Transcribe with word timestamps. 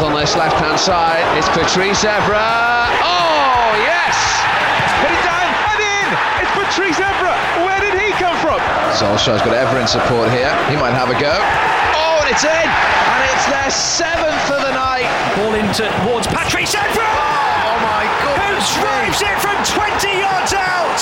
spot 0.00 0.12
on 0.12 0.20
this 0.20 0.36
left 0.36 0.56
hand 0.56 0.80
side. 0.80 1.20
It's 1.36 1.48
Patrice 1.48 2.04
Evra. 2.04 2.88
Oh, 3.04 3.68
yes! 3.84 4.16
Put 5.04 5.12
it 5.12 5.22
down 5.28 5.44
and 5.44 5.80
in! 5.84 6.08
It's 6.40 6.52
Patrice 6.56 6.96
Evra! 6.96 7.36
Where 7.64 7.80
did 7.80 8.00
he 8.00 8.08
come 8.16 8.36
from? 8.40 8.60
Solskjaer's 8.96 9.42
got 9.44 9.52
Evra 9.52 9.80
in 9.82 9.86
support 9.86 10.30
here. 10.30 10.52
He 10.72 10.76
might 10.76 10.96
have 10.96 11.10
a 11.10 11.18
go. 11.20 11.36
Oh, 11.92 12.20
and 12.24 12.30
it's 12.32 12.44
in! 12.44 12.48
And 12.48 13.20
it's 13.28 13.46
their 13.52 13.70
seventh 13.70 14.50
of 14.50 14.62
the 14.64 14.72
night. 14.72 15.08
Ball 15.36 15.54
into 15.54 15.84
towards 16.04 16.26
Patrice 16.26 16.74
Evra! 16.74 17.49
Oh, 17.80 17.86
my 17.86 18.04
Who 18.04 18.28
goodness. 18.36 18.74
drives 18.74 19.22
it 19.22 19.38
from 19.40 19.56
20 19.64 20.18
yards 20.20 20.52
out? 20.52 20.98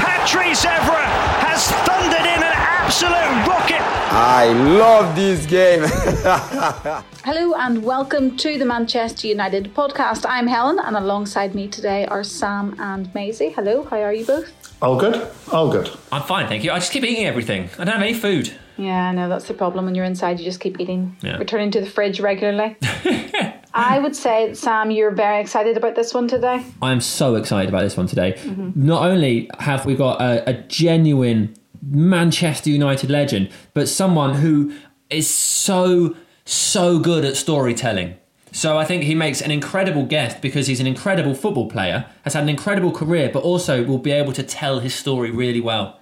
Patrice 0.00 0.64
Evra 0.64 1.04
has 1.44 1.68
thundered 1.84 2.20
in 2.20 2.42
an 2.42 2.54
absolute 2.56 3.46
rocket. 3.46 3.82
I 4.14 4.52
love 4.52 5.14
this 5.14 5.44
game. 5.44 5.82
Hello 7.24 7.54
and 7.54 7.82
welcome 7.84 8.36
to 8.38 8.56
the 8.58 8.64
Manchester 8.64 9.26
United 9.26 9.74
podcast. 9.74 10.24
I'm 10.26 10.46
Helen 10.46 10.78
and 10.78 10.96
alongside 10.96 11.54
me 11.54 11.68
today 11.68 12.06
are 12.06 12.24
Sam 12.24 12.76
and 12.78 13.14
Maisie. 13.14 13.50
Hello, 13.50 13.84
how 13.84 13.98
are 14.00 14.14
you 14.14 14.24
both? 14.24 14.50
All 14.80 14.98
good? 14.98 15.30
All 15.52 15.70
good. 15.70 15.90
I'm 16.10 16.22
fine, 16.22 16.48
thank 16.48 16.64
you. 16.64 16.72
I 16.72 16.78
just 16.78 16.92
keep 16.92 17.04
eating 17.04 17.26
everything. 17.26 17.68
I 17.78 17.84
don't 17.84 17.92
have 17.94 18.02
any 18.02 18.14
food. 18.14 18.52
Yeah, 18.78 19.08
I 19.08 19.12
know 19.12 19.28
that's 19.28 19.48
the 19.48 19.54
problem 19.54 19.84
when 19.84 19.94
you're 19.94 20.06
inside, 20.06 20.38
you 20.38 20.44
just 20.46 20.60
keep 20.60 20.80
eating, 20.80 21.14
Yeah. 21.20 21.36
returning 21.36 21.70
to 21.72 21.80
the 21.80 21.86
fridge 21.90 22.20
regularly. 22.20 22.76
I 23.74 23.98
would 23.98 24.14
say, 24.14 24.54
Sam, 24.54 24.90
you're 24.90 25.10
very 25.10 25.40
excited 25.40 25.76
about 25.76 25.94
this 25.94 26.12
one 26.12 26.28
today. 26.28 26.64
I'm 26.82 27.00
so 27.00 27.36
excited 27.36 27.68
about 27.68 27.82
this 27.82 27.96
one 27.96 28.06
today. 28.06 28.38
Not 28.74 29.04
only 29.08 29.50
have 29.58 29.86
we 29.86 29.94
got 29.94 30.20
a, 30.20 30.48
a 30.50 30.52
genuine 30.64 31.54
Manchester 31.82 32.70
United 32.70 33.10
legend, 33.10 33.50
but 33.74 33.88
someone 33.88 34.34
who 34.34 34.74
is 35.10 35.28
so, 35.28 36.14
so 36.44 36.98
good 36.98 37.24
at 37.24 37.36
storytelling. 37.36 38.16
So 38.52 38.76
I 38.76 38.84
think 38.84 39.04
he 39.04 39.14
makes 39.14 39.40
an 39.40 39.50
incredible 39.50 40.04
guest 40.04 40.42
because 40.42 40.66
he's 40.66 40.80
an 40.80 40.86
incredible 40.86 41.34
football 41.34 41.70
player, 41.70 42.04
has 42.24 42.34
had 42.34 42.42
an 42.42 42.50
incredible 42.50 42.92
career, 42.92 43.30
but 43.32 43.42
also 43.42 43.82
will 43.82 43.98
be 43.98 44.10
able 44.10 44.34
to 44.34 44.42
tell 44.42 44.80
his 44.80 44.94
story 44.94 45.30
really 45.30 45.60
well. 45.60 45.98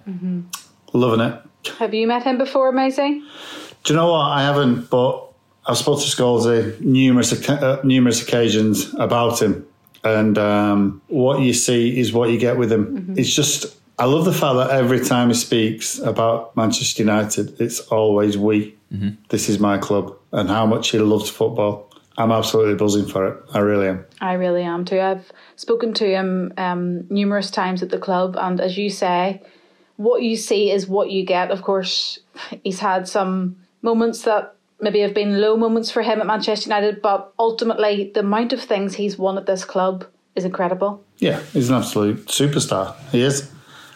Loving 0.91 1.25
it. 1.25 1.41
Have 1.79 1.93
you 1.93 2.07
met 2.07 2.23
him 2.23 2.37
before, 2.37 2.73
Maisie? 2.73 3.23
Do 3.83 3.93
you 3.93 3.95
know 3.95 4.11
what? 4.11 4.25
I 4.25 4.41
haven't, 4.43 4.89
but 4.89 5.30
I've 5.65 5.77
spoken 5.77 6.03
to 6.03 6.09
Scalzi 6.09 6.79
numerous 6.81 7.49
uh, 7.49 7.81
numerous 7.83 8.21
occasions 8.21 8.93
about 8.95 9.41
him, 9.41 9.65
and 10.03 10.37
um, 10.37 11.01
what 11.07 11.41
you 11.41 11.53
see 11.53 11.99
is 11.99 12.11
what 12.11 12.29
you 12.31 12.39
get 12.39 12.57
with 12.57 12.71
him. 12.71 13.13
It's 13.17 13.33
just 13.33 13.77
I 13.99 14.05
love 14.05 14.25
the 14.25 14.33
fact 14.33 14.55
that 14.55 14.71
every 14.71 14.99
time 14.99 15.27
he 15.27 15.35
speaks 15.35 15.99
about 15.99 16.55
Manchester 16.57 17.03
United, 17.03 17.61
it's 17.61 17.79
always 17.79 18.37
we. 18.37 18.75
This 19.29 19.47
is 19.47 19.59
my 19.59 19.77
club, 19.77 20.17
and 20.33 20.49
how 20.49 20.65
much 20.65 20.89
he 20.89 20.99
loves 20.99 21.29
football. 21.29 21.89
I'm 22.17 22.31
absolutely 22.31 22.75
buzzing 22.75 23.07
for 23.07 23.25
it. 23.27 23.43
I 23.53 23.59
really 23.59 23.87
am. 23.87 24.05
I 24.19 24.33
really 24.33 24.63
am 24.63 24.83
too. 24.83 24.99
I've 24.99 25.31
spoken 25.55 25.93
to 25.93 26.05
him 26.05 26.51
um, 26.57 27.07
numerous 27.09 27.49
times 27.51 27.81
at 27.83 27.89
the 27.89 27.99
club, 27.99 28.35
and 28.37 28.59
as 28.59 28.77
you 28.77 28.89
say, 28.89 29.41
what 29.95 30.23
you 30.23 30.35
see 30.35 30.71
is 30.71 30.87
what 30.87 31.09
you 31.09 31.23
get. 31.23 31.51
Of 31.51 31.61
course, 31.61 32.19
he's 32.63 32.79
had 32.79 33.07
some 33.07 33.55
moments 33.81 34.23
that 34.23 34.55
maybe 34.81 34.99
have 35.01 35.13
been 35.13 35.39
low 35.39 35.55
moments 35.55 35.91
for 35.91 36.01
him 36.01 36.19
at 36.19 36.27
Manchester 36.27 36.69
United, 36.69 37.01
but 37.01 37.33
ultimately, 37.39 38.11
the 38.13 38.21
amount 38.21 38.53
of 38.53 38.61
things 38.61 38.95
he's 38.95 39.17
won 39.17 39.37
at 39.37 39.45
this 39.45 39.63
club 39.63 40.05
is 40.35 40.43
incredible. 40.45 41.03
Yeah, 41.17 41.39
he's 41.53 41.69
an 41.69 41.75
absolute 41.75 42.25
superstar. 42.27 42.95
He 43.11 43.21
is. 43.21 43.51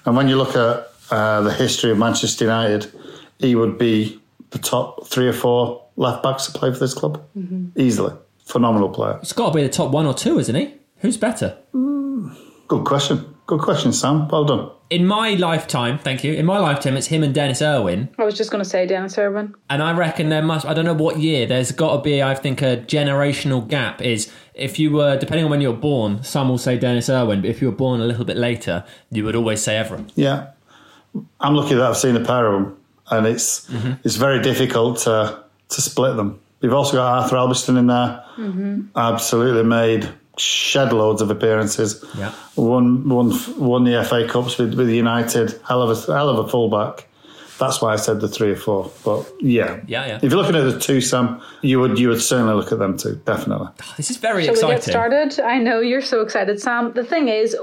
And 0.05 0.15
when 0.15 0.27
you 0.27 0.37
look 0.37 0.55
at 0.55 0.87
uh, 1.09 1.41
the 1.41 1.53
history 1.53 1.91
of 1.91 1.97
Manchester 1.97 2.45
United, 2.45 2.91
he 3.39 3.55
would 3.55 3.77
be 3.77 4.21
the 4.51 4.59
top 4.59 5.07
three 5.07 5.27
or 5.27 5.33
four 5.33 5.83
left 5.95 6.23
backs 6.23 6.45
to 6.45 6.51
play 6.51 6.71
for 6.71 6.79
this 6.79 6.93
club 6.93 7.23
easily. 7.75 8.13
Phenomenal 8.45 8.89
player. 8.89 9.17
It's 9.21 9.33
got 9.33 9.49
to 9.49 9.55
be 9.55 9.63
the 9.63 9.69
top 9.69 9.91
one 9.91 10.05
or 10.05 10.13
two, 10.13 10.39
isn't 10.39 10.55
he? 10.55 10.73
Who's 10.99 11.17
better? 11.17 11.57
Good 11.73 12.83
question. 12.85 13.34
Good 13.47 13.61
question, 13.61 13.93
Sam. 13.93 14.27
Well 14.27 14.45
done. 14.45 14.71
In 14.89 15.05
my 15.05 15.31
lifetime, 15.31 15.97
thank 15.97 16.23
you. 16.23 16.33
In 16.33 16.45
my 16.45 16.59
lifetime, 16.59 16.95
it's 16.95 17.07
him 17.07 17.23
and 17.23 17.33
Denis 17.33 17.61
Irwin. 17.61 18.09
I 18.17 18.23
was 18.23 18.35
just 18.35 18.51
going 18.51 18.63
to 18.63 18.69
say 18.69 18.85
Denis 18.85 19.17
Irwin. 19.17 19.55
And 19.69 19.81
I 19.81 19.95
reckon 19.95 20.29
there 20.29 20.43
must, 20.43 20.65
I 20.65 20.73
don't 20.73 20.85
know 20.85 20.93
what 20.93 21.19
year, 21.19 21.47
there's 21.47 21.71
got 21.71 21.95
to 21.95 22.01
be, 22.01 22.21
I 22.21 22.35
think, 22.35 22.61
a 22.61 22.77
generational 22.77 23.67
gap. 23.67 24.01
Is 24.01 24.31
if 24.53 24.77
you 24.79 24.91
were, 24.91 25.17
depending 25.17 25.45
on 25.45 25.51
when 25.51 25.61
you 25.61 25.71
were 25.71 25.77
born, 25.77 26.23
some 26.23 26.49
will 26.49 26.57
say 26.57 26.77
Denis 26.77 27.09
Irwin, 27.09 27.41
but 27.41 27.49
if 27.49 27.61
you 27.61 27.69
were 27.69 27.75
born 27.75 27.99
a 27.99 28.05
little 28.05 28.25
bit 28.25 28.37
later, 28.37 28.83
you 29.11 29.23
would 29.25 29.35
always 29.35 29.61
say 29.61 29.73
Evra. 29.73 30.09
Yeah. 30.15 30.51
I'm 31.39 31.55
lucky 31.55 31.75
that 31.75 31.83
I've 31.83 31.97
seen 31.97 32.15
a 32.15 32.23
pair 32.23 32.47
of 32.47 32.63
them, 32.63 32.77
and 33.09 33.25
it's 33.25 33.69
mm-hmm. 33.69 33.93
it's 34.03 34.15
very 34.15 34.41
difficult 34.41 34.99
to, 34.99 35.43
to 35.69 35.81
split 35.81 36.15
them. 36.17 36.39
You've 36.61 36.73
also 36.73 36.97
got 36.97 37.23
Arthur 37.23 37.37
Albiston 37.37 37.77
in 37.77 37.87
there. 37.87 38.23
Mm-hmm. 38.37 38.81
Absolutely 38.95 39.63
made 39.63 40.09
shed 40.37 40.93
loads 40.93 41.21
of 41.21 41.29
appearances. 41.31 42.03
Yeah. 42.17 42.33
Won 42.55 43.07
won 43.07 43.31
won 43.57 43.83
the 43.83 44.03
FA 44.03 44.27
Cups 44.27 44.57
with, 44.57 44.73
with 44.75 44.89
United. 44.89 45.59
Hell 45.67 45.81
of 45.81 45.97
a 45.97 46.13
hell 46.13 46.29
of 46.29 46.45
a 46.45 46.47
fullback. 46.47 47.07
That's 47.57 47.81
why 47.81 47.93
I 47.93 47.95
said 47.95 48.19
the 48.19 48.27
three 48.27 48.51
or 48.51 48.55
four. 48.55 48.91
But 49.05 49.31
yeah, 49.39 49.79
Yeah, 49.87 50.05
yeah. 50.05 50.19
If 50.21 50.23
you're 50.23 50.41
looking 50.41 50.55
at 50.57 50.69
the 50.73 50.79
two, 50.79 50.99
Sam, 50.99 51.41
you 51.61 51.79
would 51.79 51.97
you 51.97 52.09
would 52.09 52.21
certainly 52.21 52.53
look 52.53 52.71
at 52.71 52.79
them 52.79 52.97
too. 52.97 53.15
Definitely. 53.25 53.69
Ah, 53.81 53.93
this 53.97 54.11
is 54.11 54.17
very 54.17 54.43
Shall 54.45 54.55
we 54.55 54.61
get 54.61 54.83
started? 54.83 55.39
I 55.39 55.57
know 55.59 55.79
you're 55.79 56.01
so 56.01 56.21
excited, 56.21 56.59
Sam. 56.59 56.91
The 56.93 57.05
thing 57.05 57.29
is, 57.29 57.55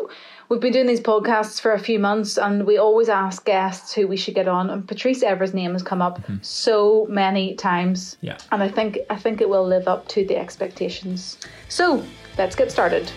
we've 0.48 0.60
been 0.60 0.72
doing 0.72 0.86
these 0.86 1.00
podcasts 1.00 1.60
for 1.60 1.72
a 1.72 1.78
few 1.78 1.98
months, 1.98 2.38
and 2.38 2.66
we 2.66 2.78
always 2.78 3.10
ask 3.10 3.44
guests 3.44 3.92
who 3.92 4.06
we 4.06 4.16
should 4.16 4.34
get 4.34 4.48
on. 4.48 4.70
And 4.70 4.88
Patrice 4.88 5.22
Evra's 5.22 5.52
name 5.52 5.72
has 5.72 5.82
come 5.82 6.00
up 6.00 6.22
mm-hmm. 6.22 6.36
so 6.40 7.06
many 7.10 7.54
times, 7.54 8.16
Yeah. 8.22 8.38
and 8.50 8.62
I 8.62 8.68
think 8.68 8.98
I 9.10 9.16
think 9.16 9.42
it 9.42 9.48
will 9.50 9.66
live 9.66 9.88
up 9.88 10.08
to 10.08 10.26
the 10.26 10.38
expectations. 10.38 11.36
So 11.68 12.02
let's 12.38 12.56
get 12.56 12.70
started. 12.70 13.10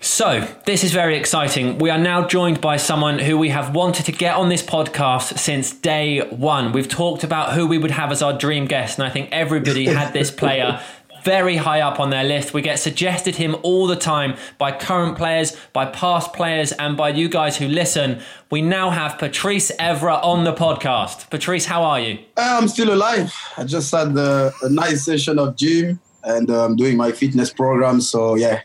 So, 0.00 0.46
this 0.66 0.84
is 0.84 0.92
very 0.92 1.16
exciting. 1.16 1.78
We 1.78 1.88
are 1.88 1.98
now 1.98 2.26
joined 2.26 2.60
by 2.60 2.76
someone 2.76 3.18
who 3.18 3.38
we 3.38 3.48
have 3.48 3.74
wanted 3.74 4.06
to 4.06 4.12
get 4.12 4.36
on 4.36 4.50
this 4.50 4.62
podcast 4.62 5.38
since 5.38 5.72
day 5.72 6.20
one. 6.28 6.72
We've 6.72 6.88
talked 6.88 7.24
about 7.24 7.54
who 7.54 7.66
we 7.66 7.78
would 7.78 7.90
have 7.92 8.12
as 8.12 8.20
our 8.20 8.36
dream 8.36 8.66
guest, 8.66 8.98
and 8.98 9.06
I 9.06 9.10
think 9.10 9.30
everybody 9.32 9.86
had 9.86 10.12
this 10.12 10.30
player 10.30 10.80
very 11.24 11.56
high 11.56 11.80
up 11.80 12.00
on 12.00 12.10
their 12.10 12.24
list. 12.24 12.54
We 12.54 12.62
get 12.62 12.78
suggested 12.78 13.36
him 13.36 13.56
all 13.62 13.86
the 13.86 13.96
time 13.96 14.36
by 14.58 14.72
current 14.72 15.16
players, 15.16 15.56
by 15.72 15.86
past 15.86 16.32
players, 16.32 16.72
and 16.72 16.96
by 16.96 17.10
you 17.10 17.28
guys 17.28 17.56
who 17.56 17.68
listen. 17.68 18.20
We 18.50 18.62
now 18.62 18.90
have 18.90 19.18
Patrice 19.18 19.72
Evra 19.72 20.22
on 20.22 20.44
the 20.44 20.52
podcast. 20.52 21.30
Patrice, 21.30 21.66
how 21.66 21.82
are 21.82 22.00
you? 22.00 22.18
I'm 22.36 22.68
still 22.68 22.92
alive. 22.92 23.32
I 23.56 23.64
just 23.64 23.90
had 23.92 24.16
a, 24.16 24.52
a 24.62 24.68
nice 24.68 25.04
session 25.04 25.38
of 25.38 25.56
gym 25.56 26.00
and 26.24 26.48
I'm 26.50 26.76
doing 26.76 26.96
my 26.96 27.12
fitness 27.12 27.52
program. 27.52 28.00
So 28.00 28.34
yeah, 28.34 28.60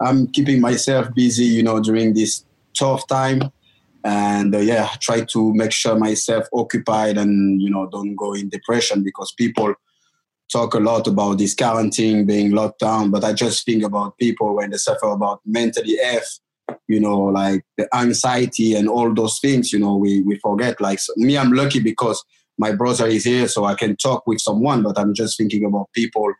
I'm 0.00 0.26
keeping 0.28 0.60
myself 0.60 1.14
busy, 1.14 1.44
you 1.44 1.62
know, 1.62 1.80
during 1.80 2.14
this 2.14 2.44
tough 2.74 3.06
time. 3.06 3.42
And 4.04 4.54
uh, 4.54 4.58
yeah, 4.58 4.88
try 5.00 5.22
to 5.24 5.54
make 5.54 5.72
sure 5.72 5.98
myself 5.98 6.46
occupied 6.52 7.18
and 7.18 7.60
you 7.60 7.68
know 7.68 7.88
don't 7.88 8.14
go 8.14 8.34
in 8.34 8.48
depression 8.48 9.02
because 9.02 9.32
people 9.32 9.74
talk 10.50 10.74
a 10.74 10.78
lot 10.78 11.06
about 11.06 11.38
this 11.38 11.54
quarantine 11.54 12.24
being 12.24 12.52
locked 12.52 12.80
down, 12.80 13.10
but 13.10 13.24
I 13.24 13.32
just 13.32 13.64
think 13.64 13.82
about 13.82 14.16
people 14.18 14.54
when 14.56 14.70
they 14.70 14.76
suffer 14.76 15.06
about 15.06 15.40
mentally 15.44 15.98
F, 16.00 16.38
you 16.88 17.00
know, 17.00 17.18
like 17.18 17.64
the 17.76 17.88
anxiety 17.94 18.74
and 18.74 18.88
all 18.88 19.12
those 19.12 19.38
things, 19.40 19.72
you 19.72 19.78
know, 19.78 19.96
we, 19.96 20.22
we 20.22 20.38
forget. 20.38 20.80
Like 20.80 20.98
so, 20.98 21.12
me, 21.16 21.36
I'm 21.36 21.52
lucky 21.52 21.80
because 21.80 22.22
my 22.58 22.72
brother 22.72 23.06
is 23.06 23.24
here, 23.24 23.48
so 23.48 23.64
I 23.64 23.74
can 23.74 23.96
talk 23.96 24.26
with 24.26 24.40
someone, 24.40 24.82
but 24.82 24.98
I'm 24.98 25.14
just 25.14 25.36
thinking 25.36 25.64
about 25.64 25.92
people, 25.92 26.32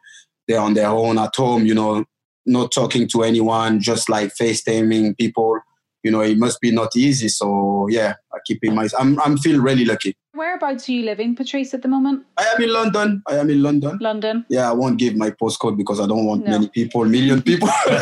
they're 0.49 0.61
on 0.61 0.75
their 0.75 0.89
own 0.89 1.19
at 1.19 1.35
home, 1.35 1.67
you 1.67 1.75
know, 1.75 2.05
not 2.47 2.71
talking 2.73 3.09
to 3.09 3.23
anyone, 3.23 3.81
just 3.81 4.09
like 4.09 4.33
FaceTiming 4.35 5.19
people. 5.19 5.59
You 6.05 6.13
know, 6.13 6.21
it 6.21 6.39
must 6.39 6.61
be 6.61 6.71
not 6.71 6.95
easy. 6.95 7.29
So 7.29 7.89
yeah, 7.91 8.15
I 8.33 8.39
keep 8.47 8.61
in 8.63 8.77
mind, 8.77 8.93
I'm 8.97 9.21
I'm 9.21 9.37
feel 9.37 9.61
really 9.61 9.85
lucky. 9.85 10.17
Whereabouts 10.37 10.89
are 10.89 10.93
you 10.93 11.05
living, 11.05 11.35
Patrice, 11.35 11.73
at 11.73 11.81
the 11.83 11.89
moment? 11.89 12.25
I 12.37 12.45
am 12.55 12.63
in 12.63 12.73
London. 12.73 13.23
I 13.27 13.37
am 13.37 13.49
in 13.49 13.63
London. 13.63 13.99
London. 14.01 14.45
Yeah, 14.51 14.71
I 14.71 14.75
won't 14.75 14.99
give 14.99 15.17
my 15.17 15.31
postcode 15.31 15.79
because 15.79 15.99
I 15.99 16.07
don't 16.07 16.27
want 16.27 16.45
No. 16.45 16.51
many 16.53 16.69
people, 16.69 17.05
million 17.07 17.41
people, 17.43 17.69
to 17.89 17.95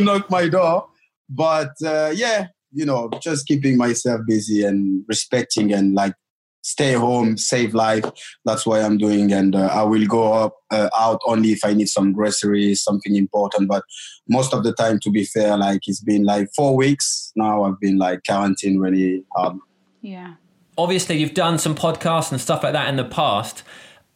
knock 0.00 0.30
my 0.30 0.48
door. 0.48 0.86
But 1.28 1.72
uh, 1.84 2.12
yeah, 2.14 2.46
you 2.72 2.86
know, 2.86 3.10
just 3.20 3.46
keeping 3.46 3.76
myself 3.76 4.22
busy 4.26 4.64
and 4.64 5.04
respecting 5.06 5.72
and 5.72 5.94
like 5.94 6.14
stay 6.62 6.94
home, 6.94 7.36
save 7.36 7.74
life. 7.74 8.04
That's 8.46 8.64
what 8.64 8.82
I'm 8.82 8.96
doing, 8.96 9.32
and 9.32 9.54
uh, 9.54 9.66
I 9.66 9.82
will 9.82 10.06
go 10.06 10.32
up 10.32 10.54
uh, 10.70 10.88
out 10.96 11.20
only 11.26 11.52
if 11.52 11.62
I 11.64 11.74
need 11.74 11.88
some 11.88 12.12
groceries, 12.12 12.82
something 12.82 13.16
important. 13.16 13.68
But 13.68 13.84
most 14.28 14.54
of 14.54 14.64
the 14.64 14.72
time, 14.72 14.98
to 15.00 15.10
be 15.10 15.24
fair, 15.24 15.58
like 15.58 15.80
it's 15.86 16.00
been 16.00 16.24
like 16.24 16.48
four 16.56 16.74
weeks 16.74 17.32
now. 17.36 17.64
I've 17.64 17.80
been 17.80 17.98
like 17.98 18.20
quarantine 18.26 18.78
really 18.78 19.24
hard. 19.36 19.58
Yeah. 20.02 20.34
obviously 20.76 21.16
you've 21.16 21.34
done 21.34 21.58
some 21.58 21.74
podcasts 21.74 22.30
and 22.32 22.40
stuff 22.40 22.62
like 22.62 22.72
that 22.72 22.88
in 22.88 22.96
the 22.96 23.04
past. 23.04 23.62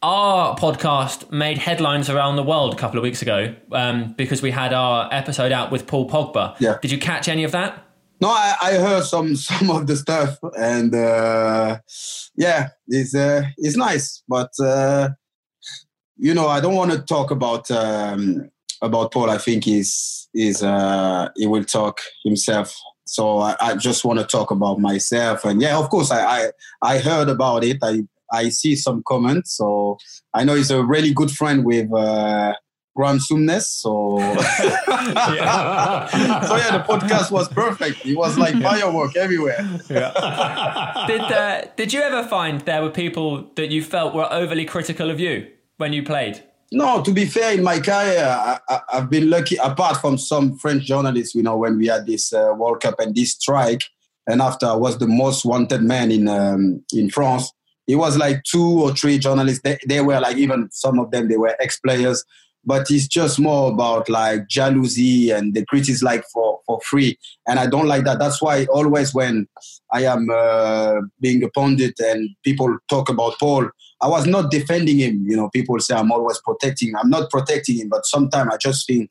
Our 0.03 0.55
podcast 0.55 1.31
made 1.31 1.57
headlines 1.57 2.09
around 2.09 2.35
the 2.35 2.43
world 2.43 2.73
a 2.73 2.77
couple 2.77 2.99
of 2.99 3.03
weeks 3.03 3.23
ago 3.23 3.55
um, 3.71 4.13
because 4.13 4.43
we 4.43 4.51
had 4.51 4.71
our 4.73 5.09
episode 5.11 5.51
out 5.51 5.71
with 5.71 5.87
Paul 5.87 6.07
Pogba. 6.07 6.55
Yeah. 6.59 6.77
Did 6.81 6.91
you 6.91 6.99
catch 6.99 7.27
any 7.27 7.43
of 7.43 7.51
that? 7.53 7.83
No, 8.19 8.29
I, 8.29 8.55
I 8.61 8.73
heard 8.73 9.03
some 9.03 9.35
some 9.49 9.69
of 9.69 9.87
the 9.87 9.95
stuff, 9.95 10.37
and 10.57 10.93
uh, 10.93 11.79
yeah, 12.35 12.69
it's 12.87 13.15
uh, 13.15 13.43
it's 13.57 13.77
nice, 13.77 14.23
but 14.27 14.51
uh, 14.59 15.09
you 16.17 16.33
know, 16.33 16.47
I 16.47 16.59
don't 16.59 16.75
want 16.75 16.91
to 16.91 16.99
talk 16.99 17.31
about 17.31 17.69
um, 17.69 18.49
about 18.81 19.11
Paul. 19.11 19.29
I 19.29 19.37
think 19.37 19.65
he's 19.65 20.29
is 20.33 20.63
uh, 20.63 21.29
he 21.35 21.45
will 21.47 21.63
talk 21.63 21.99
himself. 22.23 22.75
So 23.09 23.39
I, 23.39 23.55
I 23.59 23.75
just 23.75 24.05
want 24.05 24.19
to 24.19 24.25
talk 24.25 24.51
about 24.51 24.79
myself, 24.79 25.45
and 25.45 25.61
yeah, 25.61 25.77
of 25.77 25.89
course, 25.89 26.11
I 26.11 26.21
I, 26.21 26.51
I 26.81 26.99
heard 26.99 27.29
about 27.29 27.63
it. 27.63 27.77
I 27.81 28.03
I 28.31 28.49
see 28.49 28.75
some 28.75 29.03
comments, 29.07 29.57
so 29.57 29.97
I 30.33 30.43
know 30.43 30.55
he's 30.55 30.71
a 30.71 30.83
really 30.83 31.13
good 31.13 31.31
friend 31.31 31.65
with. 31.65 31.91
Uh, 31.93 32.53
Graham 32.97 33.19
Souness. 33.19 33.65
So, 33.65 34.17
yeah. 34.17 36.07
so 36.47 36.55
yeah, 36.55 36.77
the 36.79 36.83
podcast 36.83 37.29
was 37.29 37.47
perfect. 37.47 38.03
It 38.03 38.17
was 38.17 38.39
like 38.39 38.59
firework 38.59 39.15
everywhere. 39.15 39.59
Yeah. 39.87 41.05
did 41.07 41.21
uh, 41.21 41.65
Did 41.75 41.93
you 41.93 42.01
ever 42.01 42.27
find 42.27 42.61
there 42.61 42.81
were 42.81 42.89
people 42.89 43.51
that 43.55 43.69
you 43.69 43.83
felt 43.83 44.15
were 44.15 44.27
overly 44.33 44.65
critical 44.65 45.11
of 45.11 45.19
you 45.19 45.47
when 45.77 45.93
you 45.93 46.01
played? 46.01 46.43
No, 46.71 47.01
to 47.01 47.13
be 47.13 47.25
fair, 47.25 47.53
in 47.53 47.63
my 47.63 47.79
career, 47.79 48.25
I, 48.27 48.81
have 48.89 49.09
been 49.09 49.29
lucky. 49.29 49.55
Apart 49.55 50.01
from 50.01 50.17
some 50.17 50.57
French 50.57 50.83
journalists, 50.83 51.33
you 51.33 51.43
know, 51.43 51.55
when 51.57 51.77
we 51.77 51.87
had 51.87 52.05
this 52.05 52.33
uh, 52.33 52.53
World 52.57 52.81
Cup 52.81 52.99
and 52.99 53.15
this 53.15 53.31
strike, 53.31 53.83
and 54.27 54.41
after 54.41 54.65
I 54.65 54.75
was 54.75 54.97
the 54.97 55.07
most 55.07 55.45
wanted 55.45 55.81
man 55.81 56.11
in 56.11 56.27
um, 56.27 56.83
in 56.93 57.09
France. 57.09 57.51
It 57.87 57.95
was 57.95 58.17
like 58.17 58.43
two 58.43 58.81
or 58.83 58.93
three 58.93 59.17
journalists. 59.17 59.61
They, 59.63 59.77
they 59.87 60.01
were 60.01 60.19
like 60.19 60.35
even 60.35 60.67
some 60.73 60.99
of 60.99 61.11
them 61.11 61.29
they 61.29 61.37
were 61.37 61.55
ex 61.61 61.79
players 61.79 62.21
but 62.67 62.91
it's 62.91 63.07
just 63.07 63.39
more 63.39 63.71
about 63.71 64.09
like 64.09 64.49
jealousy 64.49 65.31
and 65.31 65.53
the 65.53 65.65
critics 65.65 66.03
like 66.03 66.25
for, 66.33 66.59
for 66.65 66.81
free. 66.81 67.17
And 67.47 67.59
I 67.59 67.65
don't 67.65 67.87
like 67.87 68.03
that. 68.03 68.19
That's 68.19 68.41
why 68.41 68.65
always 68.65 69.13
when 69.13 69.47
I 69.93 70.03
am 70.03 70.27
uh, 70.29 70.99
being 71.21 71.41
a 71.43 71.49
pundit 71.49 71.93
and 71.99 72.29
people 72.43 72.77
talk 72.89 73.07
about 73.07 73.39
Paul, 73.39 73.69
I 74.01 74.07
was 74.07 74.27
not 74.27 74.51
defending 74.51 74.99
him. 74.99 75.25
You 75.27 75.35
know, 75.35 75.49
people 75.49 75.79
say 75.79 75.95
I'm 75.95 76.11
always 76.11 76.39
protecting. 76.41 76.95
I'm 76.95 77.09
not 77.09 77.29
protecting 77.29 77.77
him, 77.79 77.89
but 77.89 78.05
sometimes 78.05 78.51
I 78.53 78.57
just 78.57 78.85
think 78.87 79.09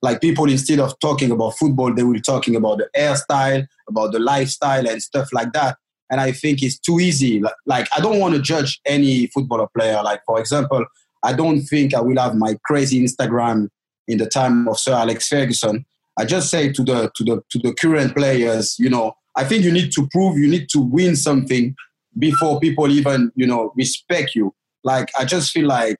like 0.00 0.20
people 0.20 0.48
instead 0.48 0.78
of 0.78 0.98
talking 1.00 1.30
about 1.30 1.58
football, 1.58 1.92
they 1.92 2.04
will 2.04 2.20
talking 2.20 2.54
about 2.54 2.78
the 2.78 2.88
hairstyle, 2.96 3.66
about 3.88 4.12
the 4.12 4.20
lifestyle 4.20 4.88
and 4.88 5.02
stuff 5.02 5.32
like 5.32 5.52
that. 5.54 5.76
And 6.10 6.20
I 6.20 6.32
think 6.32 6.62
it's 6.62 6.78
too 6.78 7.00
easy. 7.00 7.42
Like 7.66 7.88
I 7.96 8.00
don't 8.00 8.20
want 8.20 8.34
to 8.34 8.40
judge 8.40 8.80
any 8.86 9.26
footballer 9.26 9.66
player. 9.76 10.00
Like 10.02 10.22
for 10.24 10.38
example, 10.38 10.84
I 11.22 11.32
don't 11.32 11.62
think 11.62 11.94
I 11.94 12.00
will 12.00 12.18
have 12.18 12.36
my 12.36 12.56
crazy 12.64 13.04
Instagram 13.04 13.68
in 14.06 14.18
the 14.18 14.26
time 14.26 14.68
of 14.68 14.78
Sir 14.78 14.94
Alex 14.94 15.28
Ferguson. 15.28 15.84
I 16.18 16.24
just 16.24 16.50
say 16.50 16.72
to 16.72 16.82
the 16.82 17.10
to 17.16 17.24
the 17.24 17.42
to 17.50 17.58
the 17.58 17.74
current 17.74 18.14
players, 18.16 18.76
you 18.78 18.88
know, 18.88 19.14
I 19.36 19.44
think 19.44 19.64
you 19.64 19.72
need 19.72 19.92
to 19.92 20.08
prove, 20.10 20.38
you 20.38 20.48
need 20.48 20.68
to 20.70 20.80
win 20.80 21.16
something 21.16 21.74
before 22.16 22.60
people 22.60 22.90
even, 22.90 23.32
you 23.34 23.46
know, 23.46 23.72
respect 23.76 24.34
you. 24.34 24.54
Like 24.84 25.08
I 25.18 25.24
just 25.24 25.50
feel 25.50 25.66
like 25.66 25.98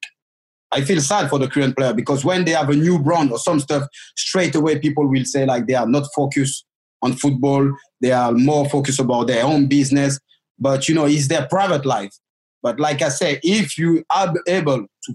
I 0.70 0.82
feel 0.82 1.00
sad 1.00 1.31
for 1.31 1.38
the 1.38 1.49
current 1.49 1.76
player 1.76 1.94
because 1.94 2.25
when 2.25 2.44
they 2.44 2.52
have 2.52 2.69
a 2.69 2.76
new 2.76 2.99
brand 2.99 3.32
or 3.32 3.38
some 3.38 3.60
stuff, 3.60 3.88
straight 4.16 4.55
away 4.55 4.78
people 4.78 5.06
will 5.08 5.25
say 5.25 5.46
like 5.46 5.66
they 5.66 5.75
are 5.75 5.88
not 5.88 6.06
focused 6.14 6.64
on 7.02 7.14
football. 7.14 7.72
They 8.00 8.12
are 8.12 8.32
more 8.32 8.69
focused 8.69 9.00
about 9.00 9.28
their 9.28 9.44
own 9.44 9.66
business. 9.66 10.19
But 10.58 10.88
you 10.88 10.94
know, 10.94 11.06
it's 11.06 11.28
their 11.28 11.46
private 11.46 11.87
life. 11.87 12.12
But 12.62 12.81
like 12.81 13.02
I 13.02 13.08
say, 13.08 13.40
if 13.43 13.78
you 13.78 14.04
are 14.11 14.34
able 14.46 14.87
to 15.04 15.14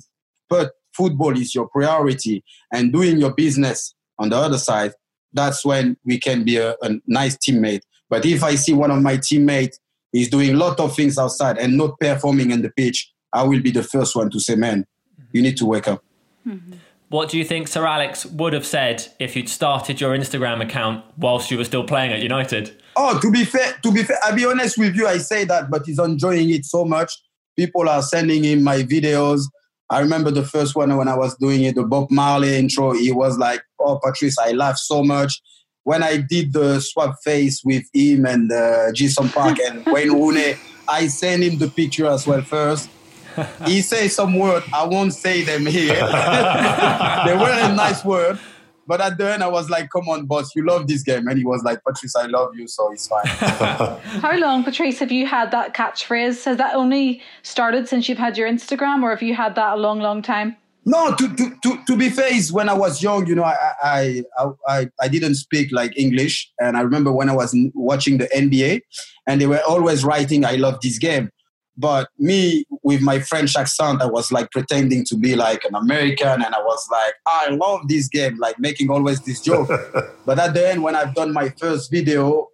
put 0.50 0.72
football 0.96 1.38
is 1.38 1.54
your 1.54 1.68
priority 1.70 2.44
and 2.72 2.94
doing 2.94 3.20
your 3.20 3.34
business 3.34 3.94
on 4.20 4.30
the 4.30 4.38
other 4.38 4.58
side, 4.58 4.94
that's 5.34 5.66
when 5.66 5.98
we 6.06 6.20
can 6.20 6.44
be 6.44 6.58
a, 6.58 6.76
a 6.82 6.92
nice 7.08 7.38
teammate. 7.38 7.82
But 8.10 8.26
if 8.26 8.44
I 8.44 8.56
see 8.56 8.74
one 8.74 8.92
of 8.92 9.02
my 9.02 9.18
teammates 9.18 9.80
is 10.14 10.30
doing 10.30 10.52
a 10.52 10.58
lot 10.58 10.80
of 10.80 10.96
things 10.96 11.18
outside 11.18 11.58
and 11.58 11.78
not 11.78 12.00
performing 12.00 12.52
in 12.52 12.62
the 12.62 12.70
pitch, 12.70 13.12
I 13.34 13.44
will 13.44 13.62
be 13.62 13.72
the 13.72 13.84
first 13.84 14.16
one 14.16 14.30
to 14.30 14.40
say, 14.40 14.56
man, 14.56 14.86
you 15.32 15.42
need 15.42 15.58
to 15.58 15.66
wake 15.66 15.88
up. 15.88 16.04
Mm-hmm. 16.48 16.74
What 17.10 17.30
do 17.30 17.38
you 17.38 17.46
think 17.46 17.68
Sir 17.68 17.86
Alex 17.86 18.26
would 18.26 18.54
have 18.54 18.66
said 18.66 19.08
if 19.20 19.36
you'd 19.36 19.50
started 19.50 20.02
your 20.02 20.18
Instagram 20.18 20.62
account 20.62 21.04
whilst 21.18 21.52
you 21.52 21.58
were 21.58 21.64
still 21.64 21.84
playing 21.84 22.12
at 22.12 22.22
United? 22.22 22.82
Oh, 22.96 23.20
to 23.20 23.32
be 23.32 23.46
fair, 23.46 23.74
to 23.84 23.92
be 23.92 24.04
fair, 24.04 24.18
I'll 24.24 24.36
be 24.36 24.46
honest 24.46 24.78
with 24.78 24.96
you, 24.96 25.08
I 25.08 25.18
say 25.18 25.46
that, 25.46 25.70
but 25.70 25.86
he's 25.86 26.00
enjoying 26.00 26.50
it 26.52 26.66
so 26.66 26.86
much 26.86 27.14
people 27.56 27.88
are 27.90 28.02
sending 28.02 28.44
him 28.44 28.64
my 28.64 28.84
videos. 28.84 29.44
I 29.90 30.00
remember 30.00 30.32
the 30.32 30.46
first 30.46 30.76
one 30.76 30.96
when 30.96 31.08
I 31.08 31.16
was 31.16 31.36
doing 31.38 31.64
it, 31.64 31.76
the 31.76 31.84
Bob 31.84 32.10
Marley 32.10 32.56
intro. 32.56 32.94
He 32.94 33.12
was 33.12 33.38
like, 33.38 33.62
"Oh, 33.80 34.00
Patrice, 34.04 34.38
I 34.38 34.52
laughed 34.52 34.80
so 34.80 35.04
much." 35.04 35.42
When 35.84 36.02
I 36.02 36.18
did 36.18 36.54
the 36.54 36.80
swap 36.80 37.22
face 37.24 37.62
with 37.64 37.84
him 37.94 38.26
and 38.26 38.52
uh, 38.52 38.92
Ji-sung 38.94 39.30
Park 39.30 39.60
and 39.60 39.86
Wayne 39.92 40.14
Rooney, 40.14 40.56
I 40.88 41.08
sent 41.08 41.44
him 41.44 41.58
the 41.58 41.68
picture 41.68 42.08
as 42.08 42.26
well 42.26 42.42
first. 42.42 42.90
he 43.66 43.82
said 43.82 44.10
some 44.12 44.38
word. 44.38 44.64
I 44.74 44.86
won't 44.86 45.14
say 45.14 45.44
them 45.44 45.66
here. 45.66 45.96
they 47.26 47.36
were 47.36 47.52
a 47.52 47.74
nice 47.76 48.06
word, 48.06 48.40
but 48.86 49.02
at 49.02 49.18
the 49.18 49.34
end, 49.34 49.44
I 49.44 49.48
was 49.48 49.70
like, 49.70 49.90
come 49.90 50.08
on, 50.08 50.26
boss, 50.26 50.56
you 50.56 50.66
love 50.66 50.88
this 50.88 51.04
game. 51.04 51.28
And 51.28 51.38
he 51.38 51.46
was 51.46 51.64
like, 51.64 51.84
Patrice, 51.84 52.16
I 52.16 52.28
love 52.28 52.56
you, 52.56 52.68
so 52.68 52.92
it's 52.92 53.08
fine. 53.08 53.26
How 53.26 54.38
long, 54.38 54.64
Patrice, 54.64 55.00
have 55.00 55.12
you 55.12 55.26
had 55.26 55.52
that 55.52 55.74
catchphrase? 55.74 56.46
Has 56.46 56.58
that 56.58 56.76
only 56.76 57.22
started 57.42 57.88
since 57.88 58.08
you've 58.08 58.18
had 58.18 58.38
your 58.38 58.50
Instagram, 58.50 59.04
or 59.04 59.10
have 59.10 59.24
you 59.24 59.36
had 59.36 59.56
that 59.56 59.74
a 59.74 59.78
long, 59.78 60.00
long 60.00 60.22
time? 60.22 60.58
No, 60.86 61.16
to, 61.16 61.36
to, 61.36 61.56
to, 61.64 61.80
to 61.88 61.98
be 61.98 62.10
fair, 62.10 62.34
is 62.34 62.52
when 62.52 62.68
I 62.68 62.74
was 62.74 63.02
young, 63.02 63.26
you 63.26 63.36
know, 63.36 63.44
I, 63.44 63.56
I, 63.82 64.24
I, 64.68 64.90
I 65.00 65.08
didn't 65.08 65.36
speak 65.36 65.72
like 65.72 65.98
English. 65.98 66.52
And 66.60 66.76
I 66.76 66.82
remember 66.82 67.12
when 67.12 67.30
I 67.30 67.34
was 67.34 67.56
watching 67.74 68.18
the 68.18 68.28
NBA 68.36 68.82
and 69.26 69.40
they 69.40 69.48
were 69.48 69.62
always 69.68 70.04
writing, 70.04 70.44
I 70.44 70.56
love 70.56 70.80
this 70.82 70.98
game. 71.00 71.30
But 71.76 72.10
me, 72.20 72.66
with 72.84 73.02
my 73.02 73.20
French 73.20 73.56
accent, 73.56 74.02
I 74.02 74.06
was 74.06 74.32
like 74.32 74.52
pretending 74.52 75.06
to 75.06 75.16
be 75.16 75.36
like 75.36 75.64
an 75.66 75.74
American, 75.74 76.44
and 76.44 76.54
I 76.54 76.60
was 76.60 76.88
like, 76.92 77.16
I 77.26 77.50
love 77.50 77.88
this 77.88 78.08
game, 78.08 78.38
like 78.38 78.60
making 78.60 78.92
always 78.92 79.22
this 79.22 79.42
joke. 79.42 79.70
but 80.26 80.38
at 80.38 80.54
the 80.54 80.70
end, 80.70 80.84
when 80.84 80.96
I've 80.96 81.16
done 81.16 81.34
my 81.34 81.50
first 81.50 81.90
video, 81.90 82.50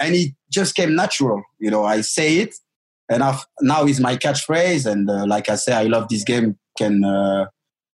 and 0.00 0.16
it 0.16 0.32
just 0.50 0.74
came 0.74 0.96
natural, 0.96 1.42
you 1.60 1.70
know, 1.70 1.84
I 1.84 2.00
say 2.00 2.38
it, 2.38 2.56
and 3.08 3.22
I've, 3.22 3.46
now 3.60 3.84
is 3.84 4.00
my 4.00 4.16
catchphrase. 4.16 4.90
And 4.90 5.08
uh, 5.08 5.26
like 5.26 5.48
I 5.48 5.54
say, 5.54 5.72
I 5.72 5.84
love 5.84 6.08
this 6.08 6.24
game. 6.24 6.58
Can 6.76 7.04
uh, 7.04 7.46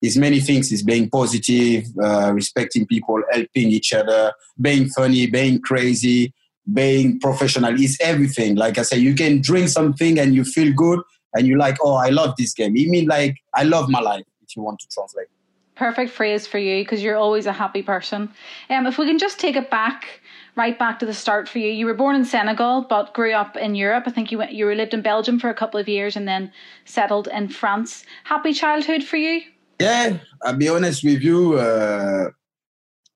is 0.02 0.18
many 0.18 0.40
things. 0.40 0.72
Is 0.72 0.84
being 0.84 1.10
positive, 1.10 1.86
uh, 2.02 2.32
respecting 2.34 2.86
people, 2.86 3.22
helping 3.32 3.70
each 3.70 3.94
other, 3.94 4.34
being 4.60 4.88
funny, 4.90 5.28
being 5.28 5.62
crazy, 5.62 6.34
being 6.74 7.20
professional 7.20 7.80
is 7.80 7.98
everything. 8.02 8.56
Like 8.56 8.78
I 8.78 8.84
say, 8.84 8.98
you 8.98 9.16
can 9.16 9.42
drink 9.42 9.70
something 9.70 10.20
and 10.20 10.36
you 10.36 10.44
feel 10.44 10.74
good 10.74 11.00
and 11.34 11.48
you're 11.48 11.58
like, 11.58 11.78
oh, 11.82 11.96
I 11.96 12.10
love 12.10 12.36
this 12.38 12.54
game. 12.54 12.76
You 12.76 12.90
mean 12.90 13.08
like 13.08 13.38
I 13.54 13.64
love 13.64 13.90
my 13.90 14.00
life, 14.00 14.26
if 14.42 14.56
you 14.56 14.62
want 14.62 14.80
to 14.80 14.88
translate. 14.90 15.28
Perfect 15.76 16.12
phrase 16.12 16.46
for 16.46 16.58
you 16.58 16.84
because 16.84 17.02
you're 17.02 17.16
always 17.16 17.46
a 17.46 17.54
happy 17.54 17.82
person. 17.82 18.30
Um, 18.70 18.86
if 18.86 18.98
we 18.98 19.06
can 19.06 19.18
just 19.18 19.40
take 19.40 19.56
it 19.56 19.70
back, 19.70 20.22
right 20.56 20.78
back 20.78 21.00
to 21.00 21.06
the 21.06 21.14
start 21.14 21.48
for 21.48 21.60
you. 21.60 21.72
You 21.72 21.86
were 21.86 21.94
born 21.94 22.16
in 22.18 22.26
Senegal 22.26 22.86
but 22.90 23.14
grew 23.14 23.32
up 23.32 23.56
in 23.56 23.76
Europe. 23.76 24.04
I 24.06 24.12
think 24.12 24.32
you 24.32 24.38
went, 24.40 24.52
you 24.52 24.70
lived 24.74 24.94
in 24.94 25.02
Belgium 25.02 25.40
for 25.40 25.50
a 25.50 25.54
couple 25.54 25.80
of 25.80 25.88
years 25.88 26.18
and 26.18 26.28
then 26.28 26.52
settled 26.84 27.30
in 27.30 27.48
France. 27.48 28.04
Happy 28.26 28.52
childhood 28.52 29.04
for 29.04 29.16
you? 29.16 29.42
Yeah, 29.80 30.18
I'll 30.44 30.58
be 30.58 30.68
honest 30.68 31.04
with 31.04 31.22
you. 31.22 31.56
Uh, 31.58 32.30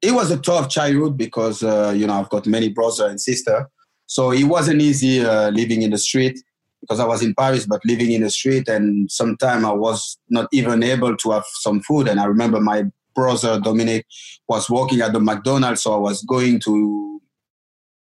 it 0.02 0.12
was 0.12 0.32
a 0.32 0.38
tough 0.38 0.70
childhood 0.70 1.18
because 1.18 1.62
uh, 1.62 1.94
you 1.96 2.08
know 2.08 2.14
I've 2.14 2.30
got 2.30 2.48
many 2.48 2.70
brothers 2.70 3.00
and 3.00 3.20
sister, 3.20 3.70
so 4.06 4.32
it 4.32 4.46
wasn't 4.46 4.82
easy 4.82 5.26
uh, 5.26 5.50
living 5.50 5.82
in 5.82 5.92
the 5.92 5.98
street 5.98 6.40
because 6.82 7.00
I 7.00 7.06
was 7.06 7.22
in 7.22 7.34
Paris, 7.36 7.66
but 7.66 7.82
living 7.86 8.12
in 8.12 8.24
the 8.24 8.30
street, 8.30 8.68
and 8.68 9.12
sometimes 9.12 9.66
I 9.66 9.72
was 9.72 10.18
not 10.30 10.48
even 10.54 10.84
able 10.84 11.16
to 11.18 11.32
have 11.32 11.46
some 11.62 11.82
food. 11.82 12.08
And 12.08 12.20
I 12.20 12.26
remember 12.26 12.60
my 12.60 12.86
brother 13.16 13.60
Dominic 13.60 14.06
was 14.48 14.70
working 14.70 15.02
at 15.02 15.14
the 15.14 15.20
McDonald's, 15.20 15.84
so 15.84 15.94
I 15.94 15.98
was 15.98 16.24
going 16.24 16.60
to 16.62 17.22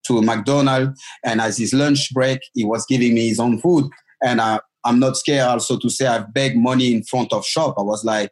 to 0.07 0.21
McDonald's, 0.21 1.01
and 1.25 1.41
as 1.41 1.57
his 1.57 1.73
lunch 1.73 2.13
break, 2.13 2.39
he 2.53 2.63
was 2.63 2.85
giving 2.85 3.15
me 3.15 3.27
his 3.27 3.39
own 3.39 3.59
food, 3.59 3.89
and 4.23 4.39
I, 4.39 4.59
I'm 4.85 4.99
not 4.99 5.17
scared 5.17 5.47
also 5.47 5.77
to 5.79 5.89
say 5.89 6.05
I've 6.05 6.33
begged 6.33 6.57
money 6.57 6.93
in 6.93 7.03
front 7.03 7.33
of 7.33 7.45
shop. 7.45 7.75
I 7.77 7.81
was 7.81 8.05
like, 8.05 8.31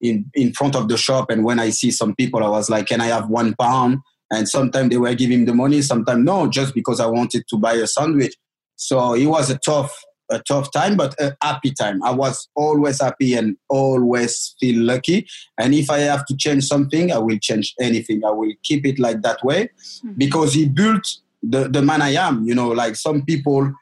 in 0.00 0.30
in 0.34 0.52
front 0.52 0.74
of 0.74 0.88
the 0.88 0.96
shop 0.96 1.30
and 1.30 1.44
when 1.44 1.58
i 1.58 1.70
see 1.70 1.90
some 1.90 2.14
people 2.14 2.42
i 2.42 2.48
was 2.48 2.70
like 2.70 2.86
can 2.86 3.00
i 3.00 3.06
have 3.06 3.28
one 3.28 3.54
pound? 3.60 3.98
And 4.32 4.48
sometimes 4.48 4.90
they 4.90 4.96
were 4.96 5.14
giving 5.14 5.44
the 5.44 5.54
money 5.54 5.82
sometimes 5.82 6.24
no 6.24 6.46
just 6.46 6.72
because 6.72 7.00
i 7.00 7.06
wanted 7.06 7.44
to 7.48 7.56
buy 7.56 7.72
a 7.74 7.86
sandwich. 7.86 8.36
So 8.76 9.14
it 9.14 9.26
was 9.26 9.50
a 9.50 9.58
tough 9.58 9.92
a 10.30 10.38
tough 10.38 10.70
time 10.70 10.96
but 10.96 11.20
a 11.20 11.36
happy 11.42 11.72
time. 11.72 12.00
I 12.04 12.12
was 12.12 12.48
always 12.54 13.00
happy 13.00 13.34
and 13.34 13.56
always 13.68 14.54
feel 14.60 14.80
lucky. 14.84 15.26
And 15.58 15.74
if 15.74 15.90
i 15.90 15.98
have 15.98 16.24
to 16.26 16.36
change 16.36 16.64
something 16.64 17.12
i 17.12 17.18
will 17.18 17.38
change 17.38 17.74
anything. 17.80 18.24
I 18.24 18.30
will 18.30 18.52
keep 18.62 18.86
it 18.86 18.98
like 18.98 19.22
that 19.22 19.44
way. 19.44 19.60
Mm-hmm. 19.64 20.12
because 20.16 20.54
he 20.54 20.66
built 20.68 21.06
the, 21.42 21.68
the 21.68 21.82
man 21.82 22.02
i 22.02 22.10
am 22.10 22.44
you 22.44 22.54
know 22.54 22.68
like 22.68 22.96
some 22.96 23.22
people 23.24 23.72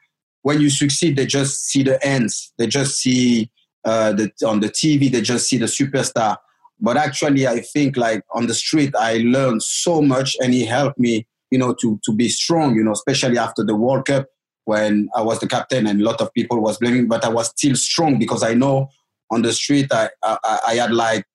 when 0.41 0.61
you 0.61 0.69
succeed 0.69 1.15
they 1.15 1.25
just 1.25 1.65
see 1.65 1.83
the 1.83 2.03
ends 2.05 2.53
they 2.57 2.67
just 2.67 2.97
see 2.97 3.51
uh, 3.85 4.11
the, 4.11 4.29
on 4.45 4.59
the 4.59 4.67
TV, 4.67 5.09
they 5.09 5.21
just 5.21 5.47
see 5.47 5.57
the 5.57 5.65
superstar. 5.65 6.35
But 6.81 6.97
actually, 6.97 7.47
I 7.47 7.61
think 7.61 7.95
like 7.95 8.23
on 8.33 8.47
the 8.47 8.53
street, 8.53 8.93
I 8.93 9.19
learned 9.23 9.63
so 9.63 10.01
much, 10.01 10.35
and 10.41 10.53
he 10.53 10.65
helped 10.65 10.99
me 10.99 11.25
you 11.51 11.57
know, 11.57 11.73
to 11.81 11.99
to 12.03 12.13
be 12.13 12.29
strong, 12.29 12.75
you 12.75 12.83
know, 12.83 12.91
especially 12.91 13.37
after 13.37 13.63
the 13.63 13.75
World 13.75 14.05
Cup 14.05 14.27
when 14.65 15.09
I 15.15 15.21
was 15.21 15.39
the 15.39 15.47
captain 15.47 15.87
and 15.87 15.99
a 15.99 16.03
lot 16.03 16.21
of 16.21 16.33
people 16.33 16.61
was 16.61 16.77
blaming, 16.77 17.07
but 17.07 17.25
I 17.25 17.29
was 17.29 17.47
still 17.47 17.75
strong 17.75 18.19
because 18.19 18.43
I 18.43 18.53
know 18.53 18.89
on 19.31 19.41
the 19.41 19.53
street 19.53 19.87
I 19.91 20.09
I, 20.23 20.59
I 20.67 20.75
had 20.75 20.93
like 20.93 21.25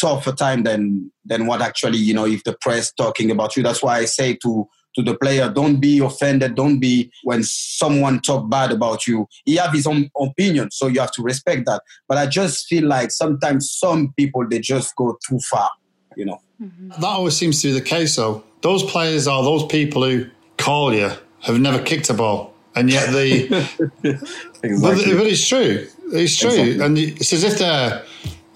tougher 0.00 0.32
time 0.32 0.64
than 0.64 1.12
than 1.24 1.46
what 1.46 1.60
actually 1.62 1.98
you 1.98 2.14
know 2.14 2.26
if 2.26 2.42
the 2.44 2.56
press 2.60 2.92
talking 2.92 3.30
about 3.30 3.56
you. 3.56 3.62
That's 3.62 3.82
why 3.82 3.98
I 3.98 4.04
say 4.06 4.36
to 4.42 4.68
to 4.94 5.02
the 5.02 5.16
player, 5.16 5.50
don't 5.50 5.80
be 5.80 5.98
offended. 5.98 6.54
Don't 6.54 6.78
be 6.78 7.10
when 7.24 7.42
someone 7.42 8.20
talk 8.20 8.50
bad 8.50 8.72
about 8.72 9.06
you. 9.06 9.26
He 9.44 9.56
have 9.56 9.72
his 9.72 9.86
own 9.86 10.10
opinion, 10.18 10.70
so 10.70 10.86
you 10.86 11.00
have 11.00 11.12
to 11.12 11.22
respect 11.22 11.66
that. 11.66 11.82
But 12.08 12.18
I 12.18 12.26
just 12.26 12.66
feel 12.66 12.86
like 12.86 13.10
sometimes 13.10 13.70
some 13.70 14.12
people 14.16 14.46
they 14.48 14.58
just 14.58 14.94
go 14.96 15.16
too 15.26 15.38
far, 15.40 15.70
you 16.16 16.24
know. 16.24 16.40
Mm-hmm. 16.60 16.88
That 17.00 17.04
always 17.04 17.36
seems 17.36 17.62
to 17.62 17.68
be 17.68 17.74
the 17.74 17.80
case, 17.84 18.16
though. 18.16 18.44
Those 18.62 18.82
players 18.82 19.26
are 19.26 19.42
those 19.42 19.64
people 19.66 20.02
who 20.04 20.26
call 20.58 20.92
you 20.92 21.10
have 21.40 21.58
never 21.58 21.82
kicked 21.82 22.10
a 22.10 22.14
ball, 22.14 22.52
and 22.74 22.90
yet 22.90 23.10
they. 23.12 23.44
exactly. 23.44 24.14
but, 24.62 24.94
but, 24.94 25.26
it's 25.26 25.46
true. 25.46 25.86
It's 26.12 26.36
true, 26.36 26.50
exactly. 26.50 26.84
and 26.84 26.98
it's 26.98 27.32
as 27.32 27.44
if 27.44 27.58
they're 27.58 28.04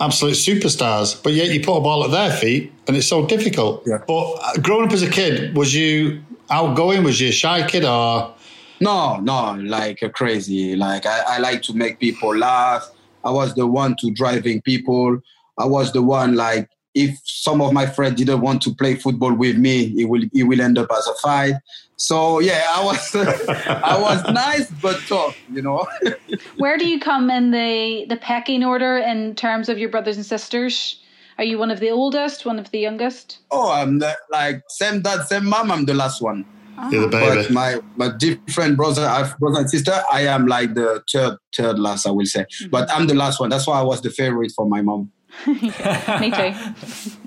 absolute 0.01 0.35
superstars, 0.35 1.21
but 1.23 1.33
yet 1.33 1.51
you 1.51 1.61
put 1.61 1.77
a 1.77 1.81
ball 1.81 2.05
at 2.05 2.11
their 2.11 2.33
feet 2.37 2.73
and 2.87 2.97
it's 2.97 3.07
so 3.07 3.27
difficult. 3.27 3.83
Yeah. 3.87 3.99
But 4.07 4.33
uh, 4.43 4.61
growing 4.61 4.87
up 4.87 4.93
as 4.93 5.03
a 5.03 5.11
kid, 5.11 5.57
was 5.57 5.75
you 5.75 6.23
outgoing? 6.51 7.05
Was 7.05 7.21
you 7.21 7.29
a 7.29 7.33
shy 7.33 7.67
kid 7.67 7.85
or? 7.85 8.35
No, 8.81 9.19
no, 9.21 9.55
like 9.55 10.01
crazy. 10.15 10.77
Like 10.77 11.07
I, 11.07 11.37
I 11.37 11.39
like 11.39 11.63
to 11.63 11.75
make 11.75 12.01
people 12.01 12.37
laugh. 12.37 12.91
I 13.25 13.31
was 13.31 13.55
the 13.55 13.67
one 13.67 13.97
to 14.01 14.11
driving 14.11 14.61
people. 14.63 15.21
I 15.59 15.65
was 15.65 15.93
the 15.93 16.03
one 16.03 16.35
like 16.35 16.69
if 16.95 17.21
some 17.25 17.61
of 17.61 17.73
my 17.73 17.87
friends 17.87 18.17
didn't 18.17 18.41
want 18.41 18.63
to 18.63 18.75
play 18.75 18.95
football 18.95 19.35
with 19.35 19.57
me, 19.59 19.93
it 19.99 20.09
will 20.09 20.23
it 20.33 20.45
will 20.45 20.61
end 20.61 20.79
up 20.79 20.91
as 20.97 21.07
a 21.07 21.15
fight. 21.15 21.55
So 21.97 22.41
yeah, 22.41 22.67
I 22.71 22.85
was 22.85 23.15
I 23.69 24.01
was 24.01 24.23
nice 24.33 24.71
but 24.71 25.01
tough, 25.07 25.37
you 25.51 25.63
know. 25.63 25.87
Where 26.57 26.79
do 26.79 26.87
you 26.87 27.01
come 27.01 27.31
in 27.31 27.51
the 27.51 28.07
the 28.09 28.17
pecking 28.17 28.65
order 28.65 28.97
in 28.97 29.35
terms 29.35 29.69
of 29.69 29.79
your 29.79 29.89
brothers 29.89 30.17
and 30.17 30.27
sisters? 30.27 31.01
Are 31.37 31.45
you 31.45 31.59
one 31.59 31.73
of 31.73 31.81
the 31.81 31.91
oldest, 31.91 32.47
one 32.47 32.61
of 32.61 32.71
the 32.71 32.79
youngest? 32.79 33.39
Oh, 33.51 33.73
I'm 33.73 33.99
the, 33.99 34.17
like 34.31 34.63
same 34.69 35.03
dad, 35.03 35.27
same 35.27 35.47
mom. 35.47 35.73
I'm 35.73 35.85
the 35.85 35.95
last 35.95 36.23
one. 36.23 36.45
Oh. 36.79 36.91
You're 36.91 37.03
the 37.03 37.09
baby. 37.09 37.43
But 37.43 37.51
my 37.51 37.81
my 37.97 38.17
different 38.17 38.77
brother, 38.77 39.03
I 39.03 39.25
have 39.25 39.39
brother 39.39 39.61
and 39.61 39.71
sister. 39.71 40.01
I 40.13 40.23
am 40.23 40.47
like 40.47 40.75
the 40.75 41.03
third 41.11 41.39
third 41.55 41.79
last, 41.79 42.07
I 42.07 42.11
will 42.11 42.27
say. 42.27 42.43
Mm-hmm. 42.43 42.71
But 42.71 42.89
I'm 42.91 43.07
the 43.07 43.15
last 43.15 43.41
one. 43.41 43.51
That's 43.51 43.67
why 43.67 43.81
I 43.81 43.83
was 43.83 44.01
the 44.01 44.11
favorite 44.11 44.53
for 44.55 44.67
my 44.67 44.81
mom. 44.81 45.11
Me 45.47 46.31
too. 46.31 46.53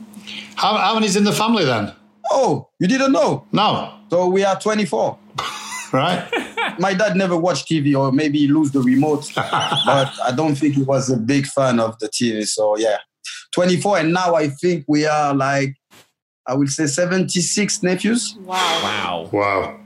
How, 0.56 0.76
how 0.76 0.96
many's 0.96 1.16
in 1.16 1.24
the 1.24 1.32
family 1.32 1.64
then? 1.64 1.94
Oh, 2.32 2.68
you 2.80 2.88
didn't 2.88 3.12
know? 3.12 3.46
No. 3.52 3.94
So 4.10 4.28
we 4.28 4.44
are 4.44 4.60
24. 4.60 5.18
right. 5.94 6.28
My 6.80 6.96
dad 6.96 7.16
never 7.16 7.38
watched 7.38 7.70
TV 7.70 7.98
or 7.98 8.12
maybe 8.12 8.40
he 8.40 8.48
lose 8.48 8.72
the 8.72 8.82
remote, 8.82 9.32
but 9.36 10.12
I 10.26 10.34
don't 10.36 10.56
think 10.56 10.74
he 10.74 10.82
was 10.82 11.12
a 11.12 11.18
big 11.18 11.46
fan 11.46 11.80
of 11.80 12.00
the 12.00 12.10
TV. 12.10 12.46
So 12.48 12.76
yeah, 12.76 12.98
24. 13.54 14.00
And 14.00 14.14
now 14.14 14.34
I 14.34 14.50
think 14.50 14.86
we 14.88 15.06
are 15.06 15.34
like, 15.36 15.76
I 16.48 16.56
would 16.56 16.70
say 16.70 16.88
76 16.88 17.84
nephews. 17.84 18.36
Wow. 18.42 18.80
Wow. 18.84 19.30
Wow. 19.32 19.80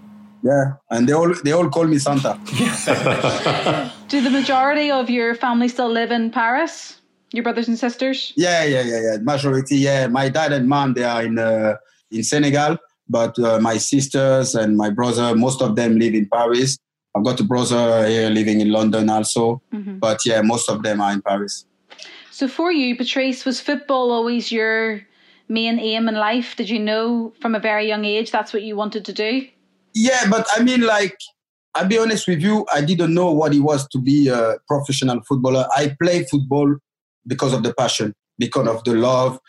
Yeah, 0.43 0.73
and 0.89 1.07
they 1.07 1.13
all 1.13 1.33
they 1.43 1.51
all 1.51 1.69
call 1.69 1.85
me 1.85 1.99
Santa. 1.99 2.39
Do 4.07 4.21
the 4.21 4.29
majority 4.31 4.89
of 4.89 5.09
your 5.09 5.35
family 5.35 5.67
still 5.67 5.89
live 5.89 6.11
in 6.11 6.31
Paris? 6.31 7.00
Your 7.33 7.43
brothers 7.43 7.67
and 7.67 7.79
sisters? 7.79 8.33
Yeah, 8.35 8.63
yeah, 8.63 8.81
yeah, 8.81 9.01
yeah. 9.01 9.17
Majority, 9.21 9.77
yeah. 9.77 10.07
My 10.07 10.29
dad 10.29 10.51
and 10.51 10.67
mom, 10.67 10.93
they 10.93 11.03
are 11.03 11.23
in 11.23 11.39
uh, 11.39 11.77
in 12.11 12.23
Senegal, 12.23 12.77
but 13.07 13.37
uh, 13.39 13.59
my 13.59 13.77
sisters 13.77 14.53
and 14.55 14.75
my 14.75 14.89
brother, 14.89 15.33
most 15.35 15.61
of 15.61 15.75
them 15.75 15.97
live 15.97 16.13
in 16.13 16.27
Paris. 16.27 16.77
I've 17.15 17.23
got 17.23 17.39
a 17.39 17.43
brother 17.43 18.07
here 18.07 18.29
living 18.29 18.61
in 18.61 18.71
London 18.71 19.09
also, 19.09 19.61
mm-hmm. 19.73 19.99
but 19.99 20.25
yeah, 20.25 20.41
most 20.41 20.69
of 20.69 20.83
them 20.83 21.01
are 21.01 21.11
in 21.11 21.21
Paris. 21.21 21.65
So 22.31 22.47
for 22.47 22.71
you, 22.71 22.95
Patrice, 22.95 23.45
was 23.45 23.59
football 23.59 24.11
always 24.11 24.51
your 24.51 25.01
main 25.47 25.79
aim 25.79 26.07
in 26.07 26.15
life? 26.15 26.55
Did 26.55 26.69
you 26.69 26.79
know 26.79 27.33
from 27.41 27.53
a 27.53 27.59
very 27.59 27.87
young 27.87 28.05
age 28.05 28.31
that's 28.31 28.53
what 28.53 28.63
you 28.63 28.75
wanted 28.75 29.05
to 29.05 29.13
do? 29.13 29.47
Yeah, 29.93 30.29
but 30.29 30.47
I 30.55 30.63
mean, 30.63 30.81
like, 30.81 31.17
I'll 31.75 31.87
be 31.87 31.97
honest 31.97 32.27
with 32.27 32.41
you, 32.41 32.65
I 32.73 32.81
didn't 32.81 33.13
know 33.13 33.31
what 33.31 33.53
it 33.53 33.59
was 33.59 33.87
to 33.89 33.99
be 33.99 34.29
a 34.29 34.55
professional 34.67 35.21
footballer. 35.27 35.67
I 35.75 35.95
play 36.01 36.23
football 36.23 36.75
because 37.27 37.53
of 37.53 37.63
the 37.63 37.73
passion, 37.73 38.13
because 38.37 38.67
of 38.67 38.83
the 38.83 38.93
love. 38.93 39.39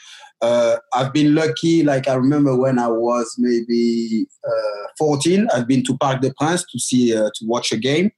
Uh, 0.41 0.77
I've 0.93 1.13
been 1.13 1.35
lucky. 1.35 1.85
Like 1.85 2.09
I 2.09 2.15
remember 2.15 2.57
when 2.57 2.79
I 2.79 2.89
was 2.89 3.35
maybe 3.39 4.27
uh, 4.45 4.87
14, 4.99 5.49
I've 5.55 5.69
been 5.69 5.85
to 5.85 5.97
Parc 5.99 6.21
des 6.21 6.33
Princes 6.37 6.67
to 6.73 6.79
see 6.81 7.17
uh, 7.17 7.31
to 7.35 7.47
watch 7.47 7.71
a 7.73 7.77
game. 7.77 8.11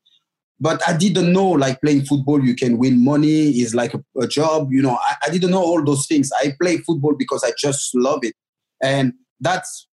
But 0.61 0.81
I 0.89 0.97
didn't 0.97 1.33
know 1.33 1.49
like 1.49 1.81
playing 1.83 2.07
football, 2.07 2.43
you 2.43 2.55
can 2.55 2.79
win 2.79 3.05
money 3.05 3.51
is 3.61 3.75
like 3.75 3.93
a, 3.93 4.03
a 4.19 4.27
job. 4.27 4.73
You 4.73 4.83
know, 4.83 4.99
I, 5.03 5.17
I 5.27 5.31
didn't 5.31 5.51
know 5.51 5.63
all 5.63 5.85
those 5.85 6.07
things. 6.07 6.31
I 6.41 6.53
play 6.61 6.79
football 6.79 7.15
because 7.15 7.45
I 7.45 7.53
just 7.59 7.95
love 7.95 8.21
it, 8.23 8.35
and 8.83 9.13
that's 9.41 9.87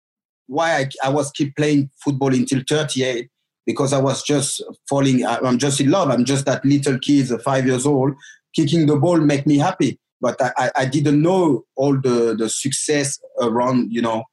why 0.46 0.78
I, 0.78 0.90
I 1.06 1.10
was 1.10 1.32
keep 1.32 1.56
playing 1.56 1.90
football 2.04 2.34
until 2.34 2.62
38 2.68 3.30
because 3.66 3.94
I 3.94 4.00
was 4.00 4.24
just 4.24 4.64
falling. 4.90 5.26
I'm 5.26 5.60
just 5.60 5.80
in 5.80 5.92
love. 5.92 6.10
I'm 6.10 6.26
just 6.26 6.46
that 6.46 6.66
little 6.66 6.98
kid, 7.00 7.30
five 7.42 7.66
years 7.66 7.86
old, 7.86 8.14
kicking 8.56 8.86
the 8.86 8.96
ball 8.96 9.18
make 9.18 9.46
me 9.46 9.58
happy. 9.58 10.00
But 10.22 10.42
I, 10.42 10.72
I 10.76 10.86
didn't 10.86 11.22
know 11.22 11.66
all 11.76 11.94
the, 11.94 12.36
the 12.38 12.50
success 12.50 13.20
around, 13.40 13.94
you 13.94 14.02
know, 14.02 14.24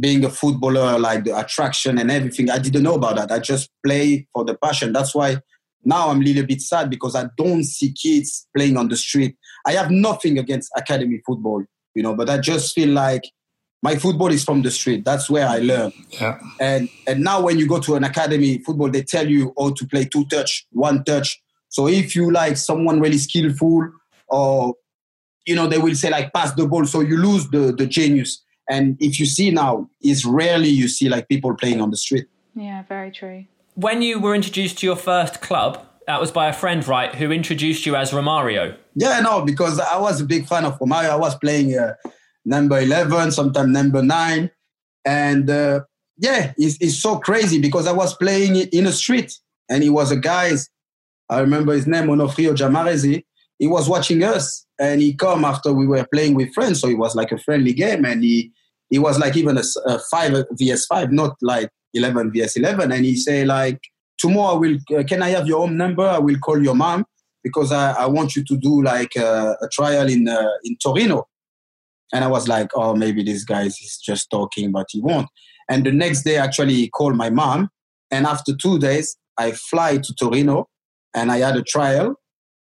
being 0.00 0.24
a 0.24 0.30
footballer, 0.30 0.98
like 0.98 1.24
the 1.24 1.38
attraction 1.38 1.98
and 1.98 2.10
everything. 2.10 2.50
I 2.50 2.58
didn't 2.58 2.82
know 2.82 2.94
about 2.94 3.16
that. 3.16 3.32
I 3.32 3.38
just 3.38 3.70
play 3.84 4.26
for 4.32 4.44
the 4.44 4.54
passion. 4.54 4.92
That's 4.92 5.14
why 5.14 5.38
now 5.84 6.08
I'm 6.08 6.20
a 6.20 6.24
little 6.24 6.46
bit 6.46 6.60
sad 6.60 6.88
because 6.88 7.14
I 7.14 7.26
don't 7.36 7.64
see 7.64 7.92
kids 7.92 8.46
playing 8.56 8.76
on 8.76 8.88
the 8.88 8.96
street. 8.96 9.36
I 9.66 9.72
have 9.72 9.90
nothing 9.90 10.38
against 10.38 10.70
academy 10.76 11.20
football, 11.26 11.64
you 11.94 12.02
know, 12.02 12.14
but 12.14 12.30
I 12.30 12.38
just 12.38 12.74
feel 12.74 12.90
like 12.90 13.22
my 13.82 13.96
football 13.96 14.28
is 14.28 14.44
from 14.44 14.62
the 14.62 14.70
street. 14.70 15.04
That's 15.04 15.30
where 15.30 15.46
I 15.46 15.58
learn. 15.58 15.92
Yeah. 16.10 16.38
And 16.60 16.88
and 17.06 17.22
now 17.22 17.42
when 17.42 17.58
you 17.58 17.66
go 17.66 17.78
to 17.80 17.94
an 17.94 18.04
academy 18.04 18.58
football, 18.58 18.90
they 18.90 19.02
tell 19.02 19.28
you 19.28 19.52
how 19.58 19.70
to 19.70 19.86
play 19.86 20.04
two 20.04 20.24
touch, 20.26 20.66
one 20.72 21.04
touch, 21.04 21.40
so 21.68 21.86
if 21.88 22.16
you 22.16 22.30
like 22.30 22.56
someone 22.56 23.00
really 23.00 23.18
skillful 23.18 23.90
or 24.28 24.74
you 25.46 25.54
know 25.54 25.66
they 25.66 25.78
will 25.78 25.94
say 25.94 26.10
like 26.10 26.32
pass 26.32 26.52
the 26.52 26.66
ball 26.66 26.84
so 26.84 27.00
you 27.00 27.16
lose 27.16 27.48
the 27.48 27.72
the 27.72 27.86
genius. 27.86 28.42
And 28.70 28.98
if 29.00 29.18
you 29.18 29.24
see 29.24 29.50
now 29.50 29.88
it's 30.02 30.24
rarely 30.24 30.68
you 30.68 30.88
see 30.88 31.08
like 31.08 31.28
people 31.28 31.54
playing 31.54 31.80
on 31.80 31.90
the 31.90 31.96
street. 31.96 32.26
Yeah 32.54 32.82
very 32.88 33.10
true. 33.10 33.44
When 33.74 34.02
you 34.02 34.18
were 34.20 34.34
introduced 34.34 34.78
to 34.78 34.86
your 34.86 34.96
first 34.96 35.40
club 35.40 35.84
that 36.06 36.20
was 36.20 36.30
by 36.30 36.48
a 36.48 36.52
friend 36.52 36.86
right 36.86 37.14
who 37.14 37.30
introduced 37.30 37.86
you 37.86 37.96
as 37.96 38.12
romario. 38.12 38.76
Yeah 38.94 39.20
no 39.20 39.44
because 39.44 39.80
i 39.80 39.98
was 39.98 40.20
a 40.20 40.24
big 40.24 40.46
fan 40.46 40.64
of 40.64 40.78
romario. 40.78 41.10
I 41.10 41.16
was 41.16 41.34
playing 41.36 41.78
uh, 41.78 41.94
number 42.44 42.78
11 42.80 43.32
sometimes 43.32 43.70
number 43.70 44.02
9 44.02 44.50
and 45.04 45.50
uh, 45.50 45.80
yeah 46.16 46.52
it's, 46.56 46.78
it's 46.80 47.00
so 47.00 47.18
crazy 47.18 47.60
because 47.60 47.86
i 47.86 47.92
was 47.92 48.14
playing 48.14 48.56
in 48.56 48.86
a 48.86 48.92
street 48.92 49.38
and 49.68 49.82
he 49.82 49.90
was 49.90 50.10
a 50.10 50.16
guy's 50.16 50.70
I 51.30 51.40
remember 51.40 51.72
his 51.72 51.86
name, 51.86 52.08
Onofrio 52.10 52.54
Jamarezi. 52.54 53.24
He 53.58 53.66
was 53.66 53.88
watching 53.88 54.22
us 54.22 54.66
and 54.78 55.00
he 55.00 55.14
come 55.14 55.44
after 55.44 55.72
we 55.72 55.86
were 55.86 56.06
playing 56.12 56.34
with 56.34 56.54
friends. 56.54 56.80
So 56.80 56.88
it 56.88 56.98
was 56.98 57.14
like 57.14 57.32
a 57.32 57.38
friendly 57.38 57.72
game. 57.72 58.04
And 58.04 58.22
he, 58.22 58.52
he 58.88 58.98
was 58.98 59.18
like 59.18 59.36
even 59.36 59.58
a, 59.58 59.62
a 59.86 59.98
5 59.98 60.44
vs 60.52 60.86
5, 60.86 61.12
not 61.12 61.36
like 61.42 61.70
11 61.94 62.32
vs 62.32 62.56
11. 62.56 62.92
And 62.92 63.04
he 63.04 63.16
say 63.16 63.44
like, 63.44 63.80
tomorrow 64.16 64.54
I 64.54 64.58
will, 64.58 64.78
uh, 64.96 65.02
can 65.02 65.22
I 65.22 65.30
have 65.30 65.46
your 65.46 65.58
home 65.58 65.76
number? 65.76 66.06
I 66.06 66.18
will 66.18 66.38
call 66.38 66.62
your 66.62 66.76
mom 66.76 67.04
because 67.42 67.72
I, 67.72 67.92
I 67.92 68.06
want 68.06 68.36
you 68.36 68.44
to 68.44 68.56
do 68.56 68.82
like 68.82 69.16
a, 69.16 69.56
a 69.60 69.68
trial 69.68 70.08
in, 70.08 70.28
uh, 70.28 70.50
in 70.64 70.76
Torino. 70.76 71.26
And 72.12 72.24
I 72.24 72.28
was 72.28 72.48
like, 72.48 72.70
oh, 72.74 72.94
maybe 72.94 73.22
this 73.22 73.44
guy 73.44 73.64
is 73.64 74.00
just 74.04 74.30
talking, 74.30 74.72
but 74.72 74.86
he 74.90 75.00
won't. 75.00 75.28
And 75.68 75.84
the 75.84 75.92
next 75.92 76.22
day, 76.22 76.38
actually, 76.38 76.74
he 76.74 76.88
called 76.88 77.16
my 77.16 77.28
mom. 77.28 77.68
And 78.10 78.26
after 78.26 78.56
two 78.56 78.78
days, 78.78 79.16
I 79.36 79.52
fly 79.52 79.98
to 79.98 80.14
Torino 80.14 80.68
and 81.14 81.30
I 81.30 81.38
had 81.38 81.56
a 81.56 81.62
trial 81.62 82.14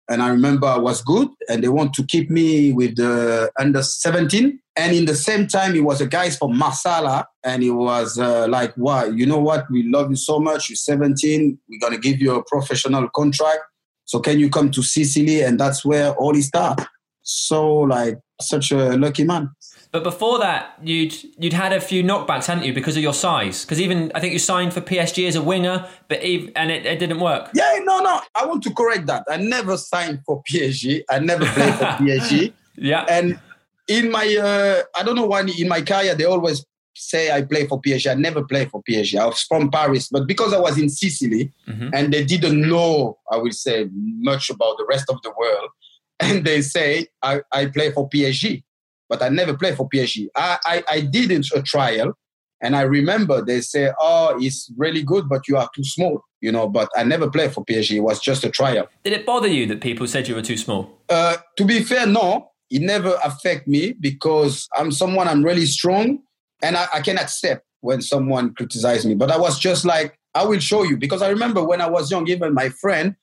and 0.09 0.21
I 0.21 0.29
remember 0.29 0.67
I 0.67 0.77
was 0.77 1.01
good 1.01 1.27
and 1.49 1.63
they 1.63 1.67
want 1.67 1.93
to 1.95 2.05
keep 2.05 2.29
me 2.29 2.71
with 2.71 2.95
the 2.95 3.51
under 3.59 3.83
17 3.83 4.59
and 4.75 4.95
in 4.95 5.05
the 5.05 5.15
same 5.15 5.47
time 5.47 5.75
it 5.75 5.83
was 5.83 6.01
a 6.01 6.07
guy 6.07 6.29
from 6.29 6.57
Marsala 6.57 7.27
and 7.43 7.63
he 7.63 7.69
was 7.69 8.17
uh, 8.17 8.47
like 8.47 8.73
why 8.75 9.05
you 9.05 9.25
know 9.25 9.39
what? 9.39 9.69
We 9.69 9.83
love 9.83 10.09
you 10.09 10.15
so 10.15 10.39
much. 10.39 10.69
You're 10.69 10.77
17 10.77 11.59
we're 11.69 11.89
to 11.89 11.97
give 11.97 12.19
you 12.19 12.35
a 12.35 12.43
professional 12.43 13.09
contract. 13.09 13.61
So 14.05 14.19
can 14.19 14.39
you 14.39 14.49
come 14.49 14.71
to 14.71 14.81
Sicily? 14.81 15.41
And 15.41 15.59
that's 15.59 15.83
where 15.83 16.13
all 16.13 16.35
it 16.35 16.43
started 16.43 16.87
so 17.27 17.79
like 17.79 18.17
such 18.39 18.71
a 18.71 18.95
lucky 18.97 19.23
man 19.25 19.49
but 19.91 20.03
before 20.03 20.39
that, 20.39 20.77
you'd 20.83 21.13
you'd 21.37 21.53
had 21.53 21.73
a 21.73 21.79
few 21.81 22.03
knockbacks, 22.03 22.45
hadn't 22.45 22.65
you, 22.65 22.73
because 22.73 22.97
of 22.97 23.03
your 23.03 23.13
size? 23.13 23.63
Because 23.63 23.79
even 23.79 24.11
I 24.13 24.19
think 24.19 24.33
you 24.33 24.39
signed 24.39 24.73
for 24.73 24.81
PSG 24.81 25.27
as 25.27 25.35
a 25.35 25.41
winger, 25.41 25.87
but 26.07 26.23
even, 26.23 26.51
and 26.55 26.71
it, 26.71 26.85
it 26.85 26.99
didn't 26.99 27.19
work. 27.19 27.49
Yeah, 27.53 27.79
no, 27.83 27.99
no. 27.99 28.19
I 28.35 28.45
want 28.45 28.63
to 28.63 28.73
correct 28.73 29.07
that. 29.07 29.23
I 29.29 29.37
never 29.37 29.77
signed 29.77 30.21
for 30.25 30.43
PSG. 30.49 31.03
I 31.09 31.19
never 31.19 31.45
played 31.45 31.73
for 31.75 31.85
PSG. 32.03 32.53
Yeah. 32.75 33.05
And 33.09 33.39
in 33.87 34.11
my, 34.11 34.25
uh, 34.35 34.83
I 34.99 35.03
don't 35.03 35.15
know 35.15 35.25
why 35.25 35.41
in 35.57 35.67
my 35.69 35.81
career 35.81 36.13
they 36.15 36.25
always 36.25 36.65
say 36.95 37.31
I 37.31 37.43
play 37.43 37.65
for 37.67 37.79
PSG. 37.81 38.11
I 38.11 38.15
never 38.15 38.43
play 38.43 38.65
for 38.65 38.81
PSG. 38.83 39.19
I 39.19 39.25
was 39.25 39.41
from 39.43 39.69
Paris, 39.71 40.09
but 40.09 40.27
because 40.27 40.51
I 40.53 40.59
was 40.59 40.77
in 40.77 40.89
Sicily 40.89 41.51
Mhm. 41.67 41.91
and 41.93 42.13
they 42.13 42.23
didn't 42.23 42.59
know, 42.67 43.17
I 43.31 43.37
will 43.37 43.51
say, 43.51 43.87
much 43.93 44.49
about 44.49 44.77
the 44.77 44.85
rest 44.89 45.05
of 45.09 45.21
the 45.21 45.31
world, 45.37 45.69
and 46.19 46.43
they 46.43 46.61
say 46.61 47.07
I, 47.21 47.41
I 47.51 47.67
play 47.67 47.91
for 47.91 48.09
PSG, 48.09 48.63
but 49.09 49.21
I 49.21 49.29
never 49.29 49.55
played 49.55 49.75
for 49.75 49.87
PSG. 49.89 50.27
I, 50.35 50.57
I, 50.65 50.83
I 50.89 51.01
did 51.01 51.31
a 51.31 51.61
trial, 51.61 52.13
and 52.61 52.75
I 52.75 52.81
remember 52.81 53.43
they 53.43 53.61
say, 53.61 53.91
"Oh, 53.99 54.37
it's 54.39 54.71
really 54.77 55.03
good, 55.03 55.29
but 55.29 55.47
you 55.47 55.57
are 55.57 55.69
too 55.75 55.83
small," 55.83 56.23
you 56.41 56.51
know. 56.51 56.67
But 56.67 56.89
I 56.95 57.03
never 57.03 57.29
played 57.29 57.53
for 57.53 57.63
PSG. 57.65 57.97
It 57.97 58.01
was 58.01 58.19
just 58.19 58.43
a 58.43 58.49
trial. 58.49 58.87
Did 59.03 59.13
it 59.13 59.25
bother 59.25 59.47
you 59.47 59.65
that 59.67 59.81
people 59.81 60.07
said 60.07 60.27
you 60.27 60.35
were 60.35 60.41
too 60.41 60.57
small? 60.57 60.99
Uh, 61.09 61.37
to 61.57 61.65
be 61.65 61.83
fair, 61.83 62.05
no, 62.05 62.51
it 62.69 62.81
never 62.81 63.17
affect 63.23 63.67
me 63.67 63.93
because 63.93 64.67
I'm 64.75 64.91
someone 64.91 65.27
I'm 65.27 65.43
really 65.43 65.65
strong 65.65 66.19
and 66.61 66.75
I, 66.75 66.87
I 66.95 67.01
can 67.01 67.17
accept 67.17 67.65
when 67.81 68.01
someone 68.01 68.53
criticizes 68.53 69.05
me. 69.05 69.15
But 69.15 69.31
I 69.31 69.37
was 69.37 69.59
just 69.59 69.85
like, 69.85 70.17
I 70.33 70.45
will 70.45 70.59
show 70.59 70.83
you 70.83 70.97
because 70.97 71.21
I 71.21 71.29
remember 71.29 71.63
when 71.63 71.81
I 71.81 71.89
was 71.89 72.11
young, 72.11 72.27
even 72.27 72.53
my 72.53 72.69
friend, 72.69 73.15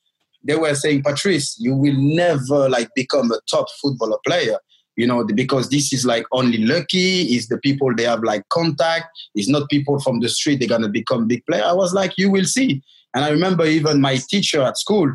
they 0.42 0.56
were 0.56 0.74
saying, 0.74 1.02
Patrice, 1.02 1.56
you 1.58 1.74
will 1.74 1.96
never 1.96 2.68
like 2.68 2.88
become 2.94 3.30
a 3.32 3.40
top 3.50 3.66
footballer 3.80 4.18
player. 4.26 4.58
You 4.96 5.06
know, 5.08 5.24
because 5.24 5.70
this 5.70 5.92
is 5.92 6.06
like 6.06 6.24
only 6.30 6.58
lucky. 6.58 7.22
Is 7.34 7.48
the 7.48 7.58
people 7.58 7.94
they 7.94 8.04
have 8.04 8.22
like 8.22 8.48
contact. 8.50 9.06
It's 9.34 9.48
not 9.48 9.68
people 9.68 9.98
from 10.00 10.20
the 10.20 10.28
street. 10.28 10.60
They're 10.60 10.68
gonna 10.68 10.88
become 10.88 11.26
big 11.26 11.44
player. 11.46 11.64
I 11.64 11.72
was 11.72 11.92
like, 11.92 12.12
you 12.16 12.30
will 12.30 12.44
see. 12.44 12.82
And 13.14 13.24
I 13.24 13.30
remember 13.30 13.64
even 13.64 14.00
my 14.00 14.16
teacher 14.16 14.62
at 14.62 14.78
school 14.78 15.14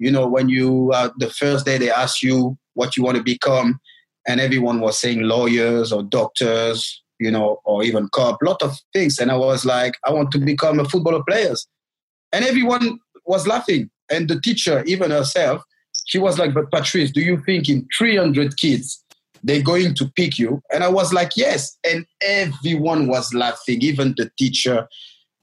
you 0.00 0.10
know, 0.10 0.26
when 0.26 0.48
you 0.48 0.90
uh, 0.92 1.10
the 1.18 1.28
first 1.30 1.66
day 1.66 1.78
they 1.78 1.90
ask 1.90 2.22
you 2.22 2.58
what 2.72 2.96
you 2.96 3.04
want 3.04 3.18
to 3.18 3.22
become, 3.22 3.78
and 4.26 4.40
everyone 4.40 4.80
was 4.80 4.98
saying 4.98 5.20
lawyers 5.20 5.92
or 5.92 6.02
doctors, 6.02 7.02
you 7.20 7.30
know, 7.30 7.60
or 7.64 7.84
even 7.84 8.08
cop, 8.08 8.38
lot 8.42 8.62
of 8.62 8.76
things. 8.94 9.18
And 9.18 9.30
I 9.30 9.36
was 9.36 9.64
like, 9.66 9.92
I 10.04 10.12
want 10.12 10.32
to 10.32 10.38
become 10.38 10.80
a 10.80 10.86
footballer 10.86 11.22
player, 11.22 11.54
and 12.32 12.44
everyone 12.44 12.98
was 13.26 13.46
laughing. 13.46 13.90
And 14.10 14.26
the 14.26 14.40
teacher, 14.40 14.82
even 14.86 15.10
herself, 15.10 15.62
she 16.06 16.18
was 16.18 16.38
like, 16.38 16.54
"But 16.54 16.70
Patrice, 16.72 17.12
do 17.12 17.20
you 17.20 17.42
think 17.44 17.68
in 17.68 17.86
300 17.96 18.56
kids 18.56 19.04
they're 19.42 19.62
going 19.62 19.94
to 19.96 20.10
pick 20.16 20.38
you?" 20.38 20.62
And 20.72 20.84
I 20.84 20.88
was 20.88 21.12
like, 21.12 21.32
"Yes." 21.36 21.78
And 21.84 22.06
everyone 22.20 23.08
was 23.08 23.32
laughing, 23.34 23.82
even 23.82 24.14
the 24.16 24.30
teacher. 24.38 24.88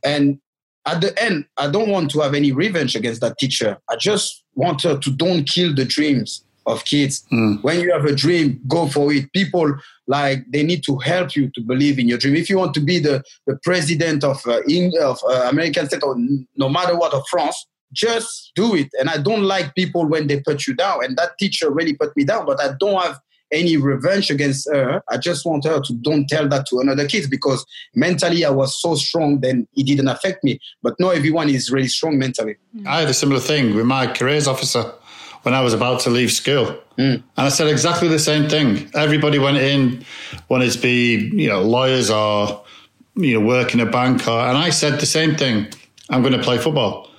And 0.03 0.39
at 0.85 1.01
the 1.01 1.21
end, 1.21 1.45
I 1.57 1.69
don't 1.69 1.89
want 1.89 2.11
to 2.11 2.21
have 2.21 2.33
any 2.33 2.51
revenge 2.51 2.95
against 2.95 3.21
that 3.21 3.37
teacher. 3.37 3.77
I 3.89 3.95
just 3.97 4.43
want 4.55 4.83
her 4.83 4.97
to 4.97 5.11
don't 5.11 5.43
kill 5.43 5.75
the 5.75 5.85
dreams 5.85 6.43
of 6.65 6.83
kids. 6.85 7.25
When 7.61 7.79
you 7.79 7.91
have 7.91 8.05
a 8.05 8.13
dream, 8.13 8.59
go 8.67 8.87
for 8.87 9.11
it. 9.13 9.31
People 9.33 9.73
like 10.07 10.43
they 10.51 10.63
need 10.63 10.83
to 10.83 10.97
help 10.97 11.35
you 11.35 11.49
to 11.55 11.61
believe 11.61 11.97
in 11.97 12.07
your 12.07 12.17
dream. 12.17 12.35
If 12.35 12.49
you 12.49 12.57
want 12.57 12.73
to 12.75 12.81
be 12.81 12.99
the, 12.99 13.23
the 13.47 13.57
president 13.63 14.23
of 14.23 14.45
uh, 14.45 14.59
Eng- 14.69 14.97
of 15.01 15.19
uh, 15.29 15.47
American 15.49 15.87
state 15.87 16.03
or 16.03 16.15
no 16.55 16.69
matter 16.69 16.95
what 16.95 17.13
of 17.13 17.23
France, 17.29 17.67
just 17.93 18.51
do 18.55 18.75
it. 18.75 18.89
And 18.99 19.09
I 19.09 19.17
don't 19.17 19.43
like 19.43 19.75
people 19.75 20.05
when 20.05 20.27
they 20.27 20.41
put 20.41 20.67
you 20.67 20.73
down. 20.75 21.03
And 21.05 21.17
that 21.17 21.37
teacher 21.39 21.71
really 21.71 21.93
put 21.93 22.15
me 22.17 22.25
down. 22.25 22.45
But 22.45 22.61
I 22.61 22.73
don't 22.79 23.01
have 23.01 23.19
any 23.51 23.77
revenge 23.77 24.29
against 24.29 24.69
her. 24.71 25.01
I 25.09 25.17
just 25.17 25.45
want 25.45 25.65
her 25.65 25.81
to 25.81 25.93
don't 25.93 26.27
tell 26.27 26.47
that 26.49 26.65
to 26.67 26.79
another 26.79 27.07
kids 27.07 27.27
because 27.27 27.65
mentally 27.95 28.45
I 28.45 28.49
was 28.49 28.79
so 28.81 28.95
strong. 28.95 29.41
Then 29.41 29.67
it 29.75 29.85
didn't 29.85 30.07
affect 30.07 30.43
me. 30.43 30.59
But 30.83 30.99
not 30.99 31.15
everyone 31.15 31.49
is 31.49 31.71
really 31.71 31.87
strong 31.87 32.17
mentally. 32.17 32.57
I 32.85 33.01
had 33.01 33.09
a 33.09 33.13
similar 33.13 33.39
thing 33.39 33.75
with 33.75 33.85
my 33.85 34.07
careers 34.07 34.47
officer 34.47 34.91
when 35.43 35.53
I 35.53 35.61
was 35.61 35.73
about 35.73 36.01
to 36.01 36.09
leave 36.09 36.31
school. 36.31 36.65
Hmm. 36.97 37.01
And 37.01 37.23
I 37.37 37.49
said 37.49 37.67
exactly 37.67 38.07
the 38.07 38.19
same 38.19 38.49
thing. 38.49 38.89
Everybody 38.93 39.39
went 39.39 39.57
in, 39.57 40.03
wanted 40.49 40.71
to 40.71 40.79
be, 40.79 41.29
you 41.33 41.47
know, 41.47 41.61
lawyers 41.61 42.09
or, 42.09 42.63
you 43.15 43.39
know, 43.39 43.45
work 43.45 43.73
in 43.73 43.79
a 43.79 43.85
bank. 43.85 44.27
Or, 44.27 44.39
and 44.39 44.57
I 44.57 44.71
said 44.71 44.99
the 44.99 45.05
same 45.05 45.35
thing. 45.35 45.67
I'm 46.09 46.21
going 46.21 46.33
to 46.33 46.43
play 46.43 46.57
football. 46.57 47.09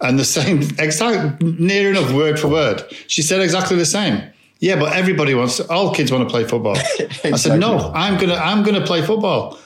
And 0.00 0.18
the 0.18 0.24
same, 0.24 0.62
exact, 0.78 1.42
near 1.42 1.90
enough 1.90 2.12
word 2.12 2.38
for 2.38 2.48
word. 2.48 2.82
She 3.06 3.22
said 3.22 3.40
exactly 3.40 3.76
the 3.76 3.86
same. 3.86 4.22
Yeah, 4.60 4.78
but 4.78 4.92
everybody 4.94 5.34
wants, 5.34 5.60
all 5.60 5.94
kids 5.94 6.10
want 6.10 6.28
to 6.28 6.30
play 6.32 6.44
football. 6.44 6.76
I 7.24 7.36
said, 7.36 7.60
no, 7.60 7.92
I'm 7.94 8.16
going 8.16 8.30
to, 8.30 8.36
I'm 8.36 8.62
going 8.64 8.74
to 8.80 8.84
play 8.86 9.02
football. 9.02 9.58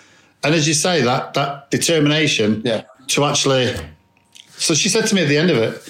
And 0.45 0.55
as 0.55 0.69
you 0.69 0.75
say, 0.75 1.01
that, 1.03 1.35
that 1.35 1.71
determination 1.71 2.63
Yeah. 2.65 2.83
to 3.09 3.25
actually, 3.25 3.75
so 4.51 4.75
she 4.75 4.89
said 4.89 5.07
to 5.07 5.15
me 5.15 5.23
at 5.23 5.29
the 5.29 5.39
end 5.39 5.51
of 5.51 5.57
it, 5.57 5.83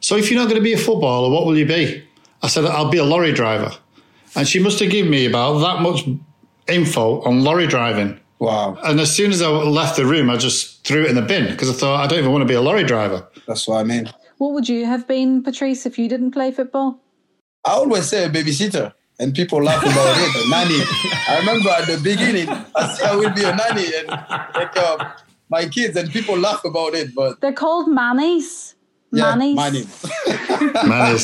so 0.00 0.16
if 0.16 0.30
you're 0.30 0.38
not 0.38 0.48
going 0.48 0.60
to 0.60 0.62
be 0.64 0.72
a 0.72 0.78
footballer, 0.78 1.30
what 1.30 1.46
will 1.46 1.56
you 1.58 1.66
be? 1.66 2.04
I 2.42 2.46
said, 2.48 2.64
I'll 2.64 2.90
be 2.90 2.98
a 2.98 3.04
lorry 3.04 3.32
driver. 3.32 3.72
And 4.36 4.46
she 4.46 4.60
must 4.60 4.78
have 4.78 4.90
given 4.90 5.10
me 5.10 5.26
about 5.26 5.58
that 5.58 5.82
much 5.82 6.04
info 6.68 7.20
on 7.22 7.42
lorry 7.42 7.66
driving. 7.66 8.20
Wow, 8.38 8.78
And 8.84 9.00
as 9.00 9.10
soon 9.14 9.32
as 9.32 9.42
I 9.42 9.48
left 9.48 9.96
the 9.96 10.06
room, 10.06 10.30
I 10.30 10.36
just 10.36 10.84
threw 10.86 11.02
it 11.02 11.08
in 11.10 11.16
the 11.16 11.22
bin 11.22 11.50
because 11.50 11.68
I 11.68 11.72
thought, 11.72 12.00
I 12.04 12.06
don't 12.06 12.20
even 12.20 12.30
want 12.30 12.42
to 12.42 12.46
be 12.46 12.54
a 12.54 12.60
lorry 12.60 12.84
driver. 12.84 13.26
that's 13.48 13.66
what 13.66 13.78
I 13.78 13.82
mean. 13.84 14.08
What 14.36 14.52
would 14.52 14.68
you 14.68 14.84
have 14.86 15.08
been, 15.08 15.42
Patrice, 15.42 15.86
if 15.86 15.98
you 15.98 16.08
didn't 16.08 16.30
play 16.30 16.52
football? 16.52 17.00
I 17.68 17.72
always 17.72 18.08
say 18.08 18.24
a 18.24 18.30
babysitter, 18.30 18.94
and 19.18 19.34
people 19.34 19.62
laugh 19.62 19.82
about 19.82 20.16
it. 20.18 20.46
A 20.46 20.48
nanny. 20.48 20.80
I 21.28 21.38
remember 21.40 21.68
at 21.70 21.86
the 21.86 22.00
beginning, 22.02 22.48
I 22.48 22.94
said 22.94 23.10
I 23.10 23.16
will 23.16 23.30
be 23.30 23.44
a 23.44 23.54
nanny 23.54 23.84
and 23.98 24.08
take 24.54 24.72
care 24.72 24.84
of 24.94 25.00
my 25.50 25.66
kids, 25.68 25.94
and 25.96 26.10
people 26.10 26.38
laugh 26.38 26.64
about 26.64 26.94
it. 26.94 27.14
But 27.14 27.40
They're 27.42 27.52
called 27.52 27.88
mannies. 27.88 28.74
yeah, 29.12 29.34
Mannies. 29.34 29.56
nanny. 29.56 29.86
Man 30.88 31.18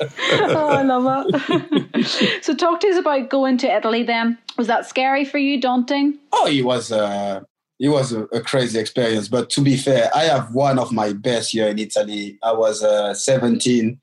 oh, 0.00 0.68
I 0.68 0.82
love 0.82 1.26
it. 1.32 2.44
so, 2.44 2.54
talk 2.54 2.80
to 2.80 2.88
us 2.88 2.96
about 2.98 3.30
going 3.30 3.56
to 3.58 3.74
Italy 3.74 4.02
then. 4.02 4.36
Was 4.58 4.66
that 4.66 4.86
scary 4.86 5.24
for 5.24 5.38
you, 5.38 5.60
daunting? 5.60 6.18
Oh, 6.32 6.46
it 6.46 6.62
was 6.64 6.92
uh, 6.92 7.40
it 7.80 7.88
was 7.88 8.12
a, 8.12 8.24
a 8.24 8.40
crazy 8.40 8.78
experience. 8.78 9.28
But 9.28 9.50
to 9.50 9.60
be 9.60 9.76
fair, 9.76 10.10
I 10.14 10.24
have 10.24 10.54
one 10.54 10.78
of 10.78 10.92
my 10.92 11.12
best 11.12 11.54
year 11.54 11.68
in 11.68 11.78
Italy. 11.78 12.38
I 12.42 12.52
was 12.52 12.82
uh, 12.82 13.14
17, 13.14 13.98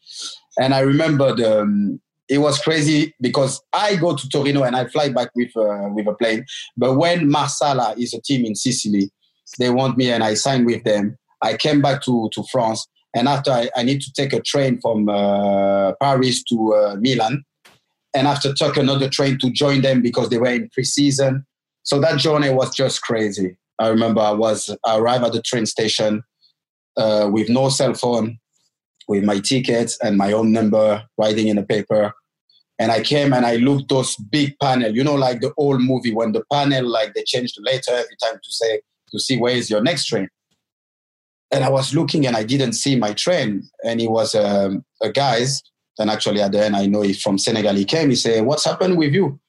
and 0.60 0.74
I 0.74 0.82
remember. 0.82 1.36
Um, 1.46 2.00
it 2.30 2.38
was 2.38 2.60
crazy 2.60 3.16
because 3.20 3.60
I 3.74 3.96
go 3.96 4.16
to 4.16 4.30
Torino 4.30 4.62
and 4.62 4.76
I 4.76 4.86
fly 4.86 5.10
back 5.10 5.32
with 5.36 5.50
uh, 5.58 5.90
with 5.92 6.08
a 6.08 6.14
plane. 6.14 6.46
But 6.78 6.96
when 6.96 7.28
Marsala 7.28 7.96
is 7.98 8.14
a 8.14 8.22
team 8.22 8.46
in 8.46 8.54
Sicily, 8.54 9.10
they 9.58 9.72
want 9.72 9.98
me 9.98 10.12
and 10.12 10.24
I 10.24 10.36
signed 10.36 10.68
with 10.68 10.84
them. 10.84 11.18
I 11.42 11.56
came 11.56 11.82
back 11.82 12.04
to, 12.04 12.30
to 12.34 12.44
France, 12.52 12.88
and 13.16 13.28
after 13.28 13.52
I, 13.52 13.70
I 13.76 13.84
need 13.84 14.02
to 14.02 14.14
take 14.14 14.34
a 14.34 14.42
train 14.42 14.80
from 14.80 15.10
uh, 15.10 15.94
Paris 16.02 16.44
to 16.50 16.76
uh, 16.76 16.96
Milan, 17.00 17.44
and 18.14 18.28
after 18.28 18.54
took 18.54 18.78
another 18.78 19.10
train 19.10 19.40
to 19.40 19.50
join 19.50 19.82
them 19.82 20.02
because 20.02 20.30
they 20.30 20.38
were 20.38 20.48
in 20.48 20.70
pre-season. 20.70 21.46
So 21.84 22.00
that 22.02 22.20
journey 22.20 22.52
was 22.52 22.76
just 22.76 23.02
crazy. 23.02 23.58
I 23.80 23.88
remember 23.88 24.22
I 24.22 24.32
was 24.32 24.70
I 24.86 24.98
arrived 24.98 25.24
at 25.24 25.34
the 25.34 25.42
train 25.42 25.66
station 25.66 26.24
uh, 26.98 27.30
with 27.32 27.50
no 27.50 27.70
cell 27.70 27.94
phone, 27.94 28.38
with 29.10 29.24
my 29.24 29.40
tickets 29.40 29.98
and 30.04 30.18
my 30.18 30.32
own 30.32 30.52
number 30.52 31.04
writing 31.18 31.48
in 31.48 31.58
a 31.58 31.64
paper. 31.64 32.14
And 32.78 32.92
I 32.92 33.02
came 33.02 33.34
and 33.34 33.44
I 33.44 33.56
looked 33.56 33.90
those 33.90 34.16
big 34.16 34.54
panel, 34.62 34.96
you 34.96 35.04
know, 35.04 35.16
like 35.16 35.42
the 35.42 35.52
old 35.58 35.82
movie 35.82 36.14
when 36.14 36.32
the 36.32 36.44
panel 36.54 36.88
like 36.88 37.14
they 37.16 37.24
change 37.24 37.54
the 37.54 37.64
letter 37.64 37.92
every 37.92 38.16
time 38.24 38.36
to 38.36 38.52
say 38.52 38.82
to 39.12 39.20
see 39.20 39.38
where 39.38 39.56
is 39.56 39.70
your 39.70 39.82
next 39.82 40.06
train. 40.06 40.30
And 41.52 41.64
I 41.64 41.70
was 41.70 41.94
looking 41.96 42.28
and 42.28 42.38
I 42.38 42.44
didn't 42.44 42.74
see 42.74 42.96
my 42.96 43.14
train. 43.14 43.68
And 43.84 44.00
it 44.00 44.12
was 44.12 44.36
um, 44.36 44.86
a 45.02 45.12
guy's. 45.12 45.64
And 45.98 46.12
actually 46.12 46.42
at 46.42 46.52
the 46.52 46.64
end 46.64 46.76
I 46.76 46.86
know 46.86 47.02
he's 47.02 47.22
from 47.22 47.40
Senegal. 47.40 47.74
He 47.74 47.86
came. 47.86 48.12
He 48.12 48.16
said, 48.16 48.46
"What's 48.46 48.64
happened 48.64 48.98
with 48.98 49.12
you?" 49.12 49.40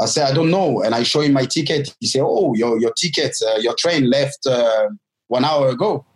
I 0.00 0.06
said, 0.06 0.30
"I 0.30 0.32
don't 0.32 0.50
know." 0.50 0.80
And 0.82 0.94
I 0.94 1.02
show 1.02 1.20
him 1.20 1.32
my 1.32 1.44
ticket. 1.44 1.94
He 2.00 2.06
said, 2.06 2.22
"Oh, 2.24 2.54
your 2.54 2.80
your 2.80 2.92
ticket, 2.92 3.36
uh, 3.46 3.58
your 3.58 3.74
train 3.74 4.08
left 4.08 4.46
uh, 4.46 4.88
one 5.26 5.44
hour 5.44 5.68
ago." 5.68 6.06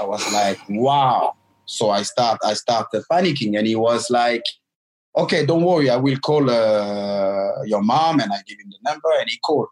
I 0.00 0.04
was 0.06 0.32
like, 0.32 0.58
"Wow!" 0.70 1.34
So 1.68 1.90
I 1.90 2.02
start 2.02 2.38
I 2.42 2.54
started 2.54 3.04
panicking, 3.12 3.56
and 3.58 3.66
he 3.66 3.76
was 3.76 4.08
like, 4.10 4.42
"Okay, 5.16 5.44
don't 5.44 5.62
worry. 5.62 5.90
I 5.90 5.96
will 5.96 6.16
call 6.18 6.48
uh, 6.50 7.62
your 7.64 7.82
mom." 7.82 8.20
And 8.20 8.32
I 8.32 8.38
give 8.46 8.58
him 8.58 8.70
the 8.70 8.90
number, 8.90 9.10
and 9.20 9.28
he 9.28 9.38
called. 9.38 9.68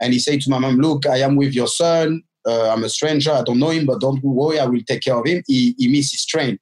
And 0.00 0.12
he 0.12 0.18
said 0.18 0.40
to 0.42 0.50
my 0.50 0.58
mom, 0.58 0.76
"Look, 0.76 1.06
I 1.06 1.18
am 1.18 1.36
with 1.36 1.54
your 1.54 1.66
son. 1.66 2.22
Uh, 2.46 2.70
I'm 2.70 2.84
a 2.84 2.88
stranger. 2.90 3.32
I 3.32 3.42
don't 3.42 3.58
know 3.58 3.70
him, 3.70 3.86
but 3.86 4.00
don't 4.00 4.22
worry. 4.22 4.60
I 4.60 4.66
will 4.66 4.82
take 4.86 5.02
care 5.02 5.16
of 5.16 5.26
him. 5.26 5.42
He 5.46 5.74
he 5.78 5.88
missed 5.88 6.12
his 6.12 6.26
train." 6.26 6.58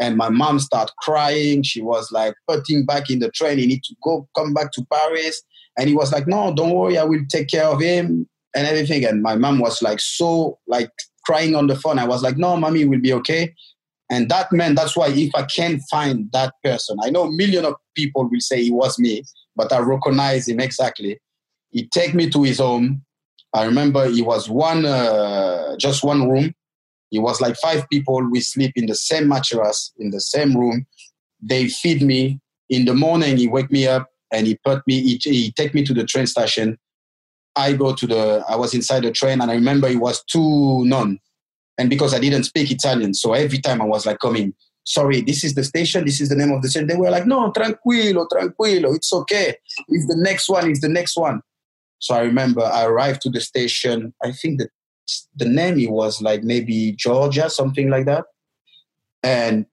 And 0.00 0.16
my 0.16 0.30
mom 0.30 0.58
started 0.58 0.94
crying. 0.98 1.62
She 1.62 1.82
was 1.82 2.10
like 2.10 2.34
putting 2.48 2.86
back 2.86 3.10
in 3.10 3.18
the 3.18 3.30
train. 3.30 3.58
He 3.58 3.66
need 3.66 3.84
to 3.84 3.94
go 4.02 4.26
come 4.34 4.54
back 4.54 4.72
to 4.72 4.86
Paris. 4.90 5.42
And 5.78 5.88
he 5.90 5.94
was 5.94 6.10
like, 6.10 6.26
"No, 6.26 6.54
don't 6.54 6.72
worry. 6.72 6.96
I 6.96 7.04
will 7.04 7.24
take 7.30 7.48
care 7.48 7.66
of 7.66 7.82
him 7.82 8.26
and 8.54 8.66
everything." 8.66 9.04
And 9.04 9.22
my 9.22 9.36
mom 9.36 9.58
was 9.58 9.82
like 9.82 10.00
so 10.00 10.58
like 10.66 10.90
crying 11.26 11.54
on 11.54 11.66
the 11.66 11.76
phone. 11.76 11.98
I 11.98 12.06
was 12.06 12.22
like, 12.22 12.38
"No, 12.38 12.56
mommy 12.56 12.86
will 12.86 13.00
be 13.00 13.12
okay." 13.12 13.54
And 14.12 14.28
that 14.28 14.52
meant 14.52 14.76
that's 14.76 14.94
why 14.94 15.08
if 15.08 15.34
I 15.34 15.44
can 15.44 15.80
find 15.90 16.30
that 16.32 16.52
person, 16.62 16.98
I 17.02 17.08
know 17.08 17.22
a 17.24 17.32
million 17.32 17.64
of 17.64 17.76
people 17.96 18.28
will 18.28 18.40
say 18.40 18.60
it 18.60 18.74
was 18.74 18.98
me, 18.98 19.22
but 19.56 19.72
I 19.72 19.78
recognize 19.78 20.46
him 20.48 20.60
exactly. 20.60 21.18
He 21.70 21.88
take 21.88 22.12
me 22.12 22.28
to 22.28 22.42
his 22.42 22.58
home. 22.58 23.06
I 23.54 23.64
remember 23.64 24.06
he 24.10 24.20
was 24.20 24.50
one, 24.50 24.84
uh, 24.84 25.76
just 25.78 26.04
one 26.04 26.28
room. 26.28 26.54
It 27.10 27.20
was 27.20 27.40
like 27.40 27.56
five 27.56 27.88
people. 27.88 28.22
We 28.30 28.40
sleep 28.40 28.72
in 28.76 28.84
the 28.84 28.94
same 28.94 29.28
mattress 29.28 29.92
in 29.98 30.10
the 30.10 30.20
same 30.20 30.54
room. 30.54 30.86
They 31.40 31.68
feed 31.68 32.02
me 32.02 32.38
in 32.68 32.84
the 32.84 32.94
morning. 32.94 33.38
He 33.38 33.48
wake 33.48 33.70
me 33.70 33.86
up 33.86 34.08
and 34.30 34.46
he 34.46 34.58
put 34.62 34.86
me. 34.86 35.00
He, 35.00 35.20
he 35.24 35.52
take 35.52 35.72
me 35.72 35.84
to 35.84 35.94
the 35.94 36.04
train 36.04 36.26
station. 36.26 36.78
I 37.56 37.72
go 37.72 37.94
to 37.94 38.06
the, 38.06 38.44
I 38.46 38.56
was 38.56 38.74
inside 38.74 39.04
the 39.04 39.10
train 39.10 39.40
and 39.40 39.50
I 39.50 39.54
remember 39.54 39.88
it 39.88 40.00
was 40.00 40.22
two 40.24 40.84
none. 40.84 41.18
And 41.78 41.88
because 41.88 42.14
I 42.14 42.18
didn't 42.18 42.44
speak 42.44 42.70
Italian, 42.70 43.14
so 43.14 43.32
every 43.32 43.58
time 43.58 43.80
I 43.80 43.86
was 43.86 44.06
like 44.06 44.18
coming, 44.18 44.54
sorry, 44.84 45.20
this 45.20 45.44
is 45.44 45.54
the 45.54 45.64
station, 45.64 46.04
this 46.04 46.20
is 46.20 46.28
the 46.28 46.36
name 46.36 46.52
of 46.52 46.62
the 46.62 46.68
station. 46.68 46.88
They 46.88 46.96
were 46.96 47.10
like, 47.10 47.26
no, 47.26 47.50
tranquilo, 47.52 48.26
tranquilo, 48.28 48.94
it's 48.94 49.12
okay. 49.12 49.56
If 49.88 50.08
the 50.08 50.16
next 50.16 50.48
one 50.48 50.70
is 50.70 50.80
the 50.80 50.88
next 50.88 51.16
one. 51.16 51.40
So 51.98 52.14
I 52.14 52.22
remember 52.22 52.62
I 52.62 52.84
arrived 52.84 53.22
to 53.22 53.30
the 53.30 53.40
station. 53.40 54.12
I 54.22 54.32
think 54.32 54.58
that 54.58 54.70
the 55.36 55.44
name 55.44 55.78
it 55.78 55.90
was 55.90 56.20
like 56.20 56.42
maybe 56.42 56.92
Georgia, 56.92 57.48
something 57.48 57.90
like 57.90 58.06
that. 58.06 58.24
And 59.22 59.66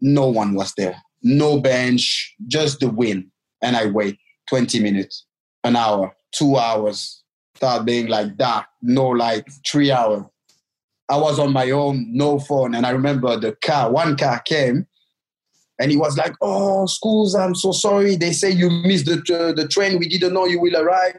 no 0.00 0.28
one 0.28 0.54
was 0.54 0.72
there. 0.76 0.96
No 1.22 1.60
bench, 1.60 2.34
just 2.46 2.80
the 2.80 2.88
wind. 2.88 3.26
And 3.62 3.76
I 3.76 3.86
wait 3.86 4.18
20 4.48 4.80
minutes, 4.80 5.26
an 5.62 5.76
hour, 5.76 6.14
two 6.32 6.56
hours, 6.56 7.22
start 7.54 7.86
being 7.86 8.08
like 8.08 8.36
that, 8.38 8.66
no 8.82 9.08
light, 9.08 9.44
three 9.70 9.90
hours. 9.90 10.24
I 11.08 11.16
was 11.16 11.38
on 11.38 11.52
my 11.52 11.70
own, 11.70 12.06
no 12.10 12.38
phone. 12.38 12.74
And 12.74 12.86
I 12.86 12.90
remember 12.90 13.36
the 13.38 13.52
car, 13.62 13.90
one 13.90 14.16
car 14.16 14.40
came 14.40 14.86
and 15.78 15.90
he 15.90 15.96
was 15.96 16.16
like, 16.16 16.34
Oh, 16.40 16.86
schools, 16.86 17.34
I'm 17.34 17.54
so 17.54 17.72
sorry. 17.72 18.16
They 18.16 18.32
say 18.32 18.50
you 18.50 18.70
missed 18.70 19.06
the, 19.06 19.18
uh, 19.34 19.52
the 19.52 19.68
train. 19.68 19.98
We 19.98 20.08
didn't 20.08 20.32
know 20.32 20.46
you 20.46 20.60
will 20.60 20.76
arrive. 20.76 21.18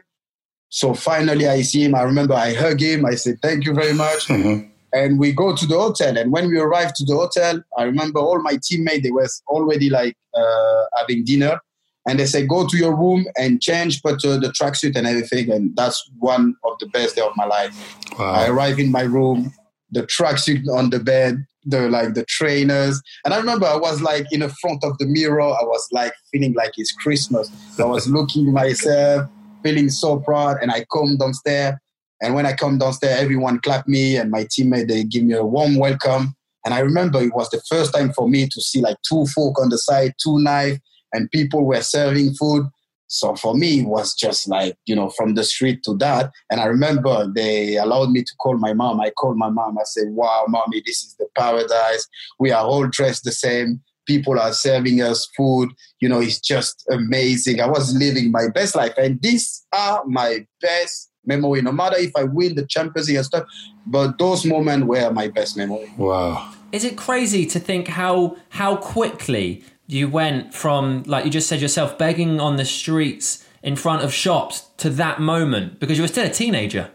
So 0.68 0.94
finally, 0.94 1.46
I 1.46 1.62
see 1.62 1.84
him. 1.84 1.94
I 1.94 2.02
remember 2.02 2.34
I 2.34 2.52
hug 2.54 2.80
him. 2.80 3.06
I 3.06 3.14
said, 3.14 3.38
Thank 3.40 3.64
you 3.64 3.74
very 3.74 3.94
much. 3.94 4.28
Mm-hmm. 4.36 4.70
And 4.92 5.18
we 5.18 5.32
go 5.32 5.54
to 5.54 5.66
the 5.66 5.76
hotel. 5.76 6.16
And 6.16 6.32
when 6.32 6.48
we 6.48 6.58
arrived 6.58 6.94
to 6.96 7.04
the 7.04 7.16
hotel, 7.16 7.60
I 7.76 7.82
remember 7.82 8.18
all 8.18 8.40
my 8.40 8.58
teammates, 8.62 9.02
they 9.02 9.10
were 9.10 9.28
already 9.48 9.90
like 9.90 10.16
uh, 10.34 10.84
having 10.96 11.22
dinner 11.22 11.60
and 12.06 12.20
they 12.20 12.24
say 12.24 12.46
go 12.46 12.66
to 12.66 12.76
your 12.78 12.94
room 12.96 13.26
and 13.36 13.60
change 13.60 14.02
put 14.02 14.24
uh, 14.24 14.38
the 14.38 14.48
tracksuit 14.48 14.96
and 14.96 15.06
everything 15.06 15.50
and 15.50 15.76
that's 15.76 16.08
one 16.18 16.54
of 16.64 16.78
the 16.78 16.86
best 16.86 17.16
day 17.16 17.22
of 17.22 17.32
my 17.36 17.44
life 17.44 17.98
wow. 18.18 18.32
i 18.32 18.46
arrive 18.46 18.78
in 18.78 18.90
my 18.90 19.02
room 19.02 19.52
the 19.96 20.06
tracksuit 20.06 20.68
on 20.68 20.90
the 20.90 21.00
bed 21.00 21.44
the 21.64 21.88
like 21.88 22.14
the 22.14 22.24
trainers. 22.26 23.02
And 23.24 23.34
i 23.34 23.38
remember 23.38 23.66
i 23.66 23.76
was 23.76 24.00
like 24.00 24.26
in 24.30 24.40
the 24.40 24.48
front 24.60 24.84
of 24.84 24.96
the 24.98 25.06
mirror. 25.06 25.40
I 25.40 25.64
was 25.64 25.88
like 25.90 26.12
feeling 26.30 26.52
like 26.54 26.72
it's 26.76 26.92
christmas. 26.92 27.50
I 27.78 27.84
was 27.84 28.06
looking 28.16 28.52
myself 28.52 29.28
feeling 29.62 29.88
so 29.88 30.20
proud. 30.20 30.58
And 30.62 30.70
i 30.70 30.84
come 30.92 31.16
downstairs. 31.16 31.74
And 32.22 32.34
when 32.34 32.46
i 32.46 32.52
come 32.52 32.78
downstairs 32.78 33.20
everyone 33.20 33.58
clap 33.60 33.88
me 33.88 34.16
and 34.16 34.30
my 34.30 34.44
teammate 34.44 34.88
they 34.88 35.02
give 35.04 35.24
me 35.24 35.34
a 35.34 35.44
warm 35.44 35.76
welcome. 35.76 36.36
And 36.64 36.74
i 36.74 36.78
remember 36.80 37.20
it 37.20 37.34
was 37.34 37.48
the 37.50 37.62
first 37.68 37.94
time 37.94 38.12
for 38.12 38.28
me 38.28 38.48
to 38.48 38.60
see 38.60 38.80
like 38.80 38.98
two 39.08 39.26
fork 39.34 39.58
on 39.60 39.70
the 39.70 39.78
side 39.78 40.12
two 40.22 40.38
knife 40.40 40.78
and 41.12 41.30
people 41.30 41.64
were 41.64 41.82
serving 41.82 42.34
food. 42.34 42.66
So 43.08 43.34
for 43.36 43.54
me, 43.54 43.80
it 43.80 43.86
was 43.86 44.14
just 44.14 44.48
like, 44.48 44.76
you 44.86 44.94
know, 44.94 45.10
from 45.10 45.34
the 45.34 45.44
street 45.44 45.82
to 45.84 45.96
that. 45.98 46.32
And 46.50 46.60
I 46.60 46.64
remember 46.64 47.30
they 47.32 47.76
allowed 47.76 48.10
me 48.10 48.22
to 48.22 48.34
call 48.38 48.56
my 48.58 48.72
mom. 48.72 49.00
I 49.00 49.10
called 49.10 49.36
my 49.36 49.48
mom. 49.48 49.78
I 49.78 49.84
said, 49.84 50.08
wow, 50.08 50.46
mommy, 50.48 50.82
this 50.84 51.02
is 51.02 51.14
the 51.18 51.26
paradise. 51.36 52.06
We 52.38 52.50
are 52.50 52.64
all 52.64 52.86
dressed 52.86 53.24
the 53.24 53.32
same. 53.32 53.80
People 54.06 54.38
are 54.38 54.52
serving 54.52 55.02
us 55.02 55.28
food. 55.36 55.70
You 56.00 56.08
know, 56.08 56.20
it's 56.20 56.40
just 56.40 56.84
amazing. 56.90 57.60
I 57.60 57.66
was 57.66 57.94
living 57.94 58.30
my 58.30 58.48
best 58.48 58.76
life. 58.76 58.94
And 58.96 59.20
these 59.20 59.66
are 59.72 60.04
my 60.06 60.46
best 60.60 61.10
memory, 61.24 61.60
no 61.62 61.72
matter 61.72 61.96
if 61.98 62.12
I 62.16 62.24
win 62.24 62.54
the 62.54 62.66
Champions 62.66 63.08
League 63.08 63.16
and 63.16 63.26
stuff. 63.26 63.48
But 63.86 64.18
those 64.18 64.44
moments 64.44 64.86
were 64.86 65.10
my 65.10 65.28
best 65.28 65.56
memory. 65.56 65.92
Wow. 65.96 66.52
Is 66.72 66.84
it 66.84 66.96
crazy 66.96 67.46
to 67.46 67.60
think 67.60 67.88
how 67.88 68.36
how 68.50 68.76
quickly 68.76 69.64
you 69.86 70.08
went 70.08 70.54
from 70.54 71.02
like 71.04 71.24
you 71.24 71.30
just 71.30 71.48
said 71.48 71.60
yourself 71.60 71.96
begging 71.96 72.40
on 72.40 72.56
the 72.56 72.64
streets 72.64 73.46
in 73.62 73.76
front 73.76 74.02
of 74.02 74.12
shops 74.12 74.68
to 74.78 74.90
that 74.90 75.20
moment? 75.20 75.80
Because 75.80 75.96
you 75.96 76.02
were 76.02 76.08
still 76.08 76.26
a 76.26 76.30
teenager. 76.30 76.90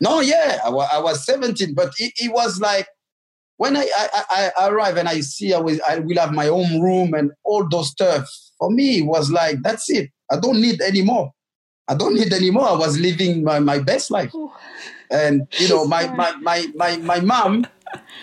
No 0.00 0.20
yeah 0.20 0.58
i, 0.64 0.68
I 0.68 0.98
was 0.98 1.24
17 1.24 1.74
but 1.74 1.92
it, 1.98 2.12
it 2.16 2.32
was 2.32 2.60
like 2.60 2.88
when 3.56 3.76
I, 3.76 3.86
I, 3.96 4.50
I 4.58 4.68
arrive 4.68 4.96
and 4.96 5.08
i 5.08 5.20
see 5.20 5.54
I 5.54 5.60
will, 5.60 5.78
I 5.88 6.00
will 6.00 6.16
have 6.18 6.32
my 6.32 6.48
own 6.48 6.82
room 6.82 7.14
and 7.14 7.30
all 7.44 7.68
those 7.68 7.90
stuff 7.90 8.28
for 8.58 8.70
me 8.70 8.98
it 8.98 9.06
was 9.06 9.30
like 9.30 9.62
that's 9.62 9.88
it. 9.90 10.10
I 10.30 10.40
don't 10.40 10.60
need 10.60 10.80
anymore. 10.80 11.32
i 11.86 11.94
don't 11.94 12.14
need 12.14 12.32
anymore. 12.32 12.68
i 12.68 12.72
was 12.72 12.98
living 12.98 13.44
my, 13.44 13.60
my 13.60 13.78
best 13.78 14.10
life. 14.10 14.32
And 15.10 15.46
you 15.58 15.68
know 15.68 15.84
my, 15.96 16.08
my, 16.08 16.34
my, 16.40 16.66
my, 16.74 16.96
my 16.96 17.20
mom 17.20 17.66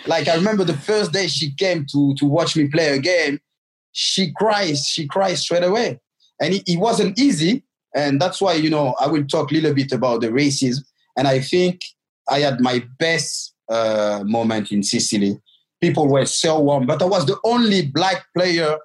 like 0.06 0.28
i 0.28 0.34
remember 0.34 0.64
the 0.64 0.76
first 0.76 1.12
day 1.12 1.28
she 1.28 1.54
came 1.54 1.86
to, 1.92 2.14
to 2.16 2.26
watch 2.26 2.56
me 2.56 2.68
play 2.68 2.90
a 2.90 2.98
game 2.98 3.40
she 3.92 4.32
cries, 4.32 4.86
she 4.86 5.06
cries 5.06 5.42
straight 5.42 5.64
away. 5.64 6.00
And 6.40 6.54
it, 6.54 6.62
it 6.66 6.78
wasn't 6.78 7.18
easy. 7.18 7.64
And 7.94 8.20
that's 8.20 8.40
why, 8.40 8.54
you 8.54 8.70
know, 8.70 8.94
I 9.00 9.08
will 9.08 9.24
talk 9.24 9.50
a 9.50 9.54
little 9.54 9.74
bit 9.74 9.92
about 9.92 10.20
the 10.20 10.28
racism. 10.28 10.84
And 11.16 11.26
I 11.26 11.40
think 11.40 11.80
I 12.28 12.40
had 12.40 12.60
my 12.60 12.84
best 12.98 13.54
uh, 13.68 14.22
moment 14.24 14.72
in 14.72 14.82
Sicily. 14.82 15.40
People 15.80 16.08
were 16.08 16.26
so 16.26 16.60
warm, 16.60 16.86
but 16.86 17.02
I 17.02 17.06
was 17.06 17.26
the 17.26 17.38
only 17.44 17.86
black 17.86 18.26
player 18.36 18.78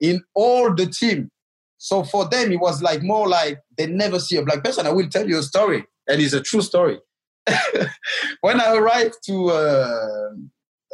in 0.00 0.22
all 0.34 0.74
the 0.74 0.86
team. 0.86 1.30
So 1.76 2.02
for 2.02 2.28
them, 2.28 2.50
it 2.52 2.60
was 2.60 2.82
like 2.82 3.02
more 3.02 3.28
like 3.28 3.60
they 3.76 3.86
never 3.86 4.18
see 4.18 4.36
a 4.36 4.44
black 4.44 4.64
person. 4.64 4.86
I 4.86 4.92
will 4.92 5.08
tell 5.08 5.28
you 5.28 5.38
a 5.38 5.42
story, 5.42 5.84
and 6.08 6.20
it's 6.20 6.32
a 6.32 6.40
true 6.40 6.62
story. 6.62 6.98
when 8.40 8.60
I 8.60 8.74
arrived 8.74 9.14
to 9.26 9.50
uh, 9.50 10.30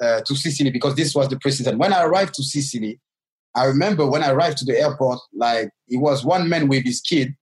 uh, 0.03 0.20
to 0.20 0.35
Sicily, 0.35 0.70
because 0.70 0.94
this 0.94 1.14
was 1.14 1.29
the 1.29 1.38
president, 1.38 1.79
when 1.79 1.92
I 1.92 2.03
arrived 2.03 2.35
to 2.35 2.42
Sicily, 2.42 3.00
I 3.55 3.64
remember 3.67 4.07
when 4.07 4.23
I 4.23 4.31
arrived 4.31 4.59
to 4.59 4.64
the 4.64 4.79
airport, 4.79 5.21
like 5.33 5.71
it 5.88 5.99
was 5.99 6.25
one 6.25 6.49
man 6.49 6.69
with 6.69 6.85
his 6.85 7.01
kid, 7.01 7.35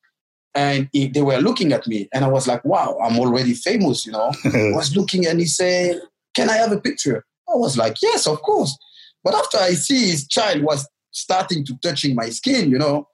and 0.55 0.89
he, 0.93 1.09
they 1.09 1.23
were 1.23 1.39
looking 1.39 1.73
at 1.73 1.87
me, 1.87 2.09
and 2.13 2.25
I 2.25 2.29
was 2.29 2.47
like, 2.47 2.65
"Wow, 2.65 2.99
I'm 3.03 3.19
already 3.19 3.55
famous," 3.55 4.05
you 4.05 4.13
know. 4.13 4.33
I 4.45 4.73
was 4.75 4.95
looking, 4.97 5.27
and 5.27 5.41
he 5.41 5.47
said, 5.47 6.01
"Can 6.35 6.51
I 6.51 6.57
have 6.57 6.73
a 6.73 6.81
picture?" 6.81 7.25
I 7.49 7.57
was 7.57 7.77
like, 7.79 7.97
"Yes, 8.03 8.27
of 8.27 8.43
course." 8.43 8.77
But 9.25 9.35
after 9.35 9.59
I 9.59 9.71
see 9.75 10.11
his 10.11 10.27
child 10.27 10.63
was 10.63 10.89
starting 11.13 11.65
to 11.67 11.77
touching 11.83 12.15
my 12.15 12.29
skin, 12.29 12.71
you 12.71 12.79
know, 12.79 13.09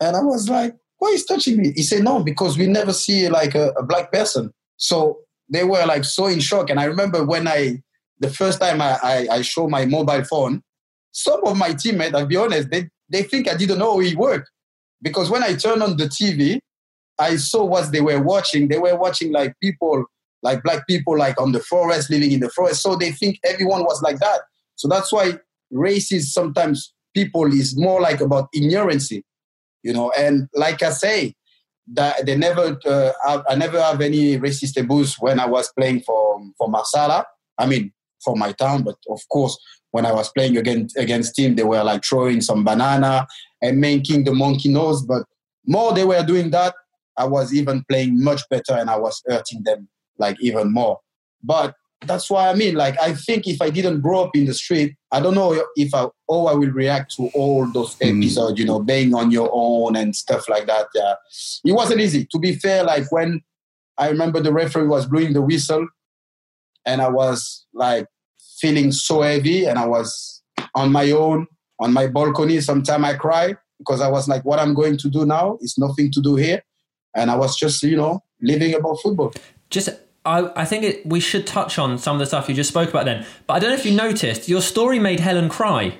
and 0.00 0.16
I 0.16 0.20
was 0.20 0.48
like, 0.48 0.76
"Why 0.98 1.08
is 1.08 1.24
touching 1.24 1.56
me?" 1.56 1.72
He 1.74 1.82
said, 1.82 2.04
"No, 2.04 2.22
because 2.22 2.58
we 2.58 2.66
never 2.66 2.92
see 2.92 3.28
like 3.28 3.54
a, 3.54 3.70
a 3.70 3.82
black 3.82 4.12
person." 4.12 4.52
So 4.76 5.20
they 5.48 5.64
were 5.64 5.86
like 5.86 6.04
so 6.04 6.26
in 6.26 6.40
shock, 6.40 6.68
and 6.68 6.78
I 6.78 6.84
remember 6.84 7.24
when 7.24 7.48
I 7.48 7.82
the 8.18 8.30
first 8.30 8.60
time 8.60 8.80
I, 8.80 8.98
I, 9.02 9.26
I 9.30 9.42
show 9.42 9.68
my 9.68 9.84
mobile 9.84 10.24
phone 10.24 10.62
some 11.12 11.44
of 11.44 11.56
my 11.56 11.72
teammates, 11.74 12.14
I'll 12.14 12.26
be 12.26 12.36
honest, 12.36 12.70
they, 12.70 12.88
they 13.08 13.22
think 13.22 13.48
I 13.48 13.56
didn't 13.56 13.78
know 13.78 13.98
he 13.98 14.16
worked. 14.16 14.50
Because 15.00 15.30
when 15.30 15.42
I 15.42 15.54
turned 15.54 15.82
on 15.82 15.96
the 15.96 16.04
TV, 16.04 16.58
I 17.18 17.36
saw 17.36 17.64
what 17.64 17.92
they 17.92 18.00
were 18.00 18.20
watching. 18.20 18.68
They 18.68 18.78
were 18.78 18.96
watching 18.96 19.32
like 19.32 19.54
people, 19.62 20.04
like 20.42 20.62
black 20.62 20.86
people, 20.86 21.16
like 21.18 21.40
on 21.40 21.52
the 21.52 21.60
forest, 21.60 22.10
living 22.10 22.32
in 22.32 22.40
the 22.40 22.48
forest. 22.50 22.82
So 22.82 22.96
they 22.96 23.12
think 23.12 23.38
everyone 23.44 23.84
was 23.84 24.02
like 24.02 24.18
that. 24.18 24.40
So 24.76 24.88
that's 24.88 25.12
why 25.12 25.38
racism 25.72 26.22
sometimes 26.22 26.92
people 27.14 27.52
is 27.52 27.78
more 27.78 28.00
like 28.00 28.20
about 28.20 28.48
ignorancy, 28.54 29.22
you 29.82 29.92
know. 29.92 30.12
And 30.16 30.48
like 30.54 30.82
I 30.82 30.90
say, 30.90 31.34
that 31.94 32.24
they 32.26 32.36
never, 32.36 32.78
uh, 32.86 33.42
I 33.48 33.56
never 33.56 33.80
have 33.82 34.00
any 34.00 34.38
racist 34.38 34.80
abuse 34.80 35.16
when 35.18 35.40
I 35.40 35.46
was 35.46 35.70
playing 35.76 36.00
for 36.00 36.40
for 36.56 36.68
Marsala. 36.68 37.26
I 37.58 37.66
mean, 37.66 37.92
for 38.24 38.36
my 38.36 38.52
town, 38.52 38.82
but 38.82 38.96
of 39.10 39.20
course, 39.28 39.58
when 39.92 40.04
I 40.04 40.12
was 40.12 40.30
playing 40.30 40.56
against 40.56 40.96
against 40.96 41.36
team, 41.36 41.54
they 41.54 41.62
were 41.62 41.82
like 41.84 42.04
throwing 42.04 42.40
some 42.40 42.64
banana 42.64 43.26
and 43.62 43.80
making 43.80 44.24
the 44.24 44.34
monkey 44.34 44.68
nose. 44.68 45.02
But 45.02 45.22
more 45.66 45.92
they 45.92 46.04
were 46.04 46.22
doing 46.24 46.50
that, 46.50 46.74
I 47.16 47.26
was 47.26 47.54
even 47.54 47.84
playing 47.88 48.22
much 48.22 48.42
better 48.50 48.72
and 48.72 48.90
I 48.90 48.96
was 48.96 49.22
hurting 49.26 49.62
them 49.62 49.88
like 50.18 50.36
even 50.40 50.72
more. 50.72 50.98
But 51.42 51.74
that's 52.06 52.28
why 52.28 52.48
I 52.48 52.54
mean, 52.54 52.74
like 52.74 53.00
I 53.00 53.14
think 53.14 53.46
if 53.46 53.62
I 53.62 53.70
didn't 53.70 54.00
grow 54.00 54.24
up 54.24 54.34
in 54.34 54.46
the 54.46 54.54
street, 54.54 54.96
I 55.12 55.20
don't 55.20 55.34
know 55.34 55.62
if 55.76 55.94
I 55.94 56.08
how 56.28 56.46
I 56.46 56.54
will 56.54 56.70
react 56.70 57.14
to 57.16 57.30
all 57.34 57.70
those 57.70 57.94
mm. 57.96 58.18
episodes, 58.18 58.58
you 58.58 58.66
know, 58.66 58.80
being 58.80 59.14
on 59.14 59.30
your 59.30 59.50
own 59.52 59.96
and 59.96 60.16
stuff 60.16 60.48
like 60.48 60.66
that. 60.66 60.86
Yeah, 60.94 61.14
it 61.64 61.72
wasn't 61.72 62.00
easy. 62.00 62.26
To 62.32 62.38
be 62.38 62.54
fair, 62.54 62.82
like 62.82 63.12
when 63.12 63.42
I 63.98 64.08
remember 64.08 64.40
the 64.40 64.52
referee 64.52 64.86
was 64.86 65.06
blowing 65.06 65.34
the 65.34 65.42
whistle, 65.42 65.86
and 66.86 67.02
I 67.02 67.08
was 67.08 67.66
like 67.74 68.06
feeling 68.62 68.92
so 68.92 69.22
heavy 69.22 69.66
and 69.66 69.78
I 69.78 69.86
was 69.86 70.42
on 70.74 70.92
my 70.92 71.10
own 71.10 71.46
on 71.80 71.92
my 71.92 72.06
balcony. 72.06 72.60
Sometimes 72.60 73.04
I 73.04 73.14
cry 73.14 73.56
because 73.78 74.00
I 74.00 74.08
was 74.08 74.28
like, 74.28 74.44
what 74.44 74.60
I'm 74.60 74.72
going 74.72 74.96
to 74.98 75.10
do 75.10 75.26
now 75.26 75.58
is 75.60 75.76
nothing 75.76 76.12
to 76.12 76.20
do 76.22 76.36
here. 76.36 76.62
And 77.16 77.30
I 77.30 77.36
was 77.36 77.56
just, 77.56 77.82
you 77.82 77.96
know, 77.96 78.22
living 78.40 78.74
about 78.74 79.00
football. 79.02 79.32
Just 79.68 79.88
I, 80.24 80.50
I 80.54 80.64
think 80.64 80.84
it, 80.84 81.04
we 81.04 81.18
should 81.18 81.46
touch 81.46 81.78
on 81.78 81.98
some 81.98 82.16
of 82.16 82.20
the 82.20 82.26
stuff 82.26 82.48
you 82.48 82.54
just 82.54 82.70
spoke 82.70 82.90
about 82.90 83.04
then. 83.04 83.26
But 83.46 83.54
I 83.54 83.58
don't 83.58 83.70
know 83.70 83.76
if 83.76 83.84
you 83.84 83.96
noticed, 83.96 84.48
your 84.48 84.62
story 84.62 85.00
made 85.00 85.18
Helen 85.18 85.48
cry. 85.48 85.98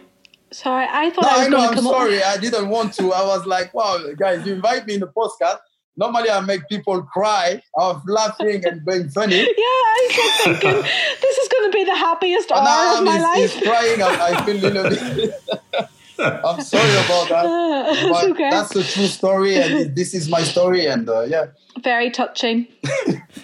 Sorry, 0.52 0.86
I 0.88 1.10
thought 1.10 1.24
no, 1.24 1.30
I 1.30 1.36
was 1.38 1.46
I 1.46 1.48
know, 1.48 1.68
I'm 1.68 1.74
come 1.74 1.84
sorry. 1.84 2.22
I 2.22 2.36
didn't 2.36 2.68
want 2.68 2.94
to. 2.94 3.12
I 3.12 3.24
was 3.26 3.46
like, 3.46 3.74
wow, 3.74 3.98
guys, 4.16 4.46
you 4.46 4.52
invite 4.54 4.86
me 4.86 4.94
in 4.94 5.00
the 5.00 5.08
podcast 5.08 5.58
normally 5.96 6.30
I 6.30 6.40
make 6.40 6.68
people 6.68 7.02
cry 7.02 7.62
of 7.76 8.02
laughing 8.06 8.64
and 8.66 8.84
being 8.84 9.08
funny. 9.10 9.46
Yeah, 9.62 9.78
I 9.92 10.08
was 10.08 10.44
thinking 10.44 10.82
this 11.20 11.38
is 11.38 11.48
going 11.48 11.70
to 11.70 11.76
be 11.76 11.84
the 11.84 11.96
happiest 11.96 12.50
hour 12.50 12.98
of 12.98 13.04
my 13.04 13.12
he's, 13.12 13.22
life. 13.22 13.52
He's 13.52 13.62
crying. 13.62 14.02
I, 14.02 14.34
I 14.34 14.44
feel 14.44 14.56
a 14.56 14.68
little 14.68 14.90
bit. 14.90 15.34
I'm 16.18 16.60
sorry 16.60 16.90
about 16.90 17.28
that. 17.28 18.08
But 18.10 18.30
okay. 18.30 18.50
That's 18.50 18.76
a 18.76 18.84
true 18.84 19.06
story, 19.06 19.56
and 19.56 19.94
this 19.96 20.14
is 20.14 20.28
my 20.28 20.42
story, 20.42 20.86
and 20.86 21.08
uh, 21.08 21.22
yeah. 21.22 21.46
Very 21.82 22.10
touching. 22.10 22.66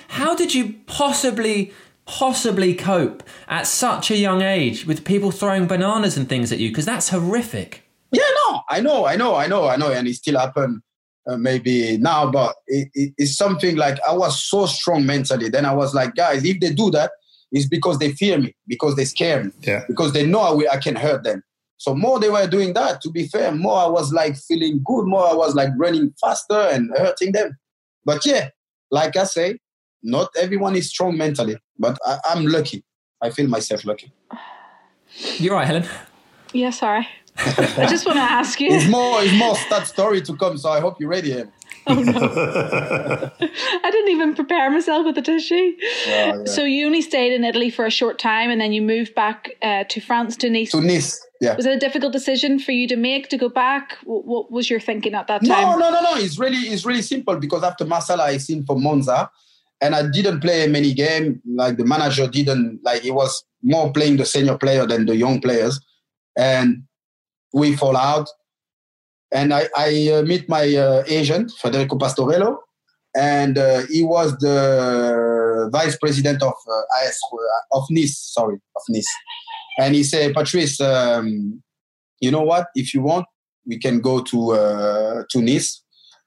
How 0.09 0.35
did 0.35 0.55
you 0.55 0.75
possibly 0.87 1.73
possibly 2.05 2.75
cope 2.75 3.23
at 3.49 3.67
such 3.67 4.11
a 4.11 4.17
young 4.17 4.41
age 4.43 4.87
with 4.87 5.05
people 5.05 5.31
throwing 5.31 5.67
bananas 5.67 6.17
and 6.17 6.29
things 6.29 6.53
at 6.53 6.59
you? 6.59 6.69
Because 6.69 6.87
that's 6.87 7.11
horrific. 7.11 7.85
Yeah, 8.11 8.23
no, 8.47 8.63
I 8.71 8.81
know, 8.81 9.07
I 9.07 9.17
know, 9.17 9.35
I 9.35 9.47
know, 9.47 9.69
I 9.69 9.77
know, 9.77 9.91
and 9.91 10.09
it 10.09 10.15
still 10.15 10.39
happen 10.39 10.83
uh, 11.29 11.37
maybe 11.37 11.99
now, 11.99 12.31
but 12.31 12.57
it, 12.67 12.89
it, 12.95 13.13
it's 13.19 13.37
something 13.37 13.77
like 13.77 13.99
I 14.09 14.13
was 14.15 14.43
so 14.43 14.67
strong 14.67 15.05
mentally. 15.07 15.49
Then 15.49 15.65
I 15.67 15.75
was 15.75 15.95
like, 15.95 16.15
guys, 16.15 16.45
if 16.45 16.59
they 16.61 16.73
do 16.73 16.91
that, 16.93 17.11
it's 17.53 17.67
because 17.67 17.99
they 17.99 18.13
fear 18.13 18.39
me, 18.39 18.55
because 18.67 18.97
they 18.97 19.05
scare 19.05 19.45
me, 19.45 19.51
Yeah. 19.63 19.85
because 19.89 20.13
they 20.13 20.27
know 20.27 20.41
I, 20.41 20.51
will- 20.53 20.71
I 20.73 20.79
can 20.79 20.97
hurt 20.97 21.25
them. 21.25 21.43
So 21.77 21.95
more 21.95 22.19
they 22.19 22.29
were 22.29 22.47
doing 22.47 22.73
that. 22.75 23.01
To 23.03 23.11
be 23.11 23.29
fair, 23.29 23.53
more 23.53 23.79
I 23.79 23.87
was 23.87 24.13
like 24.13 24.37
feeling 24.37 24.83
good, 24.85 25.07
more 25.07 25.29
I 25.29 25.35
was 25.35 25.55
like 25.55 25.71
running 25.77 26.13
faster 26.21 26.59
and 26.73 26.91
hurting 26.97 27.33
them. 27.33 27.57
But 28.05 28.27
yeah, 28.27 28.49
like 28.91 29.17
I 29.17 29.25
say, 29.25 29.59
not 30.03 30.29
everyone 30.37 30.75
is 30.77 30.89
strong 30.91 31.17
mentally, 31.17 31.57
but 31.79 31.97
I, 32.05 32.19
I'm 32.31 32.47
lucky. 32.47 32.85
I 33.23 33.31
feel 33.31 33.49
myself 33.49 33.85
lucky. 33.85 34.13
You're 35.39 35.55
right, 35.55 35.67
Helen. 35.67 35.87
Yeah, 36.53 36.71
sorry. 36.71 37.07
I 37.39 37.87
just 37.89 38.07
want 38.07 38.17
to 38.19 38.23
ask 38.23 38.61
you. 38.61 38.69
It's 38.71 38.89
more, 38.89 39.23
it's 39.23 39.37
more 39.39 39.55
that 39.71 39.87
story 39.87 40.21
to 40.23 40.37
come. 40.37 40.59
So 40.59 40.71
I 40.71 40.81
hope 40.81 41.01
you're 41.01 41.09
ready. 41.11 41.33
Em. 41.33 41.53
I 41.87 43.31
didn't 43.91 44.09
even 44.11 44.35
prepare 44.35 44.71
myself 44.71 45.07
with 45.07 45.15
the 45.15 45.23
tissue. 45.23 45.73
yeah. 46.07 46.45
So 46.45 46.65
you 46.65 46.87
only 46.87 47.03
stayed 47.03 47.33
in 47.33 47.45
Italy 47.45 47.71
for 47.71 47.87
a 47.87 47.91
short 47.91 48.19
time, 48.19 48.51
and 48.51 48.61
then 48.61 48.73
you 48.73 48.83
moved 48.83 49.15
back 49.15 49.51
uh, 49.63 49.85
to 49.89 50.01
France 50.01 50.37
to 50.39 50.51
Nice. 50.51 50.73
To 50.73 50.81
Nice, 50.81 51.25
yeah. 51.41 51.57
Was 51.57 51.67
it 51.67 51.77
a 51.77 51.79
difficult 51.79 52.13
decision 52.13 52.59
for 52.59 52.73
you 52.73 52.87
to 52.89 52.97
make 52.97 53.29
to 53.31 53.39
go 53.39 53.49
back? 53.49 53.97
Wh- 54.03 54.27
What 54.27 54.51
was 54.51 54.69
your 54.69 54.81
thinking 54.81 55.15
at 55.15 55.29
that 55.29 55.45
time? 55.47 55.49
no, 55.49 55.77
no, 55.77 55.91
no. 55.91 56.01
No. 56.03 56.17
It's 56.17 56.39
really, 56.39 56.59
it's 56.59 56.85
really 56.85 57.03
simple 57.03 57.37
because 57.37 57.63
after 57.63 57.85
Marsala, 57.85 58.25
I 58.25 58.37
seen 58.39 58.65
for 58.67 58.77
Monza, 58.79 59.31
and 59.81 59.95
I 59.95 60.09
didn't 60.11 60.41
play 60.41 60.67
many 60.67 60.93
game. 60.93 61.41
Like 61.55 61.77
the 61.77 61.85
manager 61.85 62.27
didn't 62.27 62.81
like. 62.83 63.03
He 63.03 63.11
was 63.11 63.45
more 63.63 63.93
playing 63.93 64.17
the 64.19 64.27
senior 64.27 64.59
player 64.59 64.87
than 64.87 65.07
the 65.07 65.17
young 65.17 65.41
players, 65.41 65.81
and 66.37 66.83
we 67.53 67.77
fall 67.77 67.97
out. 67.97 68.29
And 69.33 69.53
I, 69.53 69.69
I 69.77 70.11
uh, 70.13 70.23
meet 70.23 70.49
my 70.49 70.75
uh, 70.75 71.05
agent 71.07 71.53
Federico 71.61 71.99
Pastorello, 71.99 72.59
and 73.15 73.59
uh, 73.59 73.83
he 73.91 74.03
was 74.03 74.37
the 74.39 75.69
vice 75.71 75.97
president 75.99 76.43
of 76.43 76.55
AS 77.03 77.19
of 77.73 77.85
Nice. 77.91 78.19
Sorry, 78.19 78.55
of 78.55 78.83
Nice. 78.89 79.07
And 79.79 79.95
he 79.95 80.03
said, 80.03 80.35
Patrice, 80.35 80.81
um, 80.81 81.63
you 82.21 82.31
know 82.31 82.41
what? 82.43 82.69
If 82.75 82.95
you 82.95 83.03
want, 83.03 83.27
we 83.67 83.79
can 83.79 84.01
go 84.01 84.23
to 84.23 84.53
uh, 84.53 85.23
to 85.31 85.43
Nice, 85.43 85.83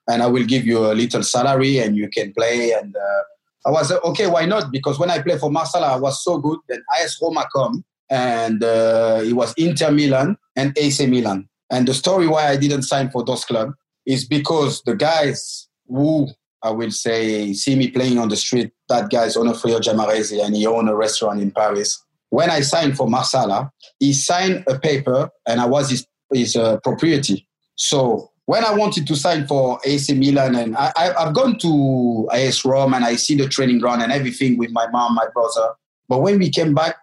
and 0.08 0.22
I 0.22 0.28
will 0.28 0.46
give 0.46 0.68
you 0.68 0.92
a 0.92 0.94
little 0.94 1.24
salary, 1.24 1.80
and 1.80 1.98
you 1.98 2.08
can 2.08 2.34
play. 2.34 2.72
And 2.72 2.96
uh, 2.96 3.22
I 3.66 3.72
was 3.72 3.92
okay. 3.92 4.28
Why 4.28 4.46
not? 4.46 4.72
Because 4.72 5.00
when 5.00 5.10
I 5.10 5.22
played 5.22 5.40
for 5.40 5.50
Marsala, 5.52 5.94
I 5.94 5.98
was 5.98 6.24
so 6.24 6.38
good. 6.38 6.60
Then 6.70 6.84
AS 7.00 7.18
Roma 7.20 7.48
come, 7.56 7.84
and 8.12 8.64
uh, 8.64 9.22
it 9.24 9.34
was 9.34 9.54
Inter 9.58 9.90
Milan 9.90 10.38
and 10.56 10.78
AC 10.78 11.08
Milan. 11.08 11.48
And 11.72 11.88
the 11.88 11.94
story 11.94 12.28
why 12.28 12.50
I 12.50 12.58
didn't 12.58 12.84
sign 12.84 13.10
for 13.10 13.24
those 13.24 13.46
clubs 13.46 13.74
is 14.06 14.28
because 14.28 14.82
the 14.84 14.96
guys 14.96 15.70
who 15.88 16.28
I 16.62 16.70
will 16.70 16.92
say 16.92 17.54
see 17.54 17.76
me 17.76 17.90
playing 17.90 18.20
on 18.20 18.30
the 18.30 18.36
street. 18.36 18.72
That 18.90 19.10
guy's 19.10 19.36
Onofrio 19.36 19.80
Giamaresi, 19.80 20.46
and 20.46 20.56
he 20.56 20.68
owned 20.68 20.90
a 20.90 20.96
restaurant 20.96 21.42
in 21.42 21.52
Paris. 21.52 22.04
When 22.30 22.50
I 22.50 22.62
signed 22.62 22.96
for 22.98 23.08
Marsala, 23.08 23.72
he 24.00 24.14
signed 24.14 24.64
a 24.68 24.78
paper, 24.78 25.30
and 25.48 25.60
I 25.60 25.66
was 25.66 25.90
his 25.90 26.06
his 26.32 26.56
uh, 26.56 26.78
property. 26.84 27.48
So 27.76 28.30
when 28.46 28.64
I 28.64 28.74
wanted 28.76 29.08
to 29.08 29.16
sign 29.16 29.48
for 29.48 29.80
AC 29.86 30.14
Milan, 30.14 30.56
and 30.56 30.78
I, 30.78 31.14
I've 31.18 31.34
gone 31.34 31.58
to 31.60 32.30
AS 32.32 32.64
Rome, 32.64 32.94
and 32.94 33.06
I 33.06 33.16
see 33.16 33.36
the 33.36 33.48
training 33.48 33.80
ground 33.80 34.04
and 34.04 34.12
everything 34.12 34.58
with 34.58 34.72
my 34.72 34.88
mom, 34.88 35.16
my 35.16 35.28
brother. 35.34 35.74
But 36.08 36.22
when 36.22 36.38
we 36.38 36.50
came 36.50 36.74
back, 36.76 36.98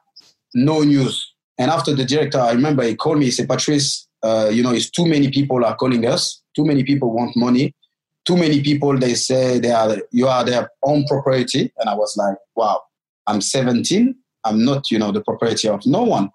no 0.54 0.82
news. 0.82 1.34
And 1.58 1.70
after 1.70 1.94
the 1.94 2.04
director, 2.04 2.38
I 2.38 2.52
remember 2.52 2.82
he 2.84 2.94
called 2.94 3.18
me. 3.18 3.26
He 3.26 3.30
said, 3.30 3.48
"Patrice, 3.48 4.06
uh, 4.22 4.50
you 4.52 4.62
know, 4.62 4.72
it's 4.72 4.90
too 4.90 5.06
many 5.06 5.30
people 5.30 5.64
are 5.64 5.76
calling 5.76 6.06
us. 6.06 6.42
Too 6.54 6.64
many 6.64 6.84
people 6.84 7.12
want 7.12 7.36
money. 7.36 7.74
Too 8.26 8.36
many 8.36 8.62
people 8.62 8.96
they 8.98 9.14
say 9.14 9.58
they 9.58 9.70
are 9.70 9.98
you 10.12 10.28
are 10.28 10.44
their 10.44 10.70
own 10.82 11.04
property." 11.06 11.72
And 11.78 11.88
I 11.88 11.94
was 11.94 12.16
like, 12.16 12.36
"Wow, 12.54 12.82
I'm 13.26 13.40
17. 13.40 14.14
I'm 14.44 14.64
not, 14.64 14.90
you 14.90 14.98
know, 14.98 15.12
the 15.12 15.22
property 15.22 15.68
of 15.68 15.84
no 15.86 16.02
one." 16.02 16.30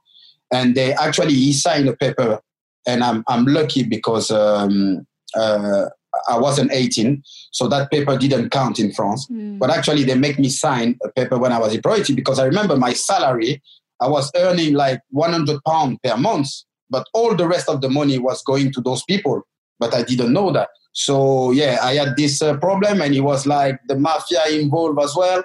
And 0.52 0.76
they 0.76 0.94
actually 0.94 1.34
he 1.34 1.54
signed 1.54 1.88
a 1.88 1.96
paper, 1.96 2.42
and 2.86 3.04
I'm 3.04 3.24
I'm 3.28 3.46
lucky 3.46 3.84
because 3.84 4.30
um, 4.30 5.06
uh, 5.36 5.86
I 6.28 6.38
wasn't 6.38 6.72
18, 6.72 7.24
so 7.52 7.68
that 7.70 7.90
paper 7.90 8.18
didn't 8.18 8.50
count 8.52 8.80
in 8.80 8.92
France. 8.92 9.28
But 9.58 9.70
actually, 9.70 10.04
they 10.04 10.16
make 10.16 10.38
me 10.38 10.50
sign 10.50 10.98
a 11.04 11.10
paper 11.10 11.38
when 11.38 11.52
I 11.52 11.60
was 11.60 11.76
a 11.76 11.82
priority 11.82 12.14
because 12.14 12.40
I 12.40 12.46
remember 12.46 12.78
my 12.78 12.94
salary. 12.94 13.62
I 14.04 14.08
was 14.10 14.30
earning 14.36 14.74
like 14.74 15.00
100 15.12 15.64
pounds 15.66 15.98
per 16.04 16.18
month, 16.18 16.50
but 16.90 17.08
all 17.14 17.34
the 17.36 17.48
rest 17.48 17.70
of 17.70 17.80
the 17.80 17.90
money 17.90 18.20
was 18.20 18.44
going 18.44 18.74
to 18.74 18.82
those 18.82 19.02
people. 19.04 19.42
But 19.80 19.94
I 19.94 20.04
didn't 20.04 20.34
know 20.34 20.52
that. 20.52 20.70
So 20.92 21.52
yeah, 21.52 21.80
I 21.82 21.94
had 21.94 22.18
this 22.18 22.42
uh, 22.42 22.58
problem, 22.58 23.02
and 23.02 23.16
it 23.16 23.22
was 23.22 23.48
like 23.48 23.80
the 23.88 23.98
mafia 23.98 24.46
involved 24.50 25.00
as 25.02 25.16
well. 25.16 25.44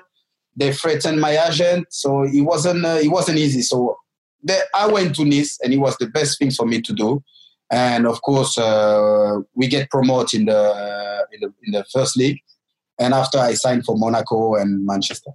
They 0.57 0.73
threatened 0.73 1.21
my 1.21 1.39
agent, 1.49 1.87
so 1.91 2.25
it 2.25 2.41
wasn't 2.41 2.85
uh, 2.85 2.99
it 3.01 3.09
wasn't 3.09 3.39
easy. 3.39 3.63
So 3.63 3.97
the, 4.43 4.59
I 4.75 4.89
went 4.89 5.15
to 5.17 5.25
Nice, 5.25 5.59
and 5.63 5.73
it 5.73 5.79
was 5.79 5.97
the 5.99 6.09
best 6.09 6.39
thing 6.39 6.51
for 6.51 6.67
me 6.67 6.83
to 6.83 6.93
do. 6.93 7.23
And 7.71 8.07
of 8.07 8.21
course, 8.23 8.59
uh, 8.59 9.39
we 9.55 9.69
get 9.69 9.89
promoted 9.91 10.41
in 10.41 10.47
the, 10.47 11.27
in 11.33 11.41
the 11.41 11.55
in 11.65 11.73
the 11.73 11.85
first 11.93 12.17
league. 12.17 12.41
And 12.99 13.15
after 13.15 13.39
I 13.39 13.55
signed 13.55 13.85
for 13.85 13.97
Monaco 13.97 14.57
and 14.57 14.85
Manchester, 14.85 15.31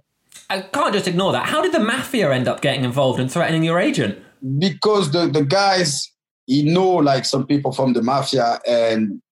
I 0.50 0.60
can't 0.60 0.92
just 0.92 1.08
ignore 1.08 1.32
that. 1.32 1.46
How 1.46 1.62
did 1.62 1.72
the 1.72 1.80
mafia 1.80 2.32
end 2.32 2.48
up 2.48 2.60
getting 2.60 2.84
involved 2.84 3.18
and 3.18 3.30
threatening 3.30 3.64
your 3.64 3.78
agent? 3.80 4.18
because 4.58 5.12
the 5.12 5.26
the 5.26 5.44
guys 5.44 6.10
he 6.46 6.62
know 6.62 6.90
like 6.90 7.24
some 7.24 7.46
people 7.46 7.72
from 7.72 7.94
the 7.94 8.02
mafia, 8.02 8.60
and 8.66 9.22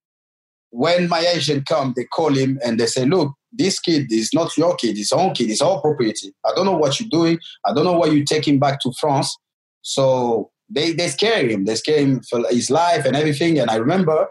when 0.70 1.08
my 1.08 1.20
agent 1.20 1.66
come, 1.66 1.92
they 1.94 2.04
call 2.04 2.32
him 2.32 2.58
and 2.64 2.80
they 2.80 2.86
say, 2.86 3.04
"Look, 3.04 3.34
this 3.52 3.78
kid 3.78 4.10
is 4.10 4.30
not 4.32 4.56
your 4.56 4.74
kid; 4.76 4.98
it's 4.98 5.12
own 5.12 5.34
kid. 5.34 5.50
It's 5.50 5.60
our 5.60 5.80
property. 5.80 6.32
I 6.44 6.52
don't 6.54 6.66
know 6.66 6.76
what 6.76 6.98
you're 6.98 7.08
doing. 7.10 7.38
I 7.66 7.74
don't 7.74 7.84
know 7.84 7.98
why 7.98 8.06
you 8.06 8.24
take 8.24 8.48
him 8.48 8.58
back 8.58 8.80
to 8.80 8.92
France." 8.98 9.36
So 9.82 10.50
they 10.70 10.92
they 10.92 11.08
scare 11.08 11.46
him. 11.46 11.64
They 11.66 11.74
scare 11.74 11.98
him 11.98 12.22
for 12.22 12.42
his 12.48 12.70
life 12.70 13.04
and 13.04 13.14
everything. 13.14 13.58
And 13.58 13.70
I 13.70 13.76
remember, 13.76 14.28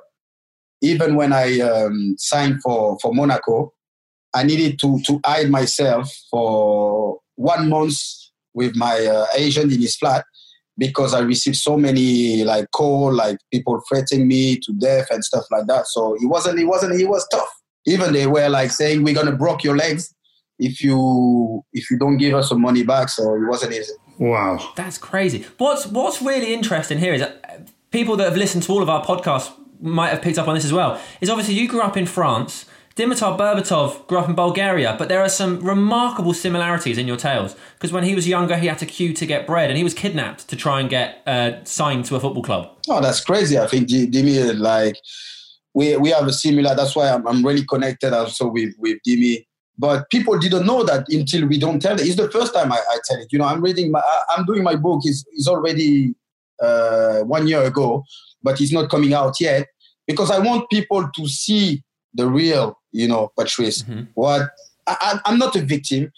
even 0.82 1.16
when 1.16 1.34
I 1.34 1.60
um, 1.60 2.16
signed 2.18 2.62
for 2.64 2.98
for 3.00 3.14
Monaco, 3.14 3.74
I 4.34 4.44
needed 4.44 4.80
to 4.80 5.00
to 5.08 5.20
hide 5.26 5.50
myself 5.50 6.12
for 6.30 7.20
one 7.36 7.70
month 7.70 7.96
with 8.54 8.76
my 8.76 9.06
uh, 9.06 9.26
agent 9.36 9.72
in 9.72 9.82
his 9.82 9.96
flat 9.96 10.26
because 10.78 11.14
I 11.14 11.20
received 11.20 11.58
so 11.58 11.78
many 11.78 12.44
like 12.44 12.72
call, 12.72 13.14
like 13.14 13.38
people 13.52 13.82
threatening 13.88 14.28
me 14.28 14.58
to 14.58 14.74
death 14.74 15.08
and 15.12 15.24
stuff 15.24 15.46
like 15.52 15.68
that. 15.68 15.88
So 15.88 16.16
he 16.20 16.26
wasn't, 16.26 16.60
he 16.60 16.66
wasn't, 16.66 16.98
he 16.98 17.06
was 17.06 17.28
tough. 17.32 17.50
Even 17.86 18.14
they 18.14 18.28
were 18.28 18.50
like 18.50 18.72
saying, 18.72 19.04
"We're 19.04 19.16
gonna 19.16 19.36
break 19.36 19.64
your 19.64 19.76
legs 19.76 20.14
if 20.60 20.84
you 20.84 21.64
if 21.74 21.90
you 21.90 21.98
don't 21.98 22.18
give 22.18 22.36
us 22.36 22.50
some 22.50 22.62
money 22.62 22.84
back." 22.84 23.10
So 23.10 23.34
it 23.36 23.48
wasn't 23.48 23.74
easy. 23.74 23.94
Wow. 24.20 24.74
That's 24.76 24.98
crazy. 24.98 25.46
What's 25.58 25.88
What's 25.88 26.22
really 26.22 26.54
interesting 26.54 27.00
here 27.00 27.14
is 27.14 27.22
that 27.22 27.44
uh, 27.48 27.64
people 27.90 28.16
that 28.18 28.26
have 28.26 28.38
listened 28.38 28.64
to 28.64 28.72
all 28.72 28.84
of 28.84 28.90
our 28.90 29.04
podcasts 29.04 29.52
might 29.80 30.10
have 30.10 30.22
picked 30.22 30.38
up 30.38 30.48
on 30.48 30.56
this 30.56 30.66
as 30.66 30.74
well. 30.74 31.02
Is 31.22 31.30
obviously 31.30 31.56
you 31.56 31.68
grew 31.68 31.82
up 31.82 31.98
in 31.98 32.06
France. 32.06 32.66
Dimitar 33.02 33.36
Berbatov 33.36 34.06
grew 34.06 34.20
up 34.20 34.30
in 34.30 34.36
Bulgaria, 34.36 34.96
but 35.00 35.10
there 35.10 35.22
are 35.22 35.34
some 35.42 35.60
remarkable 35.74 36.36
similarities 36.36 36.98
in 37.00 37.08
your 37.08 37.18
tales. 37.18 37.56
Because 37.74 37.92
when 37.92 38.04
he 38.04 38.14
was 38.14 38.28
younger, 38.28 38.56
he 38.58 38.68
had 38.68 38.78
to 38.78 38.86
queue 38.86 39.12
to 39.14 39.26
get 39.26 39.48
bread, 39.48 39.68
and 39.72 39.78
he 39.82 39.84
was 39.84 39.96
kidnapped 39.96 40.48
to 40.50 40.56
try 40.56 40.80
and 40.80 40.88
get 40.88 41.24
uh, 41.26 41.64
signed 41.64 42.06
to 42.06 42.16
a 42.16 42.20
football 42.20 42.44
club. 42.44 42.64
Oh, 42.88 43.02
that's 43.02 43.22
crazy. 43.30 43.58
I 43.58 43.66
think 43.66 43.90
Dimi, 43.90 44.36
like, 44.60 44.98
we, 45.74 45.98
we 45.98 46.10
have 46.12 46.28
a 46.28 46.34
similar, 46.34 46.76
that's 46.76 46.96
why 46.96 47.10
I'm, 47.10 47.26
I'm 47.28 47.44
really 47.44 47.66
connected 47.66 48.14
also 48.14 48.46
with, 48.56 48.76
with 48.78 49.00
Dimi. 49.08 49.48
But 49.80 50.08
people 50.12 50.38
didn't 50.38 50.68
know 50.68 50.84
that 50.84 51.10
until 51.10 51.48
we 51.48 51.58
don't 51.58 51.82
tell 51.82 52.00
it. 52.00 52.06
It's 52.06 52.18
the 52.18 52.30
first 52.30 52.54
time 52.54 52.72
I, 52.72 52.78
I 52.78 53.00
tell 53.06 53.20
it. 53.20 53.30
You 53.32 53.40
know, 53.40 53.46
I'm 53.46 53.62
reading 53.62 53.90
my, 53.90 54.04
I'm 54.30 54.46
doing 54.46 54.62
my 54.62 54.76
book. 54.76 55.02
It's, 55.06 55.26
it's 55.32 55.48
already 55.48 56.14
uh, 56.62 57.22
one 57.22 57.48
year 57.48 57.64
ago, 57.64 58.04
but 58.44 58.62
it's 58.62 58.72
not 58.72 58.92
coming 58.92 59.16
out 59.16 59.40
yet 59.40 59.66
because 60.06 60.30
I 60.30 60.38
want 60.38 60.70
people 60.70 61.10
to 61.16 61.28
see 61.28 61.84
the 62.14 62.28
real, 62.28 62.78
you 62.92 63.08
know, 63.08 63.32
Patrice. 63.38 63.84
Mm-hmm. 63.84 64.04
What 64.16 64.50
I, 64.88 64.96
I- 65.02 65.20
I'm 65.26 65.38
not 65.40 65.56
a 65.56 65.62
victim. 65.62 66.12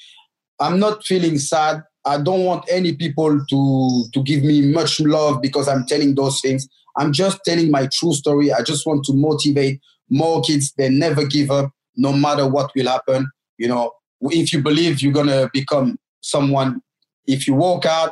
I'm 0.59 0.79
not 0.79 1.03
feeling 1.05 1.37
sad. 1.37 1.83
I 2.05 2.21
don't 2.21 2.43
want 2.43 2.65
any 2.69 2.93
people 2.95 3.39
to 3.49 4.03
to 4.13 4.23
give 4.23 4.43
me 4.43 4.61
much 4.73 4.99
love 4.99 5.41
because 5.41 5.67
I'm 5.67 5.85
telling 5.85 6.15
those 6.15 6.41
things. 6.41 6.67
I'm 6.97 7.11
just 7.11 7.39
telling 7.45 7.71
my 7.71 7.87
true 7.91 8.13
story. 8.13 8.51
I 8.53 8.61
just 8.61 8.85
want 8.85 9.03
to 9.05 9.13
motivate 9.13 9.79
more 10.09 10.41
kids. 10.41 10.73
They 10.77 10.89
never 10.89 11.25
give 11.25 11.49
up, 11.49 11.71
no 11.95 12.13
matter 12.13 12.47
what 12.47 12.71
will 12.75 12.87
happen. 12.87 13.29
You 13.57 13.67
know, 13.69 13.91
if 14.21 14.53
you 14.53 14.61
believe 14.61 15.01
you're 15.01 15.13
gonna 15.13 15.49
become 15.53 15.97
someone, 16.21 16.81
if 17.25 17.47
you 17.47 17.55
walk 17.55 17.85
out, 17.85 18.11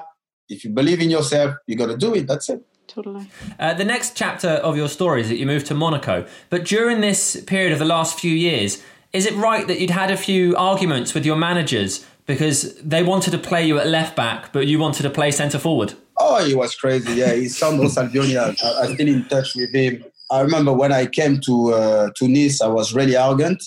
if 0.49 0.63
you 0.63 0.71
believe 0.71 0.99
in 1.01 1.09
yourself, 1.09 1.55
you're 1.67 1.77
gonna 1.77 1.97
do 1.97 2.15
it. 2.15 2.27
That's 2.27 2.49
it. 2.49 2.61
Totally. 2.91 3.29
Uh, 3.59 3.73
the 3.73 3.85
next 3.85 4.15
chapter 4.15 4.49
of 4.49 4.75
your 4.75 4.89
story 4.89 5.21
is 5.21 5.29
that 5.29 5.37
you 5.37 5.45
moved 5.45 5.65
to 5.67 5.73
Monaco. 5.73 6.25
But 6.49 6.65
during 6.65 7.01
this 7.01 7.41
period 7.41 7.71
of 7.71 7.79
the 7.79 7.85
last 7.85 8.19
few 8.19 8.33
years, 8.33 8.83
is 9.13 9.25
it 9.25 9.33
right 9.35 9.67
that 9.67 9.79
you'd 9.79 9.89
had 9.89 10.11
a 10.11 10.17
few 10.17 10.55
arguments 10.55 11.13
with 11.13 11.25
your 11.25 11.35
managers 11.35 12.05
because 12.25 12.75
they 12.75 13.03
wanted 13.03 13.31
to 13.31 13.37
play 13.37 13.65
you 13.65 13.79
at 13.79 13.87
left 13.87 14.15
back, 14.15 14.53
but 14.53 14.67
you 14.67 14.79
wanted 14.79 15.03
to 15.03 15.09
play 15.09 15.31
centre 15.31 15.59
forward? 15.59 15.93
Oh, 16.17 16.43
he 16.45 16.53
was 16.53 16.75
crazy. 16.75 17.13
Yeah, 17.13 17.33
he's 17.33 17.57
Sandro 17.57 17.85
Salvioni. 17.87 18.37
I, 18.37 18.83
I'm 18.83 18.93
still 18.93 19.07
in 19.07 19.25
touch 19.25 19.55
with 19.55 19.73
him. 19.73 20.05
I 20.29 20.41
remember 20.41 20.71
when 20.71 20.91
I 20.91 21.07
came 21.07 21.41
to 21.41 21.73
uh, 21.73 22.09
to 22.15 22.27
Nice, 22.27 22.61
I 22.61 22.67
was 22.67 22.93
really 22.93 23.17
arrogant. 23.17 23.61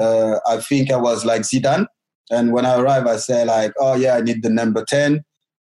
Uh, 0.00 0.38
I 0.46 0.58
think 0.58 0.90
I 0.90 0.96
was 0.96 1.24
like 1.24 1.42
Zidane. 1.42 1.86
And 2.30 2.52
when 2.52 2.66
I 2.66 2.76
arrived, 2.76 3.06
I 3.06 3.18
said 3.18 3.46
like, 3.46 3.72
"Oh 3.78 3.94
yeah, 3.94 4.16
I 4.16 4.20
need 4.20 4.42
the 4.42 4.50
number 4.50 4.84
10. 4.84 5.22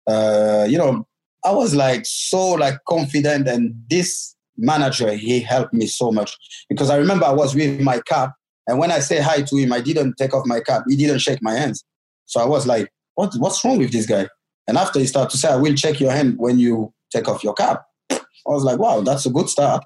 Uh, 0.07 0.65
you 0.67 0.77
know, 0.77 1.07
I 1.43 1.51
was 1.51 1.73
like 1.73 2.05
so 2.05 2.51
like 2.51 2.79
confident, 2.87 3.47
and 3.47 3.73
this 3.89 4.35
manager 4.57 5.13
he 5.13 5.39
helped 5.39 5.73
me 5.73 5.87
so 5.87 6.11
much 6.11 6.35
because 6.69 6.89
I 6.89 6.97
remember 6.97 7.25
I 7.25 7.31
was 7.31 7.55
with 7.55 7.81
my 7.81 7.99
cap, 8.01 8.33
and 8.67 8.77
when 8.79 8.91
I 8.91 8.99
say 8.99 9.19
hi 9.19 9.41
to 9.41 9.55
him, 9.57 9.73
I 9.73 9.81
didn't 9.81 10.15
take 10.17 10.33
off 10.33 10.45
my 10.45 10.59
cap. 10.59 10.83
He 10.87 10.95
didn't 10.95 11.19
shake 11.19 11.39
my 11.41 11.53
hands, 11.53 11.83
so 12.25 12.39
I 12.41 12.45
was 12.45 12.67
like, 12.67 12.91
"What? 13.15 13.33
What's 13.37 13.63
wrong 13.65 13.79
with 13.79 13.91
this 13.91 14.05
guy?" 14.05 14.27
And 14.67 14.77
after 14.77 14.99
he 14.99 15.07
started 15.07 15.31
to 15.31 15.37
say, 15.37 15.49
"I 15.49 15.55
will 15.55 15.75
check 15.75 15.99
your 15.99 16.11
hand 16.11 16.35
when 16.37 16.59
you 16.59 16.93
take 17.11 17.27
off 17.27 17.43
your 17.43 17.53
cap," 17.53 17.83
I 18.11 18.17
was 18.45 18.63
like, 18.63 18.79
"Wow, 18.79 19.01
that's 19.01 19.25
a 19.25 19.29
good 19.29 19.49
start." 19.49 19.83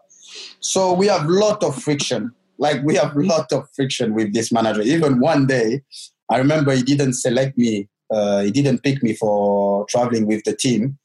So 0.60 0.94
we 0.94 1.08
have 1.08 1.26
lot 1.28 1.64
of 1.64 1.82
friction. 1.82 2.32
Like 2.58 2.84
we 2.84 2.96
have 2.96 3.16
lot 3.16 3.52
of 3.52 3.68
friction 3.76 4.14
with 4.14 4.34
this 4.34 4.52
manager. 4.52 4.82
Even 4.82 5.20
one 5.20 5.46
day, 5.48 5.82
I 6.30 6.38
remember 6.38 6.74
he 6.74 6.84
didn't 6.84 7.14
select 7.14 7.58
me. 7.58 7.88
Uh, 8.12 8.42
he 8.42 8.52
didn't 8.52 8.84
pick 8.84 9.02
me 9.02 9.14
for 9.14 9.86
traveling 9.90 10.28
with 10.28 10.44
the 10.44 10.56
team. 10.56 10.98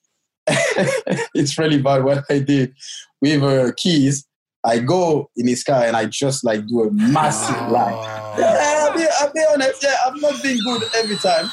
it's 1.34 1.58
really 1.58 1.80
bad 1.80 2.04
what 2.04 2.24
I 2.30 2.40
did 2.40 2.74
with 3.20 3.42
uh, 3.42 3.72
keys. 3.76 4.26
I 4.62 4.78
go 4.78 5.30
in 5.36 5.48
his 5.48 5.64
car 5.64 5.84
and 5.84 5.96
I 5.96 6.04
just 6.06 6.44
like 6.44 6.66
do 6.66 6.82
a 6.82 6.90
massive 6.90 7.56
oh. 7.58 7.72
lie. 7.72 8.34
Yeah, 8.38 8.58
I'll 8.58 8.94
be, 8.94 9.06
I'll 9.20 9.32
be 9.32 9.44
honest. 9.52 9.82
Yeah, 9.82 9.96
I've 10.06 10.20
not 10.20 10.42
been 10.42 10.58
good 10.64 10.82
every 10.96 11.16
time. 11.16 11.50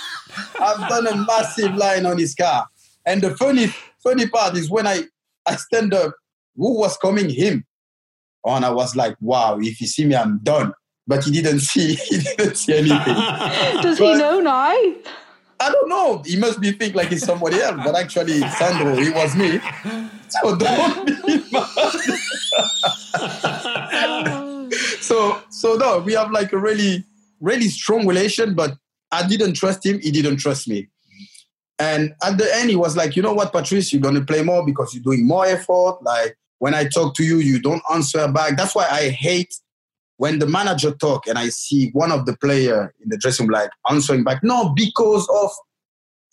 I've 0.60 0.90
done 0.90 1.08
a 1.08 1.16
massive 1.16 1.76
line 1.76 2.06
on 2.06 2.18
his 2.18 2.36
car. 2.36 2.68
And 3.06 3.22
the 3.22 3.36
funny, 3.38 3.68
funny 4.04 4.28
part 4.28 4.58
is 4.58 4.70
when 4.70 4.88
I, 4.88 5.04
I 5.46 5.56
stand 5.56 5.94
up, 5.94 6.14
who 6.56 6.80
was 6.80 6.98
coming? 6.98 7.30
Him. 7.30 7.66
And 8.44 8.66
I 8.66 8.72
was 8.72 8.96
like, 8.96 9.16
wow, 9.22 9.58
if 9.60 9.80
you 9.80 9.88
see 9.88 10.06
me, 10.06 10.16
I'm 10.16 10.40
done. 10.44 10.74
But 11.06 11.24
he 11.24 11.32
didn't 11.32 11.60
see, 11.72 11.96
he 11.96 12.18
didn't 12.18 12.56
see 12.56 12.74
anything. 12.74 13.16
Does 13.82 14.00
but, 14.00 14.14
he 14.14 14.16
know 14.16 14.40
now? 14.42 14.76
I 15.60 15.72
don't 15.72 15.90
know. 15.90 16.22
He 16.26 16.38
must 16.38 16.60
be 16.60 16.72
think 16.72 16.96
like 16.96 17.10
he's 17.10 17.26
somebody 17.26 17.60
else, 17.60 17.82
but 17.84 17.96
actually, 17.96 18.40
Sandro, 18.42 18.96
he 18.96 19.10
was 19.10 19.36
me. 19.36 19.60
So 20.30 20.56
don't 20.56 21.06
be 21.06 21.52
so, 25.00 25.42
so 25.50 25.76
no, 25.76 26.00
we 26.00 26.14
have 26.14 26.32
like 26.32 26.54
a 26.54 26.58
really, 26.58 27.04
really 27.40 27.70
strong 27.70 28.06
relation, 28.06 28.54
but 28.56 28.78
I 29.12 29.28
didn't 29.28 29.54
trust 29.54 29.86
him. 29.86 30.00
He 30.00 30.12
didn't 30.12 30.38
trust 30.38 30.68
me. 30.68 30.90
And 31.80 32.14
at 32.24 32.38
the 32.38 32.54
end, 32.56 32.70
he 32.70 32.76
was 32.76 32.98
like, 32.98 33.16
you 33.16 33.22
know 33.22 33.34
what, 33.34 33.52
Patrice, 33.52 33.94
you're 33.94 34.02
to 34.12 34.26
play 34.26 34.42
more 34.44 34.66
because 34.66 34.94
you're 34.94 35.04
doing 35.04 35.26
more 35.26 35.46
effort. 35.46 36.00
Like 36.02 36.38
when 36.60 36.74
I 36.74 36.88
talk 36.88 37.16
to 37.16 37.24
you, 37.24 37.38
you 37.38 37.60
don't 37.60 37.82
answer 37.92 38.28
back. 38.28 38.58
That's 38.58 38.76
why 38.76 38.88
I 38.90 39.10
hate 39.10 39.54
when 40.18 40.40
the 40.40 40.48
manager 40.48 40.92
talk 40.92 41.28
and 41.28 41.38
I 41.38 41.50
see 41.50 41.92
one 41.92 42.12
of 42.12 42.26
the 42.26 42.36
player 42.38 42.94
in 43.02 43.10
the 43.10 43.18
dressing 43.18 43.48
room 43.48 43.54
like 43.54 43.70
answering 43.90 44.24
back, 44.24 44.44
no, 44.44 44.74
because 44.76 45.28
of, 45.30 45.52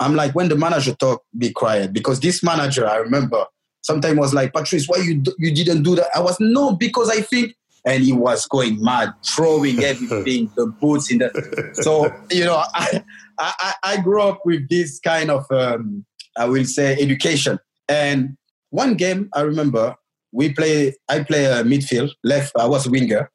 I'm 0.01 0.15
like, 0.17 0.35
when 0.35 0.49
the 0.49 0.57
manager 0.57 0.95
talk, 0.95 1.23
be 1.37 1.53
quiet. 1.53 1.93
Because 1.93 2.21
this 2.21 2.43
manager, 2.43 2.87
I 2.89 2.97
remember, 2.97 3.45
sometimes 3.83 4.19
was 4.19 4.35
like, 4.35 4.53
Patrice, 4.53 4.87
why 4.89 4.99
you, 4.99 5.23
you 5.39 5.55
didn't 5.55 5.83
do 5.83 5.95
that? 5.97 6.09
I 6.15 6.21
was, 6.21 6.39
no, 6.41 6.75
because 6.75 7.11
I 7.11 7.21
think, 7.21 7.55
and 7.87 8.03
he 8.03 8.15
was 8.15 8.47
going 8.47 8.83
mad, 8.83 9.13
throwing 9.25 9.85
everything, 9.85 10.51
the 10.57 10.67
boots 10.67 11.13
in 11.13 11.19
the, 11.19 11.71
so, 11.75 12.11
you 12.31 12.45
know, 12.45 12.63
I, 12.75 13.05
I, 13.39 13.75
I 13.83 13.97
grew 14.01 14.23
up 14.23 14.41
with 14.47 14.69
this 14.71 14.99
kind 14.99 15.31
of, 15.31 15.45
um, 15.51 16.07
I 16.39 16.47
will 16.47 16.65
say, 16.65 16.97
education. 16.99 17.59
And 17.87 18.39
one 18.71 18.95
game 18.95 19.29
I 19.35 19.43
remember, 19.43 19.95
we 20.33 20.53
play, 20.55 20.95
I 21.09 21.23
play 21.23 21.45
a 21.45 21.63
midfield, 21.63 22.11
left, 22.25 22.53
I 22.59 22.67
was 22.67 22.87
a 22.87 22.91
winger 22.91 23.31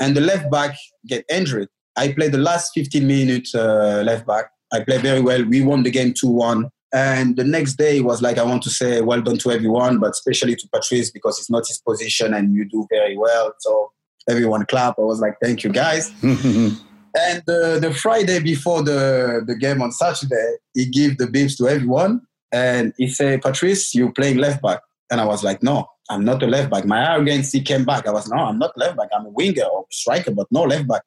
and 0.00 0.16
the 0.16 0.20
left 0.20 0.50
back 0.50 0.76
get 1.06 1.24
injured. 1.30 1.68
I 1.96 2.12
played 2.12 2.32
the 2.32 2.38
last 2.38 2.72
15 2.74 3.06
minutes 3.06 3.54
uh, 3.54 4.02
left 4.06 4.26
back. 4.26 4.50
I 4.72 4.80
played 4.84 5.02
very 5.02 5.20
well. 5.20 5.44
We 5.44 5.62
won 5.62 5.82
the 5.82 5.90
game 5.90 6.14
2 6.14 6.28
1. 6.28 6.70
And 6.94 7.36
the 7.36 7.44
next 7.44 7.74
day 7.74 8.00
was 8.00 8.22
like, 8.22 8.38
I 8.38 8.44
want 8.44 8.62
to 8.62 8.70
say 8.70 9.00
well 9.02 9.20
done 9.20 9.36
to 9.38 9.50
everyone, 9.50 9.98
but 9.98 10.10
especially 10.10 10.56
to 10.56 10.68
Patrice 10.72 11.10
because 11.10 11.38
it's 11.38 11.50
not 11.50 11.66
his 11.66 11.78
position 11.78 12.32
and 12.32 12.54
you 12.54 12.64
do 12.64 12.86
very 12.90 13.16
well. 13.16 13.52
So 13.58 13.92
everyone 14.28 14.64
clap. 14.66 14.98
I 14.98 15.02
was 15.02 15.20
like, 15.20 15.36
thank 15.42 15.64
you 15.64 15.70
guys. 15.70 16.12
and 16.22 17.42
uh, 17.48 17.78
the 17.78 17.94
Friday 18.00 18.40
before 18.40 18.82
the, 18.82 19.42
the 19.46 19.54
game 19.54 19.82
on 19.82 19.92
Saturday, 19.92 20.56
he 20.74 20.86
gave 20.86 21.18
the 21.18 21.26
bibs 21.26 21.56
to 21.56 21.68
everyone. 21.68 22.22
And 22.52 22.94
he 22.96 23.08
said, 23.08 23.42
Patrice, 23.42 23.94
you're 23.94 24.12
playing 24.12 24.38
left 24.38 24.62
back. 24.62 24.80
And 25.10 25.20
I 25.20 25.26
was 25.26 25.44
like, 25.44 25.62
no, 25.62 25.86
I'm 26.10 26.24
not 26.24 26.42
a 26.42 26.46
left 26.46 26.70
back. 26.70 26.84
My 26.84 27.12
arrogance 27.12 27.52
came 27.64 27.84
back. 27.84 28.06
I 28.06 28.12
was, 28.12 28.28
no, 28.28 28.36
I'm 28.36 28.58
not 28.58 28.76
left 28.76 28.96
back. 28.96 29.08
I'm 29.14 29.26
a 29.26 29.30
winger 29.30 29.64
or 29.64 29.84
striker, 29.90 30.30
but 30.30 30.46
no 30.50 30.62
left 30.62 30.88
back. 30.88 31.02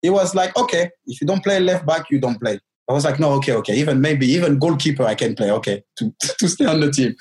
He 0.00 0.10
was 0.10 0.34
like, 0.34 0.56
okay, 0.56 0.90
if 1.06 1.20
you 1.20 1.26
don't 1.26 1.42
play 1.42 1.60
left 1.60 1.84
back, 1.86 2.10
you 2.10 2.20
don't 2.20 2.40
play. 2.40 2.58
I 2.88 2.92
was 2.94 3.04
like, 3.04 3.20
no, 3.20 3.32
okay, 3.32 3.52
okay. 3.54 3.76
Even 3.76 4.00
maybe 4.00 4.26
even 4.26 4.58
goalkeeper, 4.58 5.04
I 5.04 5.14
can 5.14 5.34
play. 5.34 5.50
Okay, 5.50 5.82
to 5.98 6.14
to 6.38 6.48
stay 6.48 6.64
on 6.64 6.80
the 6.80 6.90
team. 6.90 7.14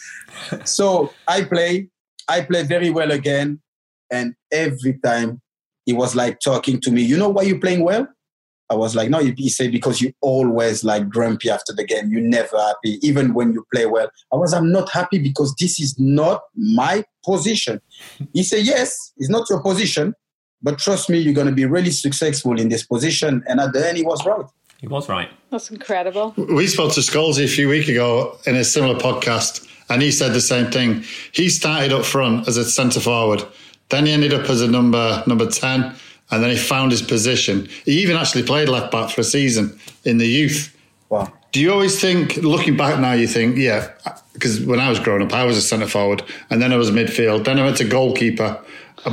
so 0.63 1.13
I 1.27 1.43
play. 1.43 1.89
I 2.29 2.41
play 2.41 2.63
very 2.63 2.89
well 2.89 3.11
again, 3.11 3.61
and 4.11 4.33
every 4.51 4.99
time 5.03 5.41
he 5.85 5.93
was 5.93 6.15
like 6.15 6.39
talking 6.39 6.79
to 6.81 6.91
me. 6.91 7.01
You 7.01 7.17
know 7.17 7.29
why 7.29 7.43
you're 7.43 7.59
playing 7.59 7.83
well? 7.83 8.07
I 8.69 8.75
was 8.75 8.95
like, 8.95 9.09
no, 9.09 9.19
he 9.19 9.49
said, 9.49 9.71
because 9.71 10.01
you 10.01 10.11
always 10.21 10.83
like 10.83 11.07
grumpy 11.07 11.49
after 11.49 11.73
the 11.73 11.85
game. 11.85 12.09
You're 12.09 12.21
never 12.21 12.57
happy, 12.57 12.99
even 13.01 13.33
when 13.33 13.53
you 13.53 13.65
play 13.73 13.85
well. 13.85 14.09
I 14.33 14.35
was, 14.35 14.53
I'm 14.53 14.71
not 14.71 14.89
happy 14.91 15.19
because 15.19 15.55
this 15.59 15.79
is 15.79 15.97
not 15.97 16.41
my 16.55 17.05
position. 17.23 17.79
He 18.33 18.43
said, 18.43 18.65
yes, 18.65 19.13
it's 19.17 19.29
not 19.29 19.49
your 19.49 19.61
position, 19.61 20.13
but 20.61 20.79
trust 20.79 21.09
me, 21.09 21.17
you're 21.17 21.33
going 21.33 21.47
to 21.47 21.53
be 21.53 21.65
really 21.65 21.91
successful 21.91 22.59
in 22.59 22.67
this 22.69 22.85
position. 22.85 23.43
And 23.47 23.59
at 23.59 23.71
the 23.73 23.87
end, 23.87 23.97
he 23.97 24.03
was 24.03 24.25
right. 24.25 24.45
He 24.79 24.87
was 24.87 25.07
right. 25.07 25.29
That's 25.49 25.71
incredible. 25.71 26.33
We 26.37 26.67
spoke 26.67 26.93
to 26.93 26.99
Scholesy 26.99 27.45
a 27.45 27.47
few 27.47 27.69
weeks 27.69 27.87
ago 27.87 28.37
in 28.45 28.55
a 28.55 28.63
similar 28.63 28.99
podcast, 28.99 29.65
and 29.89 30.01
he 30.01 30.11
said 30.11 30.33
the 30.33 30.41
same 30.41 30.69
thing. 30.71 31.03
He 31.31 31.49
started 31.49 31.93
up 31.93 32.05
front 32.05 32.47
as 32.47 32.57
a 32.57 32.65
centre 32.65 32.99
forward, 32.99 33.43
then 33.89 34.05
he 34.05 34.11
ended 34.11 34.33
up 34.33 34.49
as 34.49 34.61
a 34.61 34.67
number 34.67 35.23
number 35.25 35.47
ten 35.47 35.95
and 36.31 36.43
then 36.43 36.49
he 36.49 36.57
found 36.57 36.91
his 36.91 37.01
position. 37.01 37.67
He 37.85 38.01
even 38.01 38.17
actually 38.17 38.43
played 38.43 38.69
left 38.69 38.91
back 38.91 39.09
for 39.09 39.21
a 39.21 39.23
season 39.23 39.79
in 40.03 40.17
the 40.17 40.27
youth. 40.27 40.75
Wow. 41.09 41.31
Do 41.51 41.61
you 41.61 41.71
always 41.71 41.99
think, 41.99 42.37
looking 42.37 42.75
back 42.75 42.99
now, 42.99 43.13
you 43.13 43.27
think, 43.27 43.57
yeah, 43.57 43.91
because 44.33 44.59
when 44.61 44.79
I 44.79 44.89
was 44.89 44.99
growing 44.99 45.23
up, 45.23 45.33
I 45.33 45.45
was 45.45 45.57
a 45.57 45.61
centre 45.61 45.87
forward, 45.87 46.23
and 46.49 46.61
then 46.61 46.73
I 46.73 46.77
was 46.77 46.91
midfield, 46.91 47.45
then 47.45 47.57
I 47.57 47.63
went 47.63 47.77
to 47.77 47.85
goalkeeper, 47.85 48.59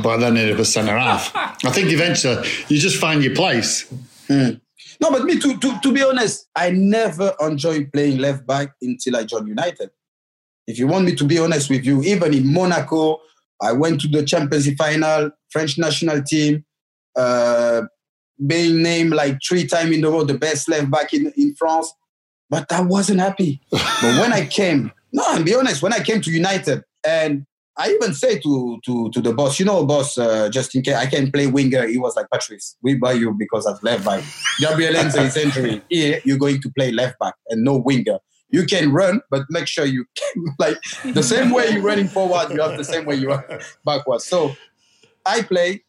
but 0.03 0.17
then 0.17 0.35
it 0.35 0.57
was 0.57 0.71
centre 0.71 0.97
half. 0.97 1.31
I 1.35 1.71
think 1.71 1.91
eventually 1.91 2.47
you 2.67 2.77
just 2.77 2.99
find 2.99 3.23
your 3.23 3.33
place. 3.33 3.91
Mm. 4.27 4.59
No, 5.01 5.11
but 5.11 5.23
me, 5.23 5.39
to, 5.39 5.57
to, 5.57 5.79
to 5.81 5.93
be 5.93 6.03
honest, 6.03 6.47
I 6.55 6.71
never 6.71 7.33
enjoyed 7.41 7.91
playing 7.91 8.17
left 8.17 8.45
back 8.45 8.73
until 8.81 9.17
I 9.17 9.23
joined 9.23 9.47
United. 9.47 9.89
If 10.67 10.79
you 10.79 10.87
want 10.87 11.05
me 11.05 11.15
to 11.15 11.23
be 11.23 11.37
honest 11.37 11.69
with 11.69 11.85
you, 11.85 12.01
even 12.03 12.33
in 12.33 12.51
Monaco, 12.51 13.21
I 13.61 13.71
went 13.71 14.01
to 14.01 14.07
the 14.07 14.23
Champions 14.23 14.67
League 14.67 14.77
final, 14.77 15.31
French 15.49 15.77
national 15.77 16.23
team. 16.23 16.65
Uh, 17.15 17.83
being 18.45 18.81
named 18.81 19.13
like 19.13 19.37
three 19.47 19.65
times 19.65 19.91
in 19.91 20.01
the 20.01 20.09
row 20.09 20.23
the 20.23 20.37
best 20.37 20.67
left 20.67 20.91
back 20.91 21.13
in, 21.13 21.31
in 21.37 21.55
France. 21.55 21.91
But 22.49 22.71
I 22.71 22.81
wasn't 22.81 23.21
happy. 23.21 23.61
but 23.71 24.19
when 24.19 24.33
I 24.33 24.45
came, 24.45 24.91
no, 25.11 25.23
I'll 25.27 25.43
be 25.43 25.55
honest, 25.55 25.81
when 25.81 25.93
I 25.93 25.99
came 25.99 26.21
to 26.21 26.31
United, 26.31 26.83
and 27.07 27.45
I 27.77 27.91
even 27.91 28.13
say 28.13 28.39
to 28.39 28.79
to 28.85 29.09
to 29.11 29.21
the 29.21 29.33
boss, 29.33 29.59
you 29.59 29.65
know, 29.65 29.85
boss, 29.85 30.17
uh, 30.17 30.49
just 30.49 30.75
in 30.75 30.81
case 30.81 30.95
I 30.95 31.07
can 31.07 31.31
play 31.31 31.47
winger, 31.47 31.87
he 31.87 31.97
was 31.97 32.15
like, 32.15 32.27
Patrice, 32.31 32.77
we 32.81 32.95
buy 32.95 33.13
you 33.13 33.33
because 33.37 33.65
of 33.65 33.81
left 33.83 34.05
back. 34.05 34.23
Gabriel 34.59 34.95
Heinze 34.95 35.15
is 35.15 35.37
injury. 35.45 35.81
Here, 35.89 36.21
you're 36.23 36.37
going 36.37 36.61
to 36.61 36.71
play 36.77 36.91
left 36.91 37.19
back 37.19 37.35
and 37.49 37.63
no 37.63 37.77
winger. 37.77 38.19
You 38.49 38.65
can 38.65 38.93
run, 38.93 39.21
but 39.29 39.43
make 39.49 39.67
sure 39.67 39.85
you 39.85 40.05
can, 40.15 40.45
like 40.59 40.77
the 41.03 41.23
same 41.23 41.51
way 41.51 41.71
you're 41.71 41.81
running 41.81 42.07
forward, 42.07 42.51
you 42.51 42.61
have 42.61 42.77
the 42.77 42.83
same 42.83 43.05
way 43.05 43.15
you 43.15 43.31
are 43.31 43.59
backwards. 43.83 44.25
So 44.25 44.55
I 45.25 45.41
play 45.41 45.83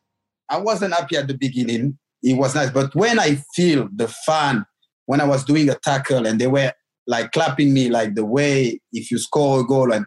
I 0.49 0.59
wasn't 0.59 0.95
happy 0.95 1.17
at 1.17 1.29
the 1.29 1.35
beginning. 1.35 1.99
It 2.23 2.35
was 2.35 2.55
nice. 2.55 2.71
But 2.71 2.95
when 2.95 3.19
I 3.19 3.37
feel 3.55 3.89
the 3.95 4.09
fan, 4.09 4.65
when 5.07 5.21
I 5.21 5.25
was 5.25 5.45
doing 5.45 5.69
a 5.69 5.77
tackle 5.77 6.27
and 6.27 6.41
they 6.41 6.47
were 6.47 6.73
like 7.07 7.33
clapping 7.33 7.73
me 7.73 7.89
like 7.89 8.15
the 8.15 8.25
way 8.25 8.81
if 8.93 9.11
you 9.11 9.19
score 9.19 9.61
a 9.61 9.65
goal 9.65 9.93
and 9.93 10.07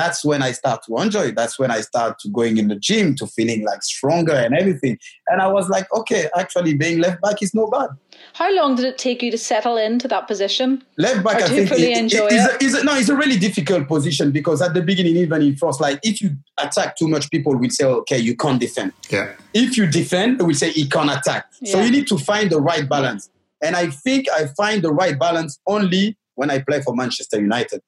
that's 0.00 0.24
when 0.24 0.42
I 0.42 0.52
start 0.52 0.82
to 0.86 0.96
enjoy 0.96 1.26
it. 1.30 1.36
That's 1.36 1.58
when 1.58 1.70
I 1.70 1.80
start 1.82 2.18
to 2.20 2.28
going 2.30 2.56
in 2.56 2.68
the 2.68 2.76
gym 2.76 3.14
to 3.16 3.26
feeling 3.26 3.64
like 3.64 3.82
stronger 3.82 4.32
and 4.32 4.54
everything. 4.54 4.98
And 5.28 5.42
I 5.42 5.48
was 5.48 5.68
like, 5.68 5.86
okay, 5.94 6.28
actually 6.36 6.74
being 6.74 6.98
left 7.00 7.20
back 7.20 7.42
is 7.42 7.54
no 7.54 7.66
bad. 7.68 7.90
How 8.34 8.50
long 8.54 8.76
did 8.76 8.84
it 8.86 8.96
take 8.98 9.22
you 9.22 9.30
to 9.30 9.38
settle 9.38 9.76
into 9.76 10.08
that 10.08 10.26
position? 10.26 10.82
Left 10.96 11.22
back, 11.24 11.36
Or 11.40 11.44
I 11.44 11.48
do 11.48 11.54
you 11.54 11.58
think, 11.66 11.68
fully 11.70 11.92
it- 11.92 11.96
it- 11.96 11.98
enjoy 11.98 12.26
is 12.26 12.44
it? 12.46 12.62
a, 12.62 12.64
is 12.64 12.74
a, 12.74 12.84
no, 12.84 12.94
it's 12.96 13.08
a 13.08 13.16
really 13.16 13.38
difficult 13.38 13.88
position 13.88 14.30
because 14.30 14.62
at 14.62 14.72
the 14.74 14.82
beginning, 14.82 15.16
even 15.16 15.42
in 15.42 15.56
first, 15.56 15.80
like 15.80 15.98
if 16.02 16.20
you 16.22 16.30
attack 16.58 16.96
too 16.96 17.08
much, 17.08 17.30
people 17.30 17.56
will 17.56 17.70
say, 17.70 17.84
okay, 17.84 18.18
you 18.18 18.36
can't 18.36 18.60
defend. 18.60 18.92
Yeah. 19.10 19.32
If 19.54 19.76
you 19.76 19.86
defend, 19.86 20.38
they 20.40 20.44
will 20.44 20.54
say 20.54 20.70
he 20.70 20.88
can't 20.88 21.10
attack. 21.10 21.46
So 21.64 21.80
you 21.80 21.90
need 21.90 22.06
to 22.08 22.18
find 22.18 22.50
the 22.50 22.60
right 22.60 22.88
balance. 22.88 23.28
And 23.62 23.76
I 23.76 23.88
think 23.88 24.26
I 24.30 24.46
find 24.56 24.82
the 24.82 24.92
right 24.92 25.18
balance 25.18 25.58
only 25.66 26.16
when 26.34 26.50
I 26.50 26.60
play 26.60 26.80
for 26.80 26.94
Manchester 26.96 27.38
United. 27.40 27.82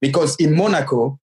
Because 0.00 0.36
in 0.36 0.54
Monaco, 0.54 1.18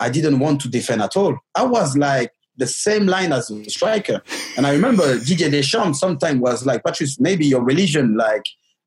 I 0.00 0.08
didn't 0.10 0.38
want 0.38 0.60
to 0.62 0.68
defend 0.68 1.02
at 1.02 1.16
all. 1.16 1.36
I 1.54 1.64
was 1.64 1.96
like 1.96 2.32
the 2.56 2.66
same 2.66 3.06
line 3.06 3.32
as 3.32 3.50
a 3.50 3.64
striker. 3.70 4.22
And 4.56 4.66
I 4.66 4.72
remember 4.72 5.18
Didier 5.18 5.50
Deschamps 5.50 6.00
sometimes 6.00 6.40
was 6.40 6.66
like, 6.66 6.82
Patrice, 6.84 7.18
maybe 7.20 7.46
your 7.46 7.62
religion, 7.62 8.16
like, 8.16 8.42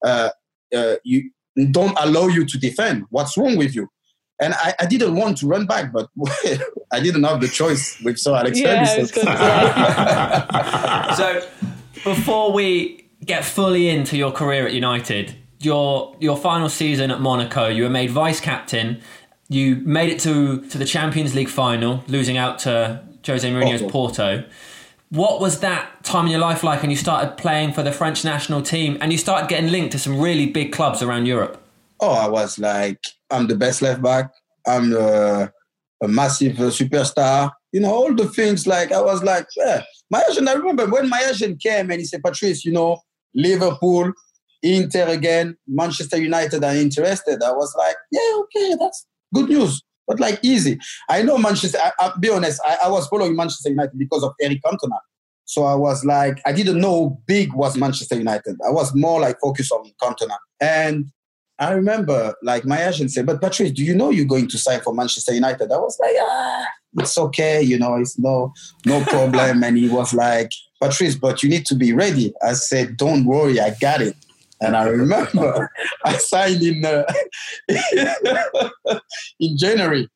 uh, 0.05 0.30
uh, 0.76 0.95
you 1.03 1.30
don't 1.72 1.97
allow 1.99 2.28
you 2.28 2.45
to 2.45 2.57
defend. 2.57 3.05
What's 3.09 3.38
wrong 3.38 3.55
with 3.57 3.74
you? 3.76 3.88
And 4.41 4.53
I, 4.55 4.74
I 4.80 4.86
didn't 4.86 5.16
want 5.16 5.38
to 5.38 5.47
run 5.47 5.66
back, 5.66 5.93
but 5.93 6.09
I 6.91 6.99
didn't 6.99 7.24
have 7.24 7.39
the 7.39 7.47
choice 7.47 7.99
with 8.03 8.18
Sir 8.18 8.36
Alex 8.36 8.59
Yeah, 8.59 8.84
Ferguson. 8.86 9.24
going 9.26 9.38
to 9.38 11.16
say. 11.16 11.16
So, 11.16 11.47
before 12.03 12.51
we 12.51 13.07
get 13.24 13.45
fully 13.45 13.88
into 13.89 14.18
your 14.18 14.32
career 14.32 14.66
at 14.68 14.74
United, 14.74 15.36
your 15.59 16.16
your 16.20 16.36
final 16.36 16.70
season 16.70 17.11
at 17.11 17.22
Monaco, 17.22 17.68
you 17.68 17.84
were 17.84 17.89
made 17.89 18.09
vice 18.11 18.39
captain. 18.41 19.01
You 19.53 19.75
made 19.85 20.09
it 20.09 20.19
to 20.21 20.61
to 20.71 20.77
the 20.77 20.85
Champions 20.85 21.35
League 21.35 21.49
final, 21.49 22.03
losing 22.07 22.37
out 22.37 22.59
to 22.59 23.01
Jose 23.25 23.49
Mourinho's 23.49 23.81
Porto. 23.81 23.91
Porto. 23.91 24.43
What 25.09 25.39
was 25.39 25.59
that 25.59 26.03
time 26.03 26.25
in 26.25 26.31
your 26.31 26.39
life 26.39 26.63
like? 26.63 26.81
And 26.81 26.91
you 26.91 26.97
started 26.97 27.37
playing 27.37 27.73
for 27.73 27.83
the 27.83 27.91
French 27.91 28.25
national 28.25 28.61
team, 28.63 28.97
and 28.99 29.11
you 29.11 29.17
started 29.17 29.47
getting 29.47 29.69
linked 29.71 29.91
to 29.91 29.99
some 29.99 30.19
really 30.19 30.47
big 30.47 30.71
clubs 30.71 31.01
around 31.03 31.27
Europe. 31.27 31.59
oh, 32.03 32.13
I 32.13 32.27
was 32.27 32.59
like, 32.59 32.99
I'm 33.29 33.47
the 33.47 33.55
best 33.55 33.81
left 33.81 34.01
back. 34.01 34.31
I'm 34.67 34.93
a, 34.93 35.51
a 36.03 36.07
massive 36.07 36.59
uh, 36.59 36.63
superstar. 36.63 37.51
You 37.71 37.79
know, 37.81 37.93
all 37.93 38.13
the 38.13 38.27
things 38.27 38.67
like, 38.67 38.91
I 38.91 39.01
was 39.01 39.23
like, 39.23 39.47
yeah. 39.55 39.83
My 40.09 40.21
agent, 40.29 40.49
I 40.49 40.53
remember 40.53 40.85
when 40.87 41.09
my 41.09 41.23
agent 41.29 41.61
came 41.61 41.89
and 41.89 41.99
he 41.99 42.05
said, 42.05 42.21
Patrice, 42.23 42.65
you 42.65 42.71
know, 42.71 42.99
Liverpool, 43.33 44.11
Inter 44.61 45.07
again, 45.07 45.57
Manchester 45.67 46.17
United 46.17 46.63
are 46.63 46.75
interested. 46.75 47.41
I 47.41 47.51
was 47.51 47.73
like, 47.77 47.95
yeah, 48.11 48.31
okay, 48.41 48.75
that's 48.79 49.05
good 49.34 49.49
news. 49.49 49.81
But 50.07 50.19
like 50.19 50.39
easy. 50.43 50.79
I 51.09 51.21
know 51.21 51.38
Manchester, 51.38 51.77
I, 51.81 51.91
I'll 51.99 52.19
be 52.19 52.29
honest, 52.29 52.61
I, 52.65 52.77
I 52.86 52.89
was 52.89 53.07
following 53.07 53.36
Manchester 53.36 53.69
United 53.69 53.97
because 53.97 54.23
of 54.23 54.34
Eric 54.41 54.59
Cantona. 54.65 54.99
So 55.45 55.63
I 55.63 55.75
was 55.75 56.03
like, 56.03 56.41
I 56.45 56.51
didn't 56.51 56.79
know 56.79 57.21
big 57.25 57.53
was 57.53 57.77
Manchester 57.77 58.15
United. 58.15 58.57
I 58.65 58.71
was 58.71 58.93
more 58.95 59.19
like 59.19 59.39
focused 59.39 59.71
on 59.71 59.91
Cantona. 60.01 60.38
And 60.59 61.11
I 61.59 61.71
remember 61.71 62.34
like 62.41 62.65
my 62.65 62.86
agent 62.86 63.11
said, 63.11 63.25
but 63.25 63.39
Patrice, 63.39 63.71
do 63.71 63.84
you 63.84 63.95
know 63.95 64.09
you're 64.09 64.25
going 64.25 64.47
to 64.49 64.57
sign 64.57 64.81
for 64.81 64.93
Manchester 64.93 65.34
United? 65.34 65.71
I 65.71 65.77
was 65.77 65.97
like, 65.99 66.15
ah, 66.19 66.67
it's 66.97 67.17
okay, 67.17 67.61
you 67.61 67.77
know, 67.77 67.95
it's 67.95 68.17
no 68.17 68.53
no 68.86 69.03
problem. 69.05 69.63
and 69.63 69.77
he 69.77 69.89
was 69.89 70.13
like, 70.13 70.49
Patrice, 70.81 71.15
but 71.15 71.43
you 71.43 71.49
need 71.49 71.65
to 71.67 71.75
be 71.75 71.93
ready. 71.93 72.34
I 72.41 72.53
said, 72.53 72.97
don't 72.97 73.25
worry, 73.25 73.59
I 73.59 73.75
got 73.79 74.01
it. 74.01 74.15
And 74.64 74.76
I 74.78 74.86
remember 74.86 75.70
I 76.05 76.18
signed 76.18 76.61
in 76.61 76.86
uh, 76.86 77.03
in 79.39 79.57
January. 79.57 80.07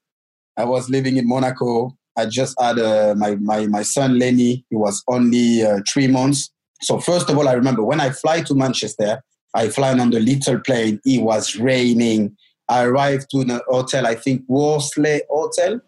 I 0.55 0.65
was 0.65 0.89
living 0.89 1.17
in 1.17 1.27
Monaco. 1.27 1.95
I 2.17 2.25
just 2.25 2.59
had 2.59 2.79
uh, 2.79 3.13
my, 3.15 3.35
my 3.35 3.67
my 3.67 3.83
son 3.83 4.17
Lenny. 4.17 4.65
He 4.69 4.75
was 4.75 5.03
only 5.07 5.63
uh, 5.63 5.81
three 5.91 6.07
months. 6.07 6.49
So 6.81 6.99
first 6.99 7.29
of 7.29 7.37
all, 7.37 7.47
I 7.47 7.53
remember 7.53 7.83
when 7.83 7.99
I 7.99 8.09
fly 8.11 8.41
to 8.43 8.55
Manchester, 8.55 9.21
I 9.53 9.69
fly 9.69 9.97
on 9.97 10.09
the 10.11 10.19
little 10.19 10.59
plane. 10.59 10.99
It 11.05 11.21
was 11.21 11.55
raining. 11.57 12.35
I 12.69 12.83
arrived 12.85 13.29
to 13.31 13.43
the 13.43 13.61
hotel. 13.67 14.05
I 14.05 14.15
think 14.15 14.43
Worsley 14.47 15.21
Hotel. 15.29 15.79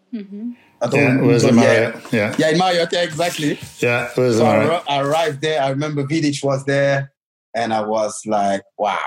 I 0.82 0.86
don't 0.88 1.00
Yeah, 1.00 1.20
where's 1.20 1.42
the 1.42 1.48
yeah. 1.48 1.54
Marriott? 1.54 2.12
Yeah. 2.12 2.34
Yeah, 2.38 2.48
in 2.50 2.58
Marriott, 2.58 2.88
yeah, 2.92 3.02
exactly. 3.02 3.58
Yeah, 3.80 4.08
where's 4.14 4.36
the 4.36 4.40
So 4.40 4.46
I, 4.46 4.58
Marriott? 4.58 4.82
I 4.88 5.00
arrived 5.00 5.40
there. 5.42 5.62
I 5.62 5.68
remember 5.70 6.04
Vidic 6.04 6.42
was 6.42 6.64
there, 6.64 7.12
and 7.54 7.72
I 7.72 7.82
was 7.82 8.20
like, 8.26 8.62
"Wow!" 8.78 8.98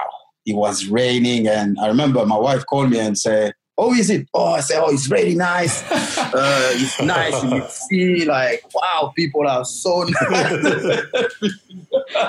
It 0.45 0.55
was 0.55 0.87
raining, 0.87 1.47
and 1.47 1.77
I 1.79 1.87
remember 1.87 2.25
my 2.25 2.37
wife 2.37 2.65
called 2.65 2.89
me 2.89 2.99
and 2.99 3.17
said, 3.17 3.53
"Oh, 3.77 3.93
is 3.93 4.09
it?" 4.09 4.27
Oh, 4.33 4.53
I 4.53 4.59
said, 4.59 4.81
"Oh, 4.83 4.91
it's 4.91 5.09
really 5.09 5.35
nice. 5.35 5.83
uh, 5.91 6.71
it's 6.73 7.01
nice. 7.01 7.43
You 7.43 7.63
see, 7.69 8.25
like, 8.25 8.63
wow, 8.73 9.13
people 9.15 9.47
are 9.47 9.65
so 9.65 10.03
nice." 10.29 10.63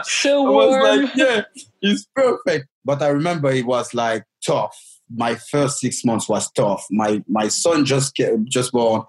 So 0.05 0.47
I 0.47 0.51
was 0.51 0.69
warm. 0.69 1.03
like, 1.03 1.17
"Yeah, 1.17 1.43
it's 1.83 2.07
perfect." 2.15 2.69
But 2.85 3.03
I 3.03 3.09
remember 3.09 3.51
it 3.51 3.67
was 3.67 3.95
like 3.95 4.25
tough. 4.47 4.79
My 5.15 5.35
first 5.35 5.79
six 5.79 6.05
months 6.05 6.29
was 6.29 6.51
tough. 6.53 6.87
My 6.91 7.23
my 7.29 7.49
son 7.49 7.85
just 7.85 8.15
came, 8.15 8.47
just 8.49 8.73
born. 8.73 9.03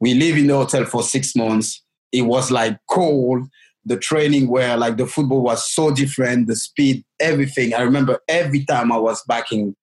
We 0.00 0.14
live 0.14 0.36
in 0.36 0.46
the 0.46 0.56
hotel 0.56 0.84
for 0.84 1.02
six 1.02 1.34
months. 1.34 1.82
It 2.12 2.22
was 2.22 2.50
like 2.50 2.78
cold. 2.88 3.48
The 3.88 3.96
training 3.96 4.48
where 4.48 4.76
like 4.76 4.96
the 4.96 5.06
football 5.06 5.42
was 5.42 5.68
so 5.68 5.90
different, 5.90 6.46
the 6.46 6.56
speed, 6.56 7.04
everything. 7.20 7.74
I 7.74 7.82
remember 7.82 8.20
every 8.28 8.64
time 8.64 8.92
I 8.92 8.98
was 8.98 9.22
backing 9.26 9.74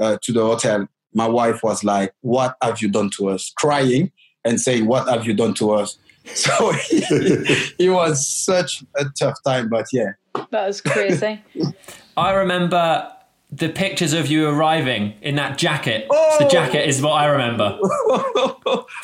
uh, 0.00 0.18
to 0.22 0.32
the 0.32 0.44
hotel, 0.44 0.88
my 1.14 1.28
wife 1.28 1.62
was 1.62 1.84
like, 1.84 2.12
"What 2.20 2.56
have 2.62 2.82
you 2.82 2.88
done 2.90 3.10
to 3.18 3.28
us?" 3.28 3.52
Crying 3.56 4.10
and 4.44 4.60
saying, 4.60 4.86
"What 4.86 5.08
have 5.08 5.26
you 5.26 5.34
done 5.34 5.54
to 5.54 5.72
us?" 5.72 5.98
So 6.34 6.70
it 6.90 7.90
was 7.90 8.24
such 8.26 8.84
a 8.96 9.06
tough 9.18 9.36
time, 9.44 9.68
but 9.68 9.86
yeah, 9.92 10.12
that 10.50 10.66
was 10.66 10.80
crazy. 10.80 11.42
I 12.16 12.32
remember 12.32 13.10
the 13.54 13.68
pictures 13.68 14.14
of 14.14 14.28
you 14.28 14.48
arriving 14.48 15.12
in 15.20 15.34
that 15.36 15.58
jacket. 15.58 16.06
Oh! 16.10 16.36
The 16.40 16.48
jacket 16.48 16.88
is 16.88 17.02
what 17.02 17.12
I 17.12 17.26
remember. 17.26 17.78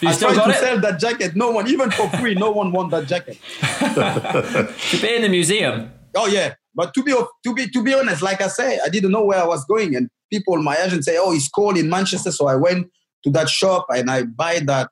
You 0.01 0.09
I 0.09 0.13
still 0.13 0.29
tried 0.33 0.37
got 0.37 0.47
to 0.47 0.53
it? 0.53 0.57
sell 0.61 0.81
that 0.81 1.01
jacket. 1.01 1.37
No 1.37 1.51
one, 1.51 1.69
even 1.69 1.91
for 1.91 2.09
free, 2.19 2.35
no 2.35 2.51
one 2.53 2.73
want 2.73 2.91
that 2.93 3.07
jacket. 3.07 3.37
To 4.91 4.99
be 5.03 5.15
in 5.17 5.23
the 5.23 5.29
museum. 5.29 5.91
Oh 6.17 6.27
yeah, 6.27 6.55
but 6.75 6.95
to 6.95 7.03
be 7.03 7.13
to 7.13 7.55
be 7.55 7.69
to 7.69 7.83
be 7.83 7.95
honest, 7.95 8.23
like 8.23 8.41
I 8.41 8.49
say, 8.49 8.79
I 8.85 8.89
didn't 8.89 9.11
know 9.11 9.25
where 9.25 9.41
I 9.41 9.47
was 9.47 9.65
going, 9.67 9.95
and 9.97 10.09
people, 10.33 10.57
my 10.63 10.77
agent 10.77 11.05
say, 11.05 11.17
"Oh, 11.19 11.33
it's 11.33 11.49
cold 11.49 11.77
in 11.77 11.89
Manchester," 11.91 12.31
so 12.33 12.47
I 12.47 12.55
went 12.55 12.87
to 13.25 13.31
that 13.31 13.49
shop 13.49 13.87
and 13.91 14.11
I 14.11 14.23
buy 14.23 14.61
that. 14.61 14.91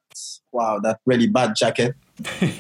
Wow, 0.53 0.81
that 0.81 0.99
really 1.07 1.27
bad 1.29 1.55
jacket. 1.57 1.95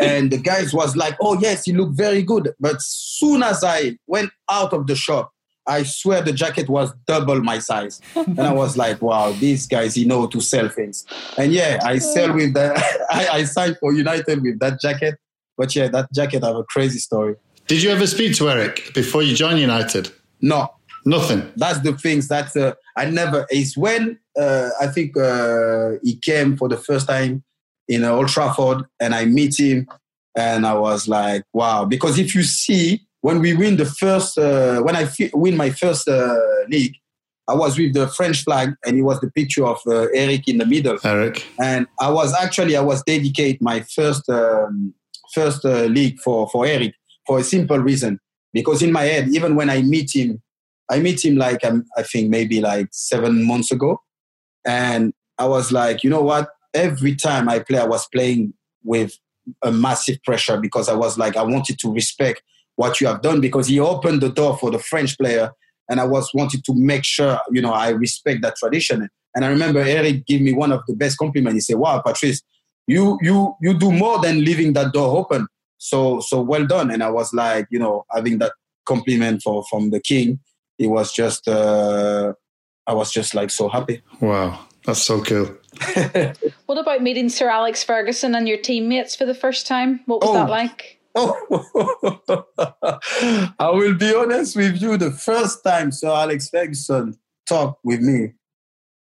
and 0.00 0.30
the 0.30 0.38
guys 0.38 0.72
was 0.72 0.96
like, 0.96 1.16
"Oh 1.20 1.38
yes, 1.38 1.66
you 1.66 1.74
look 1.76 1.90
very 1.92 2.22
good." 2.22 2.52
But 2.60 2.76
soon 2.80 3.42
as 3.42 3.62
I 3.64 3.98
went 4.06 4.30
out 4.50 4.72
of 4.72 4.86
the 4.86 4.94
shop, 4.96 5.32
I 5.66 5.82
swear 5.82 6.22
the 6.22 6.32
jacket 6.32 6.68
was 6.68 6.92
double 7.06 7.40
my 7.40 7.58
size, 7.58 8.00
and 8.14 8.40
I 8.40 8.52
was 8.52 8.76
like, 8.76 9.02
"Wow, 9.02 9.32
these 9.32 9.66
guys, 9.66 9.96
you 9.96 10.06
know 10.06 10.26
to 10.26 10.40
sell 10.40 10.68
things." 10.68 11.04
And 11.36 11.52
yeah, 11.52 11.78
I 11.82 11.98
sell 11.98 12.32
with 12.32 12.54
that. 12.54 12.76
I, 13.10 13.28
I 13.28 13.44
signed 13.44 13.76
for 13.78 13.92
United 13.92 14.42
with 14.42 14.58
that 14.60 14.80
jacket. 14.80 15.16
But 15.56 15.74
yeah, 15.74 15.88
that 15.88 16.12
jacket 16.12 16.44
I 16.44 16.48
have 16.48 16.56
a 16.56 16.64
crazy 16.64 16.98
story. 16.98 17.36
Did 17.66 17.82
you 17.82 17.90
ever 17.90 18.06
speak 18.06 18.36
to 18.36 18.50
Eric 18.50 18.92
before 18.94 19.22
you 19.22 19.34
joined 19.34 19.58
United? 19.58 20.12
No, 20.40 20.70
Nothing. 21.04 21.50
that's 21.56 21.80
the 21.80 21.94
things 21.94 22.28
that 22.28 22.56
uh, 22.56 22.74
I 22.96 23.06
never. 23.10 23.46
It's 23.50 23.76
when 23.76 24.18
uh, 24.38 24.70
I 24.80 24.86
think 24.88 25.16
uh, 25.16 25.92
he 26.02 26.16
came 26.16 26.56
for 26.56 26.68
the 26.68 26.76
first 26.76 27.08
time 27.08 27.42
in 27.88 28.04
Old 28.04 28.28
Trafford, 28.28 28.84
and 29.00 29.14
I 29.14 29.24
meet 29.24 29.58
him, 29.58 29.88
and 30.36 30.66
I 30.66 30.74
was 30.74 31.08
like, 31.08 31.44
wow. 31.52 31.84
Because 31.84 32.18
if 32.18 32.34
you 32.34 32.42
see 32.42 33.05
when 33.26 33.40
we 33.40 33.54
win 33.54 33.76
the 33.76 33.84
first, 33.84 34.38
uh, 34.38 34.80
when 34.82 34.94
I 34.94 35.08
win 35.34 35.56
my 35.56 35.70
first 35.70 36.06
uh, 36.06 36.36
league, 36.68 36.94
I 37.48 37.54
was 37.54 37.76
with 37.76 37.92
the 37.92 38.06
French 38.06 38.44
flag, 38.44 38.76
and 38.84 38.96
it 38.96 39.02
was 39.02 39.18
the 39.20 39.32
picture 39.32 39.66
of 39.66 39.80
uh, 39.84 40.06
Eric 40.14 40.46
in 40.46 40.58
the 40.58 40.66
middle, 40.66 40.96
Eric. 41.02 41.44
and 41.60 41.88
I 42.00 42.08
was 42.08 42.32
actually 42.40 42.76
I 42.76 42.82
was 42.82 43.02
dedicate 43.02 43.60
my 43.60 43.80
first 43.80 44.28
um, 44.28 44.94
first 45.34 45.64
uh, 45.64 45.86
league 45.98 46.20
for 46.20 46.48
for 46.50 46.66
Eric 46.66 46.94
for 47.26 47.40
a 47.40 47.42
simple 47.42 47.80
reason. 47.80 48.20
Because 48.52 48.80
in 48.80 48.92
my 48.92 49.02
head 49.02 49.28
even 49.30 49.56
when 49.56 49.70
I 49.70 49.82
meet 49.82 50.14
him 50.14 50.40
I 50.88 51.00
meet 51.00 51.24
him 51.24 51.34
like 51.34 51.64
um, 51.64 51.84
I 51.96 52.04
think 52.04 52.30
maybe 52.30 52.60
like 52.60 52.88
seven 52.92 53.44
months 53.44 53.72
ago. 53.72 54.00
And 54.64 55.12
I 55.36 55.46
was 55.46 55.72
like 55.72 56.04
you 56.04 56.10
know 56.10 56.22
what? 56.22 56.48
Every 56.74 57.16
time 57.16 57.48
I 57.48 57.58
play 57.58 57.80
I 57.80 57.86
was 57.86 58.06
playing 58.06 58.54
with 58.84 59.18
a 59.64 59.72
massive 59.72 60.22
pressure 60.22 60.58
because 60.58 60.88
I 60.88 60.94
was 60.94 61.18
like 61.18 61.36
I 61.36 61.42
wanted 61.42 61.80
to 61.80 61.92
respect 61.92 62.42
what 62.76 63.00
you 63.00 63.06
have 63.08 63.20
done 63.22 63.40
because 63.40 63.66
he 63.68 63.78
opened 63.80 64.20
the 64.22 64.30
door 64.30 64.56
for 64.56 64.70
the 64.70 64.78
French 64.78 65.18
player 65.18 65.50
and 65.90 66.00
I 66.00 66.04
was 66.04 66.30
wanted 66.34 66.64
to 66.64 66.74
make 66.74 67.04
sure 67.04 67.38
you 67.50 67.60
know 67.60 67.72
I 67.72 67.90
respect 67.90 68.42
that 68.42 68.56
tradition 68.56 69.08
and 69.34 69.44
I 69.44 69.48
remember 69.48 69.80
Eric 69.80 70.24
give 70.26 70.40
me 70.40 70.52
one 70.54 70.72
of 70.72 70.80
the 70.86 70.94
best 70.94 71.18
compliments. 71.18 71.54
He 71.56 71.60
said, 71.60 71.76
"Wow, 71.76 72.00
Patrice, 72.00 72.42
you 72.86 73.18
you 73.20 73.54
you 73.60 73.74
do 73.78 73.92
more 73.92 74.18
than 74.20 74.42
leaving 74.44 74.72
that 74.74 74.92
door 74.92 75.18
open. 75.18 75.46
So 75.78 76.20
so 76.20 76.40
well 76.40 76.66
done." 76.66 76.90
And 76.90 77.02
I 77.02 77.10
was 77.10 77.34
like, 77.34 77.66
you 77.70 77.78
know, 77.78 78.04
having 78.14 78.38
that 78.38 78.52
compliment 78.86 79.42
for 79.42 79.62
from 79.68 79.90
the 79.90 80.00
king, 80.00 80.38
it 80.78 80.86
was 80.86 81.12
just 81.12 81.46
uh, 81.48 82.32
I 82.86 82.94
was 82.94 83.12
just 83.12 83.34
like 83.34 83.50
so 83.50 83.68
happy. 83.68 84.00
Wow, 84.20 84.58
that's 84.86 85.02
so 85.02 85.22
cool. 85.22 85.54
what 86.66 86.78
about 86.78 87.02
meeting 87.02 87.28
Sir 87.28 87.48
Alex 87.50 87.84
Ferguson 87.84 88.34
and 88.34 88.48
your 88.48 88.58
teammates 88.58 89.14
for 89.14 89.26
the 89.26 89.34
first 89.34 89.66
time? 89.66 90.00
What 90.06 90.20
was 90.22 90.30
Oh. 90.30 90.34
that 90.34 90.48
like? 90.50 90.95
I 93.58 93.70
will 93.72 93.94
be 93.94 94.14
honest 94.14 94.54
with 94.54 94.82
you. 94.82 94.98
The 94.98 95.10
first 95.10 95.64
time 95.64 95.90
Sir 95.90 96.08
Alex 96.08 96.50
Ferguson 96.50 97.18
talked 97.48 97.82
with 97.82 98.00
me, 98.00 98.34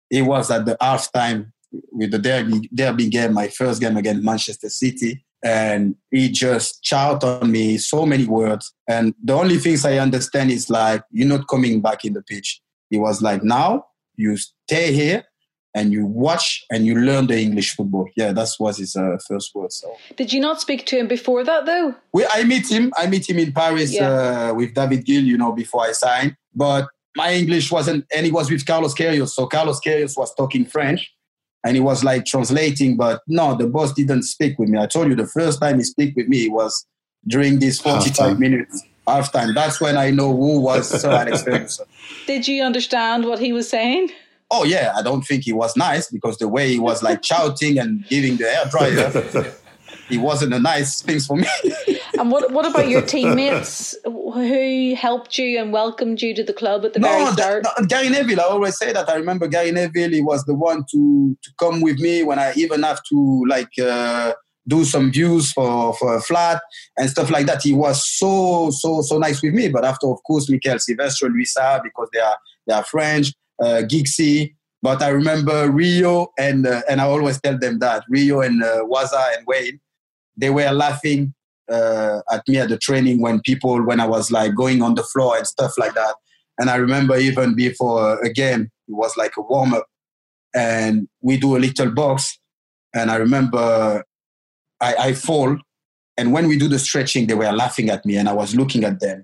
it 0.10 0.22
was 0.22 0.50
at 0.50 0.66
the 0.66 0.78
halftime 0.82 1.52
with 1.92 2.12
the 2.12 2.20
derby, 2.20 2.70
derby 2.74 3.10
game, 3.10 3.34
my 3.34 3.50
first 3.50 3.82
game 3.82 3.98
against 3.98 4.24
Manchester 4.24 4.70
City. 4.70 5.26
And 5.44 5.96
he 6.10 6.30
just 6.30 6.84
shouted 6.84 7.28
on 7.28 7.52
me 7.52 7.78
so 7.78 8.06
many 8.06 8.26
words. 8.26 8.74
And 8.88 9.14
the 9.22 9.34
only 9.34 9.58
things 9.58 9.86
I 9.86 9.98
understand 9.98 10.50
is 10.50 10.70
like, 10.70 11.04
you're 11.12 11.28
not 11.28 11.50
coming 11.50 11.82
back 11.82 12.06
in 12.06 12.14
the 12.14 12.24
pitch. 12.24 12.62
He 12.90 12.98
was 12.98 13.22
like, 13.22 13.44
now 13.44 13.86
you 14.16 14.38
stay 14.38 14.94
here 14.94 15.26
and 15.78 15.86
you 15.96 16.04
watch 16.26 16.46
and 16.72 16.80
you 16.88 16.94
learn 17.10 17.24
the 17.32 17.38
English 17.48 17.70
football. 17.76 18.06
Yeah, 18.20 18.32
that 18.40 18.50
was 18.60 18.76
his 18.84 18.96
uh, 18.96 19.18
first 19.28 19.48
word. 19.56 19.72
So 19.82 19.88
Did 20.22 20.30
you 20.34 20.42
not 20.48 20.58
speak 20.66 20.82
to 20.90 20.96
him 21.00 21.08
before 21.08 21.44
that 21.50 21.62
though? 21.70 21.90
we, 22.16 22.22
I 22.38 22.44
meet 22.54 22.66
him. 22.76 22.86
I 23.02 23.04
meet 23.14 23.26
him 23.30 23.38
in 23.46 23.52
Paris 23.62 23.90
Yeah. 23.94 24.10
uh, 24.50 24.54
with 24.60 24.74
David 24.80 25.02
Gill, 25.08 25.24
you 25.32 25.38
know, 25.38 25.52
before 25.64 25.84
I 25.90 25.92
signed. 26.06 26.32
But 26.66 26.84
my 27.22 27.30
English 27.42 27.72
wasn't, 27.72 28.02
and 28.16 28.26
he 28.28 28.32
was 28.40 28.48
with 28.52 28.64
Carlos 28.66 28.94
Queiroz. 29.00 29.30
So 29.38 29.42
Carlos 29.56 29.80
Queiroz 29.86 30.14
was 30.22 30.30
talking 30.36 30.66
French, 30.76 31.02
and 31.64 31.72
he 31.78 31.82
was 31.90 32.00
like 32.10 32.24
translating. 32.34 32.92
But 33.04 33.22
no, 33.28 33.56
the 33.62 33.68
boss 33.76 33.92
didn't 34.00 34.24
speak 34.24 34.54
with 34.60 34.70
me. 34.70 34.78
I 34.80 34.88
told 34.96 35.08
you 35.10 35.16
the 35.16 35.32
first 35.40 35.58
time 35.62 35.76
he 35.82 35.84
spoke 35.94 36.14
with 36.16 36.28
me 36.28 36.42
was 36.60 36.74
during 37.34 37.54
these 37.64 37.78
forty-five 37.82 38.38
Halftime. 38.38 38.40
minutes 38.40 38.76
halftime. 39.08 39.54
That's 39.56 39.80
when 39.80 39.96
I 39.98 40.12
know 40.12 40.30
who 40.36 40.60
was 40.70 40.84
Sir 41.02 41.12
Alex 41.22 41.44
Ferguson. 41.44 41.86
Did 42.26 42.48
you 42.48 42.60
understand 42.70 43.26
what 43.26 43.40
he 43.40 43.52
was 43.54 43.68
saying? 43.70 44.06
Oh 44.50 44.64
yeah, 44.64 44.94
I 44.96 45.02
don't 45.02 45.24
think 45.24 45.44
he 45.44 45.54
was 45.54 45.76
nice 45.76 46.10
because 46.10 46.38
the 46.38 46.48
way 46.48 46.70
he 46.70 46.80
was 46.80 47.04
like 47.04 47.24
shouting 47.24 47.78
and 47.78 48.06
giving 48.08 48.38
the 48.38 48.46
hair 48.46 48.66
dryer, 48.70 49.54
he 50.10 50.18
wasn't 50.18 50.54
a 50.54 50.60
nice 50.60 51.02
thing 51.02 51.20
for 51.20 51.36
me. 51.38 51.48
And 52.20 52.32
what 52.32 52.52
what 52.52 52.66
about 52.66 52.88
your 52.88 53.02
teammates 53.04 53.96
who 54.04 54.96
helped 54.96 55.38
you 55.38 55.60
and 55.60 55.72
welcomed 55.72 56.20
you 56.22 56.34
to 56.34 56.44
the 56.44 56.54
club 56.54 56.84
at 56.84 56.94
the 56.94 57.00
very 57.00 57.24
that- 57.26 57.34
start? 57.34 57.66
no, 57.80 57.86
Gary 57.86 58.10
Neville. 58.10 58.40
I 58.42 58.46
always 58.46 58.76
say 58.78 58.92
that. 58.92 59.08
I 59.08 59.16
remember 59.16 59.48
Gary 59.48 59.72
Neville. 59.72 60.10
He 60.12 60.22
was 60.22 60.44
the 60.46 60.56
one 60.56 60.84
to 60.92 61.38
to 61.44 61.52
come 61.60 61.82
with 61.82 62.00
me 62.00 62.24
when 62.24 62.40
I 62.40 62.54
even 62.56 62.82
have 62.84 63.02
to 63.10 63.46
like 63.48 63.70
uh, 63.80 64.34
do 64.68 64.84
some 64.84 65.12
views 65.12 65.52
for 65.52 65.94
for 65.94 66.16
a 66.16 66.22
flat 66.22 66.62
and 66.98 67.08
stuff 67.10 67.30
like 67.30 67.46
that. 67.46 67.62
He 67.62 67.74
was 67.74 68.04
so 68.08 68.72
so 68.72 69.02
so 69.02 69.20
nice 69.20 69.44
with 69.44 69.54
me. 69.54 69.70
But 69.70 69.86
after, 69.86 70.08
of 70.08 70.24
course, 70.24 70.50
Mikael 70.50 70.80
Silvestre, 70.80 71.30
Louis 71.30 71.54
Saha, 71.56 71.84
because 71.84 72.10
they 72.14 72.20
are 72.20 72.38
they 72.66 72.74
are 72.74 72.84
French, 72.84 73.32
uh, 73.62 73.84
Giggsy. 73.84 74.54
But 74.82 75.02
I 75.02 75.10
remember 75.10 75.70
Rio 75.72 76.28
and 76.38 76.68
uh, 76.68 76.82
and 76.90 77.02
I 77.02 77.06
always 77.06 77.42
tell 77.42 77.58
them 77.58 77.80
that 77.80 78.04
Rio 78.10 78.42
and 78.42 78.64
uh, 78.64 78.84
Wazza 78.84 79.36
and 79.36 79.46
Wayne, 79.48 79.80
they 80.36 80.50
were 80.50 80.72
laughing 80.72 81.34
uh, 81.70 82.22
at 82.32 82.48
me 82.48 82.58
at 82.58 82.70
the 82.70 82.78
training 82.78 83.22
when 83.22 83.42
people 83.42 83.84
when 83.84 84.00
I 84.00 84.06
was 84.06 84.32
like 84.32 84.56
going 84.56 84.82
on 84.82 84.96
the 84.96 85.04
floor 85.04 85.36
and 85.36 85.48
stuff 85.48 85.74
like 85.78 85.96
that. 85.96 86.16
And 86.60 86.70
I 86.70 86.76
remember 86.76 87.18
even 87.18 87.56
before 87.56 88.20
a 88.22 88.32
game, 88.32 88.70
it 88.88 88.94
was 88.94 89.16
like 89.18 89.34
a 89.38 89.42
warm 89.42 89.74
up, 89.74 89.88
and 90.56 91.08
we 91.22 91.38
do 91.38 91.58
a 91.58 91.60
little 91.60 91.92
box. 91.92 92.40
And 92.96 93.12
I 93.12 93.16
remember 93.16 94.04
I, 94.80 94.96
I 94.96 95.14
fall, 95.14 95.58
and 96.18 96.34
when 96.34 96.48
we 96.48 96.58
do 96.58 96.68
the 96.68 96.80
stretching, 96.80 97.28
they 97.28 97.34
were 97.34 97.52
laughing 97.52 97.90
at 97.90 98.06
me, 98.06 98.18
and 98.18 98.30
I 98.30 98.34
was 98.34 98.56
looking 98.56 98.84
at 98.84 99.00
them, 99.00 99.24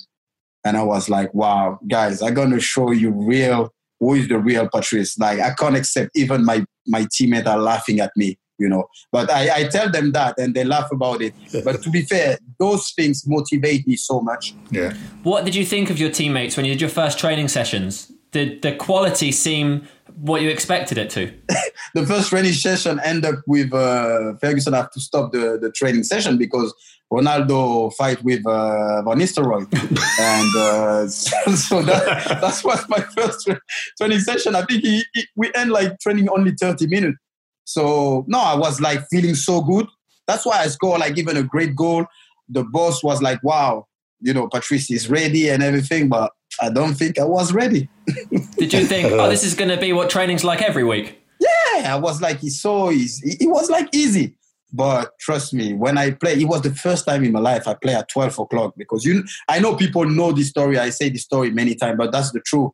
and 0.65 0.77
I 0.77 0.84
was 0.84 1.09
like, 1.09 1.34
"Wow, 1.34 1.79
guys, 1.88 2.21
I'm 2.21 2.34
gonna 2.34 2.59
show 2.59 2.91
you 2.91 3.11
real 3.11 3.71
who 4.04 4.16
is 4.16 4.28
the 4.28 4.38
real 4.38 4.68
Patrice. 4.70 5.18
Like 5.18 5.39
I 5.39 5.54
can't 5.54 5.76
accept 5.76 6.12
even 6.16 6.45
my 6.45 6.66
my 6.88 7.08
teammates 7.12 7.47
are 7.47 7.58
laughing 7.58 7.99
at 7.99 8.12
me." 8.16 8.38
You 8.60 8.70
know, 8.70 8.86
but 9.12 9.32
I, 9.32 9.62
I 9.62 9.64
tell 9.68 9.89
them 9.89 10.12
that 10.12 10.38
and 10.38 10.54
they 10.54 10.64
laugh 10.64 10.91
about 10.91 11.22
it. 11.22 11.34
But 11.66 11.82
to 11.84 11.89
be 11.89 12.04
fair, 12.04 12.38
those 12.60 12.91
things 12.91 13.24
motivate 13.28 13.88
me 13.88 13.95
so 13.95 14.22
much. 14.22 14.54
Yeah. 14.70 14.93
What 15.24 15.43
did 15.43 15.56
you 15.56 15.66
think 15.66 15.89
of 15.89 15.99
your 15.99 16.12
teammates 16.12 16.56
when 16.56 16.66
you 16.66 16.74
did 16.74 16.82
your 16.82 16.89
first 16.89 17.18
training 17.18 17.47
sessions? 17.47 18.12
Did 18.32 18.62
the 18.62 18.76
quality 18.76 19.32
seem 19.32 19.88
what 20.16 20.41
you 20.41 20.49
expected 20.49 20.97
it 20.97 21.09
to? 21.11 21.34
the 21.93 22.05
first 22.05 22.30
training 22.30 22.53
session 22.53 22.99
end 23.03 23.26
up 23.26 23.36
with 23.47 23.74
uh, 23.74 24.34
Ferguson 24.41 24.74
have 24.74 24.91
to 24.91 24.99
stop 24.99 25.32
the, 25.32 25.57
the 25.61 25.72
training 25.72 26.03
session 26.03 26.38
because 26.38 26.74
Ronaldo 27.11 27.93
fight 27.93 28.24
with 28.24 28.45
uh, 28.47 29.01
Van 29.03 29.20
Nistelrooy, 29.20 29.68
and 30.20 30.55
uh, 30.57 31.07
so, 31.07 31.55
so 31.55 31.82
that 31.84 32.39
that's 32.41 32.64
was 32.64 32.84
my 32.89 32.99
first 33.16 33.45
tra- 33.45 33.61
training 33.99 34.20
session. 34.20 34.55
I 34.55 34.64
think 34.66 34.84
he, 34.84 35.03
he- 35.14 35.28
we 35.36 35.51
end 35.53 35.72
like 35.72 35.99
training 35.99 36.28
only 36.30 36.51
thirty 36.59 36.88
minutes. 36.88 37.18
So 37.66 38.26
no, 38.28 38.39
I 38.39 38.55
was 38.55 38.82
like 38.82 39.05
feeling 39.11 39.36
so 39.36 39.61
good. 39.61 39.86
That's 40.28 40.45
why 40.45 40.59
I 40.59 40.68
scored 40.68 41.01
like 41.01 41.18
even 41.18 41.38
a 41.38 41.43
great 41.43 41.76
goal. 41.76 42.05
The 42.49 42.64
boss 42.64 43.03
was 43.03 43.22
like, 43.22 43.43
"Wow, 43.43 43.86
you 44.20 44.34
know, 44.34 44.47
Patrice 44.47 44.89
is 44.89 45.07
ready 45.07 45.49
and 45.49 45.61
everything," 45.61 46.09
but 46.09 46.32
I 46.62 46.70
don't 46.70 46.93
think 46.93 47.20
I 47.20 47.24
was 47.24 47.54
ready. 47.54 47.89
Did 48.58 48.74
you 48.74 48.86
think, 48.86 49.12
oh, 49.12 49.30
this 49.30 49.43
is 49.43 49.56
going 49.56 49.70
to 49.70 49.78
be 49.78 49.93
what 49.93 50.10
training's 50.10 50.43
like 50.43 50.62
every 50.62 50.84
week? 50.84 51.20
Yeah, 51.39 51.93
I 51.93 51.99
was 51.99 52.22
like, 52.22 52.43
it's 52.43 52.62
so 52.62 52.91
easy. 52.91 53.38
It 53.39 53.47
was 53.47 53.70
like 53.70 53.93
easy. 53.93 54.36
But 54.72 55.12
trust 55.20 55.54
me, 55.54 55.74
when 55.74 55.97
I 55.97 56.12
play, 56.12 56.34
it 56.34 56.45
was 56.45 56.62
the 56.62 56.74
first 56.74 57.06
time 57.06 57.24
in 57.24 57.32
my 57.32 57.39
life 57.39 57.68
I 57.68 57.76
play 57.76 57.93
at 57.93 58.10
12 58.10 58.39
o'clock 58.39 58.74
because 58.76 59.06
you, 59.06 59.24
I 59.47 59.60
know 59.60 59.76
people 59.76 60.06
know 60.06 60.32
this 60.32 60.49
story. 60.49 60.80
I 60.80 60.89
say 60.89 61.10
this 61.10 61.24
story 61.24 61.51
many 61.51 61.76
times, 61.76 61.97
but 61.97 62.12
that's 62.12 62.32
the 62.32 62.39
truth. 62.39 62.72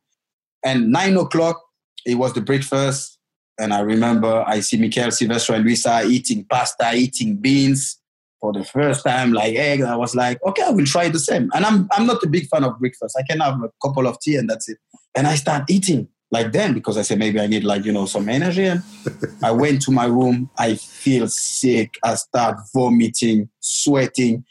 And 0.64 0.90
nine 0.90 1.16
o'clock, 1.16 1.62
it 2.06 2.14
was 2.14 2.32
the 2.32 2.40
breakfast. 2.40 3.18
And 3.58 3.74
I 3.74 3.80
remember 3.80 4.42
I 4.46 4.60
see 4.60 4.78
Mikael 4.78 5.10
Silvestre 5.10 5.54
and 5.54 5.64
Louis 5.64 5.82
Saha 5.82 6.08
eating 6.08 6.46
pasta, 6.48 6.92
eating 6.94 7.36
beans 7.36 7.99
for 8.40 8.52
the 8.52 8.64
first 8.64 9.04
time, 9.04 9.32
like 9.32 9.54
egg. 9.54 9.82
I 9.82 9.96
was 9.96 10.14
like, 10.14 10.42
okay, 10.46 10.62
I 10.62 10.70
will 10.70 10.86
try 10.86 11.08
the 11.08 11.18
same. 11.18 11.50
And 11.54 11.64
I'm, 11.64 11.88
I'm 11.92 12.06
not 12.06 12.22
a 12.22 12.28
big 12.28 12.46
fan 12.48 12.64
of 12.64 12.78
breakfast. 12.78 13.16
I 13.18 13.22
can 13.22 13.40
have 13.40 13.62
a 13.62 13.70
couple 13.82 14.06
of 14.06 14.18
tea 14.20 14.36
and 14.36 14.48
that's 14.48 14.68
it. 14.68 14.78
And 15.14 15.26
I 15.26 15.34
start 15.34 15.68
eating 15.68 16.08
like 16.30 16.52
then 16.52 16.74
because 16.74 16.96
I 16.96 17.02
said 17.02 17.18
maybe 17.18 17.40
I 17.40 17.46
need 17.46 17.64
like 17.64 17.84
you 17.84 17.92
know 17.92 18.06
some 18.06 18.28
energy. 18.28 18.64
And 18.64 18.82
I 19.42 19.50
went 19.50 19.82
to 19.82 19.90
my 19.90 20.06
room. 20.06 20.50
I 20.58 20.76
feel 20.76 21.28
sick. 21.28 21.94
I 22.04 22.14
start 22.14 22.58
vomiting, 22.74 23.48
sweating, 23.60 24.44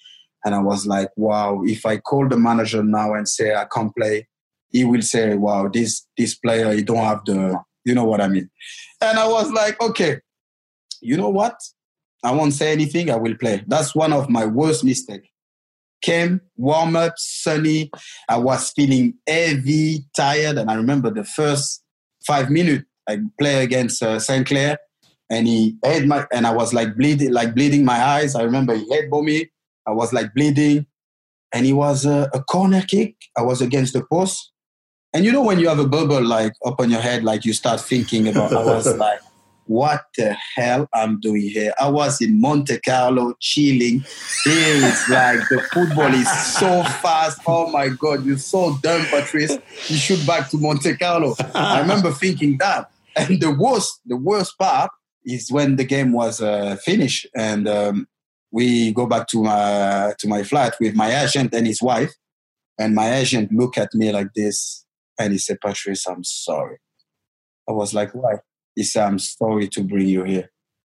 and 0.44 0.56
I 0.56 0.60
was 0.60 0.86
like, 0.86 1.10
"Wow! 1.16 1.62
If 1.64 1.86
I 1.86 1.98
call 1.98 2.28
the 2.28 2.38
manager 2.38 2.84
now 2.84 3.14
and 3.14 3.28
say 3.28 3.56
I 3.56 3.66
can't 3.66 3.96
play, 3.96 4.28
he 4.70 4.84
will 4.84 5.02
say, 5.02 5.36
"Wow, 5.36 5.70
this 5.70 6.06
this 6.18 6.36
player 6.36 6.72
he 6.74 6.84
don't 6.84 6.98
have 6.98 7.24
the 7.26 7.60
you 7.86 7.96
know 7.96 8.06
what 8.06 8.22
I 8.22 8.28
mean." 8.28 8.50
And 9.02 9.18
I 9.18 9.28
was 9.28 9.52
like, 9.52 9.82
"Okay, 9.82 10.20
you 11.02 11.16
know 11.16 11.30
what? 11.30 11.56
I 12.24 12.32
won't 12.32 12.54
say 12.54 12.72
anything. 12.72 13.10
I 13.10 13.16
will 13.16 13.36
play." 13.36 13.64
That's 13.68 13.96
one 13.96 14.14
of 14.14 14.30
my 14.30 14.46
worst 14.46 14.84
mistakes. 14.84 15.28
Came 16.02 16.42
warm 16.56 16.96
up, 16.96 17.14
sunny. 17.18 17.92
I 18.30 18.38
was 18.38 18.72
feeling 18.72 19.16
heavy, 19.28 20.06
tired, 20.16 20.58
and 20.58 20.72
I 20.72 20.76
remember 20.76 21.12
the 21.12 21.26
first 21.26 21.84
five 22.26 22.50
minutes 22.50 22.86
I 23.10 23.20
play 23.40 23.64
against 23.64 24.02
uh, 24.04 24.20
Sinclair, 24.20 24.78
and 25.30 25.48
he 25.48 25.76
had 25.84 26.06
my 26.06 26.26
and 26.32 26.46
I 26.46 26.54
was 26.54 26.74
like 26.74 26.96
bleeding, 26.96 27.32
like 27.32 27.56
bleeding 27.56 27.84
my 27.84 28.02
eyes. 28.02 28.36
I 28.36 28.44
remember 28.44 28.76
he 28.76 28.88
head 28.94 29.10
me. 29.12 29.50
I 29.88 29.92
was 29.92 30.14
like 30.14 30.34
bleeding, 30.34 30.86
and 31.54 31.66
it 31.66 31.74
was 31.74 32.06
a, 32.06 32.30
a 32.34 32.44
corner 32.44 32.82
kick. 32.82 33.16
I 33.38 33.42
was 33.42 33.62
against 33.62 33.94
the 33.94 34.04
post, 34.12 34.52
and 35.14 35.26
you 35.26 35.32
know 35.32 35.44
when 35.44 35.60
you 35.60 35.68
have 35.70 35.80
a 35.80 35.88
bubble 35.88 36.24
like 36.24 36.54
up 36.66 36.80
on 36.80 36.92
your 36.92 37.02
head, 37.02 37.24
like 37.24 37.46
you 37.46 37.54
start 37.54 37.82
thinking 37.82 38.28
about. 38.28 38.54
I 38.54 38.64
was 38.64 38.96
like, 38.98 39.20
what 39.70 40.06
the 40.18 40.36
hell 40.56 40.90
I'm 40.96 41.20
doing 41.20 41.48
here? 41.48 41.76
I 41.80 41.90
was 41.90 42.22
in 42.22 42.42
Monte 42.42 42.80
Carlo 42.80 43.36
chilling. 43.40 44.04
It's 44.44 45.10
like 45.10 45.48
the 45.48 45.62
football 45.72 46.12
is 46.12 46.28
so 46.58 46.82
fast. 46.84 47.40
Oh 47.46 47.70
my 47.70 47.90
God, 47.90 48.26
you're 48.26 48.40
so 48.40 48.76
dumb, 48.82 49.06
Patrice. 49.12 49.60
You 49.88 49.98
should 49.98 50.26
back 50.26 50.50
to 50.50 50.58
Monte 50.58 50.98
Carlo. 50.98 51.36
I 51.54 51.82
remember 51.82 52.12
thinking 52.12 52.58
that. 52.58 52.90
And 53.16 53.40
the 53.40 53.52
worst, 53.52 54.02
the 54.08 54.18
worst 54.18 54.58
part 54.58 54.90
is 55.24 55.52
when 55.52 55.76
the 55.76 55.84
game 55.84 56.14
was 56.14 56.42
uh, 56.42 56.76
finished 56.78 57.28
and 57.36 57.68
um, 57.68 58.08
we 58.52 58.92
go 58.92 59.06
back 59.06 59.28
to 59.28 59.44
my 59.44 60.14
to 60.18 60.28
my 60.28 60.42
flat 60.42 60.78
with 60.82 60.96
my 60.96 61.16
agent 61.24 61.54
and 61.54 61.68
his 61.68 61.80
wife. 61.80 62.12
And 62.80 62.96
my 62.96 63.14
agent 63.14 63.52
looked 63.52 63.78
at 63.78 63.94
me 63.94 64.12
like 64.12 64.34
this 64.36 64.84
and 65.20 65.32
he 65.32 65.38
said, 65.38 65.62
Patrice, 65.62 66.08
I'm 66.08 66.24
sorry. 66.24 66.80
I 67.70 67.74
was 67.74 67.94
like, 67.94 68.16
why? 68.16 68.40
He 68.80 68.86
said, 68.86 69.06
I'm 69.08 69.20
sorry 69.20 69.68
to 69.76 69.84
bring 69.84 70.08
you 70.08 70.24
here. 70.24 70.50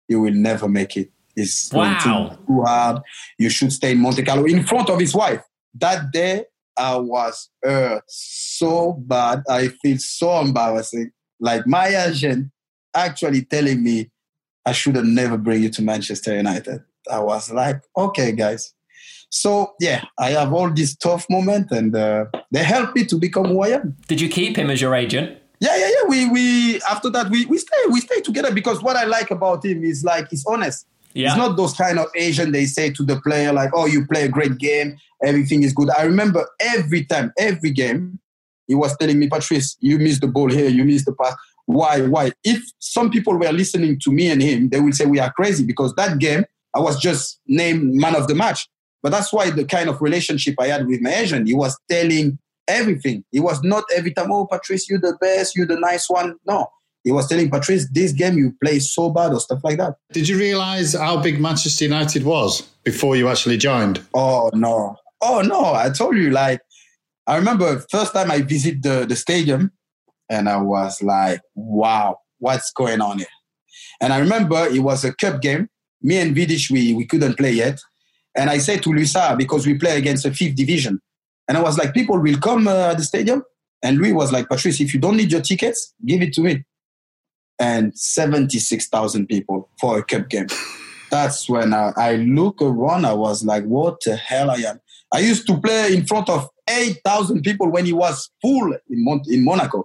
You 0.08 0.20
will 0.22 0.34
never 0.34 0.68
make 0.68 0.96
it. 0.96 1.12
It's 1.36 1.72
Wow. 1.72 2.36
too, 2.48 2.62
hard. 2.64 3.00
You 3.38 3.48
should 3.48 3.72
stay 3.72 3.92
in 3.92 4.00
Monte 4.00 4.24
Carlo 4.24 4.44
in 4.44 4.64
front 4.64 4.90
of 4.90 4.98
his 4.98 5.14
wife. 5.14 5.42
That 5.74 6.10
day, 6.10 6.46
I 6.76 6.96
was 6.96 7.48
hurt 7.62 8.02
so 8.08 8.94
bad. 8.94 9.44
I 9.48 9.68
feel 9.68 9.98
so 9.98 10.40
embarrassing. 10.40 11.12
Like 11.38 11.64
my 11.64 11.86
agent 12.06 12.50
actually 12.92 13.42
telling 13.44 13.84
me 13.84 14.10
I 14.64 14.72
should 14.72 14.96
have 14.96 15.04
never 15.04 15.36
bring 15.38 15.62
you 15.62 15.70
to 15.70 15.82
Manchester 15.82 16.34
United. 16.36 16.80
I 17.08 17.20
was 17.20 17.52
like, 17.52 17.82
okay, 17.96 18.32
guys. 18.32 18.74
So 19.30 19.74
yeah, 19.80 20.02
I 20.18 20.30
have 20.30 20.52
all 20.52 20.72
these 20.72 20.96
tough 20.96 21.24
moments, 21.30 21.70
and 21.70 21.94
uh, 21.94 22.24
they 22.50 22.64
help 22.64 22.96
me 22.96 23.04
to 23.06 23.16
become 23.16 23.46
who 23.46 23.62
I 23.62 23.68
am. 23.78 23.96
Did 24.08 24.20
you 24.20 24.28
keep 24.28 24.56
him 24.56 24.70
as 24.70 24.80
your 24.80 24.94
agent? 24.94 25.38
Yeah, 25.60 25.76
yeah, 25.76 25.88
yeah. 25.88 26.08
We 26.08 26.30
we 26.30 26.80
after 26.82 27.10
that 27.10 27.30
we 27.30 27.46
we 27.46 27.58
stay 27.58 27.76
we 27.90 28.00
stay 28.00 28.20
together 28.20 28.52
because 28.52 28.82
what 28.82 28.96
I 28.96 29.04
like 29.04 29.30
about 29.30 29.64
him 29.64 29.84
is 29.84 30.04
like 30.04 30.28
he's 30.28 30.44
honest. 30.46 30.86
Yeah. 31.14 31.28
It's 31.28 31.36
not 31.36 31.56
those 31.56 31.72
kind 31.72 31.98
of 31.98 32.08
Asian 32.14 32.52
they 32.52 32.66
say 32.66 32.90
to 32.90 33.02
the 33.02 33.20
player 33.22 33.52
like, 33.52 33.70
"Oh, 33.74 33.86
you 33.86 34.06
play 34.06 34.24
a 34.24 34.28
great 34.28 34.58
game, 34.58 34.98
everything 35.24 35.62
is 35.62 35.72
good." 35.72 35.88
I 35.90 36.02
remember 36.02 36.46
every 36.60 37.04
time, 37.04 37.32
every 37.38 37.70
game, 37.70 38.18
he 38.66 38.74
was 38.74 38.94
telling 38.98 39.18
me, 39.18 39.28
"Patrice, 39.28 39.76
you 39.80 39.98
missed 39.98 40.20
the 40.20 40.28
ball 40.28 40.50
here, 40.50 40.68
you 40.68 40.84
missed 40.84 41.06
the 41.06 41.14
pass. 41.14 41.34
Why? 41.64 42.02
Why?" 42.02 42.32
If 42.44 42.62
some 42.80 43.10
people 43.10 43.38
were 43.38 43.52
listening 43.52 43.98
to 44.00 44.12
me 44.12 44.30
and 44.30 44.42
him, 44.42 44.68
they 44.68 44.80
will 44.80 44.92
say 44.92 45.06
we 45.06 45.18
are 45.18 45.32
crazy 45.32 45.64
because 45.64 45.94
that 45.94 46.18
game 46.18 46.44
I 46.74 46.80
was 46.80 47.00
just 47.00 47.40
named 47.46 47.94
man 47.94 48.14
of 48.14 48.28
the 48.28 48.34
match. 48.34 48.68
But 49.02 49.12
that's 49.12 49.32
why 49.32 49.50
the 49.50 49.64
kind 49.64 49.88
of 49.88 50.02
relationship 50.02 50.56
I 50.58 50.66
had 50.66 50.86
with 50.86 51.00
my 51.00 51.14
agent, 51.14 51.48
he 51.48 51.54
was 51.54 51.78
telling 51.90 52.38
everything. 52.68 53.24
It 53.32 53.40
was 53.40 53.62
not 53.62 53.84
every 53.94 54.12
time, 54.12 54.32
"Oh, 54.32 54.46
Patrice, 54.46 54.88
you're 54.88 55.00
the 55.00 55.16
best, 55.20 55.56
You're 55.56 55.66
the 55.66 55.78
nice 55.78 56.08
one." 56.08 56.36
No, 56.46 56.68
he 57.06 57.12
was 57.12 57.28
telling 57.28 57.48
Patrice, 57.48 57.88
this 57.92 58.10
game 58.10 58.36
you 58.36 58.52
play 58.60 58.80
so 58.80 59.10
bad 59.10 59.32
or 59.32 59.38
stuff 59.38 59.60
like 59.62 59.78
that. 59.78 59.94
Did 60.10 60.28
you 60.28 60.36
realise 60.36 60.92
how 60.92 61.22
big 61.22 61.40
Manchester 61.40 61.84
United 61.84 62.24
was 62.24 62.62
before 62.82 63.14
you 63.14 63.28
actually 63.28 63.58
joined? 63.58 64.04
Oh 64.12 64.50
no. 64.52 64.96
Oh 65.20 65.40
no. 65.40 65.72
I 65.72 65.90
told 65.90 66.16
you, 66.16 66.30
like, 66.30 66.60
I 67.28 67.36
remember 67.36 67.84
first 67.92 68.12
time 68.12 68.32
I 68.32 68.42
visit 68.42 68.82
the, 68.82 69.06
the 69.08 69.14
stadium 69.14 69.70
and 70.28 70.48
I 70.48 70.56
was 70.56 71.00
like, 71.00 71.40
wow, 71.54 72.18
what's 72.40 72.72
going 72.72 73.00
on 73.00 73.18
here? 73.18 73.28
And 74.00 74.12
I 74.12 74.18
remember 74.18 74.66
it 74.66 74.80
was 74.80 75.04
a 75.04 75.14
cup 75.14 75.40
game. 75.40 75.68
Me 76.02 76.18
and 76.18 76.36
Vidic, 76.36 76.72
we, 76.72 76.92
we 76.92 77.06
couldn't 77.06 77.36
play 77.36 77.52
yet. 77.52 77.78
And 78.36 78.50
I 78.50 78.58
said 78.58 78.82
to 78.82 78.90
Louis 78.90 79.12
Saha, 79.12 79.38
because 79.38 79.64
we 79.64 79.78
play 79.78 79.96
against 79.96 80.24
the 80.24 80.34
fifth 80.34 80.56
division. 80.56 81.00
And 81.48 81.56
I 81.56 81.62
was 81.62 81.78
like, 81.78 81.94
people 81.94 82.18
will 82.18 82.38
come 82.38 82.66
uh, 82.68 82.90
at 82.90 82.98
the 82.98 83.04
stadium. 83.04 83.42
And 83.82 83.98
Louis 83.98 84.12
was 84.12 84.32
like, 84.32 84.48
Patrice, 84.48 84.80
if 84.80 84.92
you 84.94 85.00
don't 85.00 85.16
need 85.16 85.30
your 85.30 85.42
tickets, 85.42 85.94
give 86.04 86.22
it 86.22 86.32
to 86.34 86.40
me 86.40 86.64
and 87.58 87.96
76,000 87.96 89.26
people 89.26 89.70
for 89.80 89.98
a 89.98 90.04
cup 90.04 90.28
game. 90.28 90.46
That's 91.10 91.48
when 91.48 91.72
I, 91.72 91.92
I 91.96 92.16
look 92.16 92.60
around, 92.60 93.06
I 93.06 93.14
was 93.14 93.44
like, 93.44 93.64
what 93.64 94.00
the 94.04 94.16
hell 94.16 94.50
I 94.50 94.56
am. 94.56 94.80
I 95.14 95.20
used 95.20 95.46
to 95.46 95.58
play 95.58 95.94
in 95.94 96.04
front 96.04 96.28
of 96.28 96.48
8,000 96.68 97.42
people 97.42 97.70
when 97.70 97.86
he 97.86 97.92
was 97.92 98.28
full 98.42 98.72
in, 98.72 99.04
Mon- 99.04 99.22
in 99.28 99.44
Monaco. 99.44 99.84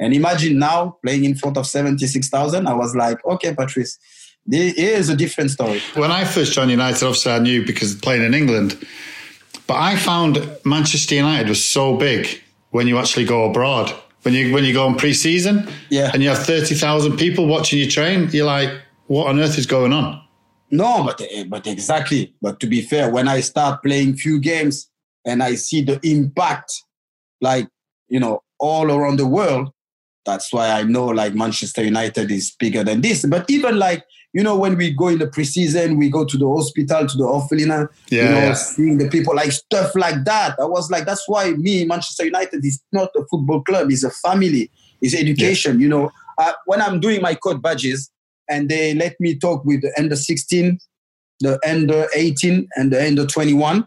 And 0.00 0.14
imagine 0.14 0.58
now 0.58 0.98
playing 1.04 1.24
in 1.24 1.34
front 1.34 1.58
of 1.58 1.66
76,000. 1.66 2.66
I 2.66 2.72
was 2.72 2.96
like, 2.96 3.24
okay, 3.26 3.54
Patrice, 3.54 3.98
this 4.46 4.74
is 4.74 5.10
a 5.10 5.16
different 5.16 5.50
story. 5.50 5.80
When 5.94 6.10
I 6.10 6.24
first 6.24 6.54
joined 6.54 6.70
United, 6.70 7.04
obviously 7.04 7.32
I 7.32 7.38
knew 7.38 7.64
because 7.64 7.94
playing 7.94 8.24
in 8.24 8.34
England. 8.34 8.84
But 9.66 9.74
I 9.74 9.96
found 9.96 10.58
Manchester 10.64 11.14
United 11.14 11.48
was 11.48 11.64
so 11.64 11.96
big 11.96 12.40
when 12.70 12.86
you 12.86 12.98
actually 12.98 13.24
go 13.24 13.48
abroad 13.48 13.94
when 14.24 14.34
you 14.34 14.52
when 14.52 14.64
you 14.64 14.72
go 14.72 14.86
on 14.86 14.96
pre-season 14.96 15.68
yeah. 15.90 16.10
and 16.12 16.22
you 16.22 16.28
have 16.30 16.38
30,000 16.38 17.16
people 17.16 17.46
watching 17.46 17.78
you 17.78 17.90
train, 17.90 18.28
you're 18.32 18.46
like, 18.46 18.70
what 19.06 19.28
on 19.28 19.38
earth 19.38 19.58
is 19.58 19.66
going 19.66 19.92
on? 19.92 20.20
No, 20.70 21.04
but 21.04 21.20
eh, 21.20 21.44
but 21.46 21.66
exactly. 21.66 22.34
But 22.40 22.58
to 22.60 22.66
be 22.66 22.80
fair, 22.80 23.10
when 23.10 23.28
I 23.28 23.40
start 23.40 23.82
playing 23.82 24.16
few 24.16 24.40
games 24.40 24.90
and 25.24 25.42
I 25.42 25.54
see 25.54 25.82
the 25.82 26.00
impact, 26.02 26.72
like 27.40 27.68
you 28.08 28.18
know, 28.18 28.42
all 28.58 28.90
around 28.90 29.18
the 29.18 29.26
world, 29.26 29.70
that's 30.24 30.52
why 30.52 30.70
I 30.70 30.84
know 30.84 31.06
like 31.06 31.34
Manchester 31.34 31.84
United 31.84 32.30
is 32.30 32.50
bigger 32.58 32.82
than 32.82 33.02
this. 33.02 33.26
But 33.26 33.48
even 33.50 33.78
like 33.78 34.04
you 34.34 34.42
know, 34.42 34.58
when 34.58 34.76
we 34.76 34.90
go 34.90 35.08
in 35.08 35.20
the 35.20 35.28
preseason, 35.28 35.96
we 35.96 36.10
go 36.10 36.24
to 36.24 36.36
the 36.36 36.46
hospital, 36.46 37.06
to 37.06 37.16
the 37.16 37.22
Orphelina, 37.22 37.88
yeah, 38.10 38.24
you 38.24 38.28
know, 38.30 38.38
yeah. 38.38 38.52
seeing 38.52 38.98
the 38.98 39.08
people, 39.08 39.34
like 39.34 39.52
stuff 39.52 39.94
like 39.94 40.24
that. 40.24 40.56
I 40.60 40.64
was 40.64 40.90
like, 40.90 41.06
that's 41.06 41.22
why 41.28 41.52
me, 41.52 41.84
Manchester 41.84 42.24
United, 42.24 42.64
is 42.64 42.82
not 42.92 43.10
a 43.16 43.24
football 43.30 43.62
club, 43.62 43.92
it's 43.92 44.02
a 44.02 44.10
family, 44.10 44.72
it's 45.00 45.14
education. 45.14 45.78
Yeah. 45.78 45.84
You 45.84 45.88
know, 45.88 46.10
uh, 46.36 46.52
when 46.66 46.82
I'm 46.82 46.98
doing 46.98 47.22
my 47.22 47.36
code 47.36 47.62
badges 47.62 48.10
and 48.50 48.68
they 48.68 48.92
let 48.94 49.14
me 49.20 49.38
talk 49.38 49.64
with 49.64 49.82
the 49.82 49.92
under 49.96 50.16
16, 50.16 50.78
the 51.38 51.60
under 51.64 52.08
18, 52.12 52.66
and 52.74 52.92
the 52.92 53.06
under 53.06 53.26
21, 53.26 53.86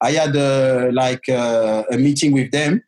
I 0.00 0.10
had 0.12 0.34
uh, 0.36 0.88
like 0.92 1.28
uh, 1.28 1.82
a 1.90 1.98
meeting 1.98 2.32
with 2.32 2.50
them. 2.50 2.82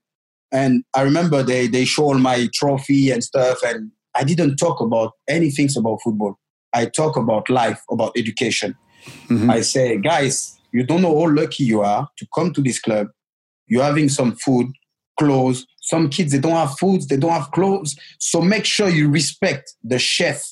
And 0.51 0.85
I 0.95 1.03
remember 1.03 1.43
they, 1.43 1.67
they 1.67 1.85
show 1.85 2.05
all 2.05 2.19
my 2.19 2.49
trophy 2.55 3.11
and 3.11 3.23
stuff, 3.23 3.59
and 3.63 3.91
I 4.15 4.25
didn't 4.25 4.57
talk 4.57 4.81
about 4.81 5.13
anything 5.29 5.69
about 5.77 5.99
football. 6.03 6.39
I 6.73 6.87
talk 6.87 7.17
about 7.17 7.49
life, 7.49 7.83
about 7.91 8.13
education. 8.17 8.77
Mm-hmm. 9.29 9.51
I 9.51 9.61
say, 9.63 9.99
guys, 9.99 10.59
you 10.73 10.85
don't 10.85 11.03
know 11.03 11.19
how 11.19 11.33
lucky 11.33 11.65
you 11.65 11.81
are 11.81 12.09
to 12.19 12.27
come 12.35 12.53
to 12.53 12.61
this 12.61 12.79
club. 12.79 13.09
You're 13.67 13.85
having 13.85 14.09
some 14.09 14.37
food, 14.37 14.69
clothes. 15.19 15.67
Some 15.81 16.11
kids, 16.11 16.33
they 16.33 16.39
don't 16.39 16.53
have 16.53 16.79
food, 16.79 17.03
they 17.09 17.17
don't 17.17 17.33
have 17.33 17.51
clothes. 17.51 17.97
So 18.19 18.41
make 18.41 18.65
sure 18.65 18.89
you 18.89 19.09
respect 19.09 19.75
the 19.83 19.99
chef, 19.99 20.45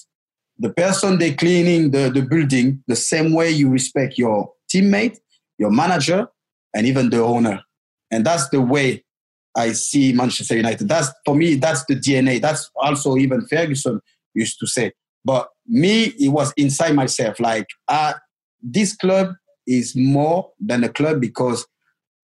the 0.58 0.70
person 0.70 1.18
they're 1.18 1.34
cleaning 1.34 1.90
the, 1.90 2.10
the 2.10 2.22
building, 2.22 2.82
the 2.86 2.96
same 2.96 3.34
way 3.34 3.50
you 3.50 3.68
respect 3.68 4.16
your 4.16 4.50
teammate, 4.72 5.18
your 5.58 5.70
manager, 5.70 6.28
and 6.74 6.86
even 6.86 7.10
the 7.10 7.22
owner. 7.22 7.60
And 8.10 8.24
that's 8.24 8.48
the 8.48 8.60
way 8.60 9.04
I 9.56 9.72
see 9.72 10.12
Manchester 10.12 10.56
United. 10.56 10.88
That's 10.88 11.10
for 11.24 11.34
me, 11.34 11.56
that's 11.56 11.84
the 11.86 11.96
DNA. 11.96 12.40
That's 12.40 12.70
also 12.76 13.16
even 13.16 13.46
Ferguson 13.46 14.00
used 14.34 14.58
to 14.60 14.66
say. 14.66 14.92
But 15.24 15.48
me, 15.68 16.04
it 16.18 16.28
was 16.28 16.52
inside 16.56 16.94
myself. 16.94 17.40
Like, 17.40 17.66
uh, 17.88 18.14
this 18.62 18.94
club 18.96 19.34
is 19.66 19.94
more 19.96 20.50
than 20.60 20.84
a 20.84 20.88
club 20.88 21.20
because 21.20 21.66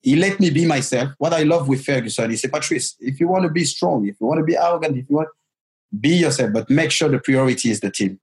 he 0.03 0.17
let 0.17 0.41
me 0.41 0.51
be 0.51 0.67
myself. 0.67 1.13
What 1.19 1.33
I 1.33 1.43
love 1.43 1.69
with 1.69 1.85
Ferguson, 1.85 2.31
he 2.31 2.37
said, 2.37 2.53
Patrice, 2.53 2.97
if 3.01 3.21
you 3.21 3.29
want 3.29 3.45
to 3.45 3.51
be 3.51 3.65
strong, 3.65 4.07
if 4.07 4.17
you 4.21 4.27
want 4.27 4.39
to 4.39 4.45
be 4.45 4.57
arrogant, 4.57 4.97
if 4.97 5.09
you 5.09 5.17
want, 5.17 5.29
be 6.01 6.11
yourself, 6.11 6.53
but 6.53 6.71
make 6.71 6.91
sure 6.91 7.09
the 7.09 7.19
priority 7.19 7.71
is 7.71 7.81
the 7.81 7.91
team. 7.91 8.19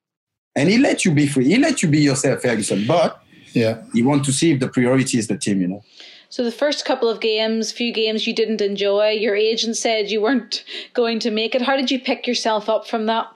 And 0.55 0.69
he 0.69 0.77
let 0.77 1.05
you 1.05 1.13
be 1.13 1.27
free. 1.27 1.45
He 1.45 1.57
let 1.57 1.81
you 1.81 1.89
be 1.89 1.99
yourself, 1.99 2.41
Ferguson. 2.41 2.85
But 2.87 3.21
yeah, 3.53 3.83
you 3.93 4.07
want 4.07 4.25
to 4.25 4.33
see 4.33 4.51
if 4.51 4.59
the 4.59 4.67
priority 4.67 5.17
is 5.17 5.27
the 5.27 5.37
team, 5.37 5.61
you 5.61 5.67
know. 5.67 5.83
So 6.29 6.43
the 6.43 6.51
first 6.51 6.85
couple 6.85 7.09
of 7.09 7.21
games, 7.21 7.71
few 7.71 7.93
games 7.93 8.27
you 8.27 8.35
didn't 8.35 8.61
enjoy. 8.61 9.11
Your 9.11 9.35
agent 9.35 9.77
said 9.77 10.11
you 10.11 10.21
weren't 10.21 10.63
going 10.93 11.19
to 11.19 11.31
make 11.31 11.55
it. 11.55 11.61
How 11.61 11.75
did 11.75 11.89
you 11.89 11.99
pick 11.99 12.27
yourself 12.27 12.69
up 12.69 12.87
from 12.87 13.05
that? 13.05 13.27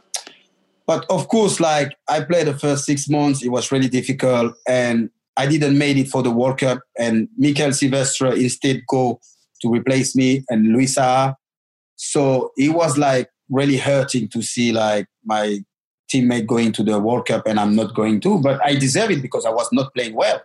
But 0.85 1.05
of 1.09 1.27
course, 1.29 1.59
like 1.59 1.95
I 2.09 2.21
played 2.21 2.47
the 2.47 2.57
first 2.57 2.85
six 2.85 3.07
months, 3.07 3.43
it 3.43 3.49
was 3.49 3.71
really 3.71 3.87
difficult, 3.87 4.55
and 4.67 5.09
I 5.37 5.47
didn't 5.47 5.77
made 5.77 5.97
it 5.97 6.09
for 6.09 6.21
the 6.21 6.31
World 6.31 6.59
Cup. 6.59 6.79
And 6.97 7.27
Mikael 7.37 7.73
Silvestre 7.73 8.33
instead 8.33 8.81
go 8.87 9.19
to 9.61 9.69
replace 9.69 10.15
me 10.15 10.43
and 10.49 10.67
Louis 10.67 10.93
Saha. 10.93 11.35
So 11.95 12.51
it 12.57 12.69
was 12.69 12.97
like 12.97 13.29
really 13.49 13.77
hurting 13.77 14.27
to 14.29 14.41
see 14.41 14.71
like 14.71 15.07
my 15.25 15.59
teammate 16.13 16.47
going 16.47 16.71
to 16.73 16.83
the 16.83 16.99
World 16.99 17.27
Cup 17.27 17.47
and 17.47 17.59
I'm 17.59 17.75
not 17.75 17.95
going 17.95 18.19
to. 18.21 18.39
But 18.39 18.63
I 18.63 18.75
deserve 18.75 19.11
it 19.11 19.21
because 19.21 19.45
I 19.45 19.51
was 19.51 19.69
not 19.71 19.93
playing 19.93 20.15
well. 20.15 20.41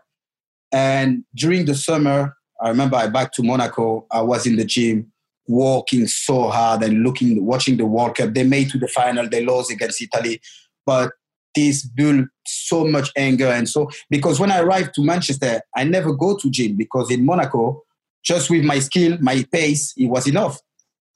And 0.73 1.25
during 1.35 1.65
the 1.65 1.75
summer, 1.75 2.37
I 2.61 2.69
remember 2.69 2.97
I 2.97 3.09
back 3.09 3.33
to 3.35 3.43
Monaco. 3.43 4.07
I 4.11 4.23
was 4.23 4.47
in 4.47 4.57
the 4.57 4.65
gym 4.65 5.13
working 5.49 6.07
so 6.07 6.49
hard 6.49 6.83
and 6.83 7.03
looking, 7.03 7.45
watching 7.45 7.77
the 7.77 7.87
World 7.87 8.17
Cup. 8.17 8.35
They 8.35 8.45
made 8.45 8.71
to 8.71 8.79
the 8.79 8.89
final. 8.89 9.29
They 9.29 9.45
lost 9.45 9.71
against 9.73 10.03
Italy, 10.03 10.41
but 10.87 11.13
this 11.55 11.85
built 11.85 12.27
so 12.47 12.85
much 12.85 13.11
anger 13.17 13.47
and 13.47 13.69
so 13.69 13.91
because 14.11 14.39
when 14.39 14.53
I 14.53 14.61
arrived 14.61 14.95
to 14.95 15.03
Manchester, 15.03 15.61
I 15.75 15.85
never 15.85 16.13
go 16.13 16.37
to 16.37 16.51
gym 16.51 16.77
because 16.77 17.11
in 17.11 17.25
Monaco, 17.25 17.83
just 18.23 18.51
with 18.51 18.65
my 18.65 18.79
skill, 18.79 19.19
my 19.21 19.45
pace, 19.51 19.93
it 19.97 20.07
was 20.07 20.29
enough. 20.29 20.61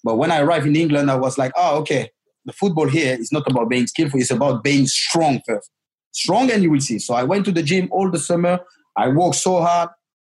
But 0.02 0.16
when 0.16 0.32
I 0.32 0.40
arrived 0.40 0.66
in 0.66 0.74
England, 0.74 1.10
I 1.10 1.16
was 1.16 1.38
like, 1.38 1.52
oh, 1.54 1.78
okay, 1.80 2.10
the 2.44 2.52
football 2.52 2.88
here 2.88 3.16
is 3.18 3.30
not 3.30 3.48
about 3.48 3.68
being 3.68 3.86
skillful; 3.86 4.18
it's 4.20 4.30
about 4.30 4.64
being 4.64 4.86
strong 4.86 5.40
first. 5.46 5.70
Strong, 6.10 6.50
and 6.50 6.62
you 6.62 6.70
will 6.70 6.80
see. 6.80 6.98
So 6.98 7.14
I 7.14 7.22
went 7.22 7.44
to 7.44 7.52
the 7.52 7.62
gym 7.62 7.88
all 7.90 8.10
the 8.10 8.18
summer. 8.18 8.60
I 8.96 9.08
worked 9.08 9.36
so 9.36 9.60
hard. 9.60 9.90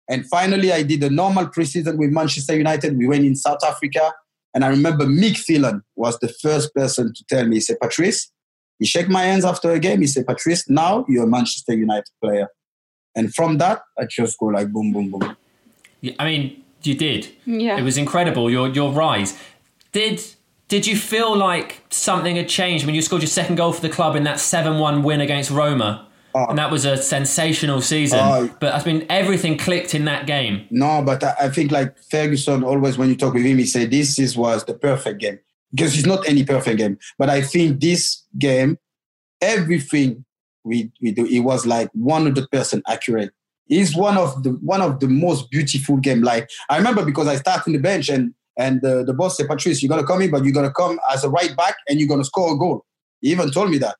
And 0.08 0.26
finally, 0.26 0.72
I 0.72 0.82
did 0.82 1.02
a 1.02 1.10
normal 1.10 1.46
preseason 1.46 1.96
with 1.96 2.10
Manchester 2.10 2.56
United. 2.56 2.96
We 2.96 3.06
went 3.06 3.24
in 3.24 3.34
South 3.34 3.64
Africa. 3.64 4.12
And 4.52 4.64
I 4.64 4.68
remember 4.68 5.04
Mick 5.04 5.36
Phelan 5.36 5.82
was 5.96 6.18
the 6.20 6.28
first 6.28 6.74
person 6.74 7.12
to 7.14 7.24
tell 7.28 7.46
me, 7.46 7.56
he 7.56 7.60
said, 7.60 7.80
Patrice, 7.80 8.30
he 8.78 8.86
shook 8.86 9.08
my 9.08 9.22
hands 9.22 9.44
after 9.44 9.70
a 9.72 9.78
game. 9.78 10.00
He 10.00 10.06
said, 10.06 10.26
Patrice, 10.26 10.68
now 10.68 11.04
you're 11.08 11.24
a 11.24 11.26
Manchester 11.26 11.74
United 11.74 12.10
player. 12.22 12.48
And 13.16 13.34
from 13.34 13.58
that, 13.58 13.82
I 13.98 14.04
just 14.04 14.38
go 14.38 14.46
like 14.46 14.70
boom, 14.72 14.92
boom, 14.92 15.10
boom. 15.10 15.36
I 16.18 16.24
mean, 16.24 16.62
you 16.82 16.94
did. 16.94 17.32
Yeah. 17.46 17.78
It 17.78 17.82
was 17.82 17.96
incredible, 17.96 18.50
your, 18.50 18.68
your 18.68 18.92
rise. 18.92 19.38
Did 19.92 20.22
did 20.68 20.86
you 20.86 20.96
feel 20.96 21.36
like 21.36 21.82
something 21.90 22.36
had 22.36 22.48
changed 22.48 22.86
when 22.86 22.94
you 22.94 23.02
scored 23.02 23.22
your 23.22 23.28
second 23.28 23.56
goal 23.56 23.72
for 23.72 23.82
the 23.82 23.90
club 23.90 24.16
in 24.16 24.24
that 24.24 24.40
7 24.40 24.78
1 24.78 25.02
win 25.02 25.20
against 25.20 25.50
Roma? 25.50 26.08
Oh. 26.34 26.46
and 26.48 26.58
that 26.58 26.70
was 26.70 26.84
a 26.84 26.96
sensational 26.96 27.80
season. 27.80 28.18
Oh. 28.20 28.50
but 28.60 28.74
I 28.74 28.84
mean, 28.84 29.06
everything 29.08 29.56
clicked 29.56 29.94
in 29.94 30.04
that 30.06 30.26
game. 30.26 30.66
No, 30.70 31.02
but 31.02 31.22
I, 31.22 31.34
I 31.42 31.48
think 31.48 31.70
like 31.70 31.96
Ferguson 32.10 32.64
always, 32.64 32.98
when 32.98 33.08
you 33.08 33.16
talk 33.16 33.34
with 33.34 33.44
him, 33.44 33.58
he 33.58 33.66
said 33.66 33.90
this 33.90 34.18
is 34.18 34.36
was 34.36 34.64
the 34.64 34.74
perfect 34.74 35.20
game 35.20 35.38
because 35.70 35.96
it's 35.96 36.06
not 36.06 36.28
any 36.28 36.44
perfect 36.44 36.78
game. 36.78 36.98
But 37.18 37.30
I 37.30 37.40
think 37.40 37.80
this 37.80 38.24
game, 38.36 38.78
everything 39.40 40.24
we, 40.64 40.90
we 41.00 41.12
do, 41.12 41.24
it 41.26 41.40
was 41.40 41.66
like 41.66 41.90
100% 41.92 42.82
accurate. 42.88 43.30
It's 43.68 43.96
one 43.96 44.18
of 44.18 44.42
the 44.42 44.50
one 44.50 44.82
of 44.82 45.00
the 45.00 45.08
most 45.08 45.50
beautiful 45.50 45.96
game. 45.96 46.22
Like 46.22 46.50
I 46.68 46.76
remember 46.76 47.04
because 47.04 47.28
I 47.28 47.36
started 47.36 47.68
in 47.68 47.72
the 47.74 47.78
bench 47.78 48.08
and 48.08 48.34
And 48.56 48.82
the, 48.82 49.04
the 49.04 49.12
boss 49.12 49.36
said, 49.36 49.48
Patrice, 49.48 49.82
you're 49.82 49.88
gonna 49.88 50.06
come 50.06 50.22
in, 50.22 50.30
but 50.30 50.44
you're 50.44 50.52
gonna 50.52 50.72
come 50.72 50.98
as 51.12 51.24
a 51.24 51.28
right 51.28 51.56
back 51.56 51.76
and 51.88 51.98
you're 51.98 52.08
gonna 52.08 52.24
score 52.24 52.54
a 52.54 52.58
goal. 52.58 52.84
He 53.20 53.30
even 53.30 53.50
told 53.50 53.70
me 53.70 53.78
that. 53.78 53.96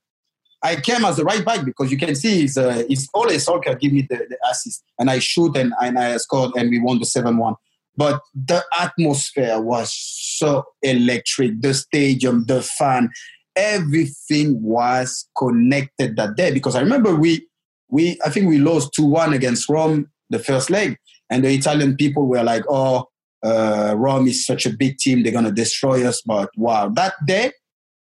I 0.64 0.76
came 0.76 1.04
as 1.04 1.18
a 1.18 1.24
right 1.24 1.44
back 1.44 1.64
because 1.64 1.92
you 1.92 1.98
can 1.98 2.14
see 2.14 2.40
he's, 2.40 2.56
uh, 2.56 2.84
he's 2.88 3.06
always 3.12 3.44
soccer 3.44 3.74
give 3.74 3.92
me 3.92 4.06
the, 4.08 4.16
the 4.16 4.38
assist 4.50 4.82
and 4.98 5.10
I 5.10 5.18
shoot 5.18 5.54
and, 5.56 5.74
and 5.80 5.98
I 5.98 6.16
scored 6.16 6.52
and 6.56 6.70
we 6.70 6.80
won 6.80 6.98
the 6.98 7.04
7-1. 7.04 7.54
But 7.96 8.22
the 8.34 8.64
atmosphere 8.80 9.60
was 9.60 9.92
so 9.94 10.64
electric. 10.82 11.60
The 11.60 11.74
stadium, 11.74 12.46
the 12.46 12.62
fan, 12.62 13.10
everything 13.54 14.60
was 14.62 15.28
connected 15.36 16.16
that 16.16 16.34
day. 16.34 16.50
Because 16.52 16.74
I 16.74 16.80
remember 16.80 17.14
we, 17.14 17.46
we 17.88 18.18
I 18.24 18.30
think 18.30 18.48
we 18.48 18.58
lost 18.58 18.94
2-1 18.98 19.34
against 19.34 19.68
Rome 19.68 20.10
the 20.30 20.38
first 20.38 20.70
leg. 20.70 20.96
And 21.30 21.44
the 21.44 21.52
Italian 21.52 21.96
people 21.96 22.26
were 22.26 22.42
like, 22.42 22.64
oh, 22.68 23.08
uh, 23.44 23.94
Rome 23.96 24.26
is 24.26 24.46
such 24.46 24.64
a 24.64 24.70
big 24.70 24.96
team. 24.96 25.22
They're 25.22 25.32
going 25.32 25.44
to 25.44 25.52
destroy 25.52 26.06
us. 26.06 26.22
But 26.22 26.50
wow, 26.56 26.88
that 26.88 27.14
day, 27.26 27.52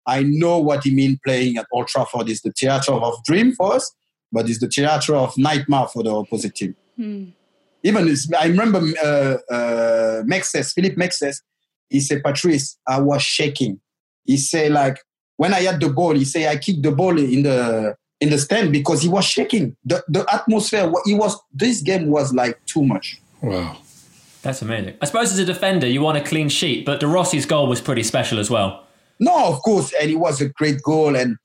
I 0.06 0.24
know 0.24 0.60
what 0.60 0.84
he 0.84 0.93
means 0.93 1.20
playing 1.24 1.58
at 1.58 1.68
Old 1.72 1.88
Trafford 1.88 2.30
is 2.30 2.41
the 2.41 2.52
theatre 2.52 2.93
of 2.93 3.24
dream 3.24 3.54
for 3.54 3.74
us, 3.74 3.93
but 4.32 4.49
it's 4.49 4.60
the 4.60 4.68
theatre 4.68 5.16
of 5.16 5.38
nightmare 5.38 5.88
for 5.88 6.04
the 6.04 6.12
opposite 6.12 6.56
team. 6.56 6.76
Hmm. 6.95 7.26
Even 7.84 8.16
I 8.38 8.45
remember 8.47 8.80
uh, 9.04 9.54
uh, 9.54 10.24
Mexes, 10.24 10.74
Philippe 10.74 10.95
Mexes, 10.95 11.41
he 11.89 11.99
said, 11.99 12.24
Patrice, 12.24 12.78
I 12.88 12.99
was 12.99 13.22
shaking. 13.22 13.80
He 14.24 14.38
said, 14.38 14.72
like, 14.72 14.99
when 15.38 15.54
I 15.54 15.62
had 15.62 15.80
the 15.80 15.89
ball, 15.89 16.16
he 16.16 16.26
said, 16.26 16.47
I 16.47 16.58
kicked 16.58 16.84
the 16.84 16.91
ball 16.91 17.18
in 17.18 17.43
the 17.43 17.95
in 18.20 18.30
the 18.30 18.38
stand 18.38 18.72
because 18.72 19.02
he 19.02 19.10
was 19.10 19.26
shaking. 19.26 19.76
The, 19.84 20.04
the 20.08 20.26
atmosphere, 20.32 20.91
he 21.06 21.16
was, 21.16 21.36
this 21.52 21.82
game 21.82 22.12
was 22.12 22.32
like 22.34 22.64
too 22.68 22.86
much. 22.86 23.20
Wow. 23.41 23.78
That's 24.43 24.62
amazing. 24.62 24.95
I 25.02 25.06
suppose 25.06 25.32
as 25.32 25.39
a 25.39 25.45
defender, 25.45 25.88
you 25.88 26.02
want 26.02 26.20
a 26.20 26.22
clean 26.22 26.47
sheet, 26.47 26.86
but 26.86 26.99
De 26.99 27.08
Rossi's 27.08 27.47
goal 27.47 27.68
was 27.68 27.82
pretty 27.82 28.04
special 28.04 28.38
as 28.38 28.49
well. 28.49 28.86
No, 29.22 29.45
of 29.45 29.61
course, 29.61 29.93
and 30.01 30.09
it 30.09 30.15
was 30.15 30.41
a 30.41 30.49
great 30.49 30.82
goal. 30.82 31.15
And 31.15 31.38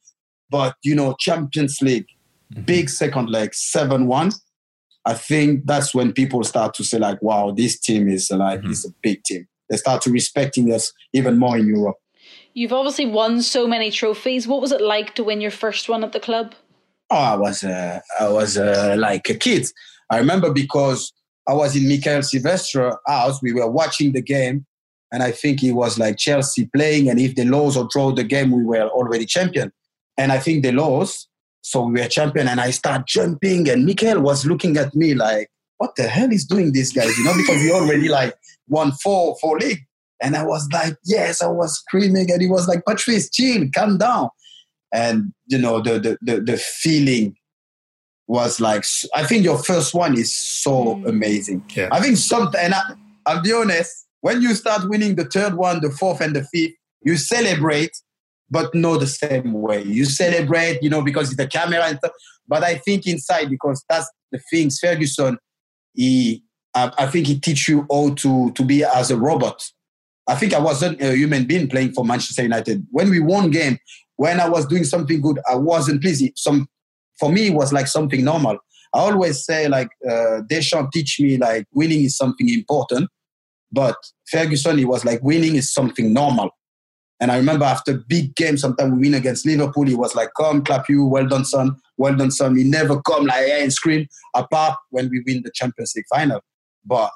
but 0.51 0.74
you 0.83 0.95
know, 0.95 1.14
Champions 1.20 1.81
League, 1.83 2.07
mm-hmm. 2.53 2.62
big 2.62 2.89
second 2.89 3.31
leg, 3.31 3.55
seven 3.55 4.07
one. 4.07 4.33
I 5.05 5.14
think 5.14 5.66
that's 5.66 5.95
when 5.95 6.12
people 6.12 6.43
start 6.43 6.74
to 6.74 6.85
say 6.85 6.99
like, 6.99 7.22
"Wow, 7.22 7.53
this 7.53 7.79
team 7.79 8.09
is 8.09 8.31
like 8.31 8.61
mm-hmm. 8.61 8.72
is 8.72 8.85
a 8.85 8.91
big 9.03 9.22
team." 9.22 9.47
They 9.68 9.77
start 9.77 10.03
to 10.03 10.11
respecting 10.11 10.72
us 10.72 10.93
even 11.12 11.39
more 11.39 11.59
in 11.59 11.66
Europe. 11.66 11.97
You've 12.55 12.72
obviously 12.72 13.07
won 13.07 13.43
so 13.43 13.66
many 13.66 13.91
trophies. 13.91 14.49
What 14.49 14.62
was 14.62 14.72
it 14.72 14.81
like 14.81 15.14
to 15.16 15.24
win 15.24 15.43
your 15.43 15.51
first 15.51 15.89
one 15.89 16.03
at 16.03 16.12
the 16.12 16.20
club? 16.20 16.55
Oh, 17.11 17.16
I 17.16 17.37
was 17.37 17.62
uh, 17.62 18.01
I 18.18 18.29
was 18.29 18.57
uh, 18.57 18.97
like 18.99 19.29
a 19.29 19.35
kid. 19.35 19.68
I 20.09 20.18
remember 20.18 20.51
because 20.51 21.12
I 21.47 21.53
was 21.53 21.77
in 21.77 21.87
Mikael 21.87 22.22
Silvestre 22.22 22.97
house. 23.07 23.43
We 23.43 23.53
were 23.53 23.70
watching 23.70 24.12
the 24.12 24.22
game, 24.22 24.64
and 25.13 25.23
I 25.23 25.31
think 25.31 25.63
it 25.63 25.73
was 25.73 25.99
like 25.99 26.17
Chelsea 26.17 26.69
playing. 26.75 27.09
And 27.09 27.21
if 27.21 27.35
they 27.35 27.45
lose 27.45 27.77
or 27.77 27.89
draw 27.91 28.13
the 28.13 28.25
game, 28.25 28.51
we 28.51 28.65
were 28.65 28.89
already 28.89 29.25
champion. 29.25 29.73
And 30.19 30.33
I 30.33 30.39
think 30.39 30.63
they 30.63 30.73
lost, 30.73 31.29
so 31.63 31.87
we 31.87 32.01
were 32.01 32.09
champion. 32.09 32.49
And 32.49 32.61
I 32.61 32.71
start 32.71 33.07
jumping, 33.07 33.69
and 33.69 33.85
Mikael 33.85 34.21
was 34.21 34.47
looking 34.47 34.77
at 34.77 34.95
me 34.95 35.15
like, 35.15 35.49
"What 35.79 35.95
the 35.97 36.05
hell 36.09 36.33
is 36.33 36.45
doing 36.45 36.73
this, 36.73 36.93
guys?" 36.93 37.17
You 37.19 37.25
know, 37.25 37.35
because 37.37 37.63
we 37.63 37.71
already 37.71 38.09
like 38.09 38.35
won 38.69 38.93
four 38.93 39.37
four 39.41 39.59
league. 39.59 39.81
And 40.23 40.35
I 40.35 40.45
was 40.45 40.67
like, 40.73 40.97
yes, 41.05 41.43
I 41.43 41.49
was 41.49 41.79
screaming, 41.79 42.31
and 42.31 42.41
he 42.41 42.49
was 42.49 42.67
like, 42.67 42.85
Patrice, 42.87 43.29
chill, 43.29 43.69
calm 43.75 43.99
down. 43.99 44.31
And 44.93 45.35
you 45.47 45.59
know, 45.59 45.81
the 45.81 45.99
the 45.99 46.19
the, 46.23 46.41
the 46.41 46.57
feeling 46.57 47.37
was 48.27 48.61
like 48.61 48.85
I 49.15 49.25
think 49.25 49.45
your 49.45 49.59
first 49.59 49.95
one 49.95 50.17
is 50.17 50.35
so 50.35 50.97
mm. 50.97 51.09
amazing. 51.09 51.65
Yeah. 51.75 51.89
I 51.93 52.01
think 52.01 52.17
something 52.17 52.61
and 52.61 52.75
I, 52.75 52.81
I'll 53.27 53.43
be 53.43 53.53
honest, 53.53 54.06
when 54.21 54.43
you 54.43 54.55
start 54.55 54.89
winning 54.89 55.14
the 55.14 55.25
third 55.25 55.55
one, 55.55 55.81
the 55.81 55.91
fourth 55.91 56.21
and 56.21 56.35
the 56.35 56.45
fifth, 56.45 56.75
you 57.03 57.17
celebrate, 57.17 57.93
but 58.51 58.75
not 58.75 59.01
the 59.01 59.07
same 59.07 59.53
way. 59.53 59.83
You 59.83 60.05
celebrate, 60.05 60.83
you 60.83 60.91
know, 60.91 61.03
because 61.03 61.29
it's 61.29 61.37
the 61.37 61.47
camera 61.47 61.85
and 61.85 61.99
stuff. 61.99 62.12
But 62.49 62.62
I 62.62 62.77
think 62.77 63.07
inside, 63.07 63.51
because 63.51 63.85
that's 63.89 64.11
the 64.33 64.41
things, 64.51 64.79
Ferguson, 64.79 65.39
he 65.95 66.43
I, 66.75 66.93
I 66.99 67.07
think 67.07 67.27
he 67.27 67.41
teach 67.41 67.69
you 67.69 67.87
how 67.91 68.14
to 68.14 68.53
to 68.53 68.64
be 68.64 68.85
as 68.85 69.11
a 69.11 69.17
robot. 69.17 69.62
I 70.29 70.35
think 70.35 70.53
I 70.53 70.59
wasn't 70.59 71.01
a 71.01 71.17
human 71.17 71.45
being 71.45 71.69
playing 71.69 71.93
for 71.93 72.05
Manchester 72.05 72.43
United. 72.43 72.87
When 72.91 73.11
we 73.11 73.21
won 73.21 73.51
game, 73.51 73.79
when 74.17 74.41
I 74.41 74.49
was 74.49 74.67
doing 74.67 74.85
something 74.85 75.21
good, 75.21 75.39
I 75.51 75.55
wasn't 75.57 76.03
pleased. 76.03 76.25
Some 76.37 76.69
for 77.19 77.33
me, 77.33 77.49
it 77.49 77.55
was 77.55 77.73
like 77.73 77.87
something 77.87 78.25
normal. 78.25 78.59
I 78.95 79.01
always 79.01 79.45
say 79.45 79.69
like 79.69 79.89
uh, 80.09 80.41
Deschamps 80.49 80.91
teach 80.93 81.19
me 81.21 81.39
like 81.39 81.67
winning 81.73 82.05
is 82.05 82.17
something 82.17 82.49
important, 82.49 83.09
but 83.77 83.97
Ferguson, 84.31 84.79
he 84.79 84.87
was 84.87 85.05
like 85.05 85.22
winning 85.22 85.55
is 85.55 85.72
something 85.72 86.12
normal. 86.12 86.49
And 87.20 87.31
I 87.31 87.37
remember 87.37 87.66
after 87.66 87.99
big 88.09 88.35
games, 88.35 88.62
sometimes 88.62 88.93
we 88.93 89.01
win 89.01 89.14
against 89.14 89.47
Liverpool, 89.47 89.85
he 89.85 89.95
was 89.95 90.14
like, 90.14 90.31
"Come, 90.37 90.64
clap 90.64 90.89
you, 90.89 91.05
well 91.05 91.27
done, 91.27 91.45
son, 91.45 91.77
well 91.99 92.16
done, 92.16 92.31
son." 92.31 92.57
He 92.57 92.64
never 92.64 93.01
come 93.03 93.27
like 93.27 93.45
hey, 93.45 93.62
and 93.62 93.72
scream. 93.72 94.07
Apart 94.35 94.79
when 94.91 95.11
we 95.11 95.22
win 95.27 95.43
the 95.45 95.51
Champions 95.55 95.93
League 95.95 96.07
final, 96.09 96.41
but 96.85 97.11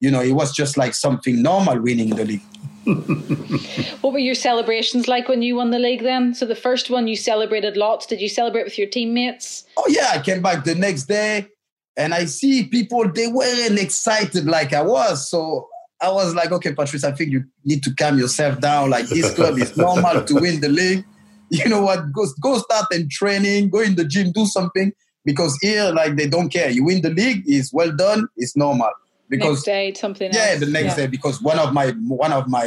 you 0.00 0.10
know, 0.10 0.20
it 0.20 0.32
was 0.32 0.52
just 0.52 0.76
like 0.76 0.94
something 0.94 1.42
normal 1.42 1.80
winning 1.80 2.10
the 2.10 2.24
league. 2.24 2.42
what 4.00 4.12
were 4.12 4.18
your 4.18 4.34
celebrations 4.34 5.06
like 5.06 5.28
when 5.28 5.42
you 5.42 5.56
won 5.56 5.70
the 5.70 5.78
league 5.78 6.02
then? 6.02 6.34
So 6.34 6.44
the 6.44 6.54
first 6.56 6.90
one 6.90 7.08
you 7.08 7.16
celebrated 7.16 7.76
lots. 7.76 8.06
Did 8.06 8.20
you 8.20 8.28
celebrate 8.28 8.64
with 8.64 8.78
your 8.78 8.88
teammates? 8.88 9.64
Oh 9.76 9.86
yeah, 9.88 10.10
I 10.12 10.20
came 10.20 10.42
back 10.42 10.64
the 10.64 10.74
next 10.74 11.04
day 11.04 11.48
and 11.96 12.14
I 12.14 12.24
see 12.24 12.64
people 12.66 13.10
they 13.10 13.28
weren't 13.28 13.78
excited 13.78 14.46
like 14.46 14.72
I 14.72 14.82
was. 14.82 15.28
So 15.28 15.68
I 16.02 16.10
was 16.10 16.34
like, 16.34 16.50
okay, 16.52 16.74
Patrice, 16.74 17.04
I 17.04 17.12
think 17.12 17.30
you 17.30 17.44
need 17.64 17.82
to 17.82 17.94
calm 17.94 18.18
yourself 18.18 18.60
down. 18.60 18.90
Like 18.90 19.08
this 19.08 19.34
club 19.34 19.58
is 19.58 19.76
normal 19.76 20.24
to 20.24 20.34
win 20.34 20.60
the 20.60 20.68
league. 20.68 21.04
You 21.52 21.68
know 21.68 21.82
what? 21.82 22.12
Go 22.12 22.26
go 22.40 22.58
start 22.58 22.86
and 22.92 23.10
training, 23.10 23.70
go 23.70 23.80
in 23.80 23.96
the 23.96 24.04
gym, 24.04 24.30
do 24.30 24.46
something. 24.46 24.92
Because 25.24 25.58
here, 25.60 25.90
like 25.90 26.14
they 26.14 26.28
don't 26.28 26.48
care. 26.48 26.70
You 26.70 26.84
win 26.84 27.02
the 27.02 27.10
league, 27.10 27.42
is 27.44 27.72
well 27.72 27.90
done, 27.90 28.28
it's 28.36 28.56
normal 28.56 28.92
because 29.30 29.58
next 29.58 29.64
day 29.64 29.94
something 29.94 30.30
yeah 30.34 30.50
else. 30.50 30.60
the 30.60 30.66
next 30.66 30.98
yeah. 30.98 31.04
day 31.04 31.06
because 31.06 31.40
one 31.40 31.58
of 31.58 31.72
my 31.72 31.90
one 32.06 32.32
of 32.32 32.48
my 32.48 32.66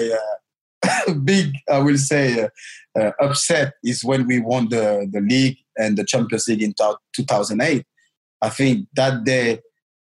uh, 0.87 1.13
big 1.23 1.53
i 1.69 1.77
will 1.77 1.97
say 1.97 2.43
uh, 2.43 2.99
uh, 2.99 3.11
upset 3.21 3.73
is 3.83 4.03
when 4.03 4.25
we 4.25 4.39
won 4.39 4.69
the 4.69 5.07
the 5.11 5.21
league 5.21 5.57
and 5.77 5.97
the 5.97 6.05
champions 6.05 6.47
league 6.47 6.63
in 6.63 6.73
2008 7.13 7.85
i 8.41 8.49
think 8.49 8.87
that 8.95 9.23
day 9.23 9.59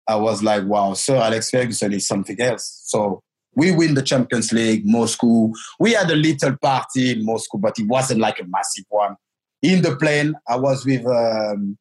i 0.09 0.17
was 0.17 0.43
like 0.43 0.65
wow 0.65 0.95
sir 0.95 1.17
alex 1.17 1.51
ferguson 1.51 1.93
is 1.93 2.07
something 2.07 2.41
else 2.41 2.83
so 2.85 3.23
we 3.55 3.73
win 3.73 3.95
the 3.95 4.03
champions 4.03 4.53
league 4.53 4.83
moscow 4.85 5.51
we 5.81 5.93
had 5.93 6.11
a 6.11 6.17
little 6.17 6.57
party 6.59 7.13
in 7.13 7.25
moscow 7.25 7.59
but 7.59 7.79
it 7.79 7.87
wasn't 7.87 8.21
like 8.21 8.41
a 8.41 8.45
massive 8.47 8.85
one 8.89 9.17
in 9.63 9.83
the 9.83 9.97
plane 9.97 10.35
i 10.49 10.57
was 10.57 10.85
with 10.85 11.07
um, 11.07 11.77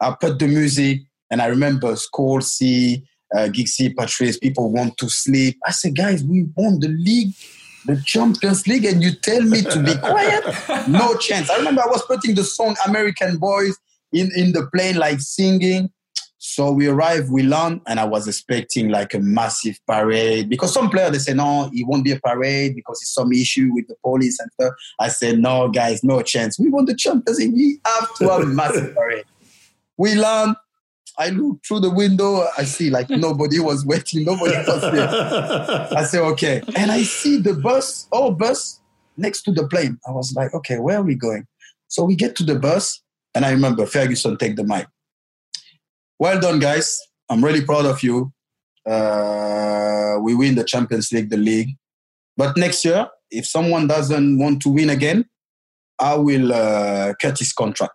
i 0.00 0.14
put 0.20 0.38
the 0.38 0.46
music 0.46 1.00
and 1.30 1.40
i 1.40 1.46
remember 1.46 1.92
Scholesy, 1.94 3.02
uh, 3.34 3.48
Giggsy, 3.48 3.94
Patrice, 3.96 4.38
people 4.38 4.70
want 4.70 4.96
to 4.98 5.08
sleep. 5.08 5.58
I 5.66 5.72
said, 5.72 5.96
guys, 5.96 6.22
we 6.22 6.46
won 6.56 6.78
the 6.80 6.88
league, 6.88 7.34
the 7.86 8.00
Champions 8.04 8.66
League, 8.66 8.84
and 8.84 9.02
you 9.02 9.12
tell 9.12 9.42
me 9.42 9.62
to 9.62 9.82
be 9.82 9.94
quiet? 10.02 10.44
No 10.88 11.16
chance. 11.16 11.50
I 11.50 11.56
remember 11.56 11.82
I 11.82 11.86
was 11.86 12.04
putting 12.06 12.34
the 12.34 12.44
song 12.44 12.76
American 12.86 13.38
Boys 13.38 13.76
in, 14.12 14.30
in 14.36 14.52
the 14.52 14.68
plane, 14.72 14.96
like 14.96 15.20
singing. 15.20 15.90
So 16.46 16.70
we 16.70 16.88
arrived, 16.88 17.30
we 17.30 17.42
land, 17.42 17.80
and 17.86 17.98
I 17.98 18.04
was 18.04 18.28
expecting 18.28 18.90
like 18.90 19.14
a 19.14 19.18
massive 19.18 19.80
parade 19.86 20.50
because 20.50 20.74
some 20.74 20.90
players 20.90 21.12
they 21.12 21.18
say 21.18 21.32
no, 21.32 21.70
it 21.72 21.86
won't 21.88 22.04
be 22.04 22.12
a 22.12 22.20
parade 22.20 22.74
because 22.74 23.00
it's 23.00 23.14
some 23.14 23.32
issue 23.32 23.70
with 23.72 23.88
the 23.88 23.94
police 24.04 24.38
and 24.38 24.52
stuff. 24.52 24.74
I 25.00 25.08
said 25.08 25.38
no, 25.38 25.68
guys, 25.68 26.04
no 26.04 26.20
chance. 26.20 26.58
We 26.58 26.68
won 26.68 26.84
the 26.84 26.94
Champions 26.94 27.38
League. 27.38 27.54
We 27.54 27.80
have 27.86 28.14
to 28.16 28.28
have 28.28 28.42
a 28.42 28.46
massive 28.46 28.94
parade. 28.94 29.24
We 29.96 30.16
land, 30.16 30.56
I 31.18 31.30
look 31.30 31.64
through 31.66 31.80
the 31.80 31.90
window, 31.90 32.46
I 32.58 32.64
see 32.64 32.90
like 32.90 33.08
nobody 33.08 33.58
was 33.58 33.86
waiting, 33.86 34.26
nobody 34.26 34.54
was 34.54 34.82
there. 34.82 35.08
I 35.96 36.04
say, 36.04 36.18
okay. 36.18 36.60
And 36.76 36.92
I 36.92 37.04
see 37.04 37.38
the 37.38 37.54
bus, 37.54 38.06
oh, 38.12 38.32
bus 38.32 38.82
next 39.16 39.44
to 39.44 39.52
the 39.52 39.66
plane. 39.66 39.98
I 40.06 40.10
was 40.10 40.34
like, 40.36 40.52
okay, 40.52 40.78
where 40.78 40.98
are 40.98 41.04
we 41.04 41.14
going? 41.14 41.46
So 41.88 42.04
we 42.04 42.14
get 42.16 42.36
to 42.36 42.44
the 42.44 42.56
bus, 42.56 43.00
and 43.34 43.46
I 43.46 43.50
remember 43.50 43.86
Ferguson 43.86 44.36
take 44.36 44.56
the 44.56 44.64
mic. 44.64 44.86
Well 46.24 46.40
done, 46.40 46.58
guys. 46.58 46.98
I'm 47.28 47.44
really 47.44 47.60
proud 47.62 47.84
of 47.84 48.02
you. 48.02 48.32
Uh, 48.86 50.16
we 50.22 50.34
win 50.34 50.54
the 50.54 50.64
Champions 50.64 51.12
League, 51.12 51.28
the 51.28 51.36
league. 51.36 51.76
But 52.34 52.56
next 52.56 52.82
year, 52.82 53.08
if 53.30 53.44
someone 53.44 53.86
doesn't 53.88 54.38
want 54.38 54.62
to 54.62 54.70
win 54.70 54.88
again, 54.88 55.26
I 55.98 56.14
will 56.14 56.50
uh, 56.50 57.12
cut 57.20 57.38
his 57.38 57.52
contract. 57.52 57.92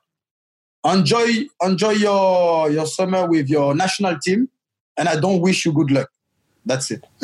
Enjoy 0.85 1.47
enjoy 1.63 1.93
your 1.93 2.69
your 2.69 2.85
summer 2.85 3.27
with 3.27 3.49
your 3.49 3.73
national 3.73 4.19
team 4.19 4.47
and 4.95 5.09
i 5.09 5.19
don't 5.19 5.41
wish 5.41 5.65
you 5.65 5.73
good 5.73 5.89
luck. 5.89 6.09
That's 6.63 6.91
it. 6.91 7.03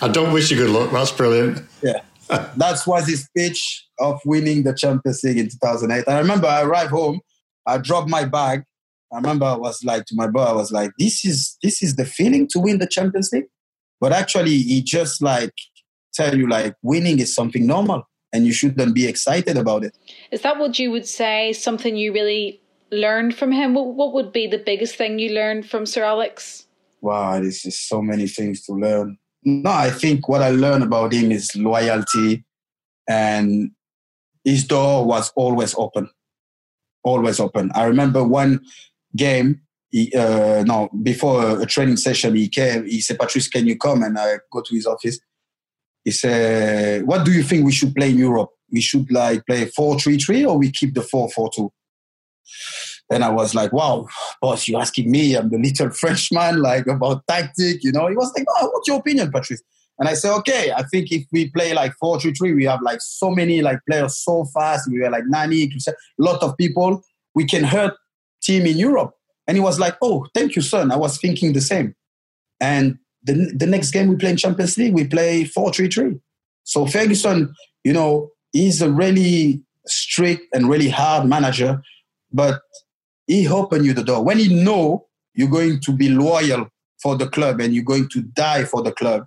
I 0.00 0.08
don't 0.12 0.32
wish 0.32 0.52
you 0.52 0.58
good 0.58 0.70
luck. 0.70 0.92
That's 0.92 1.10
brilliant. 1.10 1.62
Yeah. 1.82 2.02
That 2.28 2.80
was 2.86 3.08
his 3.08 3.24
speech 3.24 3.88
of 3.98 4.20
winning 4.24 4.62
the 4.62 4.74
champions 4.74 5.24
league 5.24 5.38
in 5.38 5.48
2008 5.48 6.04
i 6.06 6.18
remember 6.18 6.46
i 6.46 6.62
arrived 6.62 6.90
home 6.90 7.20
i 7.68 7.78
dropped 7.78 8.08
my 8.08 8.24
bag 8.24 8.64
i 9.12 9.16
remember 9.16 9.46
i 9.46 9.54
was 9.56 9.84
like 9.84 10.04
to 10.06 10.14
my 10.16 10.26
boy 10.26 10.42
i 10.42 10.52
was 10.52 10.72
like 10.72 10.90
this 10.98 11.24
is 11.24 11.56
this 11.62 11.82
is 11.82 11.96
the 11.96 12.04
feeling 12.04 12.48
to 12.48 12.58
win 12.58 12.78
the 12.78 12.86
champions 12.86 13.30
league 13.32 13.50
But 14.00 14.12
actually, 14.12 14.58
he 14.58 14.82
just 14.82 15.22
like 15.22 15.54
tell 16.14 16.36
you 16.36 16.48
like 16.48 16.74
winning 16.82 17.18
is 17.18 17.34
something 17.34 17.66
normal 17.66 18.08
and 18.32 18.46
you 18.46 18.52
shouldn't 18.52 18.94
be 18.94 19.06
excited 19.06 19.56
about 19.56 19.84
it. 19.84 19.96
Is 20.30 20.42
that 20.42 20.58
what 20.58 20.78
you 20.78 20.90
would 20.90 21.06
say? 21.06 21.52
Something 21.52 21.96
you 21.96 22.12
really 22.12 22.60
learned 22.90 23.34
from 23.34 23.52
him? 23.52 23.74
What, 23.74 23.94
what 23.94 24.12
would 24.14 24.32
be 24.32 24.46
the 24.46 24.58
biggest 24.58 24.96
thing 24.96 25.18
you 25.18 25.30
learned 25.32 25.68
from 25.68 25.86
Sir 25.86 26.04
Alex? 26.04 26.66
Wow, 27.00 27.40
this 27.40 27.64
is 27.64 27.80
so 27.80 28.02
many 28.02 28.26
things 28.26 28.64
to 28.66 28.72
learn. 28.72 29.18
No, 29.44 29.70
I 29.70 29.90
think 29.90 30.28
what 30.28 30.42
I 30.42 30.50
learned 30.50 30.82
about 30.82 31.12
him 31.12 31.30
is 31.30 31.54
loyalty 31.54 32.44
and 33.08 33.70
his 34.44 34.66
door 34.66 35.04
was 35.04 35.32
always 35.36 35.74
open. 35.76 36.10
Always 37.02 37.40
open. 37.40 37.70
I 37.74 37.84
remember 37.84 38.24
one 38.24 38.60
game, 39.16 39.60
he, 39.90 40.12
uh, 40.14 40.64
no, 40.66 40.90
before 41.02 41.62
a 41.62 41.66
training 41.66 41.96
session, 41.96 42.36
he 42.36 42.48
came, 42.48 42.86
he 42.86 43.00
said, 43.00 43.18
Patrice, 43.18 43.48
can 43.48 43.66
you 43.66 43.78
come? 43.78 44.02
And 44.02 44.18
I 44.18 44.38
go 44.52 44.60
to 44.60 44.74
his 44.74 44.86
office. 44.86 45.18
He 46.04 46.10
said, 46.10 47.06
what 47.06 47.24
do 47.24 47.32
you 47.32 47.42
think 47.42 47.64
we 47.64 47.72
should 47.72 47.94
play 47.94 48.10
in 48.10 48.18
Europe? 48.18 48.50
We 48.70 48.80
should 48.80 49.10
like 49.10 49.46
play 49.46 49.66
4-3-3 49.66 50.48
or 50.48 50.58
we 50.58 50.70
keep 50.70 50.94
the 50.94 51.00
4-4-2? 51.00 51.70
And 53.10 53.24
I 53.24 53.30
was 53.30 53.54
like, 53.54 53.72
wow, 53.72 54.06
boss, 54.42 54.68
you're 54.68 54.80
asking 54.80 55.10
me, 55.10 55.34
I'm 55.34 55.50
the 55.50 55.58
little 55.58 55.90
Frenchman, 56.00 56.60
like 56.60 56.86
about 56.86 57.26
tactic, 57.26 57.82
you 57.82 57.92
know? 57.92 58.08
He 58.08 58.16
was 58.16 58.32
like, 58.36 58.46
oh, 58.48 58.70
what's 58.72 58.88
your 58.88 58.98
opinion, 58.98 59.30
Patrice? 59.30 59.62
And 59.98 60.08
I 60.08 60.14
said, 60.14 60.32
okay, 60.38 60.72
I 60.72 60.84
think 60.84 61.10
if 61.10 61.24
we 61.32 61.50
play 61.50 61.74
like 61.74 61.92
4 61.98 62.20
3 62.20 62.32
3, 62.32 62.54
we 62.54 62.64
have 62.64 62.80
like 62.82 63.00
so 63.00 63.30
many 63.30 63.62
like 63.62 63.80
players 63.88 64.18
so 64.18 64.44
fast. 64.54 64.88
We 64.90 65.00
were 65.00 65.10
like 65.10 65.24
Nani, 65.26 65.64
a 65.64 65.92
lot 66.18 66.42
of 66.42 66.56
people. 66.56 67.02
We 67.34 67.44
can 67.44 67.64
hurt 67.64 67.94
team 68.42 68.66
in 68.66 68.76
Europe. 68.76 69.12
And 69.46 69.56
he 69.56 69.60
was 69.62 69.80
like, 69.80 69.96
oh, 70.02 70.26
thank 70.34 70.54
you, 70.54 70.62
son. 70.62 70.92
I 70.92 70.96
was 70.96 71.18
thinking 71.18 71.52
the 71.52 71.60
same. 71.60 71.94
And 72.60 72.98
the, 73.22 73.52
the 73.56 73.66
next 73.66 73.90
game 73.90 74.08
we 74.08 74.16
play 74.16 74.30
in 74.30 74.36
Champions 74.36 74.76
League, 74.78 74.94
we 74.94 75.06
play 75.06 75.44
4 75.44 75.72
3 75.72 75.88
3. 75.88 76.20
So 76.62 76.86
Ferguson, 76.86 77.54
you 77.82 77.92
know, 77.92 78.30
he's 78.52 78.82
a 78.82 78.90
really 78.90 79.62
strict 79.86 80.42
and 80.54 80.68
really 80.68 80.88
hard 80.88 81.26
manager, 81.26 81.82
but 82.32 82.60
he 83.26 83.48
opened 83.48 83.84
you 83.84 83.94
the 83.94 84.04
door. 84.04 84.22
When 84.22 84.38
he 84.38 84.62
know 84.62 85.06
you're 85.34 85.48
going 85.48 85.80
to 85.80 85.92
be 85.92 86.08
loyal 86.08 86.68
for 87.02 87.16
the 87.16 87.28
club 87.28 87.60
and 87.60 87.74
you're 87.74 87.84
going 87.84 88.08
to 88.10 88.22
die 88.22 88.64
for 88.64 88.82
the 88.82 88.92
club, 88.92 89.26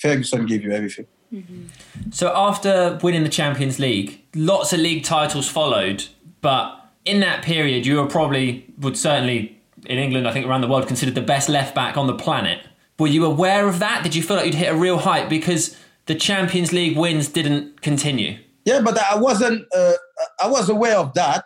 Ferguson 0.00 0.46
gave 0.46 0.62
you 0.62 0.72
everything. 0.72 1.06
Mm-hmm. 1.32 2.10
So 2.10 2.32
after 2.34 2.98
winning 3.02 3.22
the 3.22 3.28
Champions 3.28 3.78
League, 3.78 4.22
lots 4.34 4.72
of 4.72 4.80
league 4.80 5.04
titles 5.04 5.48
followed, 5.48 6.06
but 6.40 6.76
in 7.04 7.20
that 7.20 7.44
period, 7.44 7.86
you 7.86 7.96
were 7.96 8.06
probably 8.06 8.66
would 8.78 8.96
certainly 8.96 9.60
in 9.86 9.98
England, 9.98 10.28
I 10.28 10.32
think 10.32 10.46
around 10.46 10.60
the 10.60 10.68
world, 10.68 10.86
considered 10.86 11.14
the 11.14 11.22
best 11.22 11.48
left 11.48 11.74
back 11.74 11.96
on 11.96 12.06
the 12.06 12.14
planet. 12.14 12.60
Were 12.98 13.06
you 13.06 13.24
aware 13.24 13.66
of 13.66 13.78
that? 13.78 14.02
Did 14.02 14.14
you 14.14 14.22
feel 14.22 14.36
like 14.36 14.46
you'd 14.46 14.54
hit 14.54 14.72
a 14.72 14.76
real 14.76 14.98
height 14.98 15.28
because 15.28 15.76
the 16.06 16.14
Champions 16.14 16.72
League 16.72 16.96
wins 16.96 17.28
didn't 17.28 17.80
continue? 17.80 18.38
Yeah, 18.64 18.80
but 18.82 18.98
I 18.98 19.16
wasn't. 19.16 19.66
Uh, 19.74 19.94
I 20.42 20.48
was 20.48 20.68
aware 20.68 20.98
of 20.98 21.14
that, 21.14 21.44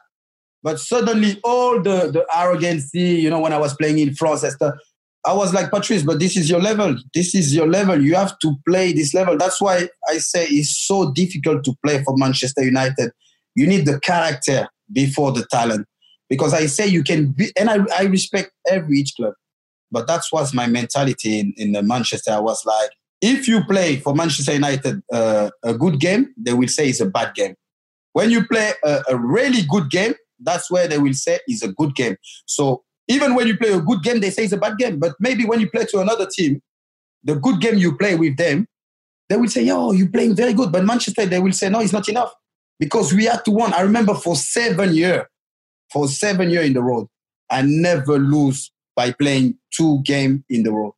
but 0.62 0.80
suddenly 0.80 1.38
all 1.44 1.80
the 1.80 2.10
the 2.10 2.26
arrogancy, 2.34 3.00
you 3.00 3.30
know, 3.30 3.38
when 3.38 3.52
I 3.52 3.58
was 3.58 3.74
playing 3.76 3.98
in 3.98 4.14
France, 4.14 4.42
Esther, 4.42 4.76
I 5.26 5.32
was 5.32 5.54
like, 5.54 5.70
Patrice, 5.70 6.02
but 6.02 6.18
this 6.18 6.36
is 6.36 6.50
your 6.50 6.60
level. 6.60 6.96
This 7.14 7.34
is 7.34 7.54
your 7.54 7.66
level. 7.66 8.00
You 8.00 8.14
have 8.14 8.38
to 8.40 8.56
play 8.68 8.92
this 8.92 9.14
level. 9.14 9.38
That's 9.38 9.60
why 9.60 9.88
I 10.08 10.18
say 10.18 10.46
it's 10.46 10.86
so 10.86 11.12
difficult 11.12 11.64
to 11.64 11.74
play 11.84 12.02
for 12.04 12.14
Manchester 12.16 12.62
United. 12.62 13.10
You 13.54 13.66
need 13.66 13.86
the 13.86 13.98
character 14.00 14.68
before 14.92 15.32
the 15.32 15.46
talent. 15.46 15.86
Because 16.28 16.52
I 16.54 16.66
say 16.66 16.86
you 16.86 17.02
can 17.02 17.32
be, 17.32 17.52
and 17.58 17.70
I, 17.70 17.78
I 17.96 18.04
respect 18.04 18.50
every 18.68 18.98
each 18.98 19.14
club, 19.14 19.34
but 19.90 20.06
that 20.06 20.22
was 20.32 20.52
my 20.54 20.66
mentality 20.66 21.38
in, 21.38 21.54
in 21.56 21.86
Manchester. 21.86 22.32
I 22.32 22.40
was 22.40 22.64
like, 22.64 22.90
if 23.20 23.46
you 23.46 23.62
play 23.64 23.96
for 23.96 24.14
Manchester 24.14 24.52
United 24.52 25.02
uh, 25.12 25.50
a 25.62 25.74
good 25.74 26.00
game, 26.00 26.34
they 26.36 26.52
will 26.52 26.68
say 26.68 26.88
it's 26.88 27.00
a 27.00 27.06
bad 27.06 27.34
game. 27.34 27.54
When 28.12 28.30
you 28.30 28.46
play 28.46 28.72
a, 28.84 29.02
a 29.10 29.16
really 29.16 29.62
good 29.68 29.90
game, 29.90 30.14
that's 30.40 30.70
where 30.70 30.88
they 30.88 30.98
will 30.98 31.14
say 31.14 31.40
it's 31.46 31.62
a 31.62 31.72
good 31.72 31.94
game. 31.94 32.16
So 32.46 32.84
even 33.08 33.34
when 33.34 33.46
you 33.46 33.56
play 33.56 33.72
a 33.72 33.80
good 33.80 34.02
game, 34.02 34.20
they 34.20 34.30
say 34.30 34.44
it's 34.44 34.52
a 34.52 34.58
bad 34.58 34.78
game. 34.78 34.98
But 34.98 35.14
maybe 35.20 35.44
when 35.44 35.60
you 35.60 35.70
play 35.70 35.84
to 35.86 36.00
another 36.00 36.26
team, 36.26 36.62
the 37.22 37.36
good 37.36 37.60
game 37.60 37.76
you 37.76 37.96
play 37.96 38.14
with 38.14 38.36
them, 38.36 38.66
they 39.28 39.36
will 39.36 39.48
say, 39.48 39.62
yo, 39.62 39.92
you're 39.92 40.08
playing 40.08 40.36
very 40.36 40.52
good. 40.52 40.70
But 40.72 40.84
Manchester, 40.84 41.26
they 41.26 41.38
will 41.38 41.52
say, 41.52 41.68
no, 41.68 41.80
it's 41.80 41.92
not 41.92 42.08
enough. 42.08 42.32
Because 42.78 43.12
we 43.12 43.24
had 43.24 43.44
to 43.44 43.50
win. 43.50 43.72
I 43.72 43.80
remember 43.82 44.14
for 44.14 44.36
seven 44.36 44.94
years, 44.94 45.24
for 45.92 46.08
seven 46.08 46.50
years 46.50 46.66
in 46.66 46.72
the 46.72 46.82
road, 46.82 47.06
I 47.50 47.62
never 47.62 48.18
lose 48.18 48.70
by 48.96 49.12
playing 49.12 49.58
two 49.70 50.02
game 50.04 50.44
in 50.48 50.62
the 50.62 50.72
road. 50.72 50.92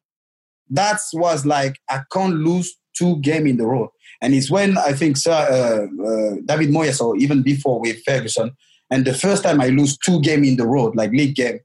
That 0.70 1.00
was 1.12 1.46
like, 1.46 1.76
I 1.88 2.02
can't 2.12 2.34
lose 2.34 2.76
two 2.96 3.20
game 3.20 3.46
in 3.46 3.56
the 3.56 3.66
road. 3.66 3.90
And 4.22 4.34
it's 4.34 4.50
when 4.50 4.78
I 4.78 4.92
think 4.92 5.16
Sir 5.16 5.32
uh, 5.32 6.02
uh, 6.02 6.36
David 6.46 6.70
Moyes, 6.70 7.00
or 7.00 7.16
even 7.16 7.42
before 7.42 7.80
with 7.80 8.02
Ferguson, 8.04 8.56
and 8.90 9.04
the 9.04 9.14
first 9.14 9.42
time 9.42 9.60
I 9.60 9.68
lose 9.68 9.98
two 9.98 10.20
game 10.20 10.44
in 10.44 10.56
the 10.56 10.66
road, 10.66 10.96
like 10.96 11.10
league 11.10 11.36
game, 11.36 11.60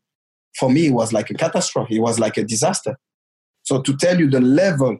for 0.56 0.70
me, 0.70 0.88
it 0.88 0.94
was 0.94 1.14
like 1.14 1.30
a 1.30 1.34
catastrophe. 1.34 1.98
It 1.98 2.02
was 2.02 2.20
like 2.20 2.38
a 2.38 2.44
disaster. 2.44 2.98
So 3.64 3.82
to 3.82 3.96
tell 3.98 4.20
you 4.20 4.30
the 4.30 4.42
level, 4.42 4.98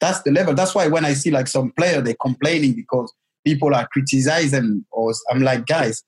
that's 0.00 0.22
the 0.22 0.30
level. 0.30 0.54
That's 0.54 0.74
why 0.74 0.88
when 0.88 1.04
I 1.04 1.14
see 1.14 1.30
like 1.30 1.48
some 1.48 1.72
player, 1.72 2.00
they're 2.00 2.14
complaining 2.20 2.74
because 2.74 3.12
people 3.44 3.74
are 3.74 3.88
criticizing, 3.92 4.84
or 4.90 5.12
I'm 5.30 5.42
like, 5.42 5.66
guys, 5.66 6.02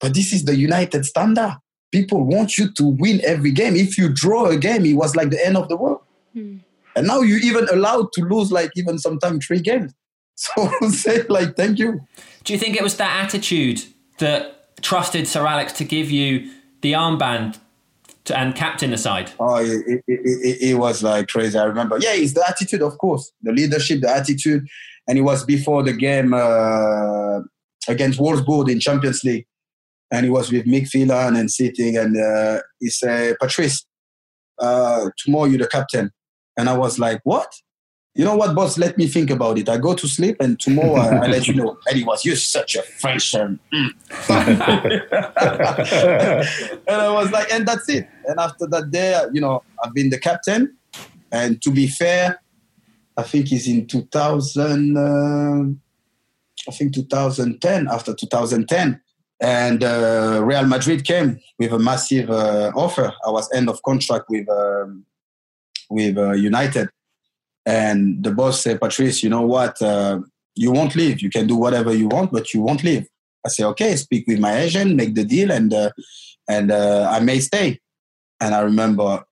but 0.00 0.14
this 0.14 0.32
is 0.32 0.44
the 0.44 0.56
United 0.56 1.04
standard. 1.04 1.56
People 1.92 2.24
want 2.24 2.56
you 2.56 2.70
to 2.72 2.84
win 2.84 3.20
every 3.24 3.50
game. 3.50 3.76
If 3.76 3.98
you 3.98 4.08
draw 4.08 4.46
a 4.46 4.56
game, 4.56 4.86
it 4.86 4.94
was 4.94 5.16
like 5.16 5.30
the 5.30 5.44
end 5.44 5.56
of 5.56 5.68
the 5.68 5.76
world. 5.76 6.00
Hmm. 6.32 6.58
And 6.96 7.06
now 7.06 7.20
you're 7.20 7.40
even 7.40 7.68
allowed 7.68 8.12
to 8.12 8.22
lose 8.22 8.52
like 8.52 8.70
even 8.76 8.98
sometimes 8.98 9.46
three 9.46 9.60
games. 9.60 9.92
So 10.36 10.70
say 10.88 11.24
like, 11.28 11.54
thank 11.54 11.78
you. 11.78 12.00
Do 12.44 12.54
you 12.54 12.58
think 12.58 12.74
it 12.74 12.82
was 12.82 12.96
that 12.96 13.24
attitude 13.24 13.84
that 14.20 14.74
trusted 14.80 15.28
Sir 15.28 15.46
Alex 15.46 15.74
to 15.74 15.84
give 15.84 16.10
you 16.10 16.50
the 16.80 16.92
armband 16.92 17.58
to, 18.30 18.38
and 18.38 18.54
captain 18.54 18.92
aside? 18.92 19.30
Oh, 19.38 19.56
it, 19.56 19.84
it, 19.86 20.02
it, 20.06 20.62
it, 20.70 20.74
was 20.74 21.02
like 21.02 21.28
crazy. 21.28 21.58
I 21.58 21.64
remember. 21.64 21.98
Yeah, 21.98 22.14
it's 22.14 22.32
the 22.32 22.44
attitude, 22.48 22.82
of 22.82 22.96
course, 22.98 23.30
the 23.42 23.52
leadership, 23.52 24.00
the 24.00 24.10
attitude, 24.10 24.66
and 25.06 25.18
it 25.18 25.22
was 25.22 25.44
before 25.44 25.82
the 25.82 25.92
game 25.92 26.32
uh, 26.34 27.40
against 27.88 28.18
Wolfsburg 28.18 28.70
in 28.70 28.80
Champions 28.80 29.22
League, 29.24 29.46
and 30.10 30.24
he 30.24 30.30
was 30.30 30.50
with 30.50 30.66
Mick 30.66 30.88
Phelan 30.88 31.36
and 31.36 31.50
sitting, 31.50 31.96
and 31.96 32.16
uh, 32.16 32.62
he 32.78 32.88
said, 32.88 33.36
"Patrice, 33.40 33.84
uh, 34.58 35.10
tomorrow 35.18 35.44
you're 35.44 35.58
the 35.58 35.66
captain," 35.66 36.10
and 36.56 36.68
I 36.68 36.76
was 36.76 36.98
like, 36.98 37.20
"What?" 37.24 37.52
You 38.14 38.24
know 38.24 38.34
what, 38.34 38.56
boss? 38.56 38.76
Let 38.76 38.98
me 38.98 39.06
think 39.06 39.30
about 39.30 39.58
it. 39.58 39.68
I 39.68 39.78
go 39.78 39.94
to 39.94 40.08
sleep, 40.08 40.36
and 40.40 40.58
tomorrow 40.58 40.96
I, 40.96 41.24
I 41.24 41.26
let 41.28 41.46
you 41.46 41.54
know. 41.54 41.78
And 41.86 41.96
he 41.96 42.04
was, 42.04 42.24
you're 42.24 42.36
such 42.36 42.74
a 42.74 42.82
Frenchman. 42.82 43.60
Mm. 43.72 43.90
and 46.88 46.96
I 46.96 47.12
was 47.12 47.30
like, 47.30 47.52
and 47.52 47.66
that's 47.66 47.88
it. 47.88 48.08
And 48.26 48.40
after 48.40 48.66
that 48.66 48.90
day, 48.90 49.20
you 49.32 49.40
know, 49.40 49.62
I've 49.82 49.94
been 49.94 50.10
the 50.10 50.18
captain. 50.18 50.76
And 51.30 51.62
to 51.62 51.70
be 51.70 51.86
fair, 51.86 52.42
I 53.16 53.22
think 53.22 53.52
it's 53.52 53.68
in 53.68 53.86
2000. 53.86 54.96
Uh, 54.96 55.64
I 56.68 56.72
think 56.72 56.94
2010. 56.94 57.88
After 57.88 58.12
2010, 58.12 59.00
and 59.40 59.82
uh, 59.82 60.42
Real 60.44 60.66
Madrid 60.66 61.04
came 61.04 61.40
with 61.58 61.72
a 61.72 61.78
massive 61.78 62.30
uh, 62.30 62.72
offer. 62.74 63.14
I 63.24 63.30
was 63.30 63.48
end 63.54 63.70
of 63.70 63.82
contract 63.82 64.26
with 64.28 64.48
um, 64.50 65.06
with 65.88 66.18
uh, 66.18 66.32
United 66.32 66.90
and 67.66 68.22
the 68.24 68.32
boss 68.32 68.62
said, 68.62 68.80
Patrice, 68.80 69.22
you 69.22 69.28
know 69.28 69.42
what? 69.42 69.80
Uh, 69.80 70.20
you 70.54 70.72
won't 70.72 70.96
leave. 70.96 71.20
You 71.20 71.30
can 71.30 71.46
do 71.46 71.56
whatever 71.56 71.94
you 71.94 72.08
want, 72.08 72.32
but 72.32 72.52
you 72.52 72.60
won't 72.60 72.82
leave. 72.82 73.06
I 73.44 73.48
say, 73.48 73.64
okay, 73.64 73.96
speak 73.96 74.26
with 74.26 74.38
my 74.38 74.58
agent, 74.58 74.96
make 74.96 75.14
the 75.14 75.24
deal, 75.24 75.50
and 75.50 75.72
uh, 75.72 75.90
and 76.48 76.70
uh, 76.70 77.08
I 77.10 77.20
may 77.20 77.40
stay. 77.40 77.80
And 78.40 78.54
I 78.54 78.60
remember 78.60 79.24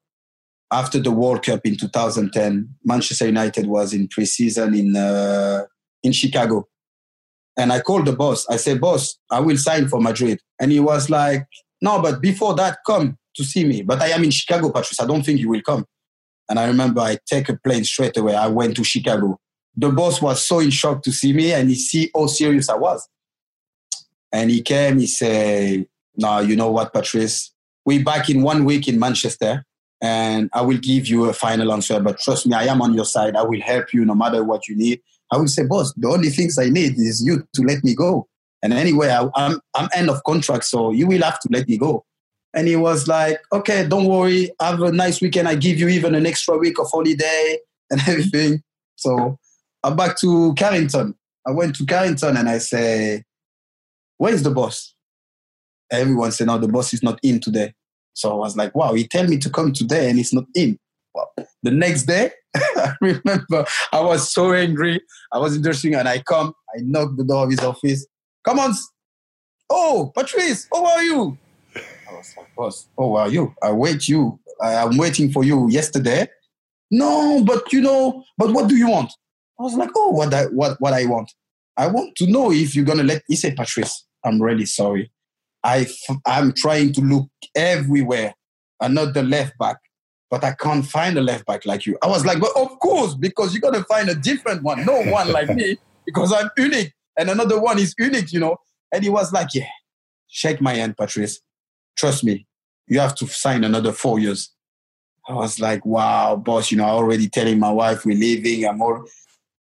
after 0.72 0.98
the 1.00 1.10
World 1.10 1.44
Cup 1.44 1.60
in 1.64 1.76
2010, 1.76 2.74
Manchester 2.84 3.26
United 3.26 3.66
was 3.66 3.92
in 3.92 4.08
preseason 4.08 4.78
in 4.78 4.96
uh, 4.96 5.64
in 6.02 6.12
Chicago, 6.12 6.66
and 7.58 7.72
I 7.72 7.80
called 7.80 8.06
the 8.06 8.16
boss. 8.16 8.46
I 8.48 8.56
said, 8.56 8.80
boss, 8.80 9.18
I 9.30 9.40
will 9.40 9.58
sign 9.58 9.88
for 9.88 10.00
Madrid, 10.00 10.40
and 10.60 10.72
he 10.72 10.80
was 10.80 11.10
like, 11.10 11.46
no, 11.82 12.00
but 12.00 12.20
before 12.20 12.54
that, 12.54 12.78
come 12.86 13.18
to 13.36 13.44
see 13.44 13.64
me. 13.64 13.82
But 13.82 14.00
I 14.00 14.08
am 14.08 14.24
in 14.24 14.30
Chicago, 14.30 14.70
Patrice. 14.70 15.00
I 15.00 15.06
don't 15.06 15.24
think 15.24 15.40
you 15.40 15.48
will 15.48 15.62
come. 15.62 15.84
And 16.48 16.58
I 16.58 16.66
remember 16.66 17.00
I 17.00 17.18
take 17.26 17.48
a 17.48 17.56
plane 17.56 17.84
straight 17.84 18.16
away. 18.16 18.34
I 18.34 18.46
went 18.48 18.76
to 18.76 18.84
Chicago. 18.84 19.38
The 19.76 19.90
boss 19.90 20.20
was 20.20 20.44
so 20.44 20.60
in 20.60 20.70
shock 20.70 21.02
to 21.02 21.12
see 21.12 21.32
me 21.32 21.52
and 21.52 21.68
he 21.68 21.74
see 21.74 22.10
how 22.14 22.26
serious 22.26 22.68
I 22.68 22.76
was. 22.76 23.08
And 24.32 24.50
he 24.50 24.62
came, 24.62 24.98
he 24.98 25.06
said, 25.06 25.86
now 26.16 26.40
you 26.40 26.56
know 26.56 26.70
what, 26.70 26.92
Patrice? 26.92 27.52
We 27.84 28.02
back 28.02 28.28
in 28.28 28.42
one 28.42 28.64
week 28.64 28.88
in 28.88 28.98
Manchester 28.98 29.64
and 30.00 30.50
I 30.52 30.62
will 30.62 30.78
give 30.78 31.06
you 31.06 31.26
a 31.26 31.32
final 31.32 31.72
answer. 31.72 32.00
But 32.00 32.18
trust 32.18 32.46
me, 32.46 32.54
I 32.54 32.64
am 32.64 32.82
on 32.82 32.94
your 32.94 33.04
side. 33.04 33.36
I 33.36 33.42
will 33.42 33.60
help 33.60 33.92
you 33.92 34.04
no 34.04 34.14
matter 34.14 34.44
what 34.44 34.68
you 34.68 34.76
need. 34.76 35.00
I 35.30 35.36
will 35.36 35.48
say, 35.48 35.64
boss, 35.64 35.92
the 35.96 36.08
only 36.08 36.30
things 36.30 36.58
I 36.58 36.68
need 36.68 36.94
is 36.98 37.22
you 37.24 37.46
to 37.54 37.62
let 37.62 37.84
me 37.84 37.94
go. 37.94 38.28
And 38.62 38.72
anyway, 38.72 39.10
I, 39.10 39.28
I'm, 39.34 39.60
I'm 39.74 39.88
end 39.94 40.10
of 40.10 40.22
contract, 40.24 40.64
so 40.64 40.90
you 40.90 41.06
will 41.06 41.22
have 41.22 41.38
to 41.40 41.48
let 41.52 41.68
me 41.68 41.78
go. 41.78 42.04
And 42.58 42.66
he 42.66 42.74
was 42.74 43.06
like, 43.06 43.38
okay, 43.52 43.86
don't 43.86 44.06
worry. 44.06 44.50
Have 44.60 44.82
a 44.82 44.90
nice 44.90 45.20
weekend. 45.20 45.46
I 45.46 45.54
give 45.54 45.78
you 45.78 45.86
even 45.86 46.16
an 46.16 46.26
extra 46.26 46.58
week 46.58 46.80
of 46.80 46.88
holiday. 46.90 47.58
and 47.88 48.00
everything. 48.08 48.64
So 48.96 49.38
I'm 49.84 49.94
back 49.94 50.18
to 50.22 50.54
Carrington. 50.54 51.14
I 51.46 51.52
went 51.52 51.76
to 51.76 51.86
Carrington 51.86 52.36
and 52.36 52.48
I 52.48 52.58
say, 52.58 53.22
where 54.16 54.34
is 54.34 54.42
the 54.42 54.50
boss? 54.50 54.92
Everyone 55.92 56.32
said, 56.32 56.48
no, 56.48 56.58
the 56.58 56.66
boss 56.66 56.92
is 56.92 57.00
not 57.00 57.20
in 57.22 57.38
today. 57.38 57.74
So 58.14 58.32
I 58.32 58.34
was 58.34 58.56
like, 58.56 58.74
wow, 58.74 58.92
he 58.94 59.06
tell 59.06 59.28
me 59.28 59.38
to 59.38 59.50
come 59.50 59.72
today 59.72 60.08
and 60.08 60.18
he's 60.18 60.32
not 60.32 60.46
in. 60.56 60.80
Well, 61.14 61.30
the 61.62 61.70
next 61.70 62.06
day, 62.06 62.32
I 62.56 62.94
remember 63.00 63.66
I 63.92 64.00
was 64.00 64.32
so 64.32 64.52
angry. 64.52 65.00
I 65.32 65.38
was 65.38 65.54
interesting 65.54 65.94
and 65.94 66.08
I 66.08 66.22
come, 66.22 66.54
I 66.74 66.80
knock 66.80 67.10
the 67.16 67.22
door 67.22 67.44
of 67.44 67.50
his 67.52 67.60
office. 67.60 68.04
Come 68.44 68.58
on. 68.58 68.74
Oh, 69.70 70.10
Patrice, 70.12 70.66
how 70.72 70.84
are 70.84 71.04
you? 71.04 71.38
Like, 72.36 72.54
boss, 72.56 72.88
oh, 72.96 73.16
how 73.16 73.22
are 73.22 73.28
you? 73.28 73.54
I 73.62 73.72
wait 73.72 74.08
you. 74.08 74.38
I, 74.60 74.76
I'm 74.76 74.96
waiting 74.96 75.30
for 75.32 75.44
you 75.44 75.68
yesterday. 75.70 76.28
No, 76.90 77.44
but 77.44 77.72
you 77.72 77.80
know, 77.80 78.24
but 78.36 78.52
what 78.52 78.68
do 78.68 78.76
you 78.76 78.88
want? 78.88 79.12
I 79.58 79.62
was 79.62 79.74
like, 79.74 79.90
oh, 79.96 80.10
what 80.10 80.32
I, 80.32 80.44
what, 80.46 80.80
what 80.80 80.92
I 80.92 81.04
want. 81.04 81.32
I 81.76 81.86
want 81.86 82.16
to 82.16 82.26
know 82.26 82.50
if 82.50 82.74
you're 82.74 82.84
going 82.84 82.98
to 82.98 83.04
let, 83.04 83.22
he 83.28 83.36
said, 83.36 83.56
Patrice, 83.56 84.04
I'm 84.24 84.40
really 84.40 84.66
sorry. 84.66 85.10
I, 85.64 85.86
I'm 86.26 86.52
trying 86.52 86.92
to 86.94 87.00
look 87.00 87.28
everywhere. 87.54 88.34
I'm 88.80 88.94
not 88.94 89.14
the 89.14 89.22
left 89.22 89.58
back, 89.58 89.76
but 90.30 90.44
I 90.44 90.52
can't 90.52 90.86
find 90.86 91.16
a 91.18 91.20
left 91.20 91.46
back 91.46 91.66
like 91.66 91.86
you. 91.86 91.98
I 92.02 92.08
was 92.08 92.24
like, 92.24 92.40
but 92.40 92.50
of 92.56 92.78
course, 92.78 93.14
because 93.14 93.52
you're 93.52 93.60
going 93.60 93.74
to 93.74 93.84
find 93.84 94.08
a 94.08 94.14
different 94.14 94.62
one. 94.62 94.84
No 94.84 95.02
one 95.02 95.32
like 95.32 95.50
me, 95.50 95.76
because 96.06 96.32
I'm 96.32 96.50
unique. 96.56 96.92
And 97.18 97.30
another 97.30 97.60
one 97.60 97.78
is 97.78 97.94
unique, 97.98 98.32
you 98.32 98.40
know. 98.40 98.56
And 98.92 99.02
he 99.02 99.10
was 99.10 99.32
like, 99.32 99.48
yeah, 99.54 99.68
shake 100.28 100.60
my 100.60 100.74
hand, 100.74 100.96
Patrice. 100.96 101.40
Trust 101.98 102.24
me, 102.24 102.46
you 102.86 103.00
have 103.00 103.14
to 103.16 103.26
sign 103.26 103.64
another 103.64 103.92
four 103.92 104.18
years. 104.18 104.50
I 105.28 105.34
was 105.34 105.60
like, 105.60 105.84
wow, 105.84 106.36
boss, 106.36 106.70
you 106.70 106.78
know, 106.78 106.84
I 106.84 106.90
already 106.90 107.28
telling 107.28 107.58
my 107.58 107.70
wife 107.70 108.06
we're 108.06 108.16
leaving. 108.16 108.66
I'm 108.66 108.80
all, 108.80 109.04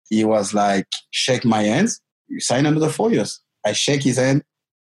he 0.10 0.26
was 0.26 0.54
like, 0.54 0.88
shake 1.12 1.46
my 1.46 1.64
hands. 1.64 2.02
You 2.28 2.40
sign 2.40 2.66
another 2.66 2.90
four 2.90 3.12
years. 3.12 3.40
I 3.66 3.72
shake 3.72 4.04
his 4.04 4.18
hand, 4.18 4.44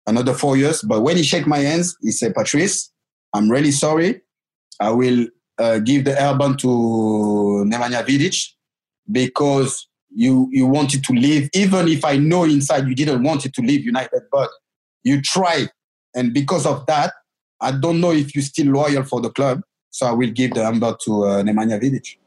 another 0.05 0.33
four 0.33 0.57
years. 0.57 0.81
But 0.83 1.01
when 1.01 1.17
he 1.17 1.23
shake 1.23 1.47
my 1.47 1.59
hands, 1.59 1.97
he 2.01 2.11
said, 2.11 2.35
Patrice, 2.35 2.91
I'm 3.33 3.49
really 3.49 3.71
sorry. 3.71 4.21
I 4.79 4.91
will 4.91 5.27
uh, 5.57 5.79
give 5.79 6.05
the 6.05 6.19
album 6.19 6.55
to 6.57 6.67
Nemanja 6.67 8.05
Vidic 8.05 8.49
because 9.11 9.87
you 10.13 10.49
you 10.51 10.65
wanted 10.65 11.03
to 11.03 11.13
leave, 11.13 11.49
even 11.53 11.87
if 11.87 12.03
I 12.03 12.17
know 12.17 12.43
inside 12.43 12.87
you 12.87 12.95
didn't 12.95 13.23
want 13.23 13.45
it 13.45 13.53
to 13.53 13.61
leave 13.61 13.85
United, 13.85 14.23
but 14.31 14.49
you 15.03 15.21
tried. 15.21 15.69
And 16.15 16.33
because 16.33 16.65
of 16.65 16.85
that, 16.87 17.13
I 17.61 17.71
don't 17.71 17.99
know 17.99 18.11
if 18.11 18.35
you're 18.35 18.43
still 18.43 18.67
loyal 18.67 19.03
for 19.03 19.21
the 19.21 19.29
club. 19.29 19.61
So 19.91 20.05
I 20.05 20.11
will 20.11 20.29
give 20.29 20.53
the 20.53 20.63
number 20.63 20.95
to 21.05 21.25
uh, 21.25 21.43
Nemanja 21.43 21.81
Vidic. 21.81 22.17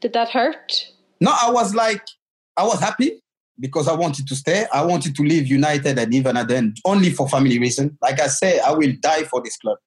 Did 0.00 0.12
that 0.12 0.30
hurt? 0.30 0.88
No, 1.20 1.30
I 1.30 1.50
was 1.50 1.74
like, 1.74 2.02
I 2.56 2.64
was 2.64 2.80
happy 2.80 3.22
because 3.60 3.86
I 3.86 3.94
wanted 3.94 4.26
to 4.26 4.34
stay. 4.34 4.66
I 4.72 4.84
wanted 4.84 5.14
to 5.14 5.22
leave 5.22 5.46
United 5.46 5.98
and 5.98 6.12
even 6.12 6.36
at 6.36 6.48
the 6.48 6.56
end, 6.56 6.78
only 6.84 7.10
for 7.10 7.28
family 7.28 7.58
reason. 7.58 7.96
Like 8.02 8.20
I 8.20 8.26
say, 8.26 8.58
I 8.58 8.72
will 8.72 8.92
die 9.00 9.22
for 9.24 9.40
this 9.40 9.56
club. 9.56 9.78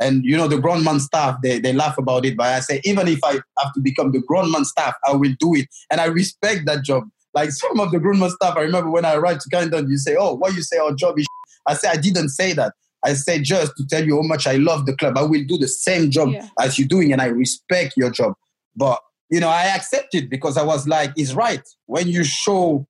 And 0.00 0.24
you 0.24 0.36
know, 0.36 0.48
the 0.48 0.58
groundman 0.58 1.00
staff, 1.00 1.38
they, 1.42 1.58
they 1.58 1.72
laugh 1.72 1.98
about 1.98 2.24
it, 2.24 2.36
but 2.36 2.46
I 2.46 2.60
say, 2.60 2.80
even 2.84 3.08
if 3.08 3.20
I 3.24 3.32
have 3.58 3.72
to 3.74 3.80
become 3.80 4.12
the 4.12 4.20
groundman 4.20 4.64
staff, 4.64 4.94
I 5.04 5.12
will 5.12 5.34
do 5.38 5.54
it. 5.54 5.68
And 5.90 6.00
I 6.00 6.06
respect 6.06 6.66
that 6.66 6.84
job. 6.84 7.04
Like 7.32 7.50
some 7.50 7.80
of 7.80 7.90
the 7.90 7.98
groundman 7.98 8.30
staff, 8.30 8.56
I 8.56 8.62
remember 8.62 8.90
when 8.90 9.04
I 9.04 9.14
arrived 9.14 9.40
to 9.42 9.48
Canada, 9.50 9.84
you 9.86 9.98
say, 9.98 10.16
Oh, 10.18 10.34
what 10.34 10.54
you 10.54 10.62
say 10.62 10.78
our 10.78 10.94
job 10.94 11.18
is 11.18 11.26
I 11.66 11.74
say 11.74 11.88
I 11.88 11.96
didn't 11.96 12.28
say 12.28 12.52
that. 12.52 12.74
I 13.04 13.14
said 13.14 13.44
just 13.44 13.72
to 13.76 13.86
tell 13.86 14.04
you 14.04 14.16
how 14.16 14.22
much 14.22 14.46
I 14.46 14.54
love 14.56 14.86
the 14.86 14.96
club. 14.96 15.18
I 15.18 15.22
will 15.22 15.44
do 15.46 15.58
the 15.58 15.68
same 15.68 16.10
job 16.10 16.30
Yeah. 16.30 16.48
as 16.60 16.78
you're 16.78 16.88
doing, 16.88 17.12
and 17.12 17.20
I 17.20 17.26
respect 17.26 17.94
your 17.96 18.10
job. 18.10 18.34
But 18.76 19.00
you 19.30 19.40
know, 19.40 19.48
I 19.48 19.64
accepted 19.64 20.30
because 20.30 20.56
I 20.56 20.62
was 20.62 20.86
like, 20.86 21.12
"It's 21.16 21.32
right." 21.32 21.62
When 21.86 22.08
you 22.08 22.24
show 22.24 22.86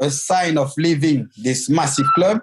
a 0.00 0.10
sign 0.10 0.58
of 0.58 0.72
leaving 0.76 1.28
this 1.42 1.68
massive 1.70 2.06
club, 2.14 2.40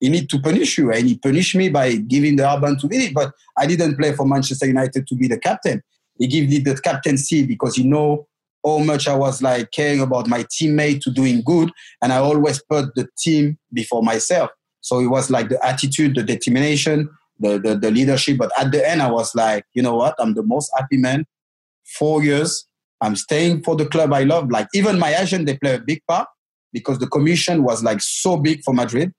he 0.00 0.08
need 0.08 0.30
to 0.30 0.38
punish 0.40 0.78
you, 0.78 0.92
and 0.92 1.06
he 1.08 1.18
punished 1.18 1.54
me 1.54 1.68
by 1.68 1.96
giving 1.96 2.36
the 2.36 2.44
album 2.44 2.78
to 2.78 2.88
me. 2.88 3.10
But 3.12 3.32
I 3.58 3.66
didn't 3.66 3.96
play 3.96 4.12
for 4.14 4.26
Manchester 4.26 4.66
United 4.66 5.06
to 5.06 5.14
be 5.14 5.28
the 5.28 5.38
captain. 5.38 5.82
He 6.18 6.26
gave 6.26 6.48
me 6.48 6.58
the 6.58 6.74
captaincy 6.80 7.44
because 7.46 7.76
he 7.76 7.84
know 7.84 8.26
how 8.64 8.78
much 8.78 9.08
I 9.08 9.14
was 9.14 9.40
like 9.42 9.70
caring 9.72 10.00
about 10.00 10.26
my 10.26 10.44
teammate 10.44 11.00
to 11.02 11.10
doing 11.10 11.42
good, 11.42 11.70
and 12.02 12.12
I 12.12 12.16
always 12.18 12.62
put 12.62 12.94
the 12.94 13.08
team 13.18 13.58
before 13.72 14.02
myself. 14.02 14.50
So 14.80 15.00
it 15.00 15.06
was 15.06 15.30
like 15.30 15.48
the 15.48 15.64
attitude, 15.64 16.14
the 16.14 16.22
determination, 16.22 17.08
the, 17.38 17.58
the, 17.58 17.76
the 17.76 17.90
leadership. 17.90 18.38
But 18.38 18.50
at 18.58 18.72
the 18.72 18.88
end, 18.88 19.02
I 19.02 19.10
was 19.10 19.34
like, 19.34 19.64
you 19.74 19.82
know 19.82 19.96
what? 19.96 20.14
I'm 20.18 20.34
the 20.34 20.42
most 20.42 20.70
happy 20.76 20.96
man. 20.96 21.26
Four 21.84 22.22
years. 22.22 22.66
I'm 23.00 23.16
staying 23.16 23.62
for 23.62 23.76
the 23.76 23.86
club 23.86 24.12
I 24.12 24.24
love. 24.24 24.50
Like 24.50 24.68
even 24.74 24.98
my 24.98 25.14
agent, 25.14 25.46
they 25.46 25.56
play 25.56 25.74
a 25.74 25.78
big 25.80 26.02
part 26.06 26.28
because 26.72 26.98
the 26.98 27.06
commission 27.06 27.62
was 27.62 27.82
like 27.82 28.00
so 28.00 28.36
big 28.36 28.62
for 28.62 28.74
Madrid 28.74 29.12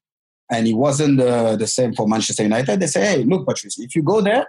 and 0.51 0.67
it 0.67 0.73
wasn't 0.73 1.17
the, 1.17 1.55
the 1.55 1.67
same 1.67 1.93
for 1.93 2.07
Manchester 2.07 2.43
United. 2.43 2.79
They 2.79 2.87
say, 2.87 3.01
hey, 3.01 3.23
look, 3.23 3.47
Patrice, 3.47 3.79
if 3.79 3.95
you 3.95 4.03
go 4.03 4.21
there, 4.21 4.47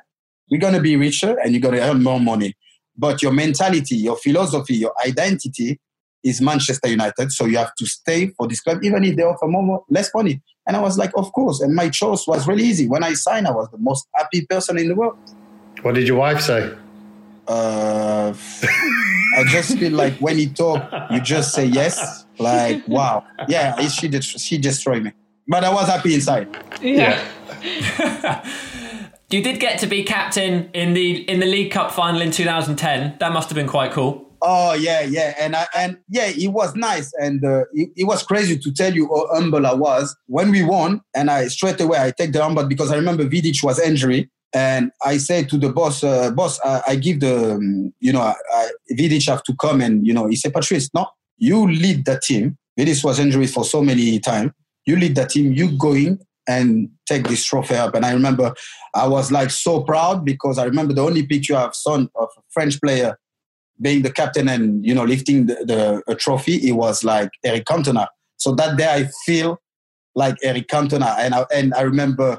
going 0.58 0.74
to 0.74 0.80
be 0.80 0.96
richer 0.96 1.38
and 1.40 1.54
you're 1.54 1.72
to 1.72 1.80
earn 1.80 2.02
more 2.02 2.20
money. 2.20 2.54
But 2.96 3.22
your 3.22 3.32
mentality, 3.32 3.96
your 3.96 4.16
philosophy, 4.16 4.74
your 4.74 4.92
identity 5.06 5.80
is 6.22 6.40
Manchester 6.40 6.88
United. 6.88 7.32
So 7.32 7.46
you 7.46 7.56
have 7.56 7.74
to 7.76 7.86
stay 7.86 8.28
for 8.36 8.46
this 8.46 8.60
club, 8.60 8.78
even 8.82 9.02
if 9.04 9.16
they 9.16 9.22
offer 9.22 9.46
more, 9.46 9.84
less 9.88 10.10
money. 10.14 10.42
And 10.66 10.76
I 10.76 10.80
was 10.80 10.96
like, 10.98 11.10
of 11.16 11.32
course. 11.32 11.60
And 11.60 11.74
my 11.74 11.88
choice 11.88 12.26
was 12.26 12.46
really 12.46 12.64
easy. 12.64 12.88
When 12.88 13.02
I 13.02 13.14
signed, 13.14 13.46
I 13.46 13.50
was 13.50 13.68
the 13.70 13.78
most 13.78 14.06
happy 14.14 14.46
person 14.46 14.78
in 14.78 14.88
the 14.88 14.94
world. 14.94 15.18
What 15.82 15.94
did 15.94 16.06
your 16.06 16.18
wife 16.18 16.40
say? 16.40 16.72
Uh, 17.48 18.32
I 19.36 19.44
just 19.48 19.76
feel 19.78 19.92
like 19.92 20.14
when 20.18 20.38
you 20.38 20.50
talk, 20.50 20.88
you 21.10 21.20
just 21.20 21.52
say 21.54 21.64
yes. 21.64 22.26
Like, 22.38 22.86
wow. 22.86 23.24
Yeah, 23.48 23.76
she, 23.88 24.08
just, 24.08 24.38
she 24.38 24.58
destroyed 24.58 25.02
me. 25.02 25.12
But 25.48 25.64
I 25.64 25.72
was 25.72 25.88
happy 25.88 26.14
inside. 26.14 26.48
Yeah. 26.80 27.20
You 29.32 29.42
did 29.42 29.60
get 29.60 29.78
to 29.78 29.86
be 29.86 30.04
captain 30.04 30.68
in 30.74 30.92
the 30.92 31.22
in 31.22 31.40
the 31.40 31.46
League 31.46 31.72
Cup 31.72 31.90
final 31.90 32.20
in 32.20 32.30
2010. 32.32 33.16
That 33.18 33.32
must 33.32 33.48
have 33.48 33.56
been 33.56 33.66
quite 33.66 33.90
cool. 33.90 34.30
Oh 34.44 34.74
yeah, 34.74 35.02
yeah, 35.02 35.34
and 35.38 35.54
I, 35.54 35.68
and 35.76 35.98
yeah, 36.08 36.26
it 36.26 36.48
was 36.48 36.74
nice, 36.74 37.12
and 37.20 37.44
uh, 37.44 37.60
it, 37.72 37.90
it 37.94 38.04
was 38.08 38.24
crazy 38.24 38.58
to 38.58 38.72
tell 38.72 38.92
you 38.92 39.06
how 39.06 39.28
humble 39.32 39.64
I 39.64 39.72
was 39.72 40.16
when 40.26 40.50
we 40.50 40.64
won. 40.64 41.00
And 41.14 41.30
I 41.30 41.46
straight 41.46 41.80
away 41.80 41.98
I 42.00 42.10
take 42.10 42.32
the 42.32 42.42
humble 42.42 42.66
because 42.66 42.90
I 42.90 42.96
remember 42.96 43.24
Vidic 43.24 43.62
was 43.62 43.78
injury, 43.78 44.28
and 44.52 44.90
I 45.04 45.18
said 45.18 45.48
to 45.50 45.58
the 45.58 45.72
boss, 45.72 46.02
uh, 46.02 46.32
boss, 46.32 46.58
I, 46.64 46.82
I 46.88 46.96
give 46.96 47.20
the 47.20 47.54
um, 47.54 47.94
you 48.00 48.12
know 48.12 48.20
I, 48.20 48.34
I, 48.52 48.70
Vidic 48.98 49.28
have 49.28 49.44
to 49.44 49.54
come 49.54 49.80
and 49.80 50.04
you 50.04 50.12
know 50.12 50.26
he 50.26 50.34
said 50.34 50.52
Patrice, 50.52 50.90
no, 50.92 51.06
you 51.38 51.70
lead 51.70 52.04
the 52.04 52.18
team. 52.18 52.58
Vidic 52.76 53.04
was 53.04 53.20
injured 53.20 53.48
for 53.48 53.64
so 53.64 53.80
many 53.80 54.18
times. 54.18 54.50
You 54.86 54.96
lead 54.96 55.14
the 55.14 55.24
team. 55.24 55.52
You 55.52 55.78
going 55.78 56.18
and 56.48 56.88
take 57.06 57.28
this 57.28 57.44
trophy 57.44 57.76
up. 57.76 57.94
And 57.94 58.04
I 58.04 58.12
remember 58.12 58.52
I 58.94 59.06
was 59.06 59.30
like 59.30 59.50
so 59.50 59.82
proud 59.82 60.24
because 60.24 60.58
I 60.58 60.64
remember 60.64 60.92
the 60.92 61.02
only 61.02 61.24
picture 61.24 61.54
I've 61.54 61.74
seen 61.74 62.08
of 62.16 62.28
a 62.36 62.40
French 62.50 62.80
player 62.80 63.16
being 63.82 64.02
the 64.02 64.12
captain 64.12 64.48
and 64.48 64.84
you 64.86 64.94
know 64.94 65.04
lifting 65.04 65.46
the, 65.46 65.54
the 65.66 66.02
a 66.08 66.14
trophy. 66.14 66.56
It 66.68 66.72
was 66.72 67.04
like 67.04 67.30
Eric 67.44 67.64
Cantona. 67.64 68.06
So 68.36 68.54
that 68.54 68.76
day 68.76 68.88
I 68.88 69.08
feel 69.26 69.60
like 70.14 70.36
Eric 70.42 70.68
Cantona, 70.68 71.16
and 71.18 71.34
I, 71.34 71.44
and 71.52 71.74
I 71.74 71.82
remember 71.82 72.38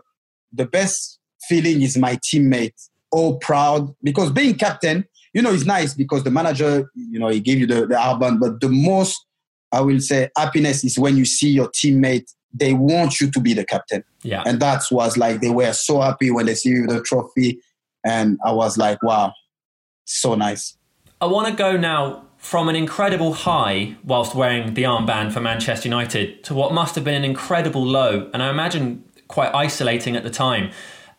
the 0.52 0.66
best 0.66 1.20
feeling 1.48 1.82
is 1.82 1.98
my 1.98 2.18
teammate. 2.18 2.74
All 3.12 3.38
proud 3.38 3.94
because 4.02 4.32
being 4.32 4.56
captain, 4.56 5.06
you 5.34 5.42
know, 5.44 5.52
is 5.52 5.68
nice 5.68 5.94
because 5.94 6.24
the 6.24 6.32
manager, 6.32 6.90
you 6.96 7.20
know, 7.20 7.28
he 7.28 7.40
gave 7.40 7.60
you 7.60 7.68
the, 7.68 7.86
the 7.86 8.00
album. 8.00 8.40
But 8.40 8.60
the 8.60 8.70
most, 8.70 9.24
I 9.72 9.82
will 9.82 10.00
say, 10.00 10.30
happiness 10.36 10.84
is 10.84 10.98
when 10.98 11.16
you 11.16 11.26
see 11.26 11.50
your 11.50 11.68
teammate. 11.68 12.26
They 12.56 12.74
want 12.74 13.20
you 13.20 13.30
to 13.32 13.40
be 13.40 13.54
the 13.54 13.66
captain. 13.66 14.04
Yeah. 14.24 14.44
And 14.46 14.60
that 14.62 14.84
was 14.92 15.16
like 15.18 15.42
they 15.42 15.50
were 15.50 15.74
so 15.74 16.02
happy 16.02 16.32
when 16.32 16.46
they 16.48 16.56
see 16.56 16.70
you 16.70 16.88
the 16.88 17.02
trophy. 17.02 17.60
And 18.04 18.40
I 18.46 18.52
was 18.52 18.78
like, 18.78 19.02
wow, 19.02 19.34
so 20.06 20.36
nice. 20.36 20.78
I 21.24 21.26
want 21.26 21.48
to 21.48 21.54
go 21.54 21.78
now 21.78 22.26
from 22.36 22.68
an 22.68 22.76
incredible 22.76 23.32
high 23.32 23.96
whilst 24.04 24.36
wearing 24.36 24.74
the 24.74 24.84
armband 24.84 25.32
for 25.32 25.40
Manchester 25.40 25.88
United 25.88 26.44
to 26.44 26.54
what 26.54 26.74
must 26.74 26.96
have 26.96 27.06
been 27.06 27.14
an 27.14 27.24
incredible 27.24 27.82
low, 27.82 28.30
and 28.34 28.44
I 28.44 28.50
imagine 28.50 29.06
quite 29.30 29.56
isolating 29.56 30.18
at 30.18 30.24
the 30.24 30.30
time. 30.30 30.72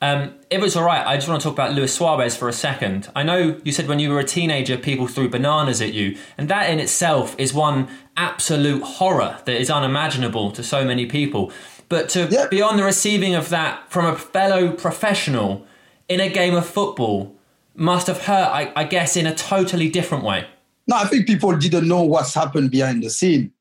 Um, 0.02 0.34
if 0.50 0.62
it's 0.62 0.76
all 0.76 0.84
right, 0.84 1.06
I 1.06 1.16
just 1.16 1.26
want 1.26 1.40
to 1.40 1.48
talk 1.48 1.54
about 1.54 1.72
Luis 1.72 1.94
Suarez 1.94 2.36
for 2.36 2.50
a 2.50 2.52
second. 2.52 3.10
I 3.16 3.22
know 3.22 3.58
you 3.64 3.72
said 3.72 3.88
when 3.88 3.98
you 3.98 4.10
were 4.10 4.20
a 4.20 4.24
teenager, 4.24 4.76
people 4.76 5.06
threw 5.06 5.30
bananas 5.30 5.80
at 5.80 5.94
you, 5.94 6.18
and 6.36 6.50
that 6.50 6.68
in 6.68 6.80
itself 6.80 7.34
is 7.38 7.54
one 7.54 7.88
absolute 8.14 8.82
horror 8.82 9.38
that 9.46 9.58
is 9.58 9.70
unimaginable 9.70 10.50
to 10.50 10.62
so 10.62 10.84
many 10.84 11.06
people. 11.06 11.50
But 11.88 12.10
to 12.10 12.28
Yeah. 12.30 12.48
be 12.50 12.60
on 12.60 12.76
the 12.76 12.84
receiving 12.84 13.34
of 13.34 13.48
that 13.48 13.90
from 13.90 14.04
a 14.04 14.16
fellow 14.16 14.68
professional 14.72 15.64
in 16.10 16.20
a 16.20 16.28
game 16.28 16.54
of 16.54 16.66
football 16.66 17.34
must 17.74 18.06
have 18.06 18.22
hurt, 18.22 18.48
I, 18.48 18.72
I 18.76 18.84
guess, 18.84 19.16
in 19.16 19.26
a 19.26 19.34
totally 19.34 19.88
different 19.88 20.24
way. 20.24 20.46
No, 20.86 20.96
I 20.96 21.04
think 21.04 21.26
people 21.26 21.56
didn't 21.56 21.88
know 21.88 22.02
what's 22.02 22.34
happened 22.34 22.70
behind 22.70 23.02
the 23.02 23.10
scene. 23.10 23.52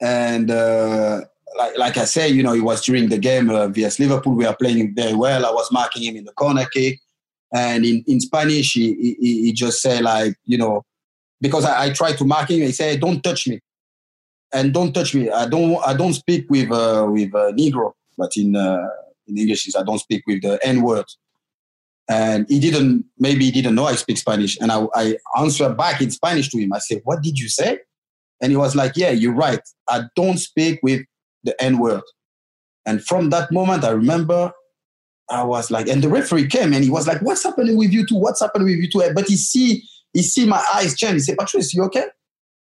And 0.00 0.50
uh, 0.50 1.22
like, 1.56 1.78
like 1.78 1.96
I 1.96 2.04
say, 2.04 2.28
you 2.28 2.42
know, 2.42 2.54
it 2.54 2.60
was 2.60 2.84
during 2.84 3.08
the 3.08 3.18
game 3.18 3.50
uh, 3.50 3.68
vs 3.68 3.98
Liverpool. 3.98 4.34
We 4.34 4.46
are 4.46 4.54
playing 4.56 4.94
very 4.94 5.14
well. 5.14 5.46
I 5.46 5.50
was 5.50 5.72
marking 5.72 6.02
him 6.02 6.16
in 6.16 6.24
the 6.24 6.32
corner 6.32 6.66
kick. 6.66 7.00
And 7.52 7.84
in, 7.84 8.04
in 8.06 8.20
Spanish, 8.20 8.74
he, 8.74 9.16
he, 9.20 9.42
he 9.44 9.52
just 9.52 9.80
said, 9.80 10.02
like, 10.02 10.36
you 10.44 10.58
know, 10.58 10.84
because 11.40 11.64
I, 11.64 11.86
I 11.86 11.90
tried 11.90 12.18
to 12.18 12.24
mark 12.24 12.50
him. 12.50 12.60
He 12.60 12.72
said, 12.72 13.00
"Don't 13.00 13.22
touch 13.22 13.46
me," 13.46 13.60
and 14.52 14.72
don't 14.72 14.92
touch 14.92 15.14
me. 15.14 15.30
I 15.30 15.48
don't 15.48 15.78
I 15.86 15.94
don't 15.94 16.14
speak 16.14 16.46
with 16.50 16.70
uh, 16.70 17.06
with 17.10 17.34
uh, 17.34 17.52
Negro, 17.52 17.92
but 18.16 18.36
in 18.36 18.56
uh, 18.56 18.88
in 19.26 19.38
English 19.38 19.68
is 19.68 19.76
I 19.76 19.82
don't 19.82 19.98
speak 19.98 20.24
with 20.26 20.42
the 20.42 20.58
N 20.66 20.82
word. 20.82 21.06
And 22.10 22.46
he 22.48 22.58
didn't 22.58 23.04
maybe 23.18 23.44
he 23.44 23.50
didn't 23.50 23.74
know 23.74 23.84
I 23.84 23.94
speak 23.94 24.16
Spanish, 24.18 24.58
and 24.60 24.72
I, 24.72 24.86
I 24.94 25.18
answered 25.38 25.76
back 25.76 26.00
in 26.00 26.10
Spanish 26.10 26.48
to 26.50 26.58
him. 26.58 26.72
I 26.72 26.78
said, 26.78 27.02
"What 27.04 27.22
did 27.22 27.38
you 27.38 27.48
say?" 27.48 27.80
And 28.40 28.50
he 28.50 28.56
was 28.56 28.74
like, 28.74 28.92
"Yeah, 28.96 29.10
you're 29.10 29.34
right. 29.34 29.60
I 29.88 30.04
don't 30.16 30.38
speak 30.38 30.80
with 30.82 31.02
the 31.44 31.60
N 31.62 31.78
word." 31.78 32.02
And 32.86 33.04
from 33.04 33.28
that 33.30 33.52
moment, 33.52 33.84
I 33.84 33.90
remember 33.90 34.52
I 35.30 35.44
was 35.44 35.70
like, 35.70 35.88
and 35.88 36.02
the 36.02 36.08
referee 36.08 36.48
came 36.48 36.72
and 36.72 36.82
he 36.82 36.90
was 36.90 37.06
like, 37.06 37.20
"What's 37.20 37.44
happening 37.44 37.76
with 37.76 37.92
you 37.92 38.06
two? 38.06 38.16
What's 38.16 38.40
happening 38.40 38.68
with 38.68 38.78
you 38.78 38.90
two? 38.90 39.12
But 39.14 39.28
he 39.28 39.36
see 39.36 39.82
he 40.14 40.22
see 40.22 40.46
my 40.46 40.64
eyes 40.74 40.96
change. 40.96 41.14
He 41.14 41.20
said, 41.20 41.36
"Patrice, 41.36 41.74
you 41.74 41.82
okay?" 41.84 42.06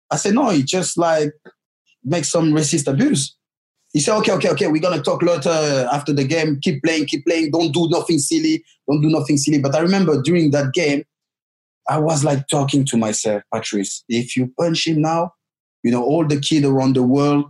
I 0.09 0.15
said, 0.15 0.35
"No, 0.35 0.49
he 0.49 0.63
just 0.63 0.97
like 0.97 1.33
make 2.03 2.23
some 2.23 2.53
racist 2.53 2.87
abuse." 2.87 3.35
He 3.93 3.99
said, 3.99 4.17
"Okay, 4.17 4.31
okay, 4.33 4.49
okay. 4.49 4.67
We're 4.67 4.81
gonna 4.81 5.01
talk 5.01 5.21
later 5.21 5.49
uh, 5.49 5.87
after 5.93 6.13
the 6.13 6.23
game. 6.23 6.59
Keep 6.61 6.83
playing, 6.83 7.05
keep 7.05 7.25
playing. 7.25 7.51
Don't 7.51 7.71
do 7.71 7.87
nothing 7.89 8.19
silly. 8.19 8.63
Don't 8.89 9.01
do 9.01 9.09
nothing 9.09 9.37
silly." 9.37 9.59
But 9.59 9.75
I 9.75 9.79
remember 9.79 10.21
during 10.21 10.51
that 10.51 10.73
game, 10.73 11.03
I 11.87 11.99
was 11.99 12.23
like 12.23 12.47
talking 12.47 12.85
to 12.85 12.97
myself, 12.97 13.43
Patrice. 13.53 14.03
If 14.09 14.35
you 14.35 14.51
punch 14.59 14.87
him 14.87 15.01
now, 15.01 15.33
you 15.83 15.91
know 15.91 16.03
all 16.03 16.25
the 16.25 16.39
kids 16.39 16.65
around 16.65 16.95
the 16.95 17.03
world 17.03 17.45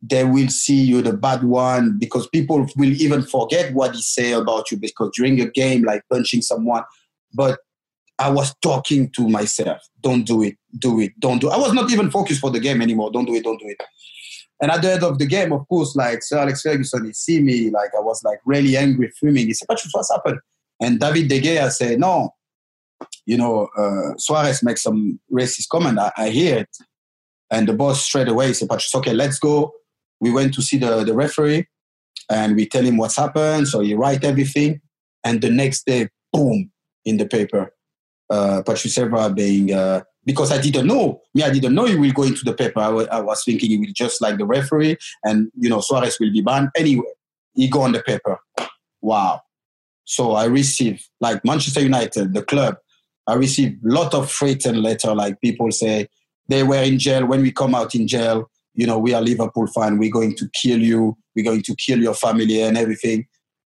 they 0.00 0.24
will 0.24 0.48
see 0.48 0.80
you 0.80 1.02
the 1.02 1.12
bad 1.12 1.42
one 1.42 1.98
because 1.98 2.28
people 2.28 2.66
will 2.76 2.92
even 2.92 3.20
forget 3.22 3.74
what 3.74 3.94
he 3.94 4.00
say 4.00 4.32
about 4.32 4.70
you 4.70 4.76
because 4.76 5.10
during 5.14 5.40
a 5.40 5.50
game 5.50 5.82
like 5.82 6.02
punching 6.10 6.40
someone 6.40 6.84
but 7.34 7.58
i 8.18 8.30
was 8.30 8.54
talking 8.62 9.10
to 9.10 9.28
myself 9.28 9.80
don't 10.00 10.24
do 10.24 10.42
it 10.42 10.56
do 10.78 11.00
it 11.00 11.12
don't 11.18 11.40
do 11.40 11.48
it. 11.48 11.52
i 11.52 11.58
was 11.58 11.72
not 11.72 11.90
even 11.90 12.10
focused 12.10 12.40
for 12.40 12.50
the 12.50 12.60
game 12.60 12.80
anymore 12.80 13.10
don't 13.10 13.24
do 13.24 13.34
it 13.34 13.42
don't 13.42 13.58
do 13.58 13.68
it 13.68 13.82
and 14.60 14.70
at 14.70 14.82
the 14.82 14.92
end 14.92 15.04
of 15.04 15.18
the 15.18 15.26
game 15.26 15.52
of 15.52 15.66
course 15.68 15.94
like 15.96 16.22
sir 16.22 16.38
alex 16.38 16.62
ferguson 16.62 17.04
he 17.04 17.12
see 17.12 17.40
me 17.40 17.70
like 17.70 17.90
i 17.96 18.00
was 18.00 18.22
like 18.24 18.40
really 18.44 18.76
angry 18.76 19.10
fuming. 19.18 19.46
He 19.46 19.54
said 19.54 19.68
Patrick, 19.68 19.92
what's 19.94 20.10
happened? 20.10 20.40
And 20.80 21.00
david 21.00 21.28
de 21.28 21.40
Gea 21.40 21.70
said 21.70 21.98
no. 22.00 22.30
You 23.26 23.36
know 23.36 23.68
uh, 23.76 24.16
suarez 24.16 24.62
makes 24.62 24.82
some 24.82 25.20
racist 25.32 25.68
comment. 25.68 25.98
I, 25.98 26.12
I 26.16 26.28
hear 26.30 26.58
it. 26.58 26.76
And 27.50 27.68
the 27.68 27.72
boss 27.72 28.02
straight 28.02 28.28
away 28.28 28.52
said, 28.52 28.68
Patrice, 28.68 28.94
okay, 28.94 29.14
let's 29.14 29.38
go. 29.38 29.72
We 30.20 30.30
went 30.30 30.54
to 30.54 30.62
see 30.62 30.76
the, 30.78 31.04
the 31.04 31.14
referee 31.14 31.66
and 32.30 32.56
we 32.56 32.66
tell 32.66 32.84
him 32.84 32.96
what's 32.96 33.16
happened. 33.16 33.68
So 33.68 33.80
he 33.80 33.94
write 33.94 34.24
everything. 34.24 34.80
And 35.24 35.40
the 35.40 35.50
next 35.50 35.86
day, 35.86 36.08
boom, 36.32 36.70
in 37.04 37.16
the 37.16 37.26
paper, 37.26 37.72
uh, 38.30 38.62
Patrice 38.64 38.98
Evra 38.98 39.34
being, 39.34 39.72
uh, 39.72 40.02
because 40.28 40.52
I 40.52 40.60
didn't 40.60 40.86
know, 40.86 41.22
me, 41.32 41.42
I 41.42 41.48
didn't 41.48 41.74
know 41.74 41.86
he 41.86 41.96
will 41.96 42.12
go 42.12 42.22
into 42.22 42.44
the 42.44 42.52
paper. 42.52 42.80
I, 42.80 42.88
w- 42.88 43.08
I 43.10 43.18
was 43.22 43.42
thinking 43.44 43.70
he 43.70 43.78
will 43.78 43.94
just 43.94 44.20
like 44.20 44.36
the 44.36 44.44
referee 44.44 44.98
and, 45.24 45.50
you 45.58 45.70
know, 45.70 45.80
Suarez 45.80 46.20
will 46.20 46.30
be 46.30 46.42
banned. 46.42 46.68
Anyway, 46.76 47.06
he 47.54 47.66
go 47.66 47.80
on 47.80 47.92
the 47.92 48.02
paper. 48.02 48.38
Wow. 49.00 49.40
So 50.04 50.32
I 50.32 50.44
received, 50.44 51.08
like 51.22 51.42
Manchester 51.46 51.80
United, 51.80 52.34
the 52.34 52.42
club, 52.42 52.76
I 53.26 53.36
received 53.36 53.82
a 53.82 53.88
lot 53.88 54.12
of 54.12 54.30
threatened 54.30 54.82
letter, 54.82 55.14
like 55.14 55.40
people 55.40 55.72
say, 55.72 56.08
they 56.46 56.62
were 56.62 56.82
in 56.82 56.98
jail. 56.98 57.24
When 57.24 57.40
we 57.40 57.50
come 57.50 57.74
out 57.74 57.94
in 57.94 58.06
jail, 58.06 58.50
you 58.74 58.86
know, 58.86 58.98
we 58.98 59.14
are 59.14 59.22
Liverpool 59.22 59.66
fan. 59.68 59.96
We're 59.96 60.12
going 60.12 60.36
to 60.36 60.50
kill 60.54 60.78
you. 60.78 61.16
We're 61.34 61.44
going 61.46 61.62
to 61.62 61.74
kill 61.74 62.00
your 62.00 62.12
family 62.12 62.60
and 62.60 62.76
everything. 62.76 63.26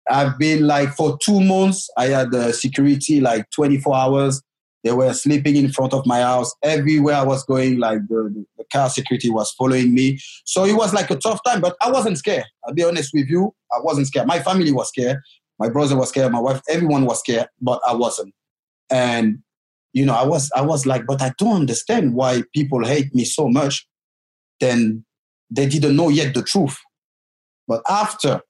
I've 0.09 0.39
been 0.39 0.65
like 0.65 0.95
for 0.95 1.19
two 1.23 1.39
months. 1.39 1.87
I 1.97 2.07
had 2.07 2.33
uh, 2.33 2.51
security 2.51 3.21
like 3.21 3.45
24 3.51 3.95
hours. 3.95 4.41
They 4.87 4.93
were 4.93 5.13
sleeping 5.13 5.55
in 5.55 5.71
front 5.71 5.93
of 5.93 6.05
my 6.05 6.21
house. 6.21 6.53
Everywhere 6.63 7.15
I 7.15 7.23
was 7.23 7.43
going, 7.43 7.79
like 7.79 7.99
the, 8.07 8.45
the 8.57 8.63
car 8.71 8.89
security 8.89 9.29
was 9.29 9.51
following 9.51 9.93
me. 9.93 10.19
So 10.45 10.65
it 10.65 10.73
was 10.73 10.93
like 10.93 11.11
a 11.11 11.17
tough 11.17 11.39
time, 11.45 11.61
but 11.61 11.75
I 11.81 11.91
wasn't 11.91 12.17
scared. 12.17 12.45
I'll 12.65 12.73
be 12.73 12.83
honest 12.83 13.11
with 13.13 13.27
you. 13.27 13.53
I 13.71 13.79
wasn't 13.81 14.07
scared. 14.07 14.27
My 14.27 14.39
family 14.39 14.71
was 14.71 14.89
scared. 14.89 15.17
My 15.59 15.69
brother 15.69 15.97
was 15.97 16.09
scared. 16.09 16.31
My 16.31 16.39
wife, 16.39 16.61
everyone 16.69 17.05
was 17.05 17.19
scared, 17.19 17.47
but 17.61 17.81
I 17.87 17.93
wasn't. 17.93 18.33
And 18.89 19.39
you 19.93 20.05
know, 20.05 20.13
I 20.13 20.25
was, 20.25 20.51
I 20.55 20.61
was 20.61 20.85
like, 20.85 21.05
but 21.07 21.21
I 21.21 21.33
don't 21.37 21.55
understand 21.55 22.13
why 22.13 22.43
people 22.53 22.85
hate 22.85 23.13
me 23.15 23.25
so 23.25 23.47
much 23.49 23.87
then 24.59 25.05
they 25.49 25.67
didn't 25.67 25.95
know 25.95 26.09
yet 26.09 26.33
the 26.33 26.43
truth. 26.43 26.77
But 27.67 27.81
after, 27.89 28.41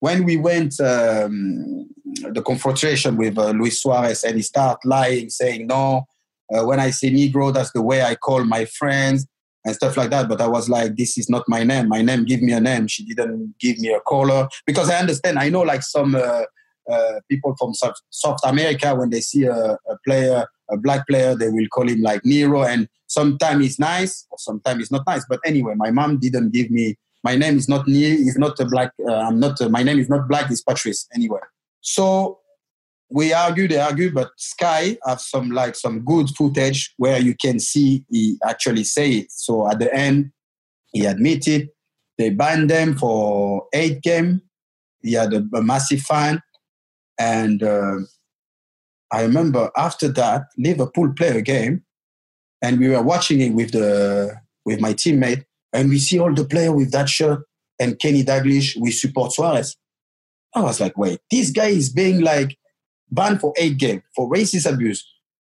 when 0.00 0.24
we 0.24 0.36
went 0.36 0.80
um, 0.80 1.88
the 2.32 2.42
confrontation 2.42 3.16
with 3.16 3.38
uh, 3.38 3.50
Luis 3.50 3.82
Suarez 3.82 4.24
and 4.24 4.36
he 4.36 4.42
start 4.42 4.78
lying, 4.84 5.30
saying, 5.30 5.66
no, 5.66 6.04
uh, 6.52 6.64
when 6.64 6.80
I 6.80 6.90
say 6.90 7.10
Negro, 7.10 7.52
that's 7.52 7.72
the 7.72 7.82
way 7.82 8.02
I 8.02 8.14
call 8.14 8.44
my 8.44 8.64
friends 8.66 9.26
and 9.64 9.74
stuff 9.74 9.96
like 9.96 10.10
that. 10.10 10.28
But 10.28 10.40
I 10.40 10.46
was 10.46 10.68
like, 10.68 10.96
this 10.96 11.16
is 11.18 11.30
not 11.30 11.44
my 11.48 11.64
name. 11.64 11.88
My 11.88 12.02
name, 12.02 12.24
give 12.24 12.42
me 12.42 12.52
a 12.52 12.60
name. 12.60 12.86
She 12.86 13.04
didn't 13.04 13.54
give 13.58 13.78
me 13.78 13.92
a 13.92 14.00
color 14.00 14.48
because 14.66 14.90
I 14.90 14.98
understand. 14.98 15.38
I 15.38 15.48
know 15.48 15.62
like 15.62 15.82
some 15.82 16.14
uh, 16.14 16.42
uh, 16.90 17.20
people 17.30 17.54
from 17.58 17.74
South, 17.74 17.94
South 18.10 18.40
America, 18.44 18.94
when 18.94 19.10
they 19.10 19.20
see 19.20 19.44
a, 19.44 19.54
a, 19.54 19.98
player, 20.06 20.46
a 20.70 20.76
black 20.76 21.06
player, 21.06 21.34
they 21.34 21.48
will 21.48 21.66
call 21.68 21.88
him 21.88 22.02
like 22.02 22.24
Nero. 22.24 22.62
And 22.62 22.88
sometimes 23.06 23.64
it's 23.64 23.78
nice 23.78 24.26
or 24.30 24.38
sometimes 24.38 24.82
it's 24.82 24.92
not 24.92 25.06
nice. 25.06 25.24
But 25.28 25.40
anyway, 25.44 25.74
my 25.76 25.90
mom 25.90 26.18
didn't 26.18 26.52
give 26.52 26.70
me, 26.70 26.96
my 27.22 27.36
name 27.36 27.56
is 27.56 27.68
not 27.68 27.88
Nero, 27.88 28.18
is 28.18 28.36
not 28.36 28.60
a 28.60 28.66
black, 28.66 28.92
uh, 29.08 29.14
I'm 29.14 29.40
not, 29.40 29.60
a, 29.62 29.68
my 29.68 29.82
name 29.82 29.98
is 29.98 30.10
not 30.10 30.28
black, 30.28 30.50
it's 30.50 30.62
Patrice 30.62 31.08
anyway. 31.14 31.40
So 31.84 32.40
we 33.10 33.32
argue, 33.34 33.68
they 33.68 33.78
argue, 33.78 34.10
but 34.12 34.30
Sky 34.38 34.96
have 35.06 35.20
some 35.20 35.50
like 35.50 35.76
some 35.76 36.00
good 36.00 36.30
footage 36.30 36.94
where 36.96 37.20
you 37.20 37.34
can 37.40 37.60
see 37.60 38.04
he 38.10 38.38
actually 38.44 38.84
say 38.84 39.10
it. 39.10 39.26
So 39.30 39.70
at 39.70 39.78
the 39.78 39.94
end, 39.94 40.32
he 40.92 41.04
admitted 41.04 41.68
they 42.16 42.30
banned 42.30 42.70
them 42.70 42.96
for 42.96 43.66
eight 43.74 44.00
game. 44.02 44.40
He 45.02 45.12
had 45.12 45.34
a, 45.34 45.44
a 45.54 45.62
massive 45.62 46.00
fine. 46.00 46.40
And 47.18 47.62
uh, 47.62 47.98
I 49.12 49.22
remember 49.22 49.70
after 49.76 50.08
that, 50.08 50.44
Liverpool 50.56 51.12
play 51.14 51.38
a 51.38 51.42
game, 51.42 51.84
and 52.62 52.80
we 52.80 52.88
were 52.88 53.02
watching 53.02 53.40
it 53.40 53.52
with 53.52 53.72
the 53.72 54.34
with 54.64 54.80
my 54.80 54.94
teammate, 54.94 55.44
and 55.74 55.90
we 55.90 55.98
see 55.98 56.18
all 56.18 56.32
the 56.32 56.46
player 56.46 56.72
with 56.72 56.92
that 56.92 57.10
shirt 57.10 57.44
and 57.78 57.98
Kenny 57.98 58.24
Dalglish. 58.24 58.76
We 58.80 58.90
support 58.90 59.32
Suarez. 59.32 59.76
I 60.54 60.60
was 60.60 60.80
like, 60.80 60.96
wait, 60.96 61.20
this 61.30 61.50
guy 61.50 61.68
is 61.68 61.92
being 61.92 62.20
like 62.20 62.56
banned 63.10 63.40
for 63.40 63.52
eight 63.58 63.78
games 63.78 64.02
for 64.14 64.30
racist 64.30 64.70
abuse. 64.70 65.04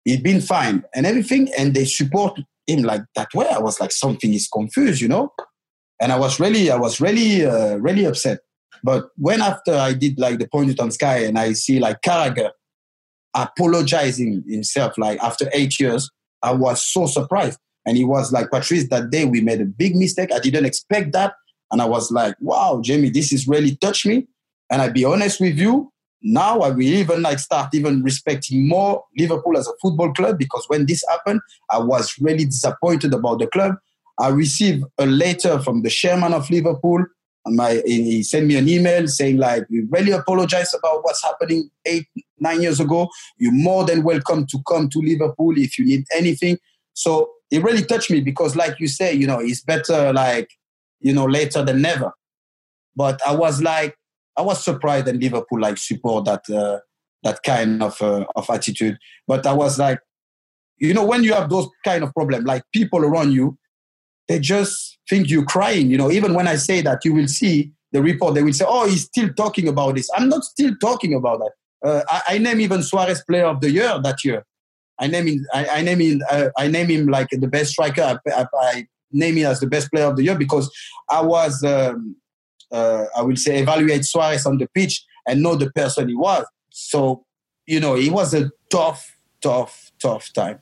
He's 0.04 0.20
been 0.20 0.40
fined 0.40 0.84
and 0.94 1.06
everything, 1.06 1.50
and 1.58 1.74
they 1.74 1.84
support 1.84 2.38
him 2.66 2.82
like 2.82 3.02
that 3.16 3.32
way. 3.34 3.48
I 3.48 3.58
was 3.58 3.80
like, 3.80 3.92
something 3.92 4.32
is 4.32 4.48
confused, 4.48 5.00
you 5.00 5.08
know. 5.08 5.32
And 6.00 6.12
I 6.12 6.18
was 6.18 6.38
really, 6.38 6.70
I 6.70 6.76
was 6.76 7.00
really, 7.00 7.44
uh, 7.44 7.76
really 7.76 8.04
upset. 8.04 8.40
But 8.82 9.06
when 9.16 9.40
after 9.40 9.74
I 9.74 9.94
did 9.94 10.18
like 10.18 10.38
the 10.38 10.48
point 10.48 10.78
on 10.78 10.90
Sky 10.90 11.18
and 11.24 11.38
I 11.38 11.54
see 11.54 11.78
like 11.78 12.02
Carragher 12.02 12.50
apologizing 13.34 14.44
himself, 14.46 14.98
like 14.98 15.18
after 15.20 15.48
eight 15.54 15.80
years, 15.80 16.10
I 16.42 16.52
was 16.52 16.84
so 16.84 17.06
surprised. 17.06 17.58
And 17.86 17.96
he 17.96 18.04
was 18.04 18.32
like, 18.32 18.50
Patrice, 18.50 18.88
that 18.88 19.10
day 19.10 19.24
we 19.24 19.40
made 19.40 19.60
a 19.60 19.66
big 19.66 19.96
mistake. 19.96 20.30
I 20.32 20.38
didn't 20.38 20.66
expect 20.66 21.12
that. 21.12 21.34
And 21.70 21.80
I 21.80 21.86
was 21.86 22.10
like, 22.10 22.36
wow, 22.40 22.80
Jamie, 22.82 23.10
this 23.10 23.32
is 23.32 23.48
really 23.48 23.76
touched 23.76 24.06
me. 24.06 24.26
And 24.74 24.82
I 24.82 24.88
be 24.88 25.04
honest 25.04 25.40
with 25.40 25.56
you, 25.56 25.92
now 26.20 26.58
I 26.58 26.70
will 26.70 26.82
even 26.82 27.22
like 27.22 27.38
start 27.38 27.72
even 27.74 28.02
respecting 28.02 28.66
more 28.66 29.04
Liverpool 29.16 29.56
as 29.56 29.68
a 29.68 29.72
football 29.80 30.12
club 30.12 30.36
because 30.36 30.64
when 30.66 30.84
this 30.84 31.04
happened, 31.08 31.42
I 31.70 31.78
was 31.78 32.12
really 32.20 32.44
disappointed 32.44 33.14
about 33.14 33.38
the 33.38 33.46
club. 33.46 33.76
I 34.18 34.30
received 34.30 34.82
a 34.98 35.06
letter 35.06 35.60
from 35.60 35.82
the 35.82 35.90
chairman 35.90 36.34
of 36.34 36.50
Liverpool. 36.50 37.06
And 37.44 37.56
my 37.56 37.82
he 37.86 38.24
sent 38.24 38.46
me 38.46 38.56
an 38.56 38.68
email 38.68 39.06
saying 39.06 39.36
like 39.36 39.64
we 39.70 39.82
really 39.90 40.10
apologize 40.10 40.74
about 40.74 41.04
what's 41.04 41.22
happening 41.22 41.70
eight 41.84 42.08
nine 42.40 42.60
years 42.60 42.80
ago. 42.80 43.08
You're 43.38 43.52
more 43.52 43.84
than 43.84 44.02
welcome 44.02 44.44
to 44.46 44.58
come 44.66 44.88
to 44.88 44.98
liverpool 44.98 45.56
if 45.56 45.78
you 45.78 45.84
need 45.84 46.04
anything. 46.12 46.58
So 46.94 47.30
it 47.52 47.62
really 47.62 47.84
touched 47.84 48.10
me 48.10 48.22
because 48.22 48.56
like 48.56 48.80
you 48.80 48.88
say 48.88 49.14
you 49.14 49.28
know 49.28 49.38
it's 49.38 49.62
better 49.62 50.12
like 50.12 50.50
you 51.00 51.12
know 51.12 51.26
later 51.26 51.62
than 51.64 51.80
never. 51.80 52.12
But 52.96 53.20
i 53.24 53.32
was 53.32 53.62
like 53.62 53.96
i 54.36 54.42
was 54.42 54.64
surprised 54.64 55.06
that 55.06 55.16
liverpool 55.16 55.60
like 55.60 55.78
support 55.78 56.24
that 56.24 56.42
uh, 56.50 56.78
that 57.22 57.42
kind 57.42 57.82
of 57.82 58.00
uh, 58.02 58.24
of 58.36 58.48
attitude 58.50 58.96
but 59.26 59.46
i 59.46 59.52
was 59.52 59.78
like 59.78 59.98
you 60.78 60.92
know 60.92 61.04
when 61.04 61.22
you 61.22 61.32
have 61.32 61.48
those 61.48 61.68
kind 61.84 62.04
of 62.04 62.12
problem 62.12 62.44
like 62.44 62.62
people 62.72 63.04
around 63.04 63.32
you 63.32 63.56
they 64.28 64.38
just 64.38 64.98
think 65.08 65.28
you're 65.28 65.44
crying. 65.44 65.90
You 65.90 65.98
know, 65.98 66.10
even 66.10 66.34
when 66.34 66.48
I 66.48 66.56
say 66.56 66.80
that, 66.82 67.04
you 67.04 67.14
will 67.14 67.28
see 67.28 67.72
the 67.92 68.02
report. 68.02 68.34
They 68.34 68.42
will 68.42 68.52
say, 68.52 68.64
"Oh, 68.66 68.88
he's 68.88 69.04
still 69.04 69.32
talking 69.34 69.68
about 69.68 69.96
this." 69.96 70.08
I'm 70.14 70.28
not 70.28 70.44
still 70.44 70.74
talking 70.80 71.14
about 71.14 71.40
that. 71.40 71.52
Uh, 71.88 72.02
I, 72.08 72.22
I, 72.28 72.38
name 72.38 72.60
even 72.60 72.82
Suarez 72.82 73.22
Player 73.28 73.44
of 73.44 73.60
the 73.60 73.70
Year 73.70 74.00
that 74.02 74.24
year. 74.24 74.46
I 74.98 75.06
name 75.06 75.26
him. 75.26 75.46
I, 75.52 75.66
I 75.66 75.82
name 75.82 76.00
him. 76.00 76.22
Uh, 76.30 76.48
I 76.56 76.68
name 76.68 76.88
him 76.88 77.06
like 77.06 77.28
the 77.30 77.48
best 77.48 77.72
striker. 77.72 78.02
I, 78.26 78.30
I, 78.30 78.46
I, 78.54 78.86
name 79.12 79.36
him 79.36 79.46
as 79.46 79.60
the 79.60 79.66
best 79.66 79.90
player 79.92 80.06
of 80.06 80.16
the 80.16 80.24
year 80.24 80.36
because 80.36 80.70
I 81.08 81.22
was, 81.22 81.62
um, 81.62 82.16
uh, 82.74 83.06
I 83.16 83.22
will 83.22 83.36
say, 83.36 83.60
evaluate 83.60 84.04
Suarez 84.04 84.44
on 84.46 84.58
the 84.58 84.68
pitch 84.74 85.04
and 85.26 85.42
know 85.42 85.54
the 85.54 85.70
person 85.70 86.08
he 86.08 86.14
was. 86.14 86.44
So, 86.70 87.24
you 87.66 87.80
know, 87.80 87.96
it 87.96 88.10
was 88.10 88.34
a 88.34 88.50
tough, 88.70 89.16
tough, 89.40 89.92
tough 90.00 90.32
time. 90.32 90.60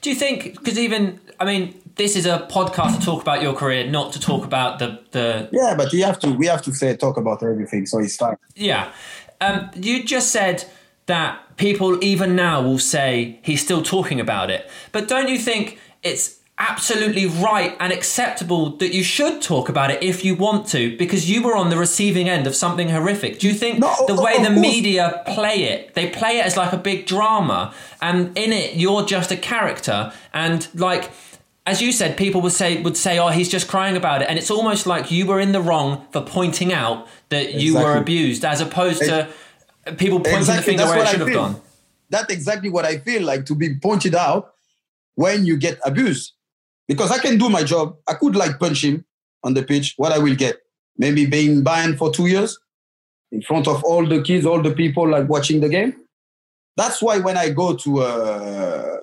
Do 0.00 0.10
you 0.10 0.16
think? 0.16 0.54
Because 0.58 0.78
even 0.78 1.20
I 1.38 1.44
mean, 1.44 1.80
this 1.96 2.16
is 2.16 2.26
a 2.26 2.46
podcast 2.50 2.98
to 2.98 3.04
talk 3.04 3.22
about 3.22 3.40
your 3.42 3.54
career, 3.54 3.88
not 3.88 4.12
to 4.14 4.20
talk 4.20 4.44
about 4.44 4.78
the 4.78 5.00
the. 5.12 5.48
Yeah, 5.52 5.74
but 5.76 5.92
we 5.92 6.00
have 6.00 6.18
to 6.20 6.32
we 6.32 6.46
have 6.46 6.62
to 6.62 6.74
say 6.74 6.96
talk 6.96 7.16
about 7.16 7.42
everything, 7.42 7.86
so 7.86 7.98
it's 7.98 8.16
fine. 8.16 8.36
Yeah, 8.56 8.92
um, 9.40 9.70
you 9.76 10.02
just 10.02 10.32
said 10.32 10.64
that 11.06 11.56
people 11.56 12.02
even 12.02 12.34
now 12.34 12.62
will 12.62 12.78
say 12.78 13.38
he's 13.42 13.62
still 13.62 13.82
talking 13.82 14.18
about 14.18 14.50
it, 14.50 14.68
but 14.92 15.08
don't 15.08 15.28
you 15.28 15.38
think 15.38 15.78
it's 16.02 16.39
absolutely 16.60 17.24
right 17.26 17.74
and 17.80 17.90
acceptable 17.92 18.76
that 18.76 18.92
you 18.94 19.02
should 19.02 19.40
talk 19.40 19.68
about 19.70 19.90
it 19.90 20.02
if 20.02 20.22
you 20.24 20.34
want 20.34 20.66
to 20.68 20.94
because 20.98 21.28
you 21.28 21.42
were 21.42 21.56
on 21.56 21.70
the 21.70 21.76
receiving 21.76 22.28
end 22.28 22.46
of 22.46 22.54
something 22.54 22.90
horrific 22.90 23.38
do 23.38 23.48
you 23.48 23.54
think 23.54 23.78
No, 23.78 23.94
the 24.06 24.14
way 24.14 24.36
the 24.38 24.48
course. 24.48 24.60
media 24.60 25.22
play 25.28 25.62
it 25.64 25.94
they 25.94 26.10
play 26.10 26.38
it 26.38 26.44
as 26.44 26.58
like 26.58 26.72
a 26.74 26.76
big 26.76 27.06
drama 27.06 27.72
and 28.02 28.36
in 28.36 28.52
it 28.52 28.74
you're 28.76 29.04
just 29.06 29.32
a 29.32 29.36
character 29.38 30.12
and 30.34 30.68
like 30.74 31.10
as 31.66 31.80
you 31.80 31.92
said 31.92 32.18
people 32.18 32.42
would 32.42 32.52
say 32.52 32.82
would 32.82 32.96
say 32.96 33.18
oh 33.18 33.28
he's 33.28 33.48
just 33.48 33.66
crying 33.66 33.96
about 33.96 34.20
it 34.20 34.28
and 34.28 34.38
it's 34.38 34.50
almost 34.50 34.86
like 34.86 35.10
you 35.10 35.24
were 35.26 35.40
in 35.40 35.52
the 35.52 35.60
wrong 35.62 36.06
for 36.12 36.20
pointing 36.20 36.74
out 36.74 37.08
that 37.30 37.54
you 37.54 37.74
were 37.74 37.96
abused 37.96 38.44
as 38.44 38.60
opposed 38.60 39.00
to 39.00 39.26
people 39.96 40.20
pointing 40.20 40.56
the 40.56 40.62
finger 40.62 40.84
that's 40.84 40.90
where 40.90 40.98
it 40.98 41.04
what 41.04 41.14
I 41.14 41.18
have 41.18 41.26
feel. 41.26 41.34
gone 41.42 41.60
That's 42.10 42.32
exactly 42.32 42.68
what 42.68 42.84
I 42.84 42.98
feel 42.98 43.22
like 43.22 43.46
to 43.46 43.54
be 43.54 43.76
pointed 43.76 44.14
out 44.14 44.52
when 45.14 45.46
you 45.46 45.56
get 45.56 45.78
abused. 45.84 46.32
Because 46.90 47.12
I 47.12 47.18
can 47.18 47.38
do 47.38 47.48
my 47.48 47.62
job. 47.62 47.94
I 48.08 48.14
could 48.14 48.34
like 48.34 48.58
punch 48.58 48.82
him 48.82 49.04
on 49.44 49.54
the 49.54 49.62
pitch. 49.62 49.94
What 49.96 50.10
I 50.10 50.18
will 50.18 50.34
get? 50.34 50.56
Maybe 50.98 51.24
being 51.24 51.62
banned 51.62 51.98
for 51.98 52.10
two 52.10 52.26
years 52.26 52.58
in 53.30 53.42
front 53.42 53.68
of 53.68 53.84
all 53.84 54.04
the 54.04 54.20
kids, 54.22 54.44
all 54.44 54.60
the 54.60 54.74
people 54.74 55.08
like 55.08 55.28
watching 55.28 55.60
the 55.60 55.68
game. 55.68 55.94
That's 56.76 57.00
why 57.00 57.18
when 57.20 57.36
I 57.36 57.50
go 57.50 57.76
to 57.76 58.00
uh, 58.00 58.96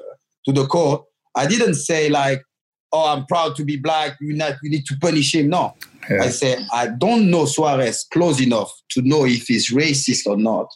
to 0.45 0.51
the 0.51 0.67
court, 0.67 1.05
I 1.33 1.47
didn't 1.47 1.75
say 1.75 2.09
like, 2.09 2.43
"Oh, 2.91 3.07
I'm 3.07 3.25
proud 3.25 3.55
to 3.55 3.63
be 3.63 3.77
black. 3.77 4.17
You 4.19 4.33
not 4.33 4.55
you 4.61 4.69
need 4.69 4.85
to 4.87 4.97
punish 4.99 5.33
him." 5.33 5.47
No, 5.47 5.73
Yeah. 6.09 6.23
I 6.23 6.27
say 6.27 6.57
I 6.73 6.87
don't 6.87 7.31
know 7.31 7.45
Suarez 7.45 8.05
close 8.11 8.41
enough 8.41 8.69
to 8.91 9.01
know 9.01 9.25
if 9.25 9.47
he's 9.47 9.71
racist 9.71 10.27
or 10.27 10.35
not. 10.35 10.67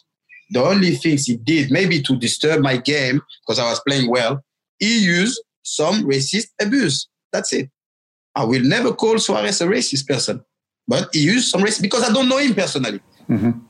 The 0.48 0.64
only 0.64 0.92
things 0.96 1.26
he 1.26 1.36
did, 1.36 1.70
maybe 1.70 2.00
to 2.04 2.16
disturb 2.16 2.60
my 2.62 2.78
game 2.78 3.20
because 3.42 3.58
I 3.58 3.68
was 3.68 3.82
playing 3.86 4.10
well, 4.10 4.42
he 4.78 5.04
used 5.04 5.38
some 5.62 6.04
racist 6.04 6.48
abuse. 6.60 7.08
That's 7.32 7.52
it. 7.52 7.70
I 8.34 8.44
will 8.44 8.62
never 8.62 8.92
call 8.92 9.18
Suarez 9.18 9.60
a 9.60 9.66
racist 9.66 10.08
person, 10.08 10.44
but 10.88 11.08
he 11.12 11.20
used 11.20 11.50
some 11.50 11.62
racist 11.62 11.82
because 11.82 12.08
I 12.08 12.12
don't 12.12 12.28
know 12.28 12.38
him 12.38 12.54
personally. 12.54 13.00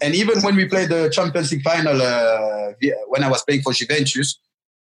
And 0.01 0.15
even 0.15 0.41
when 0.43 0.57
we 0.57 0.67
played 0.67 0.89
the 0.89 1.11
Champions 1.11 1.53
League 1.53 1.63
final, 1.63 2.01
uh, 2.01 2.73
when 3.09 3.23
I 3.23 3.29
was 3.29 3.43
playing 3.43 3.63
for 3.63 3.73
Juventus, 3.73 4.39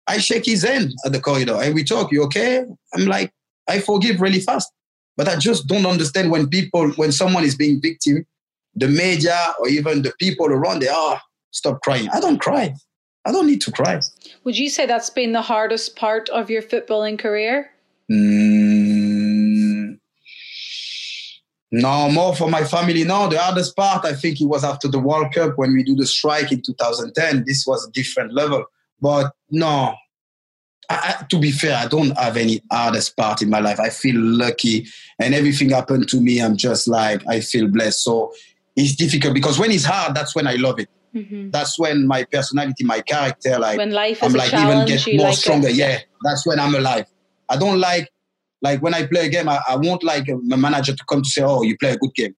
I 0.08 0.18
shake 0.20 0.46
his 0.46 0.64
hand 0.64 0.94
at 1.06 1.12
the 1.12 1.20
corridor 1.20 1.60
and 1.62 1.74
we 1.74 1.84
talk. 1.84 2.12
You 2.12 2.24
okay? 2.24 2.64
I'm 2.94 3.06
like, 3.06 3.32
I 3.68 3.80
forgive 3.80 4.22
really 4.22 4.40
fast, 4.40 4.72
but 5.16 5.28
I 5.28 5.36
just 5.36 5.68
don't 5.68 5.86
understand 5.86 6.32
when 6.32 6.48
people, 6.48 6.90
when 6.92 7.12
someone 7.12 7.44
is 7.44 7.56
being 7.56 7.82
victim, 7.82 8.26
the 8.76 8.88
media 8.88 9.38
or 9.60 9.68
even 9.68 10.04
the 10.04 10.14
people 10.20 10.48
around, 10.48 10.82
they 10.82 10.88
are 10.88 11.20
stop 11.52 11.82
crying. 11.82 12.08
I 12.14 12.20
don't 12.20 12.40
cry. 12.40 12.74
I 13.28 13.32
don't 13.32 13.46
need 13.46 13.62
to 13.62 13.72
cry. 13.72 14.00
Would 14.46 14.58
you 14.58 14.70
say 14.70 14.86
that's 14.86 15.10
been 15.10 15.34
the 15.34 15.42
hardest 15.42 15.98
part 15.98 16.30
of 16.30 16.50
your 16.50 16.62
footballing 16.62 17.20
career? 17.20 17.70
Mm, 18.10 20.00
no, 21.72 22.10
more 22.10 22.34
for 22.36 22.50
my 22.50 22.64
family. 22.64 23.04
No, 23.04 23.28
the 23.28 23.38
hardest 23.38 23.76
part, 23.76 24.06
I 24.06 24.14
think 24.14 24.40
it 24.40 24.46
was 24.46 24.64
after 24.64 24.88
the 24.88 25.00
World 25.00 25.34
Cup 25.34 25.58
when 25.58 25.74
we 25.74 25.84
do 25.84 25.96
the 25.96 26.06
strike 26.06 26.52
in 26.54 26.62
2010. 26.62 27.44
This 27.46 27.68
was 27.68 27.86
a 27.86 27.92
different 27.92 28.34
level. 28.34 28.64
But 29.02 29.34
no, 29.52 29.94
I, 30.90 31.16
I, 31.20 31.26
to 31.26 31.38
be 31.38 31.52
fair, 31.52 31.78
I 31.78 31.88
don't 31.88 32.18
have 32.18 32.38
any 32.38 32.62
hardest 32.72 33.18
part 33.18 33.42
in 33.42 33.50
my 33.50 33.60
life. 33.60 33.80
I 33.80 33.90
feel 33.90 34.16
lucky 34.18 34.88
and 35.20 35.36
everything 35.36 35.72
happened 35.72 36.08
to 36.10 36.22
me. 36.22 36.40
I'm 36.40 36.56
just 36.56 36.88
like, 36.88 37.22
I 37.28 37.42
feel 37.42 37.68
blessed. 37.68 38.02
So 38.02 38.34
it's 38.78 38.96
difficult 38.96 39.34
because 39.34 39.60
when 39.60 39.72
it's 39.72 39.84
hard, 39.84 40.16
that's 40.16 40.34
when 40.34 40.48
I 40.48 40.54
love 40.54 40.80
it. 40.80 40.90
Mm-hmm. 41.18 41.50
That's 41.52 41.80
when 41.80 42.06
my 42.08 42.24
personality, 42.26 42.84
my 42.84 43.02
character, 43.02 43.58
like 43.60 43.78
When 43.78 43.92
life 43.92 44.24
I'm 44.24 44.34
like 44.34 44.54
even 44.54 44.86
get 44.86 45.06
more 45.16 45.28
like 45.28 45.34
it. 45.34 45.38
stronger. 45.40 45.70
Yeah, 45.70 46.00
that's 46.24 46.46
when 46.46 46.60
I'm 46.60 46.76
alive. 46.76 47.06
I 47.50 47.58
don't 47.58 47.80
like 47.80 48.10
like 48.62 48.82
when 48.82 48.94
I 48.94 49.06
play 49.06 49.28
a 49.28 49.30
game. 49.30 49.50
I, 49.50 49.60
I 49.68 49.76
won't 49.76 50.04
like 50.04 50.26
my 50.44 50.56
manager 50.56 50.96
to 50.96 51.04
come 51.10 51.22
to 51.24 51.30
say, 51.30 51.44
"Oh, 51.44 51.62
you 51.64 51.78
play 51.78 51.92
a 51.92 51.98
good 51.98 52.14
game." 52.16 52.36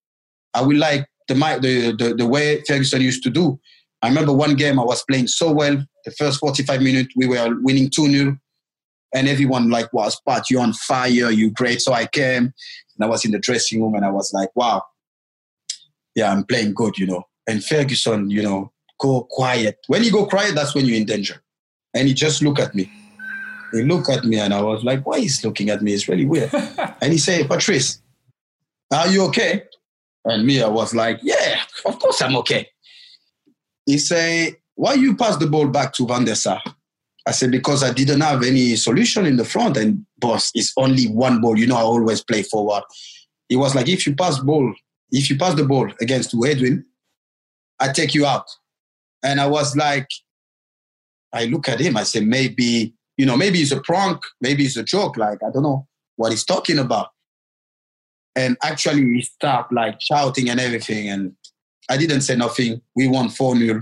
I 0.53 0.61
will 0.61 0.77
like 0.77 1.05
the 1.27 1.33
the 1.35 1.95
the, 1.97 2.15
the 2.15 2.25
way 2.27 2.61
Ferguson 2.67 3.01
used 3.01 3.23
to 3.23 3.29
do. 3.29 3.59
I 4.01 4.07
remember 4.07 4.31
one 4.31 4.55
game 4.55 4.79
I 4.79 4.83
was 4.83 5.03
playing 5.03 5.27
so 5.27 5.51
well. 5.51 5.77
The 6.05 6.11
first 6.11 6.39
45 6.39 6.81
minutes 6.81 7.13
we 7.17 7.27
were 7.27 7.49
winning 7.61 7.89
2-0 7.89 8.39
and 9.13 9.27
everyone 9.27 9.69
like 9.69 9.91
was 9.91 10.19
Pat, 10.25 10.49
you're 10.49 10.61
on 10.61 10.71
fire, 10.73 11.29
you 11.29 11.51
great. 11.51 11.81
So 11.81 11.91
I 11.91 12.05
came 12.05 12.43
and 12.45 13.01
I 13.01 13.07
was 13.07 13.25
in 13.25 13.31
the 13.31 13.39
dressing 13.39 13.81
room 13.81 13.95
and 13.95 14.05
I 14.05 14.09
was 14.09 14.31
like, 14.33 14.49
wow, 14.55 14.83
yeah, 16.15 16.31
I'm 16.31 16.45
playing 16.45 16.73
good, 16.73 16.97
you 16.97 17.07
know. 17.07 17.23
And 17.49 17.65
Ferguson, 17.65 18.29
you 18.29 18.43
know, 18.43 18.71
go 18.99 19.23
quiet. 19.23 19.79
When 19.87 20.03
you 20.03 20.11
go 20.11 20.27
quiet, 20.27 20.53
that's 20.53 20.75
when 20.75 20.85
you're 20.85 20.97
in 20.97 21.05
danger. 21.05 21.41
And 21.95 22.07
he 22.07 22.13
just 22.13 22.43
looked 22.43 22.59
at 22.59 22.75
me. 22.75 22.91
He 23.73 23.81
looked 23.81 24.07
at 24.07 24.23
me 24.23 24.39
and 24.39 24.53
I 24.53 24.61
was 24.61 24.83
like, 24.83 25.03
why 25.03 25.19
he's 25.19 25.43
looking 25.43 25.71
at 25.71 25.81
me? 25.81 25.93
It's 25.93 26.07
really 26.07 26.25
weird. 26.25 26.53
and 27.01 27.11
he 27.11 27.17
said, 27.17 27.47
Patrice, 27.47 28.01
are 28.93 29.07
you 29.07 29.23
okay? 29.25 29.63
And 30.25 30.45
me, 30.45 30.61
I 30.61 30.67
was 30.67 30.93
like, 30.93 31.19
yeah, 31.23 31.61
of 31.87 31.97
course 31.97 32.21
I'm 32.21 32.35
okay. 32.37 32.67
He 33.87 33.97
say, 33.97 34.57
why 34.75 34.93
you 34.93 35.15
pass 35.15 35.37
the 35.37 35.47
ball 35.47 35.67
back 35.69 35.93
to 35.93 36.05
Van 36.05 36.25
der 36.25 36.35
Sar? 36.35 36.61
I 37.27 37.31
said, 37.31 37.49
because 37.49 37.83
I 37.83 37.91
didn't 37.91 38.21
have 38.21 38.43
any 38.43 38.75
solution 38.75 39.25
in 39.25 39.37
the 39.37 39.45
front. 39.45 39.75
And 39.75 40.05
boss, 40.19 40.51
it's 40.53 40.71
only 40.77 41.07
one 41.07 41.41
ball. 41.41 41.57
You 41.57 41.65
know, 41.65 41.77
I 41.77 41.81
always 41.81 42.21
play 42.21 42.43
forward. 42.43 42.83
He 43.47 43.55
was 43.55 43.73
like, 43.73 43.89
if 43.89 44.05
you 44.05 44.15
pass 44.15 44.37
ball, 44.37 44.71
if 45.11 45.31
you 45.31 45.37
pass 45.37 45.55
the 45.55 45.65
ball 45.65 45.91
against 45.99 46.35
Edwin, 46.45 46.85
I 47.79 47.91
take 47.91 48.13
you 48.13 48.25
out. 48.25 48.45
And 49.23 49.39
I 49.39 49.47
was 49.47 49.75
like, 49.75 50.07
I 51.33 51.45
look 51.45 51.69
at 51.69 51.79
him, 51.79 51.97
I 51.97 52.03
say, 52.03 52.21
maybe, 52.21 52.93
you 53.17 53.25
know, 53.25 53.37
maybe 53.37 53.59
it's 53.59 53.71
a 53.71 53.81
prank, 53.81 54.19
maybe 54.41 54.65
it's 54.65 54.77
a 54.77 54.83
joke. 54.83 55.17
Like, 55.17 55.39
I 55.43 55.51
don't 55.51 55.63
know 55.63 55.87
what 56.15 56.31
he's 56.31 56.45
talking 56.45 56.79
about. 56.79 57.09
And 58.35 58.57
actually, 58.63 59.03
he 59.03 59.21
stopped 59.21 59.73
like 59.73 59.99
shouting 60.01 60.49
and 60.49 60.59
everything. 60.59 61.09
And 61.09 61.33
I 61.89 61.97
didn't 61.97 62.21
say 62.21 62.35
nothing. 62.35 62.81
We 62.95 63.07
won 63.07 63.29
4 63.29 63.55
0. 63.57 63.81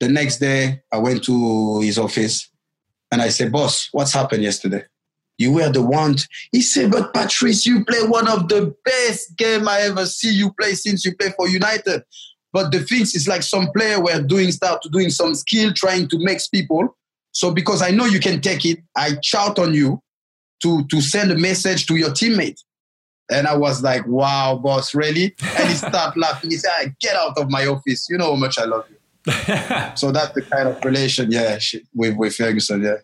The 0.00 0.08
next 0.08 0.38
day, 0.38 0.82
I 0.92 0.98
went 0.98 1.24
to 1.24 1.80
his 1.80 1.98
office 1.98 2.48
and 3.10 3.20
I 3.20 3.30
said, 3.30 3.50
Boss, 3.50 3.88
what's 3.92 4.12
happened 4.12 4.42
yesterday? 4.42 4.84
You 5.38 5.52
were 5.52 5.70
the 5.70 5.82
one. 5.82 6.16
He 6.52 6.60
said, 6.60 6.90
But 6.90 7.12
Patrice, 7.14 7.66
you 7.66 7.84
play 7.84 8.02
one 8.02 8.28
of 8.28 8.48
the 8.48 8.74
best 8.84 9.36
game 9.36 9.68
I 9.68 9.80
ever 9.82 10.06
see 10.06 10.32
you 10.32 10.52
play 10.52 10.74
since 10.74 11.04
you 11.04 11.16
play 11.16 11.32
for 11.36 11.48
United. 11.48 12.02
But 12.52 12.72
the 12.72 12.80
things 12.80 13.14
is 13.14 13.28
like 13.28 13.42
some 13.42 13.70
player 13.76 14.00
were 14.00 14.22
doing 14.22 14.52
start 14.52 14.82
to 14.82 14.88
doing 14.88 15.10
some 15.10 15.34
skill, 15.34 15.72
trying 15.72 16.08
to 16.08 16.18
mix 16.18 16.48
people. 16.48 16.96
So 17.32 17.52
because 17.52 17.82
I 17.82 17.90
know 17.90 18.06
you 18.06 18.20
can 18.20 18.40
take 18.40 18.64
it, 18.64 18.78
I 18.96 19.16
shout 19.22 19.58
on 19.58 19.74
you 19.74 20.02
to 20.62 20.84
to 20.86 21.00
send 21.00 21.30
a 21.30 21.36
message 21.36 21.86
to 21.86 21.96
your 21.96 22.10
teammate. 22.10 22.58
And 23.30 23.46
I 23.46 23.56
was 23.56 23.82
like, 23.82 24.06
wow, 24.06 24.56
boss, 24.56 24.94
really? 24.94 25.34
And 25.58 25.68
he 25.68 25.74
started 25.74 26.18
laughing. 26.20 26.50
He 26.50 26.56
said, 26.56 26.96
get 26.98 27.14
out 27.14 27.36
of 27.36 27.50
my 27.50 27.66
office. 27.66 28.06
You 28.08 28.16
know 28.16 28.30
how 28.30 28.36
much 28.36 28.58
I 28.58 28.64
love 28.64 28.86
you. 28.88 28.96
so 29.96 30.10
that's 30.10 30.32
the 30.34 30.42
kind 30.48 30.68
of 30.68 30.82
relation, 30.82 31.30
yeah, 31.30 31.58
with, 31.94 32.16
with 32.16 32.34
Ferguson, 32.34 32.82
yeah. 32.82 32.96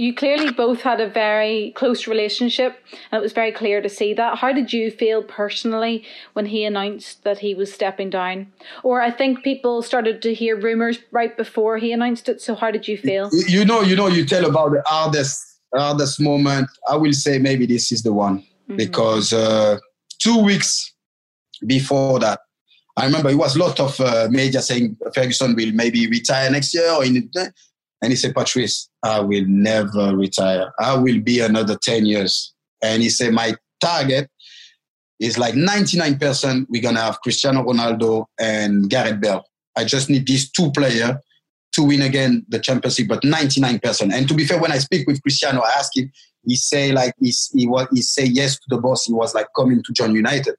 You 0.00 0.14
clearly 0.14 0.50
both 0.50 0.80
had 0.80 0.98
a 0.98 1.06
very 1.06 1.72
close 1.76 2.06
relationship, 2.06 2.78
and 3.12 3.20
it 3.20 3.22
was 3.22 3.34
very 3.34 3.52
clear 3.52 3.82
to 3.82 3.88
see 3.90 4.14
that. 4.14 4.38
How 4.38 4.50
did 4.50 4.72
you 4.72 4.90
feel 4.90 5.22
personally 5.22 6.06
when 6.32 6.46
he 6.46 6.64
announced 6.64 7.22
that 7.24 7.40
he 7.40 7.54
was 7.54 7.70
stepping 7.70 8.08
down? 8.08 8.50
Or 8.82 9.02
I 9.02 9.10
think 9.10 9.44
people 9.44 9.82
started 9.82 10.22
to 10.22 10.32
hear 10.32 10.56
rumors 10.58 11.00
right 11.10 11.36
before 11.36 11.76
he 11.76 11.92
announced 11.92 12.30
it. 12.30 12.40
So 12.40 12.54
how 12.54 12.70
did 12.70 12.88
you 12.88 12.96
feel? 12.96 13.28
You- 13.46 13.66
know, 13.66 13.82
you 13.82 13.94
know, 13.94 14.06
you 14.06 14.24
tell 14.24 14.46
about 14.46 14.72
the 14.72 14.82
hardest, 14.86 15.38
hardest 15.76 16.18
moment. 16.18 16.68
I 16.90 16.96
will 16.96 17.12
say 17.12 17.38
maybe 17.38 17.66
this 17.66 17.92
is 17.92 18.02
the 18.02 18.14
one 18.14 18.42
because 18.76 19.34
uh, 19.34 19.76
two 20.18 20.38
weeks 20.42 20.94
before 21.66 22.18
that, 22.20 22.40
I 22.96 23.04
remember 23.04 23.28
it 23.28 23.36
was 23.36 23.54
a 23.54 23.58
lot 23.58 23.78
of 23.78 24.00
uh, 24.00 24.28
media 24.30 24.62
saying 24.62 24.96
Ferguson 25.14 25.54
will 25.54 25.72
maybe 25.72 26.06
retire 26.06 26.50
next 26.50 26.72
year, 26.72 26.90
or 26.90 27.04
in 27.04 27.30
and 28.02 28.10
he 28.12 28.16
said, 28.16 28.34
Patrice, 28.34 28.88
I 29.02 29.20
will 29.20 29.44
never 29.46 30.16
retire. 30.16 30.72
I 30.78 30.96
will 30.96 31.20
be 31.20 31.40
another 31.40 31.76
ten 31.76 32.06
years. 32.06 32.54
And 32.82 33.02
he 33.02 33.10
said, 33.10 33.32
my 33.32 33.54
target 33.80 34.30
is 35.18 35.38
like 35.38 35.54
ninety 35.54 35.98
nine 35.98 36.18
percent. 36.18 36.68
We're 36.70 36.82
gonna 36.82 37.00
have 37.00 37.20
Cristiano 37.20 37.62
Ronaldo 37.62 38.26
and 38.38 38.88
Gareth 38.88 39.20
Bale. 39.20 39.44
I 39.76 39.84
just 39.84 40.10
need 40.10 40.26
these 40.26 40.50
two 40.50 40.70
players 40.72 41.16
to 41.72 41.82
win 41.84 42.02
again 42.02 42.44
the 42.48 42.58
Champions 42.58 42.98
League, 42.98 43.08
but 43.08 43.22
99%. 43.22 44.12
And 44.12 44.28
to 44.28 44.34
be 44.34 44.44
fair, 44.44 44.60
when 44.60 44.72
I 44.72 44.78
speak 44.78 45.06
with 45.06 45.22
Cristiano, 45.22 45.60
I 45.60 45.70
ask 45.78 45.96
him, 45.96 46.10
he 46.44 46.56
say 46.56 46.92
like 46.92 47.14
he's, 47.20 47.50
he 47.54 47.66
was 47.66 47.86
he 47.92 48.02
say 48.02 48.24
yes 48.24 48.56
to 48.56 48.64
the 48.68 48.78
boss. 48.78 49.04
He 49.04 49.12
was 49.12 49.34
like 49.34 49.46
coming 49.54 49.82
to 49.82 49.92
join 49.92 50.14
United, 50.14 50.54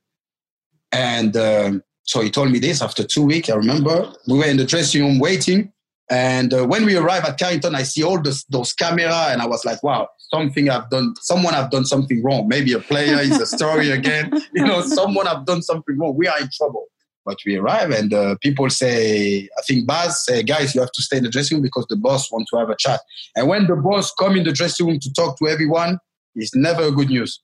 and 0.91 1.35
um, 1.35 1.83
so 2.03 2.21
he 2.21 2.29
told 2.29 2.51
me 2.51 2.59
this 2.59 2.83
after 2.83 3.03
two 3.03 3.23
weeks. 3.23 3.49
I 3.49 3.55
remember 3.55 4.13
we 4.27 4.37
were 4.37 4.45
in 4.45 4.57
the 4.57 4.65
dressing 4.65 5.01
room 5.01 5.17
waiting, 5.17 5.73
And 6.11 6.53
uh, 6.53 6.67
when 6.67 6.85
we 6.85 6.97
arrive 6.97 7.23
at 7.23 7.39
Carrington, 7.39 7.73
I 7.73 7.83
see 7.83 8.03
all 8.03 8.21
those, 8.21 8.43
those 8.49 8.73
camera, 8.73 9.27
and 9.29 9.41
I 9.41 9.47
was 9.47 9.63
like, 9.63 9.81
wow, 9.81 10.09
something 10.17 10.69
I've 10.69 10.89
done, 10.89 11.15
someone 11.21 11.55
I've 11.55 11.71
done 11.71 11.85
something 11.85 12.21
wrong. 12.21 12.49
Maybe 12.49 12.73
a 12.73 12.79
player 12.79 13.17
is 13.19 13.39
a 13.39 13.45
story 13.45 13.91
again. 13.99 14.29
You 14.53 14.65
know, 14.65 14.81
someone 14.81 15.25
have 15.25 15.45
done 15.45 15.61
something 15.61 15.97
wrong. 15.97 16.17
We 16.17 16.27
are 16.27 16.37
in 16.39 16.49
trouble. 16.53 16.87
But 17.23 17.37
we 17.45 17.55
arrive, 17.55 17.91
and 17.91 18.11
uh, 18.13 18.35
people 18.41 18.67
say, 18.71 19.47
I 19.57 19.61
think 19.61 19.85
Baz 19.85 20.25
say, 20.25 20.41
guys, 20.41 20.73
you 20.73 20.81
have 20.81 20.91
to 20.91 21.03
stay 21.03 21.17
in 21.17 21.23
the 21.23 21.29
dressing 21.29 21.57
room 21.57 21.61
because 21.61 21.85
the 21.87 21.95
boss 21.95 22.31
wants 22.31 22.49
to 22.49 22.57
have 22.57 22.69
a 22.71 22.75
chat. 22.75 22.99
And 23.35 23.47
when 23.47 23.67
the 23.67 23.75
boss 23.75 24.11
come 24.11 24.35
in 24.35 24.43
the 24.43 24.51
dressing 24.51 24.87
room 24.87 24.99
to 24.99 25.13
talk 25.13 25.37
to 25.37 25.47
everyone, 25.47 25.99
it's 26.33 26.55
never 26.55 26.89
good 26.89 27.09
news. 27.09 27.39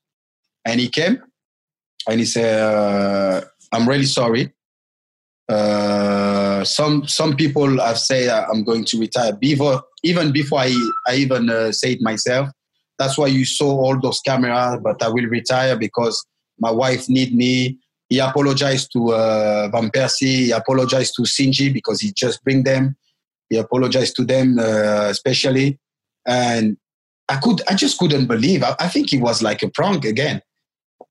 And 0.65 0.79
he 0.79 0.89
came, 0.89 1.21
and 2.09 2.19
he 2.19 2.25
said, 2.25 2.59
uh, 2.59 3.41
I'm 3.71 3.87
really 3.87 4.05
sorry. 4.05 4.51
Uh, 5.47 6.36
some 6.63 7.07
some 7.07 7.35
people 7.35 7.79
have 7.79 7.99
said 7.99 8.29
I'm 8.29 8.63
going 8.63 8.85
to 8.85 8.99
retire 8.99 9.33
before 9.33 9.83
even 10.03 10.31
before 10.31 10.59
I 10.59 10.75
I 11.07 11.15
even 11.15 11.49
uh, 11.49 11.71
say 11.71 11.93
it 11.93 12.01
myself. 12.01 12.49
That's 12.99 13.17
why 13.17 13.27
you 13.27 13.45
saw 13.45 13.69
all 13.69 13.99
those 13.99 14.19
cameras. 14.21 14.79
But 14.83 15.01
I 15.03 15.09
will 15.09 15.25
retire 15.25 15.77
because 15.77 16.25
my 16.59 16.71
wife 16.71 17.09
need 17.09 17.35
me. 17.35 17.77
He 18.09 18.19
apologized 18.19 18.91
to 18.93 19.13
uh, 19.13 19.69
Van 19.71 19.89
Persie. 19.89 20.45
He 20.45 20.51
apologized 20.51 21.13
to 21.15 21.23
Shinji 21.23 21.71
because 21.71 22.01
he 22.01 22.11
just 22.13 22.43
bring 22.43 22.63
them. 22.63 22.95
He 23.49 23.57
apologized 23.57 24.15
to 24.17 24.25
them 24.25 24.59
uh, 24.59 25.07
especially, 25.09 25.79
and 26.25 26.77
I 27.29 27.37
could 27.37 27.61
I 27.69 27.75
just 27.75 27.97
couldn't 27.97 28.27
believe. 28.27 28.63
I, 28.63 28.75
I 28.79 28.87
think 28.87 29.13
it 29.13 29.21
was 29.21 29.41
like 29.41 29.63
a 29.63 29.69
prank 29.69 30.05
again. 30.05 30.41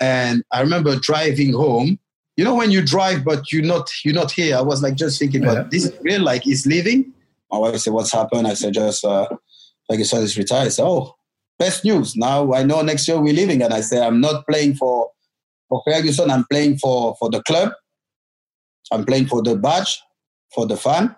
And 0.01 0.43
I 0.52 0.60
remember 0.60 0.97
driving 0.97 1.52
home 1.52 1.98
you 2.36 2.44
know 2.44 2.54
when 2.54 2.70
you 2.70 2.84
drive 2.84 3.24
but 3.24 3.50
you're 3.50 3.62
not 3.62 3.88
you're 4.04 4.14
not 4.14 4.30
here 4.30 4.56
i 4.56 4.60
was 4.60 4.82
like 4.82 4.94
just 4.94 5.18
thinking 5.18 5.42
yeah. 5.42 5.54
but 5.54 5.70
this 5.70 5.86
is 5.86 5.98
real 6.02 6.22
like 6.22 6.42
he's 6.42 6.66
leaving 6.66 7.12
my 7.50 7.58
wife 7.58 7.78
said 7.78 7.92
what's 7.92 8.12
happened? 8.12 8.46
I 8.46 8.54
said 8.54 8.74
just 8.74 9.04
uh 9.04 9.28
like 9.88 9.98
you 9.98 10.04
said 10.04 10.20
he's 10.20 10.36
retired. 10.36 10.66
I 10.66 10.68
said, 10.68 10.84
oh 10.84 11.14
best 11.58 11.84
news. 11.84 12.16
Now 12.16 12.52
i 12.52 12.62
know 12.62 12.82
next 12.82 13.08
year 13.08 13.20
we're 13.20 13.34
leaving. 13.34 13.62
And 13.62 13.72
i 13.72 13.80
said 13.80 14.02
i'm 14.02 14.20
not 14.20 14.46
playing 14.46 14.74
for 14.74 15.10
for 15.68 15.82
ferguson. 15.86 16.30
I'm 16.30 16.44
playing 16.50 16.78
for 16.78 17.16
for 17.18 17.30
the 17.30 17.42
club. 17.42 17.72
I'm 18.92 19.04
playing 19.04 19.26
for 19.26 19.42
the 19.42 19.56
badge 19.56 20.00
for 20.54 20.66
the 20.66 20.76
fan 20.76 21.14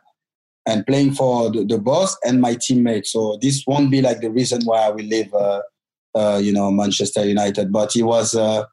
and 0.67 0.87
playing 0.87 1.13
for 1.13 1.51
the, 1.51 1.65
the 1.65 1.79
boss 1.79 2.17
and 2.25 2.41
my 2.41 2.57
teammates 2.61 3.13
so 3.13 3.39
this 3.43 3.63
won't 3.67 3.91
be 3.91 4.01
like 4.01 4.21
the 4.21 4.31
reason 4.31 4.63
why 4.65 4.79
i 4.79 4.89
will 4.89 5.05
leave 5.05 5.33
uh, 5.35 5.61
uh 6.15 6.41
you 6.43 6.53
know 6.53 6.71
manchester 6.71 7.25
united. 7.25 7.73
But 7.73 7.97
it 7.97 8.03
was 8.03 8.35
uh 8.35 8.65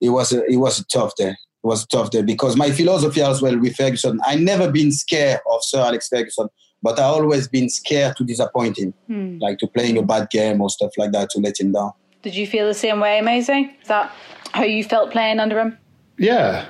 it 0.00 0.10
was 0.10 0.32
a, 0.32 0.44
it 0.44 0.56
was 0.56 0.80
a 0.80 0.84
tough 0.86 1.14
day 1.16 1.34
was 1.66 1.86
tough 1.86 2.10
there 2.10 2.22
because 2.22 2.56
my 2.56 2.70
philosophy 2.70 3.20
as 3.20 3.42
well 3.42 3.58
with 3.58 3.76
Ferguson, 3.76 4.20
I 4.24 4.36
never 4.36 4.70
been 4.70 4.92
scared 4.92 5.40
of 5.50 5.62
Sir 5.62 5.80
Alex 5.80 6.08
Ferguson, 6.08 6.48
but 6.82 6.98
I 6.98 7.02
always 7.02 7.48
been 7.48 7.68
scared 7.68 8.16
to 8.16 8.24
disappoint 8.24 8.78
him, 8.78 8.94
hmm. 9.06 9.38
like 9.38 9.58
to 9.58 9.66
playing 9.66 9.98
a 9.98 10.02
bad 10.02 10.30
game 10.30 10.60
or 10.60 10.70
stuff 10.70 10.92
like 10.96 11.12
that 11.12 11.30
to 11.30 11.40
let 11.40 11.60
him 11.60 11.72
down. 11.72 11.92
Did 12.22 12.34
you 12.34 12.46
feel 12.46 12.66
the 12.66 12.74
same 12.74 13.00
way, 13.00 13.18
Amazing? 13.18 13.74
Is 13.82 13.88
that 13.88 14.12
how 14.52 14.64
you 14.64 14.82
felt 14.84 15.10
playing 15.10 15.40
under 15.40 15.60
him? 15.60 15.78
Yeah, 16.18 16.66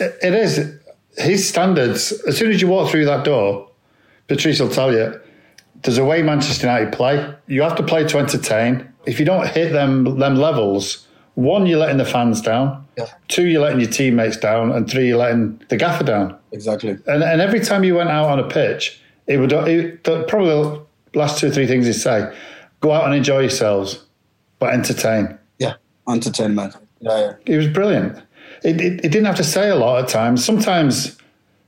it 0.00 0.34
is. 0.34 0.74
His 1.16 1.48
standards, 1.48 2.12
as 2.26 2.36
soon 2.36 2.50
as 2.50 2.60
you 2.60 2.68
walk 2.68 2.90
through 2.90 3.06
that 3.06 3.24
door, 3.24 3.70
Patrice 4.28 4.60
will 4.60 4.68
tell 4.68 4.92
you, 4.92 5.18
there's 5.82 5.98
a 5.98 6.04
way 6.04 6.22
Manchester 6.22 6.66
United 6.66 6.92
play. 6.92 7.34
You 7.46 7.62
have 7.62 7.76
to 7.76 7.82
play 7.82 8.04
to 8.04 8.18
entertain. 8.18 8.92
If 9.06 9.20
you 9.20 9.24
don't 9.24 9.46
hit 9.48 9.72
them 9.72 10.18
them 10.18 10.36
levels, 10.36 11.06
one, 11.34 11.66
you're 11.66 11.78
letting 11.78 11.98
the 11.98 12.04
fans 12.04 12.40
down. 12.40 12.85
Yeah. 12.96 13.12
Two, 13.28 13.46
you're 13.46 13.60
letting 13.60 13.80
your 13.80 13.90
teammates 13.90 14.38
down, 14.38 14.72
and 14.72 14.88
three, 14.88 15.08
you're 15.08 15.18
letting 15.18 15.62
the 15.68 15.76
gaffer 15.76 16.04
down. 16.04 16.36
Exactly. 16.52 16.90
And, 17.06 17.22
and 17.22 17.40
every 17.40 17.60
time 17.60 17.84
you 17.84 17.94
went 17.94 18.08
out 18.08 18.30
on 18.30 18.38
a 18.38 18.48
pitch, 18.48 19.00
it 19.26 19.38
would 19.38 19.52
it, 19.52 20.02
probably 20.02 20.48
the 20.48 20.82
last 21.14 21.38
two 21.38 21.48
or 21.48 21.50
three 21.50 21.66
things 21.66 21.86
he'd 21.86 21.92
say: 21.92 22.34
go 22.80 22.92
out 22.92 23.04
and 23.04 23.14
enjoy 23.14 23.40
yourselves, 23.40 24.02
but 24.58 24.72
entertain. 24.72 25.38
Yeah, 25.58 25.74
entertainment. 26.08 26.74
Yeah, 27.00 27.18
yeah. 27.18 27.32
It 27.44 27.56
was 27.58 27.68
brilliant. 27.68 28.16
It, 28.64 28.80
it, 28.80 29.04
it, 29.04 29.12
didn't 29.12 29.26
have 29.26 29.36
to 29.36 29.44
say 29.44 29.68
a 29.68 29.76
lot 29.76 30.02
at 30.02 30.08
times. 30.08 30.42
Sometimes 30.42 31.18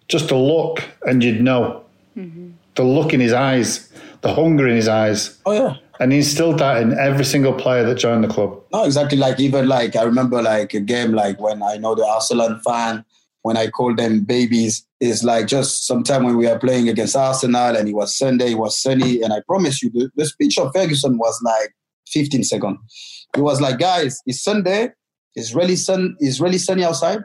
just 0.08 0.30
a 0.30 0.36
look, 0.36 0.82
and 1.02 1.22
you'd 1.22 1.42
know. 1.42 1.84
Mm-hmm. 2.16 2.52
The 2.76 2.84
look 2.84 3.12
in 3.12 3.20
his 3.20 3.32
eyes, 3.34 3.92
the 4.22 4.32
hunger 4.32 4.66
in 4.66 4.76
his 4.76 4.88
eyes. 4.88 5.38
Oh 5.44 5.52
yeah 5.52 5.76
and 6.00 6.12
he 6.12 6.18
instilled 6.18 6.58
that 6.58 6.80
in 6.82 6.98
every 6.98 7.24
single 7.24 7.52
player 7.52 7.84
that 7.84 7.96
joined 7.96 8.24
the 8.24 8.28
club. 8.28 8.60
No, 8.72 8.84
exactly. 8.84 9.18
Like 9.18 9.40
even 9.40 9.68
like 9.68 9.96
I 9.96 10.02
remember 10.02 10.40
like 10.42 10.74
a 10.74 10.80
game 10.80 11.12
like 11.12 11.40
when 11.40 11.62
I 11.62 11.76
know 11.76 11.94
the 11.94 12.04
Arsenal 12.04 12.58
fan 12.64 13.04
when 13.42 13.56
I 13.56 13.68
call 13.68 13.94
them 13.94 14.24
babies 14.24 14.86
is 15.00 15.24
like 15.24 15.46
just 15.46 15.86
sometime 15.86 16.24
when 16.24 16.36
we 16.36 16.46
are 16.46 16.58
playing 16.58 16.88
against 16.88 17.16
Arsenal 17.16 17.76
and 17.76 17.88
it 17.88 17.94
was 17.94 18.16
Sunday, 18.16 18.52
it 18.52 18.58
was 18.58 18.80
sunny, 18.80 19.22
and 19.22 19.32
I 19.32 19.40
promise 19.46 19.82
you 19.82 19.90
the, 19.90 20.10
the 20.16 20.26
speech 20.26 20.58
of 20.58 20.72
Ferguson 20.74 21.18
was 21.18 21.40
like 21.42 21.74
15 22.08 22.44
seconds. 22.44 23.26
It 23.36 23.40
was 23.40 23.60
like, 23.60 23.78
guys, 23.78 24.20
it's 24.26 24.42
Sunday, 24.42 24.90
it's 25.34 25.54
really 25.54 25.76
sun, 25.76 26.16
it's 26.18 26.40
really 26.40 26.58
sunny 26.58 26.84
outside. 26.84 27.20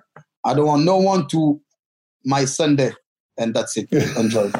I 0.46 0.54
don't 0.54 0.66
want 0.66 0.86
no 0.86 0.98
one 0.98 1.28
to 1.30 1.60
my 2.26 2.46
Sunday, 2.46 2.94
and 3.38 3.54
that's 3.54 3.76
it. 3.76 3.92
Enjoy. 4.18 4.52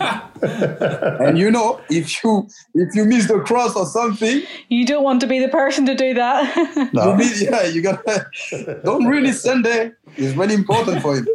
and 0.42 1.38
you 1.38 1.50
know, 1.50 1.80
if 1.90 2.22
you 2.24 2.48
if 2.74 2.94
you 2.94 3.04
miss 3.04 3.28
the 3.28 3.40
cross 3.40 3.76
or 3.76 3.84
something, 3.84 4.42
you 4.68 4.86
don't 4.86 5.04
want 5.04 5.20
to 5.20 5.26
be 5.26 5.38
the 5.38 5.48
person 5.48 5.84
to 5.86 5.94
do 5.94 6.14
that. 6.14 6.92
no. 6.94 7.16
you 7.20 7.50
yeah, 7.50 7.64
you 7.66 7.82
gotta 7.82 8.26
don't 8.84 9.06
really 9.06 9.32
Sunday 9.32 9.92
It's 10.16 10.34
really 10.36 10.54
important 10.54 11.02
for 11.02 11.16
him. 11.16 11.28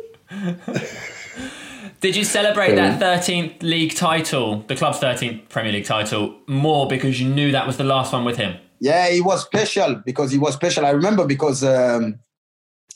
Did 2.02 2.16
you 2.16 2.24
celebrate 2.24 2.76
that 2.76 3.00
13th 3.00 3.64
league 3.64 3.96
title, 3.96 4.64
the 4.68 4.76
club's 4.76 5.00
13th 5.00 5.50
Premier 5.50 5.72
League 5.72 5.86
title, 5.86 6.36
more 6.48 6.88
because 6.88 7.20
you 7.22 7.30
knew 7.30 7.52
that 7.52 7.66
was 7.66 7.78
the 7.78 7.84
last 7.84 8.14
one 8.14 8.26
with 8.26 8.38
him? 8.38 8.58
Yeah, 8.80 9.08
it 9.08 9.24
was 9.24 9.44
special 9.44 10.02
because 10.06 10.34
it 10.34 10.40
was 10.40 10.54
special. 10.56 10.86
I 10.86 10.92
remember 10.92 11.26
because 11.26 11.64
um, 11.64 12.20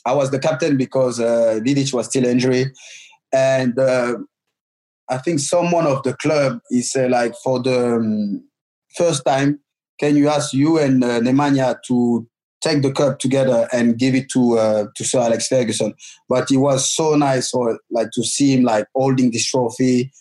I 0.04 0.14
was 0.14 0.30
the 0.30 0.38
captain 0.38 0.76
because 0.76 1.20
uh, 1.20 1.60
Vidic 1.64 1.92
was 1.92 2.06
still 2.06 2.24
injured, 2.24 2.72
and 3.32 3.78
uh, 3.78 4.14
I 5.10 5.18
think 5.18 5.40
someone 5.40 5.86
of 5.86 6.02
the 6.04 6.14
club 6.14 6.60
is 6.70 6.94
uh, 6.96 7.08
like 7.10 7.34
for 7.42 7.60
the 7.60 7.96
um, 7.96 8.44
first 8.96 9.24
time, 9.24 9.60
can 9.98 10.16
you 10.16 10.28
ask 10.28 10.54
you 10.54 10.78
and 10.78 11.02
uh, 11.02 11.20
Nemanja 11.20 11.76
to 11.88 12.26
take 12.62 12.82
the 12.82 12.92
cup 12.92 13.18
together 13.18 13.68
and 13.72 13.98
give 13.98 14.14
it 14.14 14.30
to 14.30 14.58
uh, 14.58 14.86
to 14.96 15.04
Sir 15.04 15.18
Alex 15.18 15.48
Ferguson? 15.48 15.94
But 16.28 16.50
it 16.50 16.58
was 16.58 16.88
so 16.88 17.16
nice, 17.16 17.52
or 17.52 17.78
like 17.90 18.10
to 18.12 18.22
see 18.22 18.54
him 18.54 18.62
like 18.62 18.86
holding 18.94 19.32
this 19.32 19.46
trophy, 19.46 20.12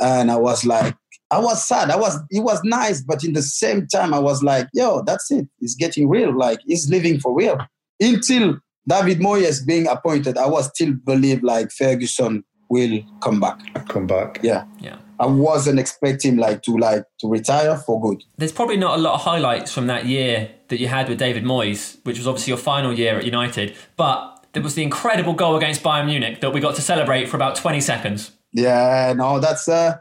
and 0.00 0.30
I 0.30 0.36
was 0.36 0.66
like, 0.66 0.94
I 1.30 1.38
was 1.38 1.66
sad. 1.66 1.90
I 1.90 1.96
was 1.96 2.18
it 2.30 2.40
was 2.40 2.62
nice, 2.62 3.00
but 3.00 3.24
in 3.24 3.32
the 3.32 3.42
same 3.42 3.86
time, 3.86 4.12
I 4.12 4.18
was 4.18 4.42
like, 4.42 4.68
yo, 4.74 5.02
that's 5.02 5.30
it. 5.30 5.48
It's 5.60 5.74
getting 5.74 6.08
real. 6.08 6.36
Like 6.36 6.60
he's 6.66 6.88
living 6.90 7.20
for 7.20 7.34
real. 7.34 7.58
Until 8.00 8.58
David 8.86 9.18
Moyes 9.18 9.66
being 9.66 9.88
appointed, 9.88 10.36
I 10.36 10.46
was 10.46 10.68
still 10.68 10.92
believe 10.92 11.42
like 11.42 11.72
Ferguson 11.72 12.44
will 12.68 13.00
come 13.22 13.40
back. 13.40 13.58
Come 13.88 14.06
back. 14.06 14.40
Yeah. 14.42 14.64
Yeah. 14.80 14.96
I 15.18 15.26
wasn't 15.26 15.78
expecting 15.78 16.36
like 16.36 16.62
to 16.62 16.76
like 16.76 17.04
to 17.20 17.28
retire 17.28 17.76
for 17.76 18.00
good. 18.00 18.22
There's 18.36 18.52
probably 18.52 18.76
not 18.76 18.98
a 18.98 19.00
lot 19.00 19.14
of 19.14 19.22
highlights 19.22 19.72
from 19.72 19.86
that 19.86 20.06
year 20.06 20.50
that 20.68 20.78
you 20.78 20.88
had 20.88 21.08
with 21.08 21.18
David 21.18 21.44
Moyes, 21.44 21.98
which 22.04 22.18
was 22.18 22.26
obviously 22.26 22.50
your 22.50 22.58
final 22.58 22.92
year 22.92 23.18
at 23.18 23.24
United, 23.24 23.74
but 23.96 24.44
there 24.52 24.62
was 24.62 24.74
the 24.74 24.82
incredible 24.82 25.34
goal 25.34 25.56
against 25.56 25.82
Bayern 25.82 26.06
Munich 26.06 26.40
that 26.40 26.52
we 26.52 26.60
got 26.60 26.74
to 26.76 26.82
celebrate 26.82 27.28
for 27.28 27.36
about 27.36 27.56
20 27.56 27.80
seconds. 27.80 28.32
Yeah, 28.52 29.12
no, 29.16 29.38
that's 29.38 29.68
uh 29.68 29.96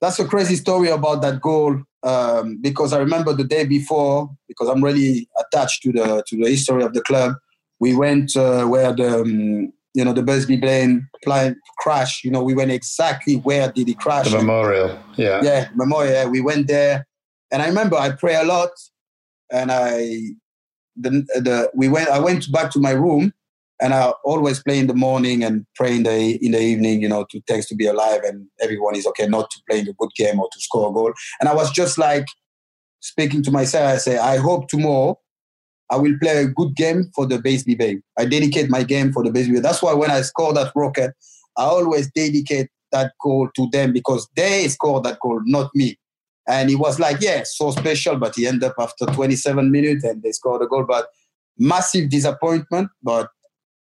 that's 0.00 0.18
a 0.18 0.24
crazy 0.26 0.56
story 0.56 0.88
about 0.88 1.22
that 1.22 1.40
goal. 1.40 1.82
Um, 2.04 2.58
because 2.60 2.92
I 2.92 2.98
remember 2.98 3.32
the 3.32 3.44
day 3.44 3.66
before, 3.66 4.30
because 4.46 4.68
I'm 4.68 4.82
really 4.82 5.28
attached 5.38 5.82
to 5.82 5.92
the 5.92 6.22
to 6.26 6.36
the 6.36 6.48
history 6.48 6.84
of 6.84 6.94
the 6.94 7.02
club. 7.02 7.34
We 7.80 7.94
went 7.94 8.36
uh, 8.36 8.64
where 8.66 8.92
the 8.92 9.20
um, 9.20 9.72
you 9.94 10.04
know, 10.04 10.12
the 10.12 10.22
Busby 10.22 10.58
plane 10.58 11.08
plane 11.24 11.56
crash. 11.78 12.24
You 12.24 12.30
know, 12.30 12.42
we 12.42 12.54
went 12.54 12.70
exactly 12.70 13.36
where 13.36 13.70
did 13.72 13.88
he 13.88 13.94
crash? 13.94 14.30
The 14.30 14.36
memorial, 14.36 15.02
yeah, 15.16 15.40
yeah, 15.42 15.68
memorial. 15.74 16.12
Yeah. 16.12 16.26
We 16.26 16.40
went 16.40 16.66
there, 16.66 17.06
and 17.50 17.62
I 17.62 17.66
remember 17.66 17.96
I 17.96 18.12
pray 18.12 18.36
a 18.36 18.44
lot, 18.44 18.70
and 19.50 19.70
I 19.72 20.20
the 20.96 21.10
the 21.34 21.70
we 21.74 21.88
went. 21.88 22.08
I 22.08 22.18
went 22.18 22.50
back 22.52 22.70
to 22.72 22.80
my 22.80 22.90
room, 22.90 23.32
and 23.80 23.94
I 23.94 24.12
always 24.24 24.62
play 24.62 24.78
in 24.78 24.86
the 24.86 24.94
morning 24.94 25.42
and 25.42 25.66
pray 25.74 25.96
in 25.96 26.02
the 26.02 26.38
in 26.44 26.52
the 26.52 26.60
evening. 26.60 27.00
You 27.02 27.08
know, 27.08 27.24
to 27.30 27.40
thanks 27.46 27.66
to 27.68 27.74
be 27.74 27.86
alive 27.86 28.22
and 28.24 28.46
everyone 28.60 28.96
is 28.96 29.06
okay, 29.06 29.26
not 29.26 29.50
to 29.50 29.60
play 29.68 29.80
in 29.80 29.88
a 29.88 29.92
good 29.94 30.10
game 30.16 30.40
or 30.40 30.48
to 30.52 30.60
score 30.60 30.90
a 30.90 30.92
goal. 30.92 31.12
And 31.40 31.48
I 31.48 31.54
was 31.54 31.70
just 31.70 31.98
like 31.98 32.26
speaking 33.00 33.42
to 33.44 33.50
myself. 33.50 33.86
I 33.86 33.96
say, 33.98 34.18
I 34.18 34.36
hope 34.36 34.68
tomorrow 34.68 35.18
I 35.90 35.96
will 35.96 36.16
play 36.20 36.42
a 36.42 36.46
good 36.48 36.74
game 36.74 37.10
for 37.14 37.26
the 37.26 37.40
Busby 37.40 37.74
Babes. 37.74 38.02
I 38.18 38.26
dedicate 38.26 38.68
my 38.68 38.82
game 38.82 39.12
for 39.12 39.24
the 39.24 39.30
Busby 39.30 39.52
Babes. 39.52 39.62
That's 39.62 39.82
why 39.82 39.94
when 39.94 40.10
I 40.10 40.20
score 40.20 40.52
that 40.54 40.72
rocket, 40.74 41.14
I 41.56 41.64
always 41.64 42.10
dedicate 42.12 42.68
that 42.92 43.12
goal 43.22 43.48
to 43.56 43.68
them 43.72 43.92
because 43.92 44.28
they 44.36 44.68
scored 44.68 45.04
that 45.04 45.18
goal, 45.20 45.40
not 45.44 45.70
me. 45.74 45.98
And 46.46 46.70
he 46.70 46.76
was 46.76 46.98
like, 46.98 47.20
yeah, 47.20 47.42
so 47.44 47.70
special, 47.70 48.16
but 48.16 48.34
he 48.34 48.46
ended 48.46 48.64
up 48.64 48.76
after 48.78 49.06
27 49.06 49.70
minutes 49.70 50.04
and 50.04 50.22
they 50.22 50.32
scored 50.32 50.62
a 50.62 50.66
goal. 50.66 50.84
But 50.84 51.08
massive 51.58 52.08
disappointment. 52.08 52.90
But 53.02 53.28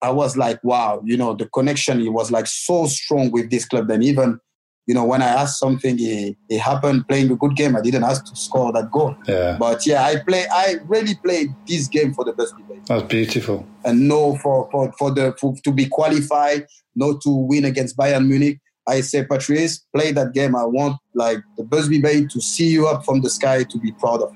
I 0.02 0.10
was 0.10 0.36
like, 0.36 0.62
wow, 0.62 1.02
you 1.04 1.16
know, 1.16 1.34
the 1.34 1.46
connection, 1.46 2.00
he 2.00 2.08
was 2.08 2.30
like 2.30 2.46
so 2.46 2.86
strong 2.86 3.30
with 3.30 3.50
this 3.50 3.64
club. 3.64 3.88
Then 3.88 4.02
even 4.02 4.38
you 4.86 4.94
know, 4.94 5.04
when 5.04 5.22
I 5.22 5.28
asked 5.28 5.58
something, 5.58 5.96
it, 5.98 6.36
it 6.48 6.58
happened 6.58 7.08
playing 7.08 7.30
a 7.30 7.36
good 7.36 7.56
game. 7.56 7.74
I 7.74 7.80
didn't 7.80 8.04
ask 8.04 8.24
to 8.26 8.36
score 8.36 8.72
that 8.72 8.90
goal. 8.90 9.16
Yeah. 9.26 9.56
But 9.58 9.86
yeah, 9.86 10.04
I 10.04 10.16
play. 10.16 10.46
I 10.50 10.76
really 10.86 11.14
played 11.14 11.54
this 11.66 11.88
game 11.88 12.12
for 12.12 12.24
the 12.24 12.32
Busby 12.32 12.62
Babes. 12.68 12.88
That's 12.88 13.02
beautiful. 13.04 13.66
And 13.84 14.08
no, 14.08 14.36
for 14.36 14.68
for 14.70 14.92
for 14.98 15.10
the 15.10 15.34
for, 15.40 15.54
to 15.64 15.72
be 15.72 15.86
qualified, 15.86 16.66
not 16.94 17.22
to 17.22 17.30
win 17.30 17.64
against 17.64 17.96
Bayern 17.96 18.26
Munich. 18.26 18.60
I 18.86 19.00
say, 19.00 19.24
Patrice, 19.24 19.78
play 19.96 20.12
that 20.12 20.34
game. 20.34 20.54
I 20.54 20.64
want 20.64 20.98
like 21.14 21.38
the 21.56 21.64
Busby 21.64 22.02
Babes 22.02 22.34
to 22.34 22.40
see 22.42 22.68
you 22.68 22.86
up 22.86 23.04
from 23.04 23.22
the 23.22 23.30
sky 23.30 23.64
to 23.64 23.78
be 23.78 23.92
proud 23.92 24.20
of. 24.20 24.34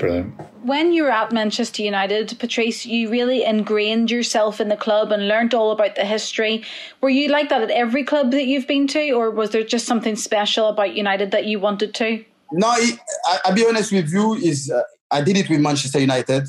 Brilliant. 0.00 0.34
When 0.62 0.92
you 0.92 1.04
were 1.04 1.10
at 1.10 1.30
Manchester 1.30 1.82
United, 1.82 2.34
Patrice, 2.38 2.86
you 2.86 3.10
really 3.10 3.44
ingrained 3.44 4.10
yourself 4.10 4.58
in 4.58 4.68
the 4.68 4.76
club 4.76 5.12
and 5.12 5.28
learnt 5.28 5.52
all 5.52 5.72
about 5.72 5.94
the 5.94 6.06
history. 6.06 6.64
Were 7.02 7.10
you 7.10 7.28
like 7.28 7.50
that 7.50 7.60
at 7.60 7.70
every 7.70 8.02
club 8.02 8.30
that 8.30 8.46
you've 8.46 8.66
been 8.66 8.86
to, 8.88 9.10
or 9.12 9.30
was 9.30 9.50
there 9.50 9.62
just 9.62 9.84
something 9.84 10.16
special 10.16 10.68
about 10.68 10.94
United 10.94 11.32
that 11.32 11.44
you 11.44 11.60
wanted 11.60 11.94
to? 11.96 12.24
No, 12.50 12.68
I, 12.68 13.40
will 13.46 13.54
be 13.54 13.66
honest 13.66 13.92
with 13.92 14.10
you. 14.10 14.34
Is 14.34 14.70
uh, 14.70 14.82
I 15.10 15.20
did 15.20 15.36
it 15.36 15.50
with 15.50 15.60
Manchester 15.60 16.00
United 16.00 16.48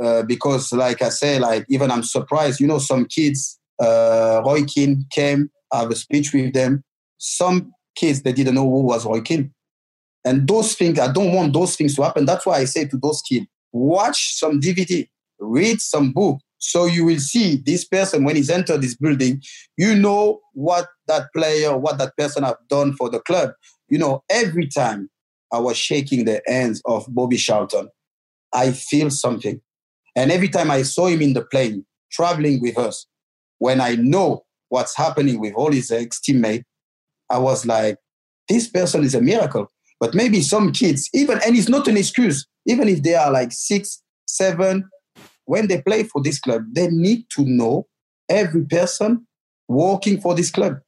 uh, 0.00 0.22
because, 0.22 0.72
like 0.72 1.02
I 1.02 1.08
say, 1.08 1.40
like 1.40 1.66
even 1.68 1.90
I'm 1.90 2.04
surprised. 2.04 2.60
You 2.60 2.68
know, 2.68 2.78
some 2.78 3.06
kids, 3.06 3.58
uh, 3.80 4.42
Roy 4.46 4.62
Keane 4.64 5.06
came, 5.10 5.50
I 5.72 5.80
have 5.80 5.90
a 5.90 5.96
speech 5.96 6.32
with 6.32 6.52
them. 6.52 6.84
Some 7.18 7.72
kids 7.96 8.22
they 8.22 8.32
didn't 8.32 8.54
know 8.54 8.70
who 8.70 8.82
was 8.82 9.04
Roy 9.04 9.20
Keane. 9.22 9.52
And 10.24 10.46
those 10.46 10.74
things, 10.74 10.98
I 10.98 11.12
don't 11.12 11.32
want 11.32 11.52
those 11.52 11.76
things 11.76 11.96
to 11.96 12.02
happen. 12.02 12.24
That's 12.24 12.46
why 12.46 12.58
I 12.58 12.64
say 12.64 12.86
to 12.86 12.96
those 12.96 13.22
kids, 13.22 13.46
watch 13.72 14.36
some 14.36 14.60
DVD, 14.60 15.08
read 15.38 15.80
some 15.80 16.12
book. 16.12 16.38
So 16.58 16.84
you 16.84 17.04
will 17.04 17.18
see 17.18 17.56
this 17.56 17.84
person 17.84 18.22
when 18.22 18.36
he's 18.36 18.50
entered 18.50 18.82
this 18.82 18.94
building, 18.94 19.42
you 19.76 19.96
know 19.96 20.40
what 20.52 20.86
that 21.08 21.32
player, 21.34 21.76
what 21.76 21.98
that 21.98 22.16
person 22.16 22.44
have 22.44 22.56
done 22.68 22.94
for 22.94 23.10
the 23.10 23.18
club. 23.18 23.50
You 23.88 23.98
know, 23.98 24.22
every 24.30 24.68
time 24.68 25.10
I 25.52 25.58
was 25.58 25.76
shaking 25.76 26.24
the 26.24 26.40
hands 26.46 26.80
of 26.86 27.04
Bobby 27.08 27.36
Charlton, 27.36 27.88
I 28.52 28.70
feel 28.70 29.10
something. 29.10 29.60
And 30.14 30.30
every 30.30 30.48
time 30.48 30.70
I 30.70 30.82
saw 30.82 31.06
him 31.06 31.20
in 31.20 31.32
the 31.32 31.42
plane, 31.42 31.84
traveling 32.12 32.60
with 32.60 32.78
us, 32.78 33.06
when 33.58 33.80
I 33.80 33.96
know 33.96 34.44
what's 34.68 34.96
happening 34.96 35.40
with 35.40 35.54
all 35.54 35.72
his 35.72 35.90
ex 35.90 36.20
teammates, 36.20 36.64
I 37.28 37.38
was 37.38 37.66
like, 37.66 37.96
this 38.48 38.68
person 38.68 39.02
is 39.04 39.14
a 39.14 39.20
miracle. 39.20 39.71
But 40.02 40.16
maybe 40.16 40.40
some 40.40 40.72
kids, 40.72 41.08
even, 41.14 41.38
and 41.46 41.56
it's 41.56 41.68
not 41.68 41.86
an 41.86 41.96
excuse, 41.96 42.44
even 42.66 42.88
if 42.88 43.04
they 43.04 43.14
are 43.14 43.30
like 43.30 43.52
six, 43.52 44.02
seven, 44.26 44.90
when 45.44 45.68
they 45.68 45.80
play 45.80 46.02
for 46.02 46.20
this 46.20 46.40
club, 46.40 46.64
they 46.72 46.88
need 46.88 47.26
to 47.36 47.44
know 47.44 47.86
every 48.28 48.64
person 48.64 49.24
working 49.68 50.20
for 50.20 50.34
this 50.34 50.50
club. 50.50 50.78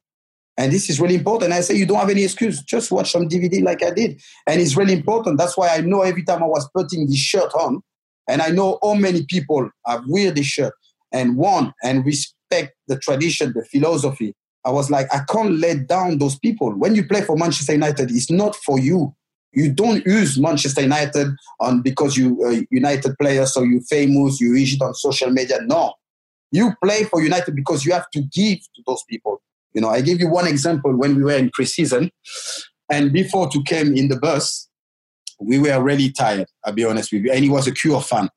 And 0.57 0.69
this 0.69 0.89
is 0.89 0.99
really 0.99 1.15
important. 1.15 1.53
I 1.53 1.61
say 1.61 1.75
you 1.75 1.85
don't 1.85 1.99
have 1.99 2.09
any 2.09 2.25
excuse. 2.25 2.61
Just 2.61 2.91
watch 2.91 3.13
some 3.13 3.29
DVD 3.29 3.63
like 3.63 3.81
I 3.83 3.91
did. 3.91 4.21
And 4.47 4.59
it's 4.59 4.75
really 4.75 4.91
important. 4.91 5.37
That's 5.37 5.55
why 5.55 5.69
I 5.69 5.79
know 5.79 6.01
every 6.01 6.25
time 6.25 6.43
I 6.43 6.47
was 6.47 6.69
putting 6.75 7.07
this 7.07 7.15
shirt 7.15 7.53
on, 7.53 7.81
and 8.27 8.41
I 8.41 8.49
know 8.49 8.79
how 8.83 8.95
many 8.95 9.25
people 9.29 9.69
have 9.87 10.03
wear 10.09 10.31
this 10.31 10.47
shirt 10.47 10.73
and 11.13 11.37
want 11.37 11.73
and 11.81 12.05
respect 12.05 12.73
the 12.89 12.99
tradition, 12.99 13.53
the 13.55 13.63
philosophy, 13.63 14.35
I 14.65 14.71
was 14.71 14.89
like, 14.89 15.07
I 15.13 15.21
can't 15.29 15.59
let 15.59 15.87
down 15.87 16.17
those 16.17 16.37
people. 16.37 16.71
When 16.71 16.95
you 16.95 17.05
play 17.05 17.21
for 17.21 17.37
Manchester 17.37 17.73
United, 17.73 18.09
it's 18.09 18.31
not 18.31 18.55
for 18.55 18.79
you. 18.79 19.15
You 19.53 19.71
don't 19.71 20.05
use 20.05 20.39
Manchester 20.39 20.81
United 20.81 21.27
on 21.61 21.81
because 21.81 22.17
you 22.17 22.43
a 22.45 22.65
United 22.71 23.15
player, 23.17 23.45
so 23.45 23.61
you 23.61 23.79
famous, 23.81 24.41
you 24.41 24.53
use 24.55 24.73
it 24.73 24.81
on 24.81 24.93
social 24.95 25.29
media. 25.29 25.59
No, 25.61 25.93
you 26.51 26.73
play 26.83 27.05
for 27.05 27.21
United 27.21 27.55
because 27.55 27.85
you 27.85 27.93
have 27.93 28.09
to 28.11 28.21
give 28.21 28.59
to 28.59 28.83
those 28.85 29.03
people. 29.09 29.41
You 29.73 29.81
know, 29.81 29.89
I 29.89 30.01
give 30.01 30.19
you 30.19 30.29
one 30.29 30.47
example 30.47 30.93
when 30.95 31.15
we 31.15 31.23
were 31.23 31.37
in 31.37 31.51
preseason, 31.51 32.09
and 32.91 33.13
before 33.13 33.49
to 33.49 33.63
came 33.63 33.95
in 33.95 34.09
the 34.09 34.17
bus, 34.17 34.67
we 35.39 35.59
were 35.59 35.81
really 35.81 36.11
tired. 36.11 36.47
I'll 36.65 36.73
be 36.73 36.83
honest 36.83 37.13
with 37.13 37.23
you, 37.23 37.31
and 37.31 37.43
he 37.43 37.49
was 37.49 37.67
a 37.67 37.71
Cure 37.71 38.01
fan, 38.01 38.29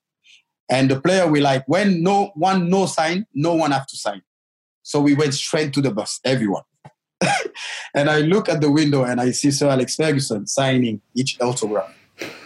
and 0.70 0.88
the 0.88 1.00
player 1.00 1.26
we 1.26 1.40
like 1.40 1.64
when 1.66 2.02
no 2.02 2.30
one 2.34 2.68
no 2.68 2.86
sign, 2.86 3.26
no 3.34 3.54
one 3.54 3.72
have 3.72 3.86
to 3.88 3.96
sign. 3.96 4.22
So 4.88 5.02
we 5.02 5.12
went 5.12 5.34
straight 5.34 5.74
to 5.74 5.82
the 5.82 5.90
bus, 5.90 6.18
everyone. 6.24 6.62
and 7.94 8.08
I 8.08 8.20
look 8.20 8.48
at 8.48 8.62
the 8.62 8.70
window 8.70 9.04
and 9.04 9.20
I 9.20 9.32
see 9.32 9.50
Sir 9.50 9.68
Alex 9.68 9.96
Ferguson 9.96 10.46
signing 10.46 11.02
each 11.14 11.38
autograph. 11.42 11.94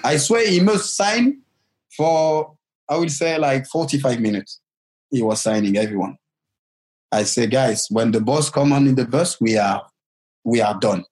I 0.02 0.16
swear 0.16 0.44
he 0.48 0.58
must 0.58 0.96
sign 0.96 1.42
for, 1.96 2.56
I 2.88 2.96
would 2.96 3.12
say, 3.12 3.38
like 3.38 3.68
45 3.68 4.18
minutes. 4.18 4.60
He 5.12 5.22
was 5.22 5.40
signing 5.40 5.76
everyone. 5.76 6.18
I 7.12 7.22
say, 7.22 7.46
guys, 7.46 7.86
when 7.92 8.10
the 8.10 8.20
boss 8.20 8.50
come 8.50 8.72
on 8.72 8.88
in 8.88 8.96
the 8.96 9.06
bus, 9.06 9.40
we 9.40 9.56
are 9.56 9.86
we 10.42 10.60
are 10.60 10.76
done 10.80 11.04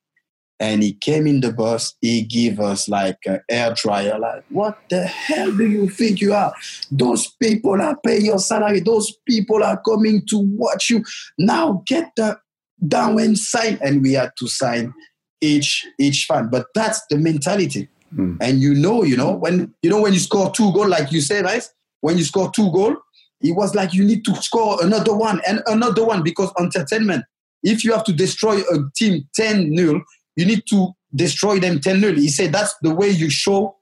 and 0.61 0.83
he 0.83 0.93
came 0.93 1.27
in 1.27 1.41
the 1.41 1.53
bus 1.53 1.95
he 2.01 2.23
gave 2.23 2.61
us 2.61 2.89
like 2.89 3.19
an 3.27 3.41
air 3.49 3.75
dryer 3.75 4.19
like 4.19 4.45
what 4.51 4.79
the 4.91 5.07
hell 5.07 5.51
do 5.57 5.67
you 5.67 5.89
think 5.89 6.21
you 6.21 6.35
are? 6.35 6.53
Those 6.91 7.29
people 7.43 7.81
are 7.81 7.97
paying 8.05 8.27
your 8.27 8.39
salary. 8.39 8.81
Those 8.81 9.13
people 9.27 9.63
are 9.63 9.81
coming 9.83 10.23
to 10.27 10.39
watch 10.57 10.91
you. 10.91 11.05
Now 11.39 11.83
get 11.87 12.11
the 12.17 12.39
down 12.87 13.21
and 13.21 13.39
sign. 13.39 13.79
And 13.83 14.03
we 14.03 14.15
had 14.15 14.33
to 14.39 14.49
sign 14.49 14.93
each 15.41 15.87
each 15.99 16.27
fan. 16.27 16.49
But 16.51 16.67
that's 16.75 17.03
the 17.11 17.17
mentality. 17.17 17.89
Mm. 18.13 18.39
and 18.41 18.61
you 18.61 18.75
know 18.75 19.05
you 19.05 19.17
know 19.17 19.31
when 19.31 19.73
you 19.83 19.89
know 19.89 20.01
when 20.01 20.13
you 20.13 20.19
score 20.19 20.51
two 20.51 20.73
goal 20.73 20.89
like 20.89 21.13
you 21.13 21.21
said 21.21 21.45
right? 21.45 21.63
When 22.01 22.19
you 22.19 22.25
score 22.25 22.51
two 22.51 22.73
goal 22.73 22.97
it 23.41 23.53
was 23.53 23.77
like 23.77 23.95
you 23.95 24.05
need 24.05 24.25
to 24.25 24.35
score 24.43 24.85
another 24.85 25.15
one 25.15 25.41
and 25.47 25.63
another 25.67 26.05
one 26.05 26.25
because 26.25 26.53
entertainment 26.59 27.25
if 27.63 27.85
you 27.85 27.93
have 27.93 28.03
to 28.05 28.13
destroy 28.13 28.59
a 28.63 28.79
team 28.97 29.29
10 29.37 29.77
0 29.77 30.03
you 30.41 30.47
need 30.47 30.63
to 30.71 30.93
destroy 31.15 31.59
them 31.61 31.81
10 31.81 32.01
0. 32.01 32.15
He 32.15 32.29
said 32.29 32.53
that's 32.53 32.75
the 32.83 32.95
way 32.95 33.11
you 33.11 33.29
show 33.31 33.77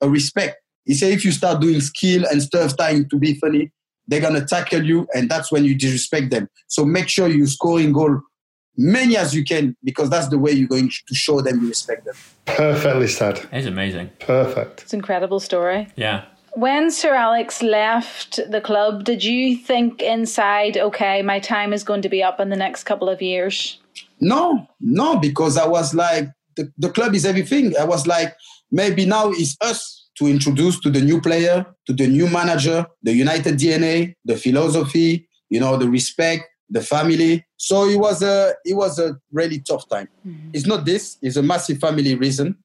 a 0.00 0.08
respect. 0.08 0.56
He 0.84 0.94
said 0.94 1.12
if 1.12 1.24
you 1.24 1.32
start 1.32 1.60
doing 1.60 1.80
skill 1.80 2.24
and 2.30 2.42
stuff 2.42 2.76
trying 2.76 3.08
to 3.10 3.16
be 3.18 3.34
funny, 3.34 3.70
they're 4.06 4.22
gonna 4.22 4.44
tackle 4.44 4.82
you, 4.82 5.06
and 5.14 5.30
that's 5.30 5.52
when 5.52 5.64
you 5.64 5.74
disrespect 5.74 6.30
them. 6.30 6.48
So 6.66 6.84
make 6.84 7.08
sure 7.08 7.28
you 7.28 7.46
scoring 7.46 7.92
goal 7.92 8.20
many 8.78 9.16
as 9.16 9.34
you 9.34 9.44
can 9.44 9.76
because 9.84 10.08
that's 10.08 10.28
the 10.28 10.38
way 10.38 10.52
you're 10.52 10.68
going 10.68 10.88
to 10.88 11.14
show 11.14 11.40
them 11.40 11.60
you 11.60 11.68
respect 11.68 12.06
them. 12.06 12.14
Perfectly 12.46 13.08
said. 13.08 13.46
It's 13.52 13.66
amazing. 13.66 14.10
Perfect. 14.20 14.82
It's 14.82 14.92
an 14.92 15.00
incredible 15.00 15.40
story. 15.40 15.88
Yeah. 15.96 16.24
When 16.54 16.90
Sir 16.90 17.14
Alex 17.14 17.62
left 17.62 18.40
the 18.50 18.60
club, 18.60 19.04
did 19.04 19.22
you 19.22 19.56
think 19.56 20.00
inside, 20.00 20.76
okay, 20.76 21.22
my 21.22 21.40
time 21.40 21.72
is 21.72 21.84
going 21.84 22.02
to 22.02 22.08
be 22.08 22.22
up 22.22 22.40
in 22.40 22.48
the 22.48 22.56
next 22.56 22.84
couple 22.84 23.08
of 23.08 23.20
years? 23.20 23.78
No, 24.20 24.66
no, 24.80 25.18
because 25.18 25.56
I 25.56 25.66
was 25.66 25.94
like, 25.94 26.28
the, 26.56 26.72
the 26.76 26.90
club 26.90 27.14
is 27.14 27.24
everything. 27.24 27.76
I 27.76 27.84
was 27.84 28.06
like, 28.06 28.34
maybe 28.70 29.06
now 29.06 29.30
it's 29.30 29.56
us 29.60 30.08
to 30.18 30.26
introduce 30.26 30.80
to 30.80 30.90
the 30.90 31.00
new 31.00 31.20
player, 31.20 31.64
to 31.86 31.92
the 31.92 32.06
new 32.06 32.28
manager, 32.28 32.86
the 33.02 33.12
United 33.12 33.56
DNA, 33.56 34.14
the 34.24 34.36
philosophy, 34.36 35.28
you 35.48 35.60
know, 35.60 35.76
the 35.76 35.88
respect, 35.88 36.44
the 36.68 36.82
family. 36.82 37.46
So 37.56 37.88
it 37.88 37.98
was 37.98 38.22
a 38.22 38.54
it 38.64 38.74
was 38.74 38.98
a 38.98 39.16
really 39.32 39.60
tough 39.60 39.88
time. 39.88 40.08
Mm-hmm. 40.26 40.50
It's 40.52 40.66
not 40.66 40.84
this, 40.84 41.16
it's 41.22 41.36
a 41.36 41.42
massive 41.42 41.78
family 41.78 42.14
reason. 42.14 42.56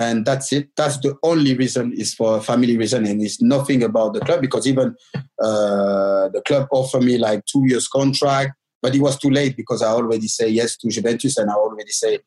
And 0.00 0.24
that's 0.24 0.52
it. 0.52 0.68
That's 0.76 0.96
the 0.98 1.16
only 1.24 1.56
reason 1.56 1.92
is 1.92 2.14
for 2.14 2.36
a 2.36 2.40
family 2.40 2.76
reason, 2.76 3.04
and 3.04 3.20
it's 3.20 3.42
nothing 3.42 3.82
about 3.82 4.12
the 4.12 4.20
club 4.20 4.40
because 4.40 4.64
even 4.68 4.94
uh, 5.42 6.28
the 6.28 6.40
club 6.46 6.68
offered 6.70 7.02
me 7.02 7.18
like 7.18 7.44
two 7.46 7.64
years 7.66 7.88
contract 7.88 8.52
but 8.82 8.94
it 8.94 9.00
was 9.00 9.18
too 9.18 9.30
late 9.30 9.56
because 9.56 9.82
I 9.82 9.88
already 9.88 10.28
say 10.28 10.48
yes 10.48 10.76
to 10.78 10.88
Juventus 10.88 11.36
and 11.36 11.50
I 11.50 11.54
already 11.54 11.90
say 11.90 12.20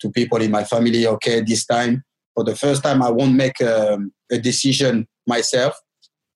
to 0.00 0.10
people 0.10 0.40
in 0.40 0.50
my 0.50 0.64
family, 0.64 1.06
okay, 1.06 1.40
this 1.40 1.66
time, 1.66 2.04
for 2.34 2.44
the 2.44 2.56
first 2.56 2.82
time, 2.82 3.02
I 3.02 3.10
won't 3.10 3.34
make 3.34 3.60
um, 3.60 4.12
a 4.30 4.38
decision 4.38 5.06
myself. 5.26 5.78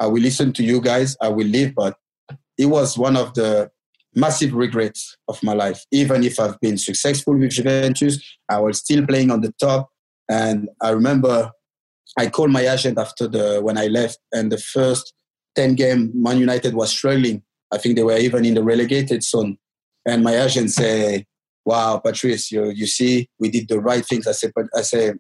I 0.01 0.07
will 0.07 0.21
listen 0.21 0.53
to 0.55 0.65
you 0.65 0.81
guys. 0.81 1.17
I 1.21 1.29
will 1.29 1.47
leave. 1.47 1.75
But 1.75 1.97
it 2.59 2.67
was 2.67 2.99
one 2.99 3.17
of 3.17 3.35
the 3.35 3.71
massive 4.15 4.53
regrets 4.53 5.17
of 5.29 5.43
my 5.43 5.53
life. 5.53 5.85
Even 5.91 6.25
if 6.25 6.41
I've 6.41 6.61
been 6.61 6.77
successful 6.77 7.39
with 7.39 7.51
Juventus, 7.51 8.19
I 8.49 8.59
was 8.59 8.79
still 8.79 9.07
playing 9.07 9.31
on 9.31 9.41
the 9.41 9.53
top. 9.61 9.91
And 10.29 10.69
I 10.81 10.91
remember 10.91 11.53
I 12.19 12.29
called 12.29 12.51
my 12.51 12.67
agent 12.67 12.99
after 12.99 13.27
the 13.27 13.61
when 13.63 13.79
I 13.79 13.87
left, 13.87 14.19
and 14.33 14.53
the 14.53 14.59
first 14.59 15.15
10 15.55 15.75
game 15.75 16.11
Man 16.15 16.39
United 16.39 16.75
was 16.75 16.91
struggling. 16.91 17.43
I 17.73 17.79
think 17.79 17.97
they 17.97 18.03
were 18.03 18.17
even 18.17 18.45
in 18.45 18.55
the 18.55 18.63
relegated 18.63 19.23
zone. 19.23 19.59
And 20.07 20.23
my 20.23 20.37
agent 20.37 20.71
say, 20.71 21.27
"Wow, 21.65 21.99
Patrice, 21.99 22.51
you 22.51 22.71
you 22.71 22.87
see, 22.87 23.29
we 23.39 23.51
did 23.51 23.69
the 23.69 23.81
right 23.81 24.05
things." 24.05 24.27
I 24.27 24.33
said, 24.33 24.53
"But 24.55 24.67
I 24.77 24.83
say, 24.83 25.13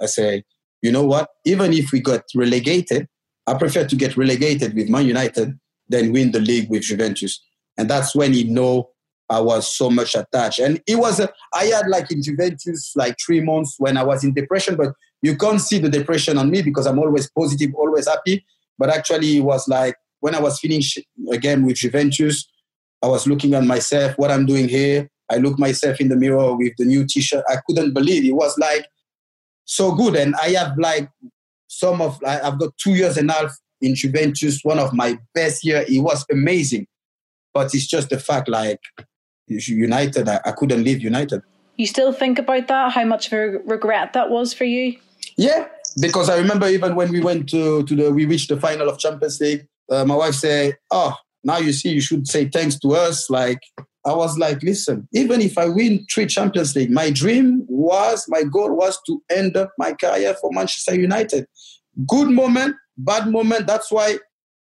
I 0.00 0.06
say, 0.06 0.44
you 0.82 0.92
know 0.92 1.04
what? 1.04 1.28
Even 1.44 1.72
if 1.72 1.92
we 1.92 2.00
got 2.00 2.22
relegated, 2.34 3.08
I 3.46 3.54
prefer 3.54 3.84
to 3.86 3.96
get 3.96 4.16
relegated 4.16 4.74
with 4.74 4.88
Man 4.88 5.06
United 5.06 5.58
than 5.88 6.12
win 6.12 6.32
the 6.32 6.40
league 6.40 6.70
with 6.70 6.82
Juventus." 6.82 7.40
And 7.76 7.88
that's 7.88 8.14
when 8.14 8.32
he 8.32 8.44
know 8.44 8.90
I 9.30 9.40
was 9.40 9.68
so 9.74 9.90
much 9.90 10.14
attached. 10.14 10.58
And 10.58 10.80
it 10.86 10.96
was 10.96 11.20
a, 11.20 11.28
I 11.54 11.66
had 11.66 11.88
like 11.88 12.10
in 12.10 12.22
Juventus 12.22 12.92
like 12.96 13.16
three 13.24 13.40
months 13.40 13.74
when 13.78 13.96
I 13.96 14.02
was 14.02 14.24
in 14.24 14.32
depression, 14.34 14.76
but 14.76 14.94
you 15.22 15.36
can't 15.36 15.60
see 15.60 15.78
the 15.78 15.88
depression 15.88 16.38
on 16.38 16.50
me 16.50 16.62
because 16.62 16.86
I'm 16.86 16.98
always 16.98 17.30
positive, 17.30 17.74
always 17.74 18.08
happy. 18.08 18.44
But 18.78 18.90
actually, 18.90 19.38
it 19.38 19.40
was 19.40 19.68
like 19.68 19.96
when 20.20 20.34
I 20.34 20.40
was 20.40 20.58
finished 20.58 20.98
again 21.30 21.64
with 21.64 21.76
Juventus, 21.76 22.48
I 23.02 23.06
was 23.06 23.26
looking 23.26 23.54
at 23.54 23.64
myself, 23.64 24.18
what 24.18 24.30
I'm 24.30 24.46
doing 24.46 24.68
here. 24.68 25.08
I 25.30 25.36
looked 25.36 25.58
myself 25.58 26.00
in 26.00 26.08
the 26.08 26.16
mirror 26.16 26.56
with 26.56 26.72
the 26.78 26.84
new 26.84 27.06
T-shirt. 27.06 27.44
I 27.48 27.56
couldn't 27.66 27.92
believe 27.92 28.24
it 28.24 28.34
was 28.34 28.56
like 28.58 28.86
so 29.64 29.92
good. 29.94 30.16
And 30.16 30.34
I 30.36 30.50
have 30.50 30.76
like 30.78 31.08
some 31.68 32.00
of 32.00 32.18
I've 32.26 32.58
got 32.58 32.76
two 32.78 32.94
years 32.94 33.16
and 33.16 33.30
a 33.30 33.34
half 33.34 33.56
in 33.80 33.94
Juventus, 33.94 34.60
one 34.62 34.78
of 34.78 34.92
my 34.92 35.18
best 35.34 35.64
year. 35.64 35.84
It 35.86 36.00
was 36.00 36.24
amazing, 36.32 36.86
but 37.52 37.74
it's 37.74 37.86
just 37.86 38.08
the 38.08 38.18
fact 38.18 38.48
like 38.48 38.80
United, 39.46 40.28
I, 40.28 40.40
I 40.44 40.52
couldn't 40.52 40.82
leave 40.82 41.00
United. 41.00 41.42
You 41.76 41.86
still 41.86 42.12
think 42.12 42.38
about 42.38 42.66
that? 42.68 42.92
How 42.92 43.04
much 43.04 43.28
of 43.28 43.34
a 43.34 43.58
regret 43.64 44.12
that 44.14 44.30
was 44.30 44.52
for 44.52 44.64
you? 44.64 44.98
Yeah, 45.36 45.68
because 46.00 46.28
I 46.28 46.38
remember 46.38 46.66
even 46.68 46.96
when 46.96 47.12
we 47.12 47.20
went 47.20 47.48
to 47.50 47.84
to 47.84 47.94
the 47.94 48.10
we 48.10 48.24
reached 48.24 48.48
the 48.48 48.58
final 48.58 48.88
of 48.88 48.98
Champions 48.98 49.40
League. 49.40 49.66
Uh, 49.90 50.04
my 50.04 50.16
wife 50.16 50.34
said, 50.34 50.76
"Oh, 50.90 51.14
now 51.44 51.58
you 51.58 51.72
see, 51.72 51.90
you 51.90 52.00
should 52.00 52.26
say 52.26 52.48
thanks 52.48 52.78
to 52.80 52.94
us." 52.94 53.30
Like 53.30 53.60
I 54.06 54.14
was 54.14 54.38
like, 54.38 54.62
"Listen, 54.62 55.08
even 55.12 55.40
if 55.40 55.58
I 55.58 55.68
win 55.68 56.06
three 56.12 56.26
Champions 56.26 56.74
League, 56.74 56.90
my 56.90 57.10
dream 57.10 57.64
was, 57.68 58.26
my 58.28 58.42
goal 58.42 58.74
was 58.74 58.98
to 59.06 59.22
end 59.30 59.56
up 59.56 59.72
my 59.78 59.92
career 59.92 60.34
for 60.40 60.50
Manchester 60.52 60.94
United. 60.94 61.46
Good 62.06 62.30
moment, 62.30 62.76
bad 62.96 63.28
moment. 63.28 63.66
That's 63.66 63.90
why 63.90 64.18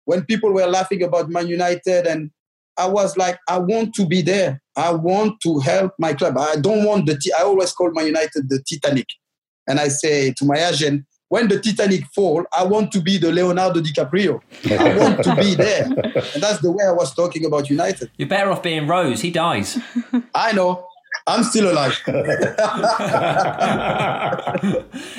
when 0.04 0.24
people 0.24 0.52
were 0.52 0.66
laughing 0.66 1.02
about 1.02 1.30
Man 1.30 1.46
United 1.46 2.06
and 2.06 2.30
I 2.76 2.86
was 2.86 3.16
like, 3.16 3.38
I 3.48 3.58
want 3.58 3.94
to 3.94 4.06
be 4.06 4.22
there. 4.22 4.62
I 4.76 4.92
want 4.92 5.40
to 5.42 5.58
help 5.58 5.92
my 5.98 6.14
club. 6.14 6.38
I 6.38 6.56
don't 6.56 6.84
want 6.84 7.06
the. 7.06 7.18
T- 7.18 7.32
I 7.38 7.42
always 7.42 7.72
call 7.72 7.90
Man 7.92 8.06
United 8.06 8.48
the 8.48 8.62
Titanic, 8.68 9.06
and 9.68 9.78
I 9.78 9.88
say 9.88 10.32
to 10.38 10.44
my 10.44 10.56
agent, 10.56 11.04
when 11.32 11.48
the 11.48 11.58
Titanic 11.58 12.04
fall, 12.08 12.44
I 12.52 12.62
want 12.62 12.92
to 12.92 13.00
be 13.00 13.16
the 13.16 13.32
Leonardo 13.32 13.80
DiCaprio. 13.80 14.42
I 14.70 14.98
want 14.98 15.24
to 15.24 15.34
be 15.34 15.54
there, 15.54 15.84
and 15.84 16.42
that's 16.42 16.60
the 16.60 16.70
way 16.70 16.84
I 16.84 16.92
was 16.92 17.14
talking 17.14 17.46
about 17.46 17.70
United. 17.70 18.10
You're 18.18 18.28
better 18.28 18.50
off 18.50 18.62
being 18.62 18.86
Rose. 18.86 19.22
He 19.22 19.30
dies. 19.30 19.78
I 20.34 20.52
know. 20.52 20.86
I'm 21.26 21.42
still 21.42 21.72
alive. 21.72 21.98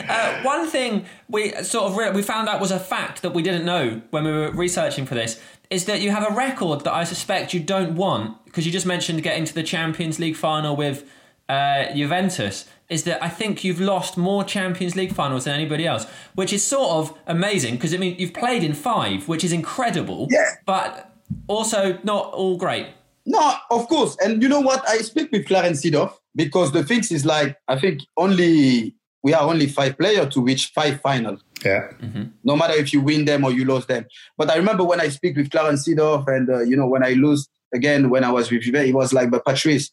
uh, 0.07 0.43
one 0.43 0.67
thing 0.67 1.05
we 1.29 1.51
sort 1.63 1.85
of 1.85 1.97
re- 1.97 2.11
we 2.11 2.21
found 2.21 2.47
out 2.47 2.61
was 2.61 2.69
a 2.69 2.79
fact 2.79 3.23
that 3.23 3.33
we 3.33 3.41
didn't 3.41 3.65
know 3.65 3.99
when 4.11 4.23
we 4.25 4.31
were 4.31 4.51
researching 4.51 5.07
for 5.07 5.15
this 5.15 5.41
is 5.71 5.85
that 5.85 6.01
you 6.01 6.11
have 6.11 6.29
a 6.29 6.35
record 6.35 6.81
that 6.81 6.93
I 6.93 7.05
suspect 7.05 7.55
you 7.55 7.59
don't 7.59 7.95
want 7.95 8.45
because 8.45 8.67
you 8.67 8.71
just 8.71 8.85
mentioned 8.85 9.23
getting 9.23 9.45
to 9.45 9.53
the 9.55 9.63
Champions 9.63 10.19
League 10.19 10.35
final 10.35 10.75
with 10.75 11.09
uh, 11.49 11.85
Juventus. 11.95 12.69
Is 12.93 13.03
that 13.03 13.23
I 13.23 13.29
think 13.29 13.63
you've 13.63 13.81
lost 13.81 14.17
more 14.17 14.43
Champions 14.43 14.95
League 14.95 15.13
finals 15.13 15.45
than 15.45 15.53
anybody 15.53 15.87
else, 15.87 16.05
which 16.35 16.53
is 16.53 16.63
sort 16.63 16.91
of 16.91 17.17
amazing 17.27 17.75
because 17.75 17.93
I 17.93 17.97
mean 17.97 18.15
you've 18.19 18.33
played 18.33 18.63
in 18.63 18.73
five, 18.73 19.27
which 19.27 19.43
is 19.43 19.51
incredible. 19.51 20.27
Yeah. 20.29 20.51
But 20.65 21.11
also 21.47 21.97
not 22.03 22.33
all 22.33 22.57
great. 22.57 22.87
No, 23.25 23.53
of 23.71 23.87
course. 23.87 24.15
And 24.23 24.41
you 24.43 24.49
know 24.49 24.59
what? 24.59 24.87
I 24.87 24.97
speak 24.97 25.31
with 25.31 25.47
Clarence 25.47 25.81
Seedorf 25.81 26.13
because 26.35 26.71
the 26.71 26.83
thing 26.83 26.99
is 26.99 27.25
like 27.25 27.57
I 27.67 27.79
think 27.79 28.01
only 28.15 28.95
we 29.23 29.33
are 29.33 29.49
only 29.49 29.67
five 29.67 29.97
players 29.97 30.33
to 30.33 30.41
reach 30.41 30.71
five 30.75 31.01
finals. 31.01 31.41
Yeah. 31.65 31.87
Mm-hmm. 32.01 32.23
No 32.43 32.55
matter 32.55 32.73
if 32.73 32.91
you 32.93 33.01
win 33.01 33.25
them 33.25 33.45
or 33.45 33.51
you 33.51 33.65
lose 33.65 33.85
them. 33.85 34.05
But 34.37 34.49
I 34.49 34.57
remember 34.57 34.83
when 34.83 34.99
I 34.99 35.07
speak 35.07 35.37
with 35.37 35.49
Clarence 35.49 35.87
Seedorf 35.87 36.27
and 36.27 36.49
uh, 36.49 36.61
you 36.61 36.75
know 36.75 36.87
when 36.87 37.03
I 37.03 37.13
lose 37.13 37.47
again 37.73 38.09
when 38.09 38.23
I 38.23 38.31
was 38.31 38.51
with 38.51 38.61
Juve, 38.61 38.75
it 38.75 38.93
was 38.93 39.13
like, 39.13 39.31
but 39.31 39.45
Patrice, 39.45 39.91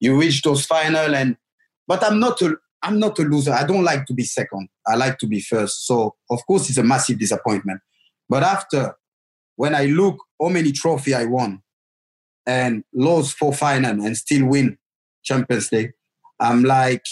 you 0.00 0.18
reached 0.18 0.44
those 0.44 0.64
final 0.64 1.14
and 1.14 1.36
but 1.88 2.04
I'm 2.04 2.20
not 2.20 2.40
a 2.42 2.56
I'm 2.80 3.00
not 3.00 3.18
a 3.18 3.22
loser. 3.22 3.52
I 3.52 3.66
don't 3.66 3.82
like 3.82 4.06
to 4.06 4.14
be 4.14 4.22
second. 4.22 4.68
I 4.86 4.94
like 4.94 5.18
to 5.18 5.26
be 5.26 5.40
first. 5.40 5.86
So 5.86 6.14
of 6.30 6.38
course 6.46 6.68
it's 6.68 6.78
a 6.78 6.84
massive 6.84 7.18
disappointment. 7.18 7.80
But 8.28 8.44
after 8.44 8.94
when 9.56 9.74
I 9.74 9.86
look 9.86 10.18
how 10.40 10.50
many 10.50 10.70
trophy 10.70 11.14
I 11.14 11.24
won 11.24 11.62
and 12.46 12.84
lost 12.94 13.36
for 13.36 13.52
final 13.52 14.00
and 14.04 14.16
still 14.16 14.46
win 14.46 14.78
Champions 15.24 15.72
League, 15.72 15.92
I'm 16.38 16.62
like, 16.62 17.04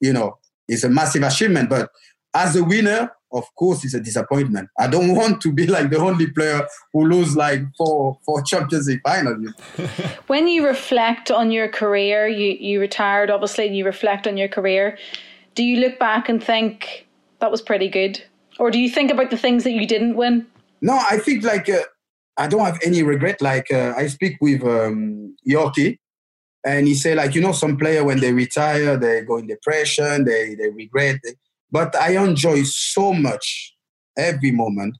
you 0.00 0.14
know, 0.14 0.38
it's 0.66 0.84
a 0.84 0.88
massive 0.88 1.22
achievement. 1.22 1.68
But 1.68 1.90
as 2.32 2.56
a 2.56 2.64
winner, 2.64 3.10
of 3.32 3.44
course, 3.56 3.84
it's 3.84 3.94
a 3.94 4.00
disappointment. 4.00 4.68
I 4.78 4.86
don't 4.86 5.14
want 5.14 5.40
to 5.42 5.52
be 5.52 5.66
like 5.66 5.90
the 5.90 5.98
only 5.98 6.28
player 6.28 6.66
who 6.92 7.06
lose 7.06 7.36
like 7.36 7.62
four 7.76 8.18
four 8.24 8.42
Champions 8.42 8.88
League 8.88 9.00
finals. 9.02 9.52
when 10.26 10.48
you 10.48 10.66
reflect 10.66 11.30
on 11.30 11.50
your 11.50 11.68
career, 11.68 12.26
you 12.28 12.56
you 12.58 12.80
retired 12.80 13.30
obviously, 13.30 13.66
and 13.66 13.76
you 13.76 13.84
reflect 13.84 14.26
on 14.26 14.36
your 14.36 14.48
career. 14.48 14.98
Do 15.54 15.64
you 15.64 15.80
look 15.80 15.98
back 15.98 16.28
and 16.28 16.42
think 16.42 17.06
that 17.40 17.50
was 17.50 17.62
pretty 17.62 17.88
good, 17.88 18.22
or 18.58 18.70
do 18.70 18.78
you 18.78 18.90
think 18.90 19.10
about 19.10 19.30
the 19.30 19.36
things 19.36 19.64
that 19.64 19.72
you 19.72 19.86
didn't 19.86 20.16
win? 20.16 20.46
No, 20.80 20.98
I 21.10 21.18
think 21.18 21.42
like 21.42 21.68
uh, 21.68 21.82
I 22.36 22.46
don't 22.46 22.64
have 22.64 22.78
any 22.84 23.02
regret. 23.02 23.40
Like 23.40 23.72
uh, 23.72 23.94
I 23.96 24.06
speak 24.06 24.36
with 24.40 24.62
um, 24.62 25.34
Yorkie, 25.48 25.98
and 26.64 26.86
he 26.86 26.94
say 26.94 27.14
like 27.14 27.34
you 27.34 27.40
know 27.40 27.52
some 27.52 27.76
player 27.76 28.04
when 28.04 28.20
they 28.20 28.32
retire 28.32 28.96
they 28.96 29.22
go 29.22 29.38
in 29.38 29.46
depression, 29.46 30.24
they 30.24 30.54
they 30.54 30.68
regret. 30.70 31.20
But 31.70 31.96
I 31.96 32.22
enjoy 32.22 32.62
so 32.64 33.12
much 33.12 33.74
every 34.16 34.50
moment. 34.50 34.96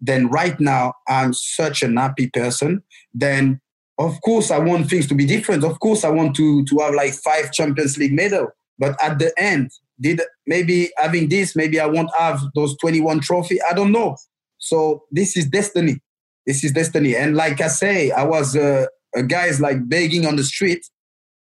Then 0.00 0.28
right 0.28 0.58
now 0.60 0.94
I'm 1.08 1.32
such 1.32 1.82
an 1.82 1.96
happy 1.96 2.30
person. 2.30 2.82
Then 3.12 3.60
of 3.98 4.20
course 4.22 4.50
I 4.50 4.58
want 4.58 4.88
things 4.88 5.06
to 5.08 5.14
be 5.14 5.26
different. 5.26 5.64
Of 5.64 5.80
course 5.80 6.04
I 6.04 6.10
want 6.10 6.36
to 6.36 6.64
to 6.64 6.78
have 6.78 6.94
like 6.94 7.14
five 7.14 7.52
Champions 7.52 7.98
League 7.98 8.12
medal. 8.12 8.48
But 8.78 8.96
at 9.02 9.18
the 9.18 9.32
end, 9.36 9.70
did 10.00 10.20
maybe 10.46 10.90
having 10.96 11.28
this, 11.28 11.56
maybe 11.56 11.80
I 11.80 11.86
won't 11.86 12.10
have 12.16 12.40
those 12.54 12.76
21 12.78 13.20
trophy. 13.20 13.58
I 13.68 13.74
don't 13.74 13.92
know. 13.92 14.16
So 14.58 15.04
this 15.10 15.36
is 15.36 15.46
destiny. 15.46 16.00
This 16.46 16.64
is 16.64 16.72
destiny. 16.72 17.16
And 17.16 17.36
like 17.36 17.60
I 17.60 17.68
say, 17.68 18.10
I 18.10 18.24
was 18.24 18.56
uh, 18.56 18.86
a 19.14 19.22
guy's 19.22 19.60
like 19.60 19.88
begging 19.88 20.26
on 20.26 20.36
the 20.36 20.44
street 20.44 20.86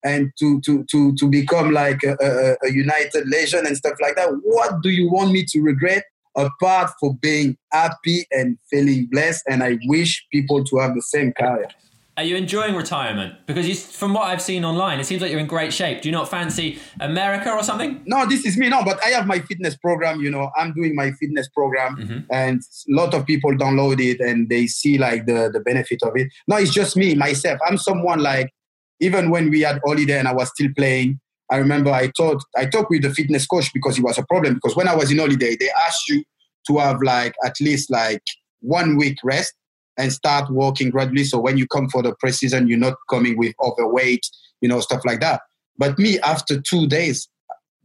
and 0.04 0.30
to 0.38 0.60
to 0.62 0.84
to 0.90 1.14
to 1.16 1.28
become 1.28 1.72
like 1.72 2.02
a, 2.04 2.16
a, 2.20 2.66
a, 2.68 2.72
United 2.72 3.28
legend 3.28 3.66
and 3.66 3.76
stuff 3.76 3.94
like 4.00 4.16
that. 4.16 4.28
What 4.42 4.82
do 4.82 4.90
you 4.90 5.10
want 5.10 5.32
me 5.32 5.44
to 5.48 5.60
regret 5.60 6.04
apart 6.36 6.90
for 7.00 7.14
being 7.16 7.56
happy 7.72 8.26
and 8.30 8.58
feeling 8.70 9.08
blessed? 9.10 9.42
And 9.48 9.62
I 9.62 9.78
wish 9.86 10.24
people 10.32 10.64
to 10.64 10.78
have 10.78 10.94
the 10.94 11.02
same 11.02 11.32
career. 11.32 11.68
Are 12.16 12.24
you 12.24 12.34
enjoying 12.34 12.74
retirement? 12.74 13.34
Because 13.46 13.68
you, 13.68 13.76
from 13.76 14.12
what 14.12 14.24
I've 14.24 14.42
seen 14.42 14.64
online, 14.64 14.98
it 14.98 15.04
seems 15.04 15.22
like 15.22 15.30
you're 15.30 15.38
in 15.38 15.46
great 15.46 15.72
shape. 15.72 16.02
Do 16.02 16.08
you 16.08 16.12
not 16.12 16.28
fancy 16.28 16.80
America 16.98 17.48
or 17.52 17.62
something? 17.62 18.02
No, 18.06 18.26
this 18.26 18.44
is 18.44 18.56
me. 18.56 18.68
No, 18.68 18.82
but 18.82 18.98
I 19.06 19.10
have 19.10 19.28
my 19.28 19.38
fitness 19.38 19.76
program. 19.76 20.20
You 20.20 20.32
know, 20.32 20.50
I'm 20.56 20.72
doing 20.74 20.96
my 20.96 21.12
fitness 21.12 21.48
program, 21.48 21.94
Mhm. 21.96 22.26
and 22.32 22.60
a 22.60 22.92
lot 22.92 23.14
of 23.14 23.24
people 23.24 23.52
download 23.52 24.00
it 24.00 24.18
and 24.18 24.48
they 24.48 24.66
see 24.66 24.98
like 24.98 25.26
the 25.26 25.48
the 25.52 25.60
benefit 25.60 26.00
of 26.02 26.16
it. 26.16 26.26
No, 26.48 26.56
it's 26.56 26.72
just 26.72 26.96
me 26.96 27.14
myself. 27.14 27.60
I'm 27.68 27.78
someone 27.78 28.18
like 28.18 28.50
even 29.00 29.30
when 29.30 29.50
we 29.50 29.60
had 29.60 29.80
holiday 29.84 30.18
and 30.18 30.28
I 30.28 30.32
was 30.32 30.50
still 30.50 30.68
playing. 30.76 31.20
I 31.50 31.56
remember 31.56 31.90
I 31.90 32.08
talked 32.08 32.44
I 32.56 32.66
talked 32.66 32.90
with 32.90 33.02
the 33.02 33.10
fitness 33.10 33.46
coach 33.46 33.72
because 33.72 33.98
it 33.98 34.04
was 34.04 34.18
a 34.18 34.24
problem 34.24 34.54
because 34.54 34.76
when 34.76 34.88
I 34.88 34.94
was 34.94 35.10
in 35.10 35.18
holiday, 35.18 35.56
they 35.56 35.70
asked 35.86 36.08
you 36.08 36.22
to 36.66 36.78
have 36.78 37.00
like 37.02 37.34
at 37.44 37.60
least 37.60 37.90
like 37.90 38.22
one 38.60 38.96
week 38.96 39.16
rest 39.24 39.54
and 39.96 40.12
start 40.12 40.50
working 40.50 40.90
gradually. 40.90 41.24
So 41.24 41.38
when 41.38 41.56
you 41.58 41.66
come 41.66 41.88
for 41.88 42.02
the 42.02 42.14
preseason, 42.22 42.68
you're 42.68 42.78
not 42.78 42.94
coming 43.10 43.36
with 43.36 43.54
overweight, 43.62 44.26
you 44.60 44.68
know, 44.68 44.80
stuff 44.80 45.02
like 45.04 45.20
that. 45.20 45.40
But 45.76 45.98
me, 45.98 46.20
after 46.20 46.60
two 46.60 46.86
days 46.86 47.28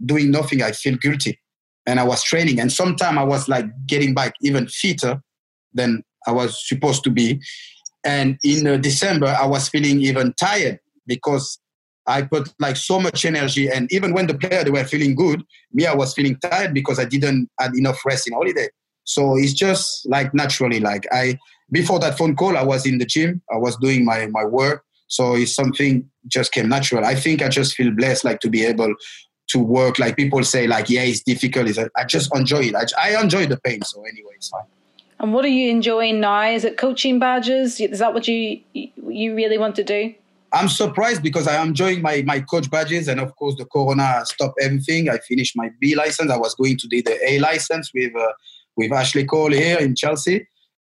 doing 0.05 0.31
nothing, 0.31 0.61
I 0.61 0.71
feel 0.71 0.95
guilty. 0.97 1.39
And 1.85 1.99
I 1.99 2.03
was 2.03 2.23
training. 2.23 2.59
And 2.59 2.71
sometime 2.71 3.17
I 3.17 3.23
was 3.23 3.47
like 3.49 3.65
getting 3.87 4.13
back 4.13 4.33
even 4.41 4.67
fitter 4.67 5.21
than 5.73 6.03
I 6.27 6.31
was 6.31 6.67
supposed 6.67 7.03
to 7.05 7.09
be. 7.09 7.41
And 8.03 8.37
in 8.43 8.67
uh, 8.67 8.77
December, 8.77 9.27
I 9.27 9.45
was 9.45 9.69
feeling 9.69 10.01
even 10.01 10.33
tired 10.33 10.79
because 11.07 11.59
I 12.05 12.23
put 12.23 12.53
like 12.59 12.75
so 12.75 12.99
much 12.99 13.25
energy. 13.25 13.69
And 13.69 13.91
even 13.91 14.13
when 14.13 14.27
the 14.27 14.33
player 14.33 14.63
they 14.63 14.71
were 14.71 14.83
feeling 14.83 15.15
good, 15.15 15.43
me, 15.71 15.85
I 15.85 15.95
was 15.95 16.13
feeling 16.13 16.37
tired 16.37 16.73
because 16.73 16.99
I 16.99 17.05
didn't 17.05 17.49
had 17.59 17.75
enough 17.75 18.03
rest 18.05 18.27
in 18.27 18.33
holiday. 18.33 18.67
So 19.05 19.37
it's 19.37 19.53
just 19.53 20.07
like 20.09 20.33
naturally, 20.33 20.79
like 20.79 21.05
I 21.11 21.37
before 21.71 21.99
that 21.99 22.17
phone 22.17 22.35
call, 22.35 22.57
I 22.57 22.63
was 22.63 22.85
in 22.85 22.97
the 22.97 23.05
gym. 23.05 23.41
I 23.51 23.57
was 23.57 23.77
doing 23.77 24.05
my 24.05 24.27
my 24.27 24.45
work. 24.45 24.83
So 25.07 25.35
it's 25.35 25.53
something 25.53 26.09
just 26.27 26.51
came 26.51 26.69
natural. 26.69 27.05
I 27.05 27.15
think 27.15 27.41
I 27.41 27.49
just 27.49 27.75
feel 27.75 27.91
blessed, 27.91 28.23
like 28.23 28.39
to 28.41 28.49
be 28.49 28.65
able 28.65 28.93
to 29.49 29.59
work. 29.59 29.99
Like 29.99 30.15
people 30.15 30.43
say, 30.43 30.67
like 30.67 30.89
yeah, 30.89 31.03
it's 31.03 31.21
difficult. 31.21 31.67
It's, 31.67 31.77
I 31.77 32.03
just 32.05 32.33
enjoy 32.35 32.61
it. 32.61 32.75
I, 32.75 32.85
I 33.15 33.21
enjoy 33.21 33.45
the 33.45 33.59
pain. 33.59 33.81
So 33.83 34.01
anyway, 34.01 34.33
it's 34.35 34.49
fine. 34.49 34.63
And 35.19 35.33
what 35.33 35.45
are 35.45 35.49
you 35.49 35.69
enjoying 35.69 36.19
now? 36.19 36.49
Is 36.49 36.65
it 36.65 36.77
coaching 36.77 37.19
badges? 37.19 37.79
Is 37.79 37.99
that 37.99 38.13
what 38.13 38.27
you 38.27 38.59
you 38.73 39.35
really 39.35 39.57
want 39.57 39.75
to 39.75 39.83
do? 39.83 40.15
I'm 40.53 40.69
surprised 40.69 41.23
because 41.23 41.47
I 41.47 41.55
am 41.55 41.69
enjoying 41.69 42.03
my, 42.03 42.21
my 42.21 42.39
coach 42.39 42.69
badges, 42.69 43.07
and 43.07 43.19
of 43.19 43.35
course 43.35 43.55
the 43.57 43.65
Corona 43.65 44.21
stopped 44.25 44.61
everything. 44.61 45.09
I 45.09 45.17
finished 45.17 45.57
my 45.57 45.71
B 45.81 45.95
license. 45.95 46.31
I 46.31 46.37
was 46.37 46.53
going 46.53 46.77
to 46.77 46.87
do 46.87 47.01
the 47.01 47.17
A 47.27 47.39
license 47.39 47.89
with 47.93 48.15
uh, 48.15 48.33
with 48.77 48.91
Ashley 48.91 49.25
Cole 49.25 49.51
here 49.51 49.79
in 49.79 49.95
Chelsea, 49.95 50.47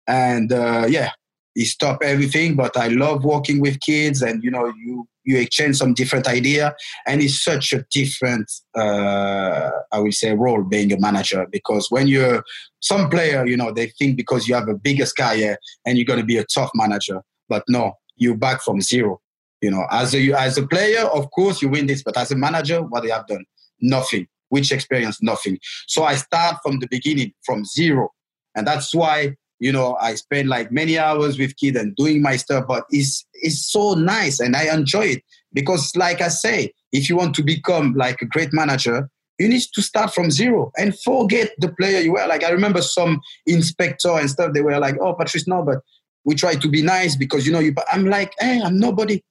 and 0.07 0.51
uh, 0.51 0.87
yeah, 0.89 1.11
he 1.53 1.65
stopped 1.65 2.03
everything. 2.03 2.55
But 2.55 2.75
I 2.75 2.87
love 2.87 3.23
working 3.23 3.61
with 3.61 3.79
kids, 3.81 4.23
and 4.23 4.43
you 4.43 4.49
know, 4.49 4.65
you 4.65 5.07
you 5.25 5.37
exchange 5.37 5.77
some 5.77 5.93
different 5.93 6.27
idea, 6.27 6.73
and 7.05 7.21
it's 7.21 7.43
such 7.43 7.71
a 7.71 7.85
different, 7.91 8.51
uh, 8.75 9.69
I 9.91 9.99
would 9.99 10.15
say, 10.15 10.33
role 10.33 10.63
being 10.63 10.91
a 10.91 10.99
manager 10.99 11.45
because 11.51 11.91
when 11.91 12.07
you're 12.07 12.43
some 12.79 13.11
player, 13.11 13.45
you 13.45 13.57
know, 13.57 13.71
they 13.71 13.91
think 13.99 14.17
because 14.17 14.47
you 14.47 14.55
have 14.55 14.69
a 14.69 14.73
bigger 14.73 15.05
career 15.15 15.59
and 15.85 15.99
you're 15.99 16.05
going 16.05 16.19
to 16.19 16.25
be 16.25 16.37
a 16.37 16.45
tough 16.45 16.71
manager, 16.73 17.21
but 17.47 17.63
no, 17.67 17.93
you're 18.15 18.35
back 18.35 18.63
from 18.63 18.81
zero 18.81 19.21
You 19.61 19.71
know, 19.71 19.85
as 19.91 20.15
a 20.15 20.33
as 20.33 20.57
a 20.57 20.65
player, 20.65 21.01
of 21.01 21.29
course 21.31 21.61
you 21.61 21.69
win 21.69 21.85
this, 21.85 22.03
but 22.03 22.17
as 22.17 22.31
a 22.31 22.35
manager, 22.35 22.81
what 22.81 23.03
they 23.03 23.09
have 23.09 23.27
done, 23.27 23.45
nothing. 23.79 24.27
Which 24.49 24.71
experience, 24.73 25.21
nothing. 25.21 25.59
So 25.87 26.03
I 26.03 26.15
start 26.15 26.57
from 26.61 26.79
the 26.79 26.87
beginning, 26.87 27.31
from 27.45 27.63
zero, 27.63 28.09
and 28.53 28.67
that's 28.67 28.93
why 28.93 29.35
you 29.59 29.71
know 29.71 29.95
I 30.01 30.15
spend 30.15 30.49
like 30.49 30.73
many 30.73 30.97
hours 30.97 31.39
with 31.39 31.55
kids 31.55 31.77
and 31.77 31.95
doing 31.95 32.21
my 32.21 32.35
stuff. 32.35 32.65
But 32.67 32.83
it's 32.89 33.25
it's 33.35 33.71
so 33.71 33.93
nice, 33.93 34.39
and 34.41 34.55
I 34.55 34.73
enjoy 34.73 35.05
it 35.05 35.23
because, 35.53 35.95
like 35.95 36.21
I 36.21 36.27
say, 36.27 36.73
if 36.91 37.07
you 37.07 37.15
want 37.15 37.35
to 37.35 37.43
become 37.43 37.93
like 37.93 38.21
a 38.21 38.25
great 38.25 38.51
manager, 38.51 39.09
you 39.39 39.47
need 39.47 39.61
to 39.73 39.81
start 39.81 40.13
from 40.13 40.31
zero 40.31 40.71
and 40.77 40.99
forget 40.99 41.51
the 41.59 41.69
player 41.73 41.99
you 41.99 42.13
were. 42.13 42.25
Like 42.27 42.43
I 42.43 42.49
remember 42.49 42.81
some 42.81 43.21
inspector 43.45 44.11
and 44.11 44.29
stuff. 44.29 44.53
They 44.53 44.61
were 44.61 44.77
like, 44.79 44.97
"Oh, 44.99 45.13
Patrice, 45.13 45.47
no, 45.47 45.63
but 45.63 45.79
we 46.25 46.35
try 46.35 46.55
to 46.55 46.67
be 46.67 46.81
nice 46.81 47.15
because 47.15 47.45
you 47.45 47.53
know 47.53 47.59
you." 47.59 47.73
I'm 47.91 48.05
like, 48.05 48.33
"Hey, 48.39 48.61
I'm 48.61 48.77
nobody. 48.77 49.21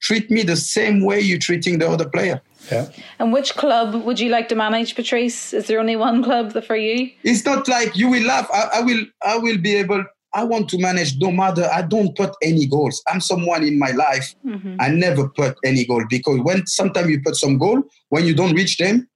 Treat 0.00 0.30
me 0.30 0.42
the 0.42 0.56
same 0.56 1.04
way 1.04 1.20
you're 1.20 1.38
treating 1.38 1.78
the 1.78 1.88
other 1.88 2.08
player." 2.08 2.40
Yeah. 2.70 2.88
And 3.18 3.32
which 3.32 3.54
club 3.54 3.94
would 4.04 4.20
you 4.20 4.28
like 4.28 4.48
to 4.48 4.54
manage, 4.54 4.94
Patrice? 4.94 5.54
Is 5.54 5.66
there 5.66 5.80
only 5.80 5.96
one 5.96 6.22
club 6.22 6.52
for 6.64 6.76
you? 6.76 7.10
It's 7.22 7.44
not 7.44 7.68
like 7.68 7.96
you 7.96 8.10
will 8.10 8.24
laugh. 8.24 8.48
I, 8.52 8.68
I 8.74 8.80
will. 8.82 9.04
I 9.24 9.38
will 9.38 9.58
be 9.58 9.74
able. 9.76 10.04
I 10.34 10.44
want 10.44 10.68
to 10.70 10.78
manage 10.78 11.16
no 11.18 11.32
matter. 11.32 11.68
I 11.72 11.82
don't 11.82 12.14
put 12.14 12.34
any 12.42 12.66
goals. 12.66 13.02
I'm 13.08 13.20
someone 13.20 13.64
in 13.64 13.78
my 13.78 13.92
life. 13.92 14.34
Mm-hmm. 14.46 14.76
I 14.78 14.90
never 14.90 15.28
put 15.28 15.56
any 15.64 15.86
goal 15.86 16.04
because 16.08 16.40
when 16.40 16.66
sometimes 16.66 17.08
you 17.08 17.22
put 17.22 17.36
some 17.36 17.56
goal, 17.56 17.82
when 18.10 18.26
you 18.26 18.34
don't 18.34 18.54
reach 18.54 18.76
them, 18.76 19.08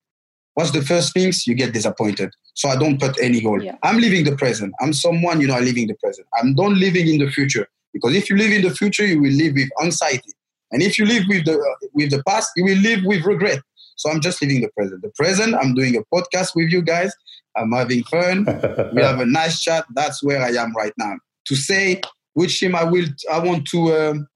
what's 0.54 0.70
the 0.70 0.82
first 0.82 1.12
things 1.12 1.46
you 1.46 1.54
get 1.54 1.72
disappointed. 1.72 2.30
So 2.54 2.68
I 2.68 2.76
don't 2.76 2.98
put 2.98 3.20
any 3.20 3.40
goal. 3.40 3.62
Yeah. 3.62 3.76
I'm 3.82 3.98
living 3.98 4.24
the 4.24 4.36
present. 4.36 4.74
I'm 4.80 4.92
someone 4.92 5.40
you 5.40 5.48
know. 5.48 5.54
I 5.54 5.60
live 5.60 5.76
in 5.76 5.86
the 5.86 5.94
present. 5.94 6.26
I'm 6.38 6.54
not 6.54 6.72
living 6.72 7.09
in 7.09 7.18
the 7.18 7.30
future 7.30 7.66
because 7.92 8.14
if 8.14 8.30
you 8.30 8.36
live 8.36 8.52
in 8.52 8.62
the 8.62 8.74
future, 8.74 9.06
you 9.06 9.20
will 9.20 9.32
live 9.32 9.54
with 9.54 9.68
anxiety, 9.82 10.32
and 10.72 10.82
if 10.82 10.98
you 10.98 11.06
live 11.06 11.24
with 11.28 11.44
the 11.44 11.58
with 11.92 12.10
the 12.10 12.22
past, 12.24 12.50
you 12.56 12.64
will 12.64 12.78
live 12.78 13.04
with 13.04 13.24
regret. 13.24 13.60
So 13.96 14.10
I'm 14.10 14.20
just 14.20 14.42
living 14.42 14.62
the 14.62 14.68
present. 14.76 15.02
The 15.02 15.10
present. 15.10 15.54
I'm 15.54 15.74
doing 15.74 15.96
a 15.96 16.02
podcast 16.14 16.56
with 16.56 16.70
you 16.70 16.82
guys. 16.82 17.12
I'm 17.56 17.72
having 17.72 18.02
fun. 18.04 18.44
we 18.94 19.02
have 19.02 19.20
a 19.20 19.26
nice 19.26 19.60
chat. 19.60 19.84
That's 19.94 20.22
where 20.22 20.42
I 20.42 20.50
am 20.50 20.74
right 20.74 20.92
now. 20.96 21.16
To 21.46 21.54
say 21.54 22.00
which 22.34 22.58
team 22.58 22.74
I 22.74 22.84
will, 22.84 23.06
I 23.30 23.38
want 23.38 23.66
to 23.68 23.94
um, 23.94 24.28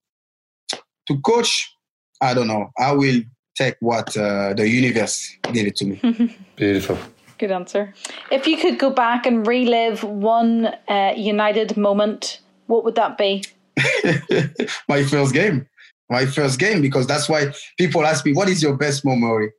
to 1.08 1.20
coach. 1.22 1.72
I 2.20 2.34
don't 2.34 2.48
know. 2.48 2.70
I 2.78 2.92
will 2.92 3.22
take 3.56 3.76
what 3.80 4.16
uh, 4.16 4.52
the 4.54 4.68
universe 4.68 5.36
gave 5.52 5.66
it 5.66 5.76
to 5.76 5.86
me. 5.86 6.36
Beautiful. 6.56 6.98
Good 7.38 7.50
answer. 7.50 7.94
If 8.30 8.46
you 8.46 8.56
could 8.56 8.78
go 8.78 8.90
back 8.90 9.26
and 9.26 9.46
relive 9.46 10.02
one 10.02 10.66
uh, 10.88 11.12
United 11.16 11.76
moment, 11.76 12.40
what 12.66 12.84
would 12.84 12.94
that 12.94 13.18
be? 13.18 13.44
my 14.88 15.04
first 15.04 15.34
game. 15.34 15.66
My 16.08 16.26
first 16.26 16.58
game, 16.58 16.80
because 16.80 17.06
that's 17.06 17.28
why 17.28 17.52
people 17.78 18.04
ask 18.06 18.24
me, 18.24 18.32
what 18.32 18.48
is 18.48 18.62
your 18.62 18.76
best 18.76 19.04
memory? 19.04 19.52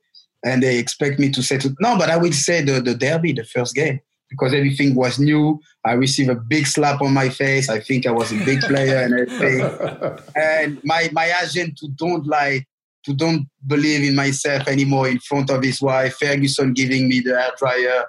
And 0.45 0.63
they 0.63 0.77
expect 0.77 1.19
me 1.19 1.29
to 1.31 1.43
say, 1.43 1.57
to, 1.57 1.75
no, 1.81 1.97
but 1.97 2.09
I 2.09 2.17
will 2.17 2.31
say 2.31 2.63
the, 2.63 2.79
the 2.79 2.95
derby, 2.95 3.33
the 3.33 3.43
first 3.43 3.75
game, 3.75 3.99
because 4.29 4.53
everything 4.53 4.95
was 4.95 5.19
new. 5.19 5.59
I 5.85 5.93
received 5.93 6.29
a 6.29 6.35
big 6.35 6.67
slap 6.67 7.01
on 7.01 7.13
my 7.13 7.29
face. 7.29 7.69
I 7.69 7.79
think 7.81 8.05
I 8.05 8.11
was 8.11 8.31
a 8.31 8.43
big 8.45 8.61
player 8.61 8.97
and 8.97 9.13
everything. 9.13 10.19
and 10.35 10.79
my, 10.83 11.09
my 11.11 11.33
agent 11.43 11.79
who 11.81 11.89
don't 11.97 12.25
like, 12.25 12.65
to 13.07 13.13
don't 13.13 13.47
believe 13.65 14.07
in 14.07 14.15
myself 14.15 14.67
anymore 14.67 15.07
in 15.07 15.19
front 15.19 15.49
of 15.49 15.63
his 15.63 15.81
wife, 15.81 16.17
Ferguson 16.17 16.73
giving 16.73 17.07
me 17.07 17.21
the 17.21 17.39
hair 17.39 17.51
dryer. 17.57 18.03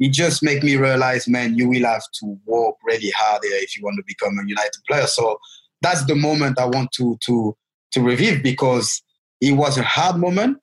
it 0.00 0.12
just 0.12 0.42
make 0.42 0.62
me 0.64 0.76
realize, 0.76 1.28
man, 1.28 1.56
you 1.56 1.68
will 1.68 1.84
have 1.84 2.02
to 2.20 2.36
work 2.44 2.74
really 2.84 3.12
hard 3.16 3.40
here 3.44 3.56
if 3.56 3.76
you 3.76 3.84
want 3.84 3.96
to 3.96 4.04
become 4.06 4.36
a 4.38 4.46
United 4.46 4.82
player. 4.88 5.06
So 5.06 5.38
that's 5.80 6.04
the 6.06 6.16
moment 6.16 6.58
I 6.58 6.66
want 6.66 6.90
to 6.92 7.16
to 7.26 7.56
to 7.92 8.00
revive 8.00 8.42
because 8.42 9.02
it 9.40 9.52
was 9.52 9.78
a 9.78 9.82
hard 9.82 10.16
moment, 10.16 10.58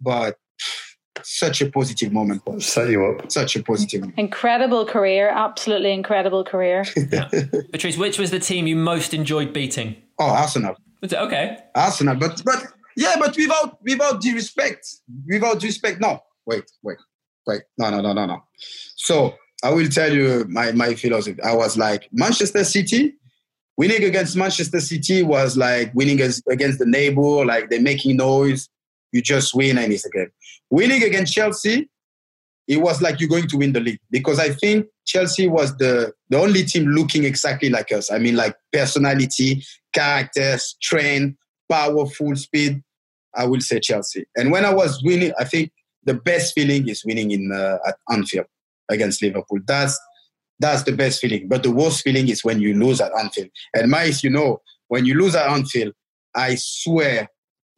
but 0.00 0.36
such 1.22 1.60
a 1.60 1.70
positive 1.70 2.12
moment. 2.12 2.42
Set 2.62 2.88
you 2.88 3.04
up. 3.04 3.30
Such 3.30 3.56
a 3.56 3.62
positive. 3.62 4.00
Moment. 4.00 4.18
Incredible 4.18 4.86
career, 4.86 5.28
absolutely 5.28 5.92
incredible 5.92 6.44
career. 6.44 6.84
Patrice, 7.72 7.96
which 7.96 8.18
was 8.18 8.30
the 8.30 8.40
team 8.40 8.66
you 8.66 8.76
most 8.76 9.14
enjoyed 9.14 9.52
beating? 9.52 9.96
Oh, 10.18 10.30
Arsenal. 10.30 10.76
Okay. 11.04 11.58
Arsenal, 11.74 12.16
but 12.16 12.42
but 12.44 12.64
yeah, 12.96 13.16
but 13.18 13.36
without 13.36 13.78
without 13.82 14.20
the 14.20 14.34
respect, 14.34 14.86
without 15.26 15.60
the 15.60 15.66
respect. 15.66 16.00
No, 16.00 16.20
wait, 16.46 16.64
wait, 16.82 16.98
wait. 17.46 17.62
No, 17.78 17.90
no, 17.90 18.00
no, 18.00 18.12
no, 18.12 18.26
no. 18.26 18.42
So 18.96 19.34
I 19.64 19.70
will 19.70 19.88
tell 19.88 20.12
you 20.12 20.46
my 20.48 20.72
my 20.72 20.94
philosophy. 20.94 21.42
I 21.42 21.54
was 21.54 21.76
like 21.76 22.08
Manchester 22.12 22.64
City. 22.64 23.14
Winning 23.76 24.04
against 24.04 24.36
Manchester 24.36 24.80
City 24.80 25.22
was 25.22 25.56
like 25.56 25.94
winning 25.94 26.20
as- 26.20 26.42
against 26.50 26.78
the 26.78 26.86
neighbor. 26.86 27.44
Like 27.44 27.70
they're 27.70 27.80
making 27.80 28.16
noise. 28.16 28.68
You 29.12 29.22
just 29.22 29.54
win 29.54 29.78
and 29.78 29.92
it's 29.92 30.06
a 30.06 30.10
game. 30.10 30.30
Winning 30.70 31.02
against 31.02 31.34
Chelsea, 31.34 31.88
it 32.68 32.78
was 32.78 33.02
like 33.02 33.20
you're 33.20 33.28
going 33.28 33.48
to 33.48 33.56
win 33.56 33.72
the 33.72 33.80
league 33.80 34.00
because 34.10 34.38
I 34.38 34.50
think 34.50 34.86
Chelsea 35.04 35.48
was 35.48 35.76
the 35.76 36.12
the 36.30 36.38
only 36.38 36.64
team 36.64 36.86
looking 36.86 37.24
exactly 37.24 37.68
like 37.70 37.92
us. 37.92 38.10
I 38.10 38.18
mean, 38.18 38.36
like 38.36 38.56
personality, 38.72 39.64
character, 39.92 40.58
strength, 40.58 41.36
powerful 41.70 42.36
speed. 42.36 42.82
I 43.34 43.46
will 43.46 43.60
say 43.60 43.80
Chelsea. 43.80 44.26
And 44.36 44.52
when 44.52 44.64
I 44.64 44.72
was 44.72 45.02
winning, 45.02 45.32
I 45.38 45.44
think 45.44 45.72
the 46.04 46.14
best 46.14 46.54
feeling 46.54 46.88
is 46.88 47.04
winning 47.04 47.30
in 47.30 47.50
uh, 47.52 47.78
at 47.86 47.96
Anfield 48.10 48.46
against 48.90 49.22
Liverpool. 49.22 49.58
That's 49.66 49.98
that's 50.62 50.84
the 50.84 50.92
best 50.92 51.20
feeling. 51.20 51.48
But 51.48 51.62
the 51.62 51.70
worst 51.70 52.02
feeling 52.02 52.28
is 52.28 52.44
when 52.44 52.60
you 52.60 52.74
lose 52.74 53.00
at 53.00 53.12
Anfield. 53.18 53.50
And 53.74 53.90
Maisie, 53.90 54.28
you 54.28 54.32
know, 54.32 54.60
when 54.88 55.04
you 55.04 55.14
lose 55.14 55.34
at 55.34 55.48
Anfield, 55.48 55.94
I 56.34 56.54
swear 56.56 57.28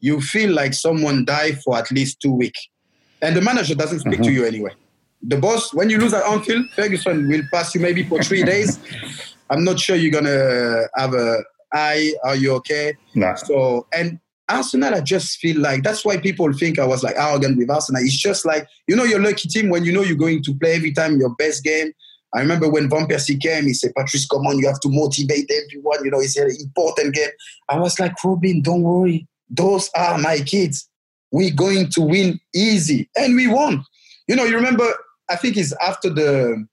you 0.00 0.20
feel 0.20 0.52
like 0.52 0.74
someone 0.74 1.24
died 1.24 1.62
for 1.62 1.76
at 1.78 1.90
least 1.90 2.20
two 2.20 2.32
weeks. 2.32 2.60
And 3.22 3.34
the 3.34 3.40
manager 3.40 3.74
doesn't 3.74 4.00
speak 4.00 4.18
to 4.18 4.18
mm-hmm. 4.18 4.34
you 4.34 4.44
anyway. 4.44 4.72
The 5.22 5.38
boss, 5.38 5.72
when 5.72 5.88
you 5.88 5.98
lose 5.98 6.12
at 6.12 6.24
Anfield, 6.24 6.66
Ferguson 6.76 7.28
will 7.28 7.42
pass 7.52 7.74
you 7.74 7.80
maybe 7.80 8.02
for 8.04 8.22
three 8.22 8.42
days. 8.42 8.78
I'm 9.50 9.64
not 9.64 9.80
sure 9.80 9.96
you're 9.96 10.10
gonna 10.10 10.82
have 10.96 11.14
a 11.14 11.42
eye. 11.72 12.12
Are 12.24 12.36
you 12.36 12.52
okay? 12.56 12.94
Nah. 13.14 13.34
So 13.34 13.86
and 13.92 14.18
Arsenal, 14.48 14.94
I 14.94 15.00
just 15.00 15.38
feel 15.38 15.58
like 15.60 15.82
that's 15.82 16.04
why 16.04 16.18
people 16.18 16.52
think 16.52 16.78
I 16.78 16.84
was 16.84 17.02
like 17.02 17.16
arrogant 17.16 17.56
with 17.56 17.70
Arsenal. 17.70 18.02
It's 18.02 18.16
just 18.16 18.44
like 18.44 18.66
you 18.86 18.96
know 18.96 19.04
your 19.04 19.20
lucky 19.20 19.48
team 19.48 19.70
when 19.70 19.84
you 19.84 19.92
know 19.92 20.02
you're 20.02 20.16
going 20.16 20.42
to 20.42 20.54
play 20.54 20.74
every 20.74 20.92
time 20.92 21.18
your 21.18 21.34
best 21.36 21.64
game. 21.64 21.92
I 22.34 22.40
remember 22.40 22.68
when 22.68 22.88
Van 22.90 23.06
Persie 23.06 23.40
came, 23.40 23.64
he 23.64 23.74
said, 23.74 23.92
Patrice, 23.96 24.26
come 24.26 24.46
on, 24.46 24.58
you 24.58 24.66
have 24.66 24.80
to 24.80 24.88
motivate 24.90 25.50
everyone. 25.50 26.04
You 26.04 26.10
know, 26.10 26.20
it's 26.20 26.36
an 26.36 26.50
important 26.60 27.14
game. 27.14 27.30
I 27.68 27.78
was 27.78 27.98
like, 28.00 28.12
Robin, 28.24 28.60
don't 28.60 28.82
worry. 28.82 29.26
Those 29.48 29.88
are 29.96 30.18
my 30.18 30.38
kids. 30.40 30.88
We're 31.30 31.54
going 31.54 31.90
to 31.90 32.00
win 32.00 32.40
easy. 32.54 33.08
And 33.16 33.36
we 33.36 33.46
won. 33.46 33.84
You 34.28 34.36
know, 34.36 34.44
you 34.44 34.56
remember, 34.56 34.86
I 35.30 35.36
think 35.36 35.56
it's 35.56 35.72
after 35.80 36.10
the 36.10 36.66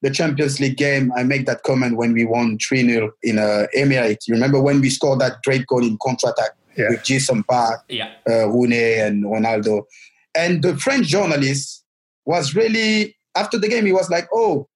the 0.00 0.10
Champions 0.10 0.60
League 0.60 0.76
game, 0.76 1.10
I 1.16 1.24
make 1.24 1.44
that 1.46 1.64
comment 1.64 1.96
when 1.96 2.12
we 2.12 2.24
won 2.24 2.56
3-0 2.58 3.10
in 3.24 3.36
uh, 3.40 3.66
Emirates. 3.76 4.28
You 4.28 4.34
remember 4.34 4.62
when 4.62 4.80
we 4.80 4.90
scored 4.90 5.18
that 5.18 5.42
great 5.44 5.66
goal 5.66 5.84
in 5.84 5.98
contre-attack 6.00 6.50
Yeah. 6.76 6.90
with 6.90 7.02
Ji-sung 7.02 7.42
Park, 7.42 7.80
Yeah. 7.88 8.12
uh, 8.30 8.48
Rooney 8.48 8.94
and 8.94 9.24
Ronaldo. 9.24 9.82
And 10.36 10.62
the 10.62 10.76
French 10.76 11.08
journalist 11.08 11.82
was 12.26 12.54
really, 12.54 13.16
after 13.34 13.58
the 13.58 13.66
game, 13.66 13.86
he 13.86 13.92
was 13.92 14.08
like, 14.08 14.28
oh, 14.32 14.68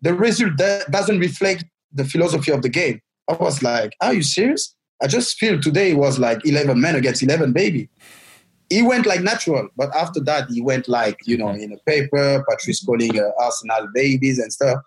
the 0.00 0.14
result 0.14 0.56
that 0.58 0.90
doesn't 0.90 1.18
reflect 1.18 1.64
the 1.92 2.04
philosophy 2.04 2.52
of 2.52 2.62
the 2.62 2.68
game. 2.68 3.00
I 3.28 3.34
was 3.34 3.62
like, 3.62 3.92
are 4.00 4.14
you 4.14 4.22
serious? 4.22 4.74
I 5.02 5.06
just 5.06 5.38
feel 5.38 5.60
today 5.60 5.94
was 5.94 6.18
like 6.18 6.44
11 6.44 6.80
men 6.80 6.96
against 6.96 7.22
11 7.22 7.52
baby. 7.52 7.88
He 8.70 8.82
went 8.82 9.06
like 9.06 9.22
natural, 9.22 9.68
but 9.76 9.94
after 9.94 10.20
that, 10.20 10.50
he 10.50 10.60
went 10.60 10.88
like, 10.88 11.16
you 11.24 11.38
know, 11.38 11.48
in 11.50 11.72
a 11.72 11.78
paper, 11.90 12.44
Patrice 12.48 12.84
calling 12.84 13.18
uh, 13.18 13.30
Arsenal 13.40 13.88
babies 13.94 14.38
and 14.38 14.52
stuff. 14.52 14.80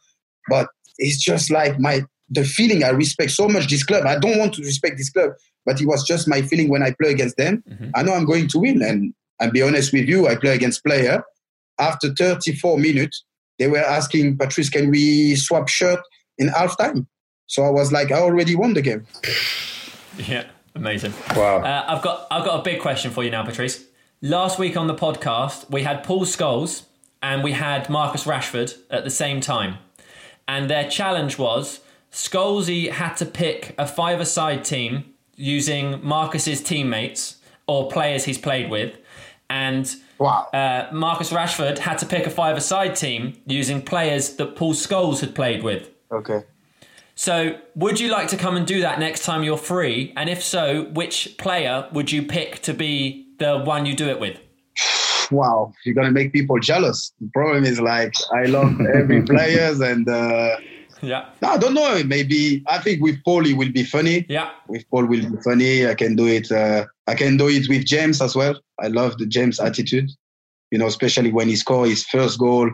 But 0.50 0.70
it's 0.98 1.18
just 1.18 1.50
like 1.50 1.80
my, 1.80 2.02
the 2.30 2.44
feeling 2.44 2.84
I 2.84 2.90
respect 2.90 3.32
so 3.32 3.48
much 3.48 3.68
this 3.68 3.84
club. 3.84 4.06
I 4.06 4.20
don't 4.20 4.38
want 4.38 4.54
to 4.56 4.62
respect 4.62 4.98
this 4.98 5.10
club, 5.10 5.32
but 5.66 5.82
it 5.82 5.88
was 5.88 6.06
just 6.06 6.28
my 6.28 6.42
feeling 6.44 6.70
when 6.70 6.84
I 6.84 6.94
play 7.02 7.12
against 7.12 7.38
them. 7.38 7.64
I 7.96 8.04
know 8.04 8.14
I'm 8.14 8.26
going 8.26 8.48
to 8.50 8.60
win. 8.60 8.82
And 8.84 9.14
I'll 9.40 9.52
be 9.52 9.64
honest 9.64 9.94
with 9.94 10.08
you, 10.08 10.28
I 10.28 10.36
play 10.36 10.54
against 10.54 10.84
player. 10.84 11.24
After 11.80 12.14
34 12.14 12.78
minutes, 12.78 13.24
they 13.62 13.68
were 13.68 13.78
asking 13.78 14.38
Patrice, 14.38 14.70
can 14.70 14.90
we 14.90 15.36
swap 15.36 15.70
shirt 15.70 16.00
in 16.40 16.50
halftime? 16.50 17.06
So 17.46 17.64
I 17.64 17.70
was 17.70 17.92
like, 17.92 18.12
I 18.12 18.20
already 18.20 18.56
won 18.56 18.74
the 18.74 18.82
game. 18.82 19.06
Yeah. 20.18 20.46
Amazing. 20.74 21.14
Wow. 21.36 21.58
Uh, 21.58 21.86
I've 21.88 22.02
got 22.02 22.28
I've 22.32 22.46
got 22.46 22.60
a 22.62 22.64
big 22.64 22.82
question 22.82 23.12
for 23.12 23.24
you 23.24 23.30
now, 23.30 23.44
Patrice. 23.44 23.86
Last 24.22 24.58
week 24.58 24.78
on 24.78 24.88
the 24.88 24.96
podcast, 24.96 25.70
we 25.70 25.84
had 25.84 26.04
Paul 26.04 26.26
Scholes 26.26 26.84
and 27.22 27.44
we 27.44 27.52
had 27.52 27.90
Marcus 27.90 28.24
Rashford 28.24 28.78
at 28.90 29.04
the 29.04 29.10
same 29.10 29.42
time, 29.42 29.78
and 30.48 30.70
their 30.70 30.90
challenge 30.90 31.38
was 31.38 31.82
Scholesy 32.12 32.90
had 32.90 33.16
to 33.16 33.26
pick 33.26 33.76
a 33.78 33.86
five-a-side 33.86 34.64
team 34.64 35.14
using 35.36 36.00
Marcus's 36.02 36.64
teammates 36.64 37.38
or 37.68 37.92
players 37.92 38.24
he's 38.24 38.38
played 38.38 38.70
with, 38.70 38.98
and 39.50 39.96
Wow. 40.22 40.48
uh, 40.54 40.88
Marcus 40.94 41.32
Rashford 41.32 41.80
had 41.80 41.98
to 41.98 42.06
pick 42.06 42.28
a 42.28 42.30
five-a-side 42.30 42.96
team 42.96 43.34
using 43.48 43.82
players 43.82 44.36
that 44.36 44.56
Paul 44.56 44.74
Scholes 44.76 45.20
had 45.20 45.34
played 45.34 45.64
with. 45.64 45.90
Okay. 46.12 46.44
So, 47.16 47.58
would 47.76 48.00
you 48.00 48.10
like 48.10 48.28
to 48.30 48.38
come 48.38 48.56
and 48.56 48.66
do 48.66 48.82
that 48.82 49.00
next 49.00 49.26
time 49.26 49.44
you're 49.44 49.58
free? 49.58 50.14
And 50.16 50.30
if 50.30 50.44
so, 50.44 50.86
which 50.94 51.36
player 51.38 51.88
would 51.92 52.12
you 52.12 52.22
pick 52.24 52.62
to 52.64 52.74
be 52.74 53.28
the 53.40 53.58
one 53.60 53.86
you 53.88 53.96
do 53.96 54.08
it 54.10 54.20
with? 54.20 54.38
Wow, 55.32 55.72
you're 55.86 55.96
gonna 55.96 56.12
make 56.12 56.34
people 56.34 56.60
jealous. 56.60 57.14
The 57.22 57.30
problem 57.34 57.64
is 57.64 57.80
like 57.80 58.14
I 58.34 58.44
love 58.48 58.74
every 58.94 59.22
players 59.32 59.80
and 59.80 60.06
uh, 60.10 60.58
Yeah. 61.02 61.30
I 61.42 61.58
don't 61.58 61.74
know. 61.74 62.04
Maybe 62.04 62.64
I 62.68 62.80
think 62.80 63.02
with 63.02 63.24
Paul 63.24 63.46
it 63.46 63.56
will 63.56 63.72
be 63.72 63.86
funny. 63.86 64.26
Yeah. 64.28 64.50
With 64.68 64.84
Paul 64.90 65.06
will 65.06 65.30
be 65.30 65.42
funny. 65.42 65.88
I 65.88 65.96
can 65.96 66.18
do 66.18 66.28
it. 66.28 66.52
Uh, 66.52 66.86
I 67.08 67.16
can 67.16 67.38
do 67.38 67.48
it 67.48 67.70
with 67.70 67.86
James 67.86 68.22
as 68.22 68.36
well. 68.36 68.56
I 68.82 68.88
love 68.88 69.18
the 69.18 69.26
James 69.26 69.60
attitude. 69.60 70.10
You 70.72 70.80
know, 70.80 70.88
especially 70.88 71.32
when 71.32 71.50
he 71.50 71.56
scored 71.56 71.90
his 71.90 72.06
first 72.06 72.40
goal. 72.40 72.72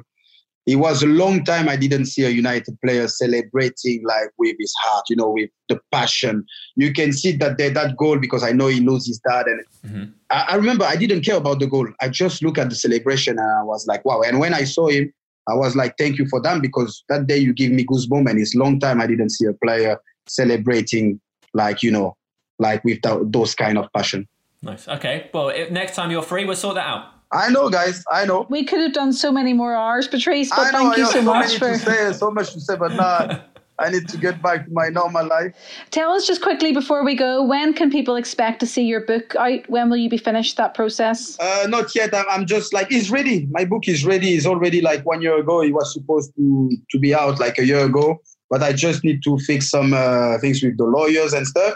It 0.67 0.75
was 0.75 1.01
a 1.01 1.07
long 1.07 1.45
time 1.45 1.69
I 1.69 1.77
didn't 1.77 2.07
see 2.07 2.25
a 2.25 2.29
United 2.29 2.77
player 2.83 3.07
celebrating 3.07 4.03
like 4.05 4.29
with 4.37 4.55
his 4.59 4.73
heart. 4.81 5.05
You 5.09 5.15
know, 5.15 5.31
with 5.31 5.49
the 5.69 5.79
passion. 5.91 6.45
You 6.75 6.93
can 6.93 7.13
see 7.13 7.31
that 7.37 7.57
they, 7.57 7.69
that 7.69 7.97
goal 7.97 8.19
because 8.19 8.43
I 8.43 8.51
know 8.51 8.67
he 8.67 8.79
knows 8.79 9.07
his 9.07 9.19
dad. 9.19 9.47
And 9.47 9.65
mm-hmm. 9.85 10.11
I, 10.29 10.45
I 10.49 10.55
remember 10.55 10.85
I 10.85 10.95
didn't 10.95 11.21
care 11.21 11.37
about 11.37 11.59
the 11.59 11.67
goal. 11.67 11.87
I 12.01 12.09
just 12.09 12.43
look 12.43 12.57
at 12.57 12.69
the 12.69 12.75
celebration 12.75 13.39
and 13.39 13.49
I 13.49 13.63
was 13.63 13.87
like, 13.87 14.03
wow. 14.05 14.21
And 14.21 14.39
when 14.39 14.53
I 14.53 14.65
saw 14.65 14.87
him, 14.87 15.11
I 15.47 15.53
was 15.53 15.75
like, 15.75 15.95
thank 15.97 16.17
you 16.17 16.27
for 16.27 16.41
that 16.41 16.61
because 16.61 17.03
that 17.09 17.27
day 17.27 17.37
you 17.37 17.53
give 17.53 17.71
me 17.71 17.85
goosebumps 17.85 18.29
and 18.29 18.39
it's 18.39 18.53
long 18.53 18.79
time 18.79 18.99
I 19.01 19.07
didn't 19.07 19.29
see 19.29 19.45
a 19.45 19.53
player 19.53 19.97
celebrating 20.27 21.21
like, 21.53 21.81
you 21.81 21.91
know, 21.91 22.17
like 22.59 22.83
with 22.83 23.01
tho- 23.01 23.23
those 23.23 23.55
kind 23.55 23.77
of 23.77 23.87
passion. 23.95 24.27
Nice. 24.61 24.87
Okay. 24.87 25.29
Well, 25.33 25.49
if, 25.49 25.71
next 25.71 25.95
time 25.95 26.11
you're 26.11 26.21
free, 26.21 26.45
we'll 26.45 26.55
sort 26.55 26.75
that 26.75 26.87
out. 26.87 27.05
I 27.31 27.49
know, 27.49 27.69
guys. 27.69 28.03
I 28.11 28.25
know. 28.25 28.47
We 28.49 28.63
could 28.63 28.79
have 28.79 28.93
done 28.93 29.11
so 29.11 29.31
many 29.31 29.53
more 29.53 29.75
hours, 29.75 30.07
Patrice, 30.07 30.49
but 30.49 30.59
I 30.59 30.71
know. 30.71 30.77
thank 30.77 30.93
I 30.93 30.95
you 30.97 31.03
have 31.03 31.11
so 31.11 31.19
so 31.19 31.25
much 31.25 31.57
for. 31.57 31.71
to 31.73 31.79
say, 31.79 32.13
so 32.13 32.31
much 32.31 32.53
to 32.53 32.61
say, 32.61 32.75
but 32.77 32.93
nah, 32.93 33.39
I 33.79 33.89
need 33.89 34.07
to 34.09 34.17
get 34.17 34.41
back 34.41 34.65
to 34.65 34.71
my 34.71 34.87
normal 34.87 35.27
life. 35.27 35.53
Tell 35.91 36.11
us 36.11 36.25
just 36.25 36.41
quickly 36.41 36.71
before 36.71 37.03
we 37.03 37.15
go, 37.15 37.43
when 37.43 37.73
can 37.73 37.91
people 37.91 38.15
expect 38.15 38.59
to 38.61 38.65
see 38.65 38.83
your 38.83 39.01
book 39.01 39.35
out? 39.35 39.69
When 39.69 39.89
will 39.89 39.97
you 39.97 40.09
be 40.09 40.17
finished 40.17 40.57
that 40.57 40.73
process? 40.73 41.37
Uh, 41.39 41.67
not 41.67 41.93
yet. 41.93 42.15
I'm, 42.15 42.25
I'm 42.29 42.45
just 42.45 42.73
like 42.73 42.91
it's 42.91 43.09
ready. 43.09 43.45
My 43.51 43.65
book 43.65 43.87
is 43.87 44.05
ready. 44.05 44.33
It's 44.35 44.45
already 44.45 44.81
like 44.81 45.05
one 45.05 45.21
year 45.21 45.37
ago. 45.37 45.61
It 45.61 45.73
was 45.73 45.93
supposed 45.93 46.33
to 46.37 46.71
to 46.91 46.99
be 46.99 47.13
out 47.13 47.39
like 47.39 47.57
a 47.57 47.65
year 47.65 47.83
ago, 47.85 48.21
but 48.49 48.63
I 48.63 48.71
just 48.71 49.03
need 49.03 49.21
to 49.23 49.37
fix 49.39 49.69
some 49.69 49.93
uh, 49.93 50.37
things 50.39 50.63
with 50.63 50.77
the 50.77 50.85
lawyers 50.85 51.33
and 51.33 51.45
stuff. 51.45 51.75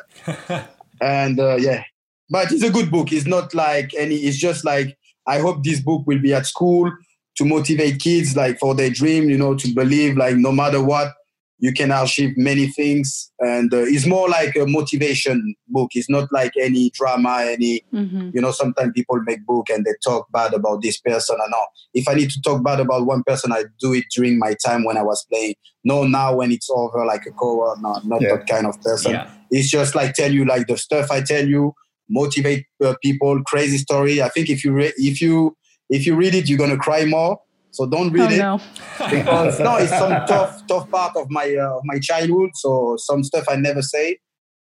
and 1.02 1.40
uh, 1.40 1.58
yeah, 1.58 1.84
but 2.32 2.52
it's 2.52 2.64
a 2.64 2.72
good 2.72 2.90
book. 2.90 3.12
It's 3.12 3.28
not 3.28 3.53
like 3.53 3.94
any. 3.95 4.16
It's 4.16 4.38
just 4.38 4.66
like 4.66 4.98
I 5.28 5.40
hope 5.40 5.64
this 5.64 5.82
book 5.82 6.08
will 6.08 6.20
be 6.22 6.34
at 6.34 6.45
school 6.48 6.91
to 7.38 7.45
motivate 7.45 7.99
kids, 7.99 8.36
like 8.36 8.58
for 8.60 8.74
their 8.74 8.90
dream. 8.90 9.30
You 9.30 9.38
know, 9.38 9.53
to 9.56 9.68
believe 9.74 10.18
like 10.18 10.36
no 10.38 10.52
matter 10.52 10.82
what, 10.84 11.14
you 11.60 11.72
can 11.74 11.91
achieve 11.91 12.34
many 12.38 12.68
things. 12.68 13.32
And 13.40 13.72
uh, 13.74 13.84
it's 13.94 14.08
more 14.08 14.28
like 14.30 14.56
a 14.56 14.66
motivation 14.66 15.56
book. 15.68 15.91
It's 15.94 16.10
not 16.10 16.32
like 16.32 16.53
any 16.60 16.90
drama, 16.91 17.44
any 17.45 17.84
Mm-hmm. 17.94 18.30
you 18.34 18.41
know 18.41 18.52
sometimes 18.52 18.94
people 18.95 19.20
make 19.26 19.45
book 19.45 19.70
and 19.70 19.84
they 19.86 19.91
talk 20.03 20.26
bad 20.32 20.53
about 20.53 20.82
this 20.82 20.98
person 21.02 21.36
and 21.44 21.53
all 21.53 21.68
if 21.94 22.08
i 22.08 22.14
need 22.14 22.30
to 22.30 22.41
talk 22.41 22.64
bad 22.64 22.80
about 22.80 23.06
one 23.06 23.22
person 23.28 23.52
i 23.52 23.66
do 23.82 23.94
it 23.94 24.06
during 24.16 24.40
my 24.40 24.56
time 24.66 24.86
when 24.86 24.95
i 24.98 25.03
was 25.03 25.26
playing 25.30 25.56
no 25.84 26.06
now 26.06 26.34
when 26.34 26.52
it's 26.53 26.70
over 26.70 27.06
like 27.06 27.26
a 27.26 27.32
co 27.32 27.76
no 27.82 27.99
not 28.06 28.22
Yeah. 28.22 28.30
that 28.38 28.48
kind 28.48 28.66
of 28.66 28.82
person 28.82 29.12
Yeah. 29.12 29.30
it's 29.52 29.70
just 29.70 29.94
like 29.94 30.14
tell 30.14 30.32
you 30.32 30.45
like 30.45 30.68
the 30.68 30.78
stuff 30.78 31.12
i 31.12 31.20
tell 31.22 31.45
you 31.45 31.74
motivate 32.11 32.65
uh, 32.83 32.93
people 33.01 33.41
crazy 33.51 33.77
story 33.77 34.21
i 34.21 34.29
think 34.29 34.49
if 34.49 34.63
you 34.65 34.71
re- 34.73 34.93
if 34.97 35.21
you 35.21 35.55
if 35.89 36.05
you 36.05 36.15
read 36.15 36.33
it 36.35 36.47
you're 36.49 36.57
gonna 36.57 36.77
cry 36.77 37.05
more 37.05 37.39
so 37.71 37.85
don't 37.88 38.11
read 38.11 38.29
Oh 38.31 38.35
it 38.35 38.38
no. 38.38 38.61
because 39.09 39.59
no 39.59 39.77
it's 39.77 39.89
some 39.97 40.11
tough 40.27 40.61
tough 40.67 40.89
part 40.91 41.13
of 41.15 41.25
my 41.29 41.47
uh, 41.55 41.77
of 41.77 41.81
my 41.85 41.97
childhood 41.99 42.49
so 42.55 42.95
some 42.97 43.23
stuff 43.23 43.45
i 43.49 43.55
never 43.55 43.81
say 43.81 44.17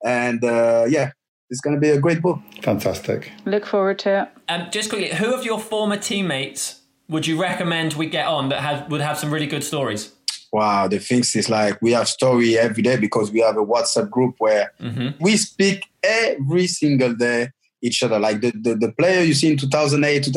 and 0.05 0.43
uh, 0.43 0.85
yeah 0.87 1.11
it's 1.49 1.61
gonna 1.61 1.79
be 1.79 1.89
a 1.89 1.99
great 1.99 2.21
book 2.21 2.39
Fantastic. 2.63 3.31
Look 3.45 3.65
forward 3.65 3.99
to 3.99 4.21
it. 4.21 4.27
Um, 4.47 4.67
just 4.71 4.89
quickly, 4.89 5.09
who 5.17 5.33
of 5.35 5.43
your 5.43 5.59
former 5.59 5.97
teammates 5.97 6.81
would 7.09 7.27
you 7.27 7.39
recommend 7.39 7.93
we 7.93 8.07
get 8.07 8.25
on 8.25 8.49
that 8.49 8.61
has, 8.61 8.89
would 8.89 9.01
have 9.01 9.17
some 9.19 9.31
really 9.33 9.47
good 9.47 9.63
stories? 9.65 10.13
Wow, 10.53 10.87
the 10.87 10.99
things 10.99 11.35
is 11.35 11.49
like 11.49 11.81
we 11.81 11.93
have 11.93 12.07
story 12.07 12.59
every 12.59 12.83
day 12.83 12.95
because 12.95 13.31
we 13.31 13.39
have 13.39 13.57
a 13.57 13.65
WhatsApp 13.65 14.11
group 14.11 14.35
where 14.37 14.71
we 15.19 15.35
speak 15.35 15.83
every 16.03 16.67
single 16.67 17.15
day 17.15 17.49
each 17.81 18.03
other. 18.03 18.19
Like 18.19 18.41
the, 18.41 18.51
the, 18.51 18.75
the 18.75 18.91
player 18.91 19.23
you 19.23 19.33
see 19.33 19.51
in 19.51 19.57
2008, 19.57 20.27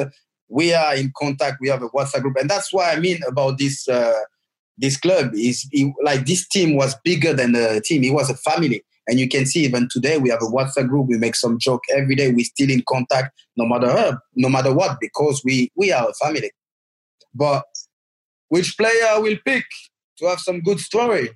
we 0.49 0.73
are 0.73 0.97
in 0.97 1.13
contact. 1.19 1.59
We 1.61 1.69
have 1.69 1.83
a 1.83 1.91
WhatsApp 1.91 2.23
group, 2.23 2.37
and 2.41 2.49
that's 2.49 2.73
why 2.73 2.93
I 2.93 2.99
mean 2.99 3.19
about 3.29 3.59
this 3.59 3.87
uh, 3.89 4.21
this 4.79 4.97
club 4.97 5.33
is 5.35 5.69
it- 5.71 5.93
like 6.03 6.25
this 6.25 6.49
team 6.49 6.77
was 6.77 6.95
bigger 7.05 7.35
than 7.35 7.53
the 7.53 7.83
team. 7.85 8.03
It 8.03 8.15
was 8.15 8.31
a 8.31 8.37
family, 8.37 8.83
and 9.07 9.21
you 9.21 9.29
can 9.29 9.45
see 9.45 9.65
even 9.67 9.87
today 9.91 10.17
we 10.17 10.31
have 10.31 10.41
a 10.41 10.47
WhatsApp 10.47 10.89
group. 10.89 11.09
We 11.09 11.19
make 11.19 11.37
some 11.37 11.59
joke 11.59 11.83
every 11.95 12.15
day. 12.15 12.33
We're 12.33 12.45
still 12.47 12.71
in 12.71 12.83
contact, 12.89 13.39
no 13.59 13.67
matter 13.67 13.91
uh, 13.91 14.17
no 14.35 14.49
matter 14.49 14.73
what, 14.73 14.97
because 14.99 15.43
we 15.45 15.71
we 15.77 15.93
are 15.93 16.09
a 16.09 16.15
family. 16.15 16.53
But 17.35 17.65
which 18.49 18.79
player 18.79 19.21
will 19.21 19.37
pick 19.45 19.65
to 20.19 20.27
have 20.27 20.41
some 20.41 20.61
good 20.61 20.81
story? 20.81 21.31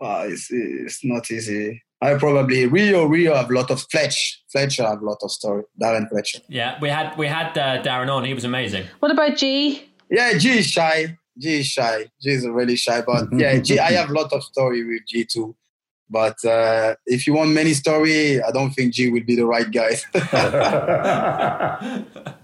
Ah, 0.00 0.22
it's, 0.22 0.48
it's 0.50 1.04
not 1.04 1.30
easy. 1.30 1.82
I 2.02 2.14
probably 2.14 2.66
Rio 2.66 3.06
Rio 3.06 3.34
have 3.34 3.50
a 3.50 3.54
lot 3.54 3.70
of 3.70 3.80
Fletch. 3.90 4.42
Fletcher 4.52 4.84
have 4.84 5.00
a 5.00 5.04
lot 5.04 5.18
of 5.22 5.30
story. 5.30 5.64
Darren 5.82 6.08
Fletcher. 6.10 6.40
Yeah, 6.48 6.78
we 6.80 6.90
had 6.90 7.16
we 7.16 7.26
had 7.26 7.56
uh, 7.56 7.82
Darren 7.82 8.12
on. 8.12 8.24
He 8.24 8.34
was 8.34 8.44
amazing. 8.44 8.84
What 9.00 9.10
about 9.10 9.36
G? 9.36 9.88
Yeah, 10.10 10.36
G 10.36 10.58
is 10.58 10.66
shy. 10.66 11.16
G 11.38 11.60
is 11.60 11.66
shy. 11.66 12.10
G 12.20 12.30
is 12.30 12.46
really 12.46 12.76
shy. 12.76 13.00
But 13.00 13.28
yeah, 13.32 13.58
G, 13.58 13.78
I 13.78 13.92
have 13.92 14.10
a 14.10 14.12
lot 14.12 14.32
of 14.32 14.44
story 14.44 14.84
with 14.84 15.02
G 15.08 15.24
too. 15.24 15.56
But 16.08 16.44
uh, 16.44 16.94
if 17.06 17.26
you 17.26 17.32
want 17.32 17.50
many 17.50 17.72
story, 17.72 18.42
I 18.42 18.50
don't 18.52 18.72
think 18.72 18.92
G 18.92 19.10
will 19.10 19.24
be 19.24 19.34
the 19.34 19.46
right 19.46 19.70
guy. 19.70 19.96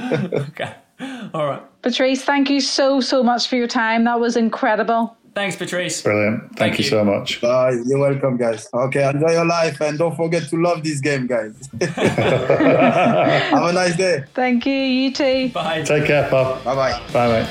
Okay. 0.02 0.74
All 1.34 1.46
right. 1.46 1.62
Patrice, 1.82 2.24
thank 2.24 2.50
you 2.50 2.60
so, 2.60 3.00
so 3.00 3.22
much 3.22 3.48
for 3.48 3.56
your 3.56 3.66
time. 3.68 4.04
That 4.04 4.20
was 4.20 4.36
incredible. 4.36 5.16
Thanks, 5.34 5.54
Patrice. 5.56 6.02
Brilliant. 6.02 6.40
Thank, 6.40 6.58
Thank 6.58 6.78
you. 6.78 6.84
you. 6.84 6.90
so 6.90 7.04
much. 7.04 7.42
uh, 7.44 7.70
you're 7.86 7.98
welcome, 8.00 8.36
guys. 8.36 8.68
Okay, 8.74 9.08
enjoy 9.08 9.30
your 9.30 9.46
life 9.46 9.80
and 9.80 9.96
don't 9.96 10.16
forget 10.16 10.42
to 10.48 10.56
love 10.60 10.82
this 10.82 11.00
game, 11.00 11.26
guys. 11.28 11.54
have 11.80 13.62
a 13.62 13.72
nice 13.72 13.96
day. 13.96 14.24
Thank 14.34 14.66
you. 14.66 14.74
You 14.74 15.12
too. 15.12 15.50
Bye. 15.50 15.82
Take 15.82 16.06
care, 16.06 16.28
pal. 16.28 16.60
Bye 16.64 16.74
bye. 16.74 17.00
Bye, 17.12 17.42
bye. 17.44 17.48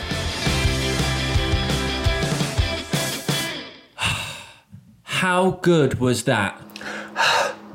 How 5.04 5.52
good 5.62 6.00
was 6.00 6.24
that? 6.26 6.62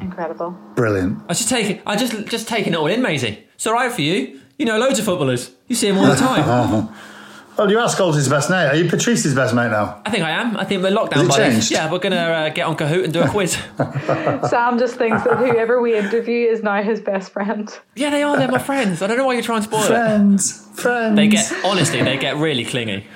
Incredible. 0.01 0.51
Brilliant. 0.77 1.19
I 1.29 1.35
just 1.35 1.49
take 1.49 1.71
it. 1.71 1.83
I 1.87 1.97
just 1.97 2.27
just 2.27 2.47
taking 2.49 2.73
it 2.75 2.77
all 2.77 2.87
in, 2.87 3.03
Maisie. 3.03 3.45
It's 3.55 3.67
all 3.67 3.73
right 3.75 3.91
for 3.93 4.03
you. 4.03 4.41
You 4.59 4.67
know 4.67 4.79
loads 4.79 4.99
of 4.99 5.05
footballers. 5.05 5.51
You 5.69 5.77
see 5.77 5.89
them 5.89 5.99
all 5.99 6.07
the 6.07 6.17
time. 6.17 6.89
Oh, 7.57 7.69
you 7.69 7.79
ask 7.79 7.97
Scholes' 7.97 8.17
his 8.17 8.29
best 8.29 8.51
mate. 8.51 8.67
Are 8.67 8.75
you 8.75 8.91
Patrice's 8.91 9.33
best 9.33 9.55
mate 9.55 9.71
now? 9.71 10.03
I 10.05 10.11
think 10.11 10.25
I 10.25 10.31
am. 10.31 10.57
I 10.57 10.65
think 10.65 10.83
we're 10.83 10.91
locked 10.91 11.13
Has 11.15 11.23
down 11.23 11.27
it 11.27 11.29
by 11.29 11.39
then. 11.39 11.53
changed? 11.53 11.71
Yeah, 11.71 11.89
we're 11.89 12.01
gonna 12.01 12.17
uh, 12.17 12.49
get 12.49 12.67
on 12.67 12.77
Kahoot 12.77 13.05
and 13.05 13.13
do 13.13 13.23
a 13.23 13.29
quiz. 13.29 13.53
Sam 14.51 14.77
just 14.77 14.97
thinks 14.97 15.23
that 15.23 15.39
whoever 15.39 15.81
we 15.81 15.97
interview 15.97 16.49
is 16.49 16.65
now 16.65 16.83
his 16.83 17.01
best 17.01 17.31
friend. 17.33 17.71
yeah, 17.95 18.11
they 18.11 18.25
are. 18.25 18.37
They're 18.37 18.51
my 18.51 18.59
friends. 18.59 19.03
I 19.03 19.07
don't 19.07 19.17
know 19.19 19.25
why 19.25 19.35
you're 19.35 19.43
trying 19.43 19.61
to 19.61 19.69
spoil 19.69 19.85
it. 19.85 19.87
Friends. 19.87 20.67
Friends. 20.73 21.15
They 21.15 21.29
get 21.29 21.53
honestly, 21.65 22.03
they 22.03 22.17
get 22.19 22.39
really 22.39 22.65
clingy. 22.65 23.07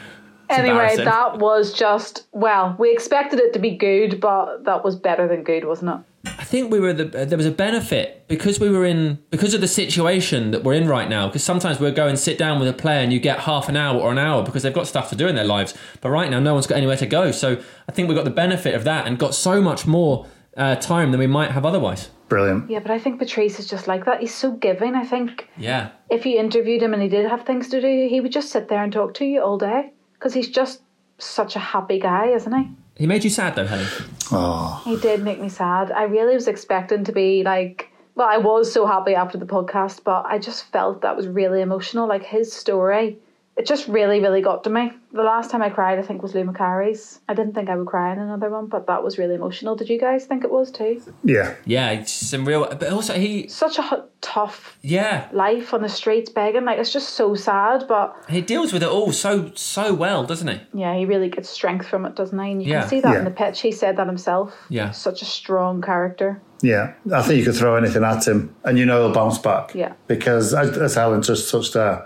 anyway, 0.48 0.94
that 0.97 1.39
was 1.39 1.73
just, 1.73 2.27
well, 2.31 2.77
we 2.78 2.93
expected 2.93 3.40
it 3.40 3.52
to 3.55 3.59
be 3.59 3.77
good, 3.77 4.20
but 4.20 4.62
that 4.66 4.85
was 4.85 4.94
better 4.94 5.27
than 5.27 5.43
good, 5.43 5.65
wasn't 5.65 5.90
it? 5.90 6.06
I 6.27 6.45
think 6.45 6.70
we 6.70 6.81
were 6.81 6.93
the, 6.93 7.23
uh, 7.23 7.24
there 7.24 7.39
was 7.39 7.47
a 7.47 7.51
benefit 7.53 8.27
because 8.28 8.59
we 8.59 8.69
were 8.70 8.85
in 8.85 9.19
because 9.31 9.55
of 9.55 9.61
the 9.61 9.69
situation 9.69 10.51
that 10.51 10.65
we're 10.65 10.74
in 10.74 10.89
right 10.89 11.09
now. 11.09 11.28
Because 11.28 11.45
sometimes 11.45 11.78
we'll 11.78 11.93
go 11.93 12.09
and 12.09 12.19
sit 12.19 12.39
down 12.39 12.59
with 12.59 12.69
a 12.69 12.73
player 12.73 13.01
and 13.01 13.12
you 13.12 13.20
get 13.20 13.40
half 13.40 13.69
an 13.69 13.77
hour 13.77 14.01
or 14.01 14.11
an 14.11 14.19
hour 14.19 14.43
because 14.43 14.62
they've 14.62 14.74
got 14.74 14.86
stuff 14.86 15.11
to 15.11 15.16
do 15.16 15.28
in 15.28 15.36
their 15.36 15.45
lives. 15.45 15.74
But 16.01 16.11
right 16.11 16.31
now, 16.31 16.40
no 16.40 16.55
one's 16.55 16.66
got 16.66 16.77
anywhere 16.77 16.97
to 16.97 17.07
go. 17.07 17.31
So 17.31 17.61
I 17.89 17.93
think 17.93 18.09
we 18.09 18.15
got 18.15 18.24
the 18.24 18.31
benefit 18.31 18.74
of 18.74 18.85
that 18.85 19.07
and 19.07 19.19
got 19.19 19.35
so 19.35 19.61
much 19.61 19.86
more 19.86 20.27
uh, 20.57 20.77
time 20.77 21.12
than 21.12 21.20
we 21.20 21.27
might 21.27 21.53
have 21.53 21.65
otherwise. 21.65 22.11
Brilliant. 22.28 22.69
Yeah, 22.70 22.81
but 22.81 22.90
I 22.90 22.99
think 22.99 23.19
Patrice 23.19 23.59
is 23.59 23.69
just 23.69 23.86
like 23.86 24.05
that. 24.05 24.20
He's 24.20 24.35
so 24.35 24.53
giving. 24.53 24.95
I 24.95 25.05
think 25.05 25.49
Yeah, 25.57 25.90
if 26.11 26.27
you 26.27 26.39
interviewed 26.39 26.82
him 26.82 26.93
and 26.93 27.03
he 27.03 27.09
did 27.09 27.27
have 27.27 27.47
things 27.47 27.69
to 27.69 27.81
do, 27.81 28.09
he 28.11 28.20
would 28.20 28.32
just 28.32 28.51
sit 28.51 28.69
there 28.69 28.82
and 28.82 28.93
talk 28.93 29.15
to 29.15 29.24
you 29.24 29.43
all 29.43 29.57
day 29.57 29.93
because 30.15 30.35
he's 30.35 30.51
just 30.51 30.82
such 31.19 31.57
a 31.57 31.61
happy 31.61 31.99
guy, 31.99 32.27
isn't 32.27 32.53
he? 32.53 32.70
He 32.98 33.06
made 33.06 33.24
you 33.24 33.30
sad 33.30 33.54
though, 33.54 33.66
Helen. 33.66 33.86
Oh, 34.32 34.36
ah. 34.36 34.82
He 34.84 34.96
did 34.96 35.22
make 35.22 35.40
me 35.40 35.48
sad. 35.48 35.90
I 35.92 36.02
really 36.02 36.34
was 36.34 36.48
expecting 36.48 37.04
to 37.04 37.12
be 37.12 37.42
like, 37.44 37.90
well, 38.16 38.28
I 38.28 38.38
was 38.38 38.72
so 38.72 38.86
happy 38.86 39.14
after 39.14 39.38
the 39.38 39.46
podcast, 39.46 40.02
but 40.02 40.26
I 40.26 40.38
just 40.38 40.64
felt 40.72 41.02
that 41.02 41.16
was 41.16 41.28
really 41.28 41.60
emotional. 41.60 42.08
Like 42.08 42.24
his 42.24 42.52
story 42.52 43.18
it 43.59 43.66
just 43.66 43.89
really, 43.89 44.20
really 44.20 44.40
got 44.40 44.62
to 44.64 44.70
me. 44.70 44.93
The 45.12 45.22
last 45.22 45.51
time 45.51 45.62
I 45.62 45.68
cried, 45.70 45.98
I 45.98 46.02
think, 46.02 46.22
was 46.22 46.35
Lou 46.35 46.44
Macari's. 46.44 47.20
I 47.28 47.35
didn't 47.35 47.55
think 47.55 47.68
I 47.68 47.76
would 47.76 47.86
cry 47.89 48.12
in 48.12 48.18
another 48.18 48.51
one, 48.51 48.66
but 48.66 48.86
that 48.86 49.02
was 49.02 49.18
really 49.18 49.35
emotional. 49.35 49.74
Did 49.74 49.89
you 49.89 49.98
guys 49.98 50.26
think 50.26 50.44
it 50.44 50.51
was 50.51 50.70
too? 50.70 51.02
Yeah. 51.24 51.55
Yeah, 51.64 51.90
it's 51.90 52.12
some 52.12 52.44
real. 52.47 52.66
But 52.68 52.93
also, 52.93 53.14
he. 53.14 53.48
Such 53.48 53.78
a 53.78 53.82
h- 53.82 54.01
tough 54.20 54.78
Yeah. 54.82 55.28
life 55.32 55.74
on 55.74 55.82
the 55.82 55.89
streets 55.89 56.30
begging. 56.30 56.64
Like, 56.66 56.78
it's 56.78 56.93
just 56.93 57.10
so 57.14 57.35
sad, 57.35 57.85
but 57.89 58.14
He 58.28 58.40
deals 58.43 58.72
with 58.72 58.82
it 58.82 58.89
all 58.89 59.12
so 59.12 59.51
so 59.55 59.93
well, 59.94 60.24
doesn't 60.24 60.48
he? 60.48 60.60
yeah, 60.74 60.94
he 60.97 61.05
really 61.06 61.28
gets 61.28 61.48
strength 61.48 61.89
from 61.89 62.05
it, 62.06 62.14
doesn't 62.14 62.39
he? 62.39 62.52
And 62.52 62.62
you 62.62 62.70
Yeah. 62.70 62.80
can 62.80 62.89
see 62.90 63.01
that 63.01 63.12
Yeah. 63.14 63.18
in 63.20 63.24
the 63.24 63.30
pitch. 63.32 63.60
He 63.60 63.72
said 63.72 63.97
that 63.97 64.06
himself. 64.06 64.55
Yeah. 64.68 64.90
Such 64.93 65.22
a 65.22 65.24
strong 65.24 65.82
character. 65.82 66.40
Yeah, 66.62 66.93
I 67.12 67.22
think 67.22 67.39
you 67.39 67.44
could 67.44 67.55
throw 67.56 67.76
anything 67.76 68.02
at 68.05 68.26
him, 68.26 68.55
and 68.64 68.76
you 68.78 68.85
know 68.85 69.02
he'll 69.05 69.12
bounce 69.14 69.39
back. 69.39 69.74
Yeah. 69.74 69.93
because 70.06 70.52
as, 70.55 70.76
as 70.76 70.94
Helen 70.97 71.22
just 71.22 71.51
touched 71.51 71.74
there, 71.74 72.05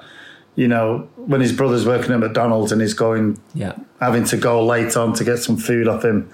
you 0.55 0.69
know 0.69 1.09
when 1.17 1.41
his 1.41 1.53
brother's 1.53 1.87
working 1.87 2.13
at 2.13 2.21
McDonald's 2.21 2.73
and 2.73 2.81
he's 2.81 2.95
going, 2.95 3.39
Yeah. 3.55 3.75
having 4.01 4.25
to 4.25 4.37
go 4.37 4.65
late 4.65 4.97
on 4.97 5.13
to 5.15 5.25
get 5.25 5.39
some 5.39 5.57
food 5.57 5.89
off 5.89 6.05
him, 6.05 6.31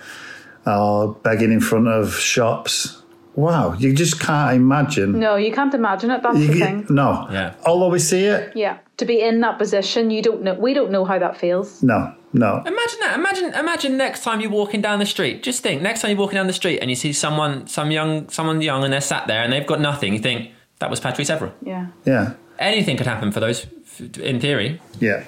or 0.66 1.15
begging 1.23 1.53
in 1.53 1.61
front 1.61 1.89
of 1.89 2.15
shops. 2.15 3.03
Wow, 3.35 3.74
you 3.74 3.93
just 3.93 4.19
can't 4.20 4.57
imagine. 4.57 5.20
No, 5.20 5.36
you 5.36 5.53
can't 5.53 5.73
imagine 5.73 6.11
it. 6.11 6.23
That's 6.24 6.36
You 6.39 6.49
the 6.49 6.55
thing. 6.59 6.86
no. 6.90 7.28
Yeah. 7.31 7.55
Although 7.65 7.89
we 7.90 8.01
see 8.01 8.24
it, 8.24 8.53
Yeah. 8.57 8.78
To 8.97 9.05
be 9.05 9.20
in 9.20 9.40
that 9.43 9.59
position, 9.59 10.11
you 10.11 10.23
don't 10.23 10.43
know. 10.43 10.55
We 10.55 10.74
don't 10.74 10.90
know 10.90 11.05
how 11.05 11.20
that 11.20 11.36
feels. 11.36 11.81
no, 11.85 12.12
no. 12.32 12.57
Imagine 12.66 12.99
that. 13.01 13.15
Imagine 13.16 13.55
imagine 13.55 13.97
next 13.97 14.24
time 14.24 14.40
you're 14.40 14.51
walking 14.51 14.81
down 14.81 14.99
the 14.99 15.07
street. 15.07 15.45
Just 15.45 15.62
think, 15.62 15.82
next 15.82 16.01
time 16.03 16.11
you're 16.11 16.19
walking 16.19 16.35
down 16.35 16.49
the 16.49 16.53
street 16.53 16.81
and 16.81 16.90
you 16.90 16.97
see 16.97 17.12
someone, 17.12 17.69
some 17.69 17.93
young, 17.93 18.28
someone 18.28 18.61
young, 18.61 18.82
and 18.82 18.93
they're 18.93 19.01
sat 19.01 19.28
there 19.28 19.45
and 19.45 19.53
they've 19.53 19.66
got 19.69 19.81
nothing. 19.81 20.12
You 20.15 20.19
think 20.19 20.51
that 20.81 20.90
was 20.90 20.99
Patrice 20.99 21.31
Evra. 21.31 21.53
Yeah. 21.62 21.86
Yeah, 22.05 22.32
Anything 22.59 22.97
could 22.97 23.07
happen 23.07 23.31
for 23.31 23.39
those, 23.39 23.66
f- 23.66 23.70
in 24.01 24.41
theory. 24.41 24.81
yeah. 25.01 25.25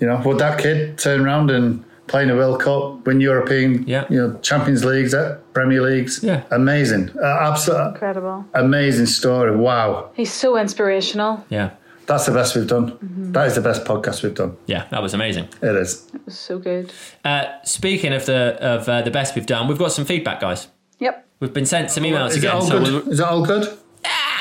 You 0.00 0.06
know, 0.06 0.20
would 0.26 0.38
that 0.38 0.58
kid 0.58 0.98
turn 0.98 1.22
around 1.22 1.50
and 1.50 1.82
play 2.06 2.22
in 2.22 2.28
a 2.30 2.36
World 2.36 2.60
Cup, 2.60 3.06
win 3.06 3.18
European, 3.20 3.82
Yeah. 3.88 4.04
you 4.10 4.18
know, 4.18 4.38
Champions 4.42 4.84
Leagues, 4.84 5.14
uh, 5.14 5.38
Premier 5.54 5.80
Leagues? 5.80 6.22
Yeah. 6.22 6.42
amazing, 6.50 7.10
uh, 7.18 7.24
absolutely 7.26 7.92
Incredible. 7.92 8.44
amazing 8.54 9.06
story. 9.06 9.56
Wow, 9.56 10.10
He's 10.14 10.30
so 10.32 10.58
inspirational. 10.58 11.44
Yeah, 11.48 11.70
that's 12.06 12.26
the 12.26 12.32
best 12.32 12.54
we've 12.54 12.66
done. 12.66 12.92
Mm-hmm. 12.92 13.32
That 13.32 13.46
is 13.46 13.54
the 13.54 13.62
best 13.62 13.84
podcast 13.86 14.22
we've 14.22 14.34
done. 14.34 14.56
yeah, 14.66 14.84
that 14.90 15.02
was 15.02 15.14
amazing. 15.14 15.48
It 15.62 15.74
is. 15.74 16.06
It 16.14 16.20
was 16.26 16.38
so 16.38 16.58
good. 16.58 16.92
Uh, 17.24 17.44
speaking 17.64 18.12
of 18.12 18.26
the 18.26 18.58
of 18.60 18.86
uh, 18.88 19.00
the 19.00 19.10
best 19.10 19.34
we've 19.34 19.46
done, 19.46 19.66
we've 19.66 19.78
got 19.78 19.92
some 19.92 20.04
feedback, 20.04 20.40
guys. 20.40 20.68
Yep. 21.00 21.26
We've 21.40 21.52
been 21.54 21.66
sent 21.66 21.90
some 21.90 22.04
emails 22.04 22.28
Is 22.30 22.36
it 22.36 22.38
again. 22.40 22.50
all 22.56 22.62
so 22.62 22.78
good? 22.78 22.92
we'll- 22.92 23.12
Is 23.12 23.20
it 23.20 23.26
all 23.26 23.44
good? 23.44 23.66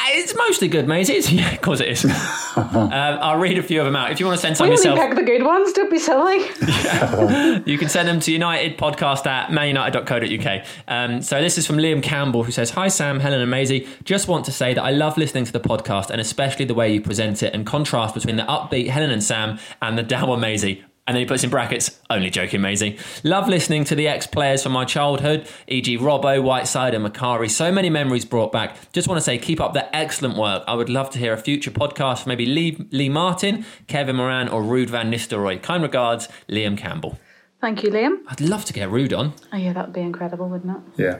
It's 0.08 0.36
mostly 0.36 0.68
good, 0.68 0.88
mate. 0.88 1.10
It's, 1.10 1.32
yeah, 1.32 1.54
of 1.54 1.62
course 1.62 1.80
it 1.80 1.88
is. 1.90 2.06
um, 2.56 2.92
I'll 2.94 3.38
read 3.38 3.58
a 3.58 3.64
few 3.64 3.80
of 3.80 3.86
them 3.86 3.96
out. 3.96 4.12
If 4.12 4.20
you 4.20 4.26
want 4.26 4.38
to 4.38 4.42
send 4.42 4.58
some 4.58 4.68
We 4.68 4.76
only 4.76 4.90
yourself, 4.90 5.10
pick 5.10 5.18
the 5.18 5.24
good 5.24 5.44
ones. 5.44 5.74
Don't 5.74 5.90
be 5.90 6.00
silly. 6.00 6.46
yeah. 6.68 7.60
You 7.66 7.78
can 7.78 7.90
send 7.90 8.08
them 8.08 8.20
to 8.22 8.32
unitedpodcast 8.32 9.26
at 9.26 9.50
manunited.co.uk. 9.50 10.66
Um, 10.88 11.22
so 11.22 11.42
this 11.42 11.58
is 11.58 11.66
from 11.66 11.78
Liam 11.78 12.04
Campbell 12.04 12.44
who 12.44 12.52
says, 12.52 12.70
Hi 12.72 12.88
Sam, 12.88 13.20
Helen 13.20 13.42
and 13.42 13.50
Maisie. 13.50 13.88
Just 14.04 14.28
want 14.28 14.46
to 14.46 14.52
say 14.52 14.74
that 14.74 14.84
I 14.84 14.92
love 14.92 15.18
listening 15.18 15.46
to 15.46 15.52
the 15.52 15.60
podcast 15.60 16.10
and 16.10 16.22
especially 16.22 16.66
the 16.66 16.76
way 16.76 16.94
you 16.94 17.02
present 17.02 17.42
it 17.44 17.54
and 17.54 17.66
contrast 17.66 18.14
between 18.14 18.36
the 18.36 18.44
upbeat 18.44 18.90
Helen 18.90 19.12
and 19.12 19.24
Sam 19.24 19.60
and 19.82 19.98
the 19.98 20.04
dour 20.04 20.38
Maisie. 20.38 20.84
And 21.08 21.16
then 21.16 21.22
he 21.22 21.28
puts 21.28 21.44
in 21.44 21.52
brackets, 21.52 22.00
only 22.10 22.32
joking, 22.32 22.62
Maisie. 22.62 22.98
Love 23.24 23.48
listening 23.48 23.84
to 23.86 23.96
the 23.96 24.08
ex 24.08 24.26
players 24.26 24.64
from 24.64 24.72
my 24.72 24.86
childhood, 24.86 25.48
e.g., 25.68 25.98
Robbo, 26.00 26.42
Whiteside, 26.42 26.96
and 26.96 27.06
Macari. 27.06 27.48
So 27.50 27.72
many 27.72 27.92
memories 27.92 28.26
brought 28.26 28.52
back. 28.52 28.92
Just 28.92 29.08
want 29.08 29.18
to 29.20 29.22
say, 29.22 29.38
keep 29.38 29.62
up 29.62 29.74
the 29.74 29.96
excellent 29.96 30.36
work. 30.36 30.64
I 30.68 30.74
would 30.74 30.90
love 30.90 31.12
to 31.12 31.20
hear 31.20 31.34
a 31.34 31.38
future 31.38 31.70
podcast 31.70 32.24
from 32.24 32.32
maybe 32.32 32.48
Lee, 32.48 32.88
Lee 32.90 33.10
Martin, 33.10 33.66
Kevin 33.86 34.16
Moran, 34.16 34.50
or 34.50 34.64
Ruud 34.64 34.88
Van 34.88 35.12
Nistelrooy. 35.12 35.62
Kind 35.62 35.84
regards, 35.84 36.28
Liam 36.50 36.76
Campbell. 36.76 37.20
Thank 37.62 37.84
you, 37.84 37.90
Liam. 37.92 38.18
I'd 38.28 38.42
love 38.42 38.66
to 38.66 38.74
get 38.74 38.90
Ruud 38.90 39.16
on. 39.16 39.34
Oh, 39.54 39.58
yeah, 39.58 39.74
that 39.74 39.86
would 39.86 39.94
be 39.94 40.02
incredible, 40.02 40.50
wouldn't 40.50 40.76
it? 40.98 41.02
Yeah. 41.02 41.20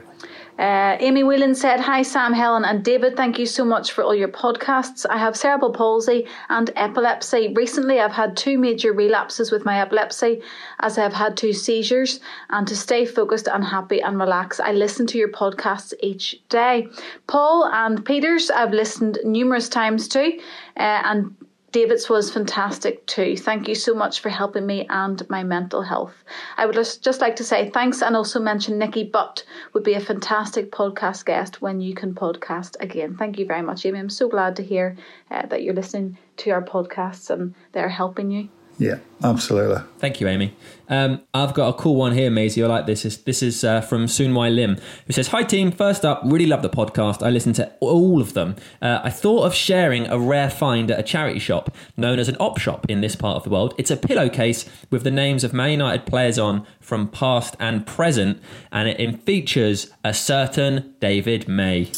Uh, 0.58 0.96
Amy 1.00 1.22
Whelan 1.22 1.54
said, 1.54 1.80
Hi, 1.80 2.00
Sam, 2.02 2.32
Helen, 2.32 2.64
and 2.64 2.82
David. 2.82 3.14
Thank 3.14 3.38
you 3.38 3.44
so 3.44 3.64
much 3.64 3.92
for 3.92 4.02
all 4.02 4.14
your 4.14 4.28
podcasts. 4.28 5.04
I 5.08 5.18
have 5.18 5.36
cerebral 5.36 5.72
palsy 5.72 6.26
and 6.48 6.70
epilepsy. 6.76 7.52
Recently, 7.54 8.00
I've 8.00 8.12
had 8.12 8.36
two 8.36 8.58
major 8.58 8.94
relapses 8.94 9.52
with 9.52 9.66
my 9.66 9.80
epilepsy, 9.80 10.40
as 10.80 10.96
I 10.96 11.02
have 11.02 11.12
had 11.12 11.36
two 11.36 11.52
seizures. 11.52 12.20
And 12.48 12.66
to 12.68 12.76
stay 12.76 13.04
focused 13.04 13.48
and 13.48 13.62
happy 13.62 14.00
and 14.00 14.18
relax, 14.18 14.58
I 14.58 14.72
listen 14.72 15.06
to 15.08 15.18
your 15.18 15.28
podcasts 15.28 15.92
each 16.00 16.40
day. 16.48 16.88
Paul 17.26 17.66
and 17.66 18.02
Peters, 18.02 18.50
I've 18.50 18.72
listened 18.72 19.18
numerous 19.24 19.68
times 19.68 20.08
to, 20.08 20.38
uh, 20.78 21.02
and 21.04 21.36
David's 21.76 22.08
was 22.08 22.30
fantastic 22.30 23.04
too. 23.04 23.36
Thank 23.36 23.68
you 23.68 23.74
so 23.74 23.92
much 23.94 24.20
for 24.20 24.30
helping 24.30 24.64
me 24.64 24.86
and 24.88 25.28
my 25.28 25.42
mental 25.42 25.82
health. 25.82 26.14
I 26.56 26.64
would 26.64 26.74
just 26.74 27.20
like 27.20 27.36
to 27.36 27.44
say 27.44 27.68
thanks 27.68 28.00
and 28.00 28.16
also 28.16 28.40
mention 28.40 28.78
Nicky 28.78 29.04
Butt 29.04 29.44
would 29.74 29.82
be 29.82 29.92
a 29.92 30.00
fantastic 30.00 30.72
podcast 30.72 31.26
guest 31.26 31.60
when 31.60 31.82
you 31.82 31.94
can 31.94 32.14
podcast 32.14 32.76
again. 32.80 33.14
Thank 33.18 33.38
you 33.38 33.44
very 33.44 33.60
much, 33.60 33.84
Amy. 33.84 33.98
I'm 33.98 34.08
so 34.08 34.26
glad 34.26 34.56
to 34.56 34.62
hear 34.62 34.96
uh, 35.30 35.44
that 35.48 35.64
you're 35.64 35.74
listening 35.74 36.16
to 36.38 36.50
our 36.52 36.62
podcasts 36.62 37.28
and 37.28 37.54
they're 37.72 37.90
helping 37.90 38.30
you. 38.30 38.48
Yeah, 38.78 39.00
absolutely. 39.22 39.82
Thank 39.98 40.20
you, 40.20 40.28
Amy. 40.28 40.54
Um, 40.88 41.22
I've 41.34 41.54
got 41.54 41.68
a 41.68 41.72
cool 41.72 41.96
one 41.96 42.12
here, 42.12 42.30
Maisie. 42.30 42.62
I 42.62 42.66
like 42.66 42.86
this. 42.86 43.02
This 43.02 43.04
is, 43.04 43.22
this 43.24 43.42
is 43.42 43.64
uh, 43.64 43.80
from 43.80 44.06
Soonwai 44.06 44.54
Lim, 44.54 44.78
who 45.06 45.12
says, 45.12 45.28
Hi, 45.28 45.42
team. 45.42 45.72
First 45.72 46.04
up, 46.04 46.22
really 46.24 46.46
love 46.46 46.62
the 46.62 46.70
podcast. 46.70 47.24
I 47.24 47.30
listen 47.30 47.52
to 47.54 47.72
all 47.80 48.20
of 48.20 48.34
them. 48.34 48.56
Uh, 48.80 49.00
I 49.02 49.10
thought 49.10 49.44
of 49.44 49.54
sharing 49.54 50.06
a 50.06 50.18
rare 50.18 50.50
find 50.50 50.90
at 50.90 50.98
a 50.98 51.02
charity 51.02 51.38
shop 51.38 51.74
known 51.96 52.18
as 52.18 52.28
an 52.28 52.36
op 52.36 52.58
shop 52.58 52.86
in 52.88 53.00
this 53.00 53.16
part 53.16 53.36
of 53.36 53.44
the 53.44 53.50
world. 53.50 53.74
It's 53.78 53.90
a 53.90 53.96
pillowcase 53.96 54.64
with 54.90 55.02
the 55.02 55.10
names 55.10 55.44
of 55.44 55.52
Man 55.52 55.70
United 55.72 56.06
players 56.06 56.38
on 56.38 56.66
from 56.80 57.08
past 57.08 57.56
and 57.58 57.84
present, 57.84 58.40
and 58.70 58.88
it 58.88 59.22
features 59.22 59.90
a 60.04 60.14
certain 60.14 60.94
David 61.00 61.48
May. 61.48 61.90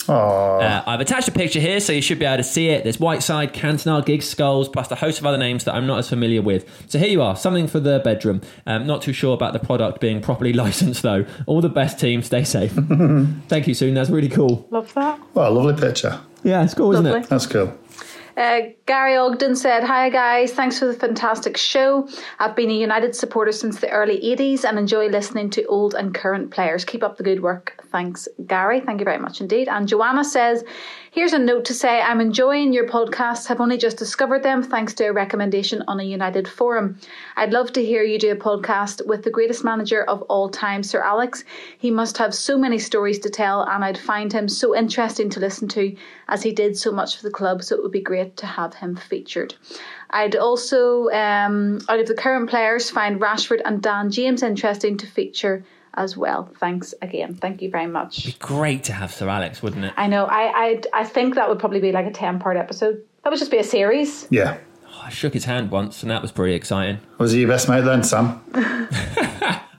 Uh, 0.62 0.82
I've 0.86 1.00
attached 1.00 1.28
a 1.28 1.32
picture 1.32 1.60
here, 1.60 1.78
so 1.80 1.92
you 1.92 2.00
should 2.00 2.18
be 2.18 2.24
able 2.24 2.38
to 2.38 2.42
see 2.42 2.68
it. 2.68 2.84
There's 2.84 2.98
Whiteside, 2.98 3.52
Cantona, 3.52 4.04
Giggs, 4.04 4.34
Scholes, 4.34 4.72
plus 4.72 4.90
a 4.90 4.94
host 4.94 5.20
of 5.20 5.26
other 5.26 5.36
names 5.36 5.64
that 5.64 5.74
I'm 5.74 5.86
not 5.86 5.98
as 5.98 6.08
familiar 6.08 6.40
with. 6.40 6.66
So 6.90 6.98
here 6.98 7.07
you 7.08 7.22
are, 7.22 7.36
something 7.36 7.66
for 7.68 7.80
the 7.80 8.00
bedroom. 8.00 8.40
Um, 8.66 8.86
not 8.86 9.02
too 9.02 9.12
sure 9.12 9.34
about 9.34 9.52
the 9.52 9.58
product 9.58 10.00
being 10.00 10.20
properly 10.20 10.52
licensed, 10.64 11.02
though. 11.02 11.24
All 11.46 11.60
the 11.60 11.68
best, 11.68 11.98
team. 11.98 12.22
Stay 12.22 12.44
safe. 12.44 12.72
Thank 13.48 13.66
you, 13.66 13.74
Soon. 13.74 13.94
That's 13.94 14.10
really 14.10 14.28
cool. 14.28 14.66
Love 14.70 14.92
that. 14.94 15.18
Well, 15.34 15.52
lovely 15.52 15.74
picture. 15.74 16.20
Yeah, 16.44 16.62
it's 16.62 16.74
cool, 16.74 16.92
isn't 16.92 17.06
it? 17.06 17.28
That's 17.28 17.46
cool. 17.46 17.76
Uh, 18.36 18.60
Gary 18.86 19.16
Ogden 19.16 19.56
said, 19.56 19.82
Hi 19.82 20.10
guys, 20.10 20.52
thanks 20.52 20.78
for 20.78 20.86
the 20.86 20.94
fantastic 20.94 21.56
show. 21.56 22.08
I've 22.38 22.54
been 22.54 22.70
a 22.70 22.74
United 22.74 23.16
supporter 23.16 23.50
since 23.50 23.80
the 23.80 23.90
early 23.90 24.20
80s 24.20 24.64
and 24.64 24.78
enjoy 24.78 25.08
listening 25.08 25.50
to 25.50 25.64
old 25.64 25.94
and 25.94 26.14
current 26.14 26.52
players. 26.52 26.84
Keep 26.84 27.02
up 27.02 27.16
the 27.16 27.24
good 27.24 27.42
work. 27.42 27.77
Thanks, 27.90 28.28
Gary. 28.46 28.80
Thank 28.80 29.00
you 29.00 29.04
very 29.04 29.18
much 29.18 29.40
indeed. 29.40 29.68
And 29.68 29.88
Joanna 29.88 30.24
says, 30.24 30.62
Here's 31.10 31.32
a 31.32 31.38
note 31.38 31.64
to 31.64 31.74
say 31.74 32.00
I'm 32.00 32.20
enjoying 32.20 32.72
your 32.72 32.86
podcasts. 32.86 33.46
Have 33.46 33.60
only 33.60 33.78
just 33.78 33.96
discovered 33.96 34.42
them 34.42 34.62
thanks 34.62 34.92
to 34.94 35.06
a 35.06 35.12
recommendation 35.12 35.82
on 35.88 35.98
a 35.98 36.04
United 36.04 36.46
forum. 36.46 36.98
I'd 37.36 37.52
love 37.52 37.72
to 37.72 37.84
hear 37.84 38.02
you 38.02 38.18
do 38.18 38.30
a 38.30 38.36
podcast 38.36 39.06
with 39.06 39.24
the 39.24 39.30
greatest 39.30 39.64
manager 39.64 40.04
of 40.04 40.20
all 40.22 40.50
time, 40.50 40.82
Sir 40.82 41.02
Alex. 41.02 41.44
He 41.78 41.90
must 41.90 42.18
have 42.18 42.34
so 42.34 42.58
many 42.58 42.78
stories 42.78 43.18
to 43.20 43.30
tell, 43.30 43.62
and 43.62 43.82
I'd 43.82 43.96
find 43.96 44.30
him 44.30 44.48
so 44.48 44.76
interesting 44.76 45.30
to 45.30 45.40
listen 45.40 45.66
to 45.68 45.96
as 46.28 46.42
he 46.42 46.52
did 46.52 46.76
so 46.76 46.92
much 46.92 47.16
for 47.16 47.22
the 47.22 47.30
club. 47.30 47.64
So 47.64 47.74
it 47.74 47.82
would 47.82 47.92
be 47.92 48.02
great 48.02 48.36
to 48.38 48.46
have 48.46 48.74
him 48.74 48.94
featured. 48.94 49.54
I'd 50.10 50.36
also, 50.36 51.08
um, 51.10 51.80
out 51.88 52.00
of 52.00 52.06
the 52.06 52.14
current 52.14 52.50
players, 52.50 52.90
find 52.90 53.20
Rashford 53.20 53.62
and 53.64 53.82
Dan 53.82 54.10
James 54.10 54.42
interesting 54.42 54.98
to 54.98 55.06
feature 55.06 55.64
as 55.94 56.16
well. 56.16 56.50
Thanks 56.58 56.94
again. 57.02 57.34
Thank 57.34 57.62
you 57.62 57.70
very 57.70 57.86
much. 57.86 58.26
Be 58.26 58.36
Great 58.38 58.84
to 58.84 58.92
have 58.92 59.12
Sir 59.12 59.28
Alex, 59.28 59.62
wouldn't 59.62 59.84
it? 59.84 59.92
I 59.96 60.06
know. 60.06 60.24
I 60.26 60.42
I 60.66 60.82
I 60.94 61.04
think 61.04 61.34
that 61.34 61.48
would 61.48 61.58
probably 61.58 61.80
be 61.80 61.92
like 61.92 62.06
a 62.06 62.12
ten 62.12 62.38
part 62.38 62.56
episode. 62.56 63.02
That 63.24 63.30
would 63.30 63.38
just 63.38 63.50
be 63.50 63.58
a 63.58 63.64
series. 63.64 64.26
Yeah. 64.30 64.58
Oh, 64.86 65.02
I 65.04 65.10
shook 65.10 65.34
his 65.34 65.44
hand 65.44 65.70
once, 65.70 66.02
and 66.02 66.10
that 66.10 66.22
was 66.22 66.32
pretty 66.32 66.54
exciting. 66.54 66.98
Was 67.18 67.32
he 67.32 67.40
your 67.40 67.48
best 67.48 67.68
mate 67.68 67.82
then, 67.84 68.02
Sam? 68.02 68.42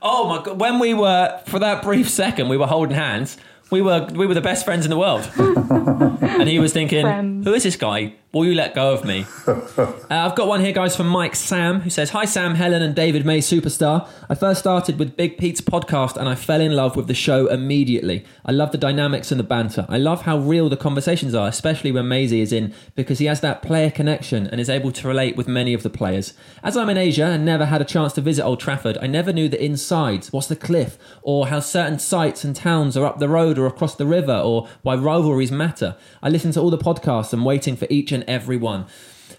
Oh 0.02 0.26
my 0.28 0.42
god! 0.42 0.58
When 0.58 0.78
we 0.78 0.94
were 0.94 1.40
for 1.46 1.58
that 1.58 1.82
brief 1.82 2.08
second, 2.08 2.48
we 2.48 2.56
were 2.56 2.66
holding 2.66 2.96
hands. 2.96 3.36
We 3.70 3.82
were 3.82 4.06
we 4.14 4.26
were 4.26 4.32
the 4.34 4.40
best 4.40 4.64
friends 4.64 4.86
in 4.86 4.90
the 4.90 4.96
world, 4.96 5.30
and 5.36 6.48
he 6.48 6.58
was 6.58 6.72
thinking, 6.72 7.02
Friends. 7.02 7.46
"Who 7.46 7.52
is 7.52 7.64
this 7.64 7.76
guy? 7.76 8.14
Will 8.32 8.46
you 8.46 8.54
let 8.54 8.74
go 8.74 8.92
of 8.92 9.04
me?" 9.04 9.26
Uh, 9.80 9.94
I've 10.10 10.34
got 10.34 10.48
one 10.48 10.60
here, 10.60 10.72
guys, 10.72 10.96
from 10.96 11.06
Mike 11.06 11.36
Sam, 11.36 11.80
who 11.80 11.90
says, 11.90 12.10
Hi, 12.10 12.24
Sam, 12.24 12.56
Helen, 12.56 12.82
and 12.82 12.94
David 12.94 13.24
May, 13.24 13.38
superstar. 13.38 14.08
I 14.28 14.34
first 14.34 14.60
started 14.60 14.98
with 14.98 15.16
Big 15.16 15.38
Pete's 15.38 15.60
podcast 15.60 16.16
and 16.16 16.28
I 16.28 16.34
fell 16.34 16.60
in 16.60 16.74
love 16.74 16.96
with 16.96 17.06
the 17.06 17.14
show 17.14 17.46
immediately. 17.46 18.24
I 18.44 18.52
love 18.52 18.72
the 18.72 18.78
dynamics 18.78 19.30
and 19.30 19.38
the 19.38 19.44
banter. 19.44 19.86
I 19.88 19.98
love 19.98 20.22
how 20.22 20.38
real 20.38 20.68
the 20.68 20.76
conversations 20.76 21.34
are, 21.34 21.48
especially 21.48 21.92
when 21.92 22.08
Maisie 22.08 22.40
is 22.40 22.52
in, 22.52 22.74
because 22.96 23.20
he 23.20 23.26
has 23.26 23.40
that 23.40 23.62
player 23.62 23.90
connection 23.90 24.46
and 24.48 24.60
is 24.60 24.68
able 24.68 24.90
to 24.92 25.08
relate 25.08 25.36
with 25.36 25.48
many 25.48 25.72
of 25.72 25.82
the 25.82 25.90
players. 25.90 26.34
As 26.62 26.76
I'm 26.76 26.90
in 26.90 26.98
Asia 26.98 27.26
and 27.26 27.44
never 27.44 27.66
had 27.66 27.80
a 27.80 27.84
chance 27.84 28.12
to 28.14 28.20
visit 28.20 28.44
Old 28.44 28.60
Trafford, 28.60 28.98
I 29.00 29.06
never 29.06 29.32
knew 29.32 29.48
the 29.48 29.64
insides, 29.64 30.32
what's 30.32 30.48
the 30.48 30.56
cliff, 30.56 30.98
or 31.22 31.48
how 31.48 31.60
certain 31.60 31.98
sites 31.98 32.44
and 32.44 32.54
towns 32.54 32.96
are 32.96 33.06
up 33.06 33.20
the 33.20 33.28
road 33.28 33.58
or 33.58 33.66
across 33.66 33.94
the 33.94 34.06
river, 34.06 34.36
or 34.36 34.68
why 34.82 34.96
rivalries 34.96 35.52
matter. 35.52 35.96
I 36.22 36.28
listen 36.28 36.52
to 36.52 36.60
all 36.60 36.70
the 36.70 36.78
podcasts 36.78 37.32
and 37.32 37.44
waiting 37.44 37.76
for 37.76 37.86
each 37.88 38.12
and 38.12 38.19
every 38.28 38.56
one. 38.56 38.86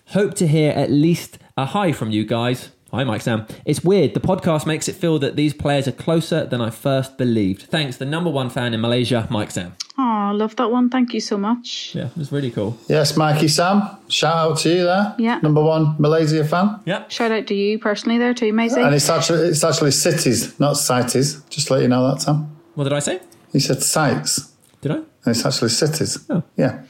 Hope 0.07 0.33
to 0.35 0.47
hear 0.47 0.71
at 0.71 0.91
least 0.91 1.37
a 1.57 1.65
hi 1.65 1.91
from 1.91 2.11
you 2.11 2.25
guys. 2.25 2.69
Hi, 2.91 3.05
Mike 3.05 3.21
Sam. 3.21 3.47
It's 3.65 3.85
weird. 3.85 4.13
The 4.13 4.19
podcast 4.19 4.65
makes 4.65 4.89
it 4.89 4.95
feel 4.97 5.17
that 5.19 5.37
these 5.37 5.53
players 5.53 5.87
are 5.87 5.93
closer 5.93 6.45
than 6.45 6.59
I 6.59 6.69
first 6.69 7.17
believed. 7.17 7.63
Thanks, 7.63 7.95
the 7.95 8.05
number 8.05 8.29
one 8.29 8.49
fan 8.49 8.73
in 8.73 8.81
Malaysia, 8.81 9.27
Mike 9.29 9.51
Sam. 9.51 9.75
Oh, 9.97 10.03
I 10.03 10.31
love 10.31 10.55
that 10.57 10.71
one. 10.71 10.89
Thank 10.89 11.13
you 11.13 11.19
so 11.21 11.37
much. 11.37 11.93
Yeah, 11.95 12.07
it 12.07 12.17
was 12.17 12.31
really 12.31 12.51
cool. 12.51 12.77
Yes, 12.89 13.15
Mikey 13.15 13.47
Sam. 13.47 13.97
Shout 14.09 14.35
out 14.35 14.57
to 14.59 14.69
you 14.69 14.83
there. 14.83 15.15
Yeah. 15.17 15.39
Number 15.41 15.63
one 15.63 15.95
Malaysia 15.99 16.43
fan. 16.43 16.79
Yeah. 16.85 17.07
Shout 17.07 17.31
out 17.31 17.47
to 17.47 17.55
you 17.55 17.79
personally 17.79 18.17
there 18.17 18.33
too, 18.33 18.51
Maisie. 18.51 18.81
And 18.81 18.95
it's 18.95 19.09
actually 19.09 19.49
it's 19.49 19.63
actually 19.63 19.91
cities, 19.91 20.59
not 20.59 20.73
cities. 20.73 21.41
Just 21.49 21.67
to 21.67 21.73
let 21.73 21.83
you 21.83 21.87
know 21.87 22.09
that, 22.09 22.21
Sam. 22.21 22.49
What 22.75 22.85
did 22.85 22.93
I 22.93 22.99
say? 22.99 23.19
He 23.53 23.59
said 23.59 23.83
sites. 23.83 24.53
Did 24.81 24.91
I? 24.91 24.95
And 24.95 25.07
it's 25.27 25.45
actually 25.45 25.69
cities. 25.69 26.25
Oh. 26.29 26.43
Yeah. 26.57 26.83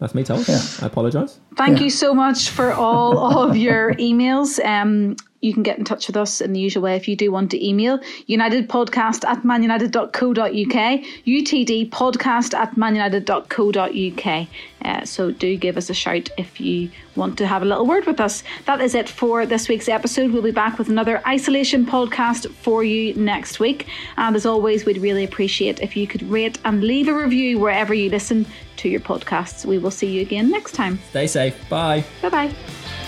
Well, 0.00 0.06
that's 0.08 0.14
me 0.14 0.24
told. 0.24 0.48
Yeah. 0.48 0.60
I 0.80 0.86
apologise. 0.86 1.38
Thank 1.56 1.78
Yeah. 1.78 1.84
you 1.84 1.90
so 1.90 2.14
much 2.14 2.48
for 2.50 2.72
all 2.72 3.38
of 3.46 3.54
your 3.56 3.92
emails. 3.98 4.58
Um, 4.64 5.16
you 5.40 5.52
can 5.52 5.62
get 5.62 5.78
in 5.78 5.84
touch 5.84 6.06
with 6.06 6.16
us 6.16 6.40
in 6.40 6.52
the 6.52 6.60
usual 6.60 6.82
way 6.82 6.96
if 6.96 7.08
you 7.08 7.16
do 7.16 7.30
want 7.30 7.50
to 7.50 7.66
email 7.66 7.98
unitedpodcast 8.28 9.24
at 9.24 9.42
manunited.co.uk 9.42 11.04
utd 11.26 11.90
podcast 11.90 12.54
at 12.54 12.74
manunited.co.uk 12.76 14.48
uh, 14.84 15.04
so 15.04 15.30
do 15.30 15.56
give 15.56 15.76
us 15.76 15.90
a 15.90 15.94
shout 15.94 16.30
if 16.38 16.60
you 16.60 16.90
want 17.16 17.38
to 17.38 17.46
have 17.46 17.62
a 17.62 17.64
little 17.64 17.86
word 17.86 18.06
with 18.06 18.20
us. 18.20 18.42
That 18.66 18.80
is 18.80 18.94
it 18.94 19.08
for 19.08 19.44
this 19.46 19.68
week's 19.68 19.88
episode. 19.88 20.32
We'll 20.32 20.42
be 20.42 20.50
back 20.50 20.78
with 20.78 20.88
another 20.88 21.22
isolation 21.26 21.84
podcast 21.84 22.50
for 22.54 22.82
you 22.82 23.14
next 23.14 23.60
week. 23.60 23.86
And 24.16 24.34
as 24.34 24.46
always 24.46 24.84
we'd 24.84 24.98
really 24.98 25.24
appreciate 25.24 25.80
if 25.80 25.96
you 25.96 26.06
could 26.06 26.22
rate 26.22 26.58
and 26.64 26.82
leave 26.82 27.08
a 27.08 27.14
review 27.14 27.58
wherever 27.58 27.94
you 27.94 28.10
listen 28.10 28.46
to 28.78 28.88
your 28.88 29.00
podcasts. 29.00 29.64
We 29.64 29.78
will 29.78 29.90
see 29.90 30.10
you 30.10 30.22
again 30.22 30.50
next 30.50 30.72
time. 30.72 30.98
Stay 31.10 31.26
safe. 31.26 31.56
Bye. 31.68 32.04
bye 32.22 32.30
bye 32.30 32.99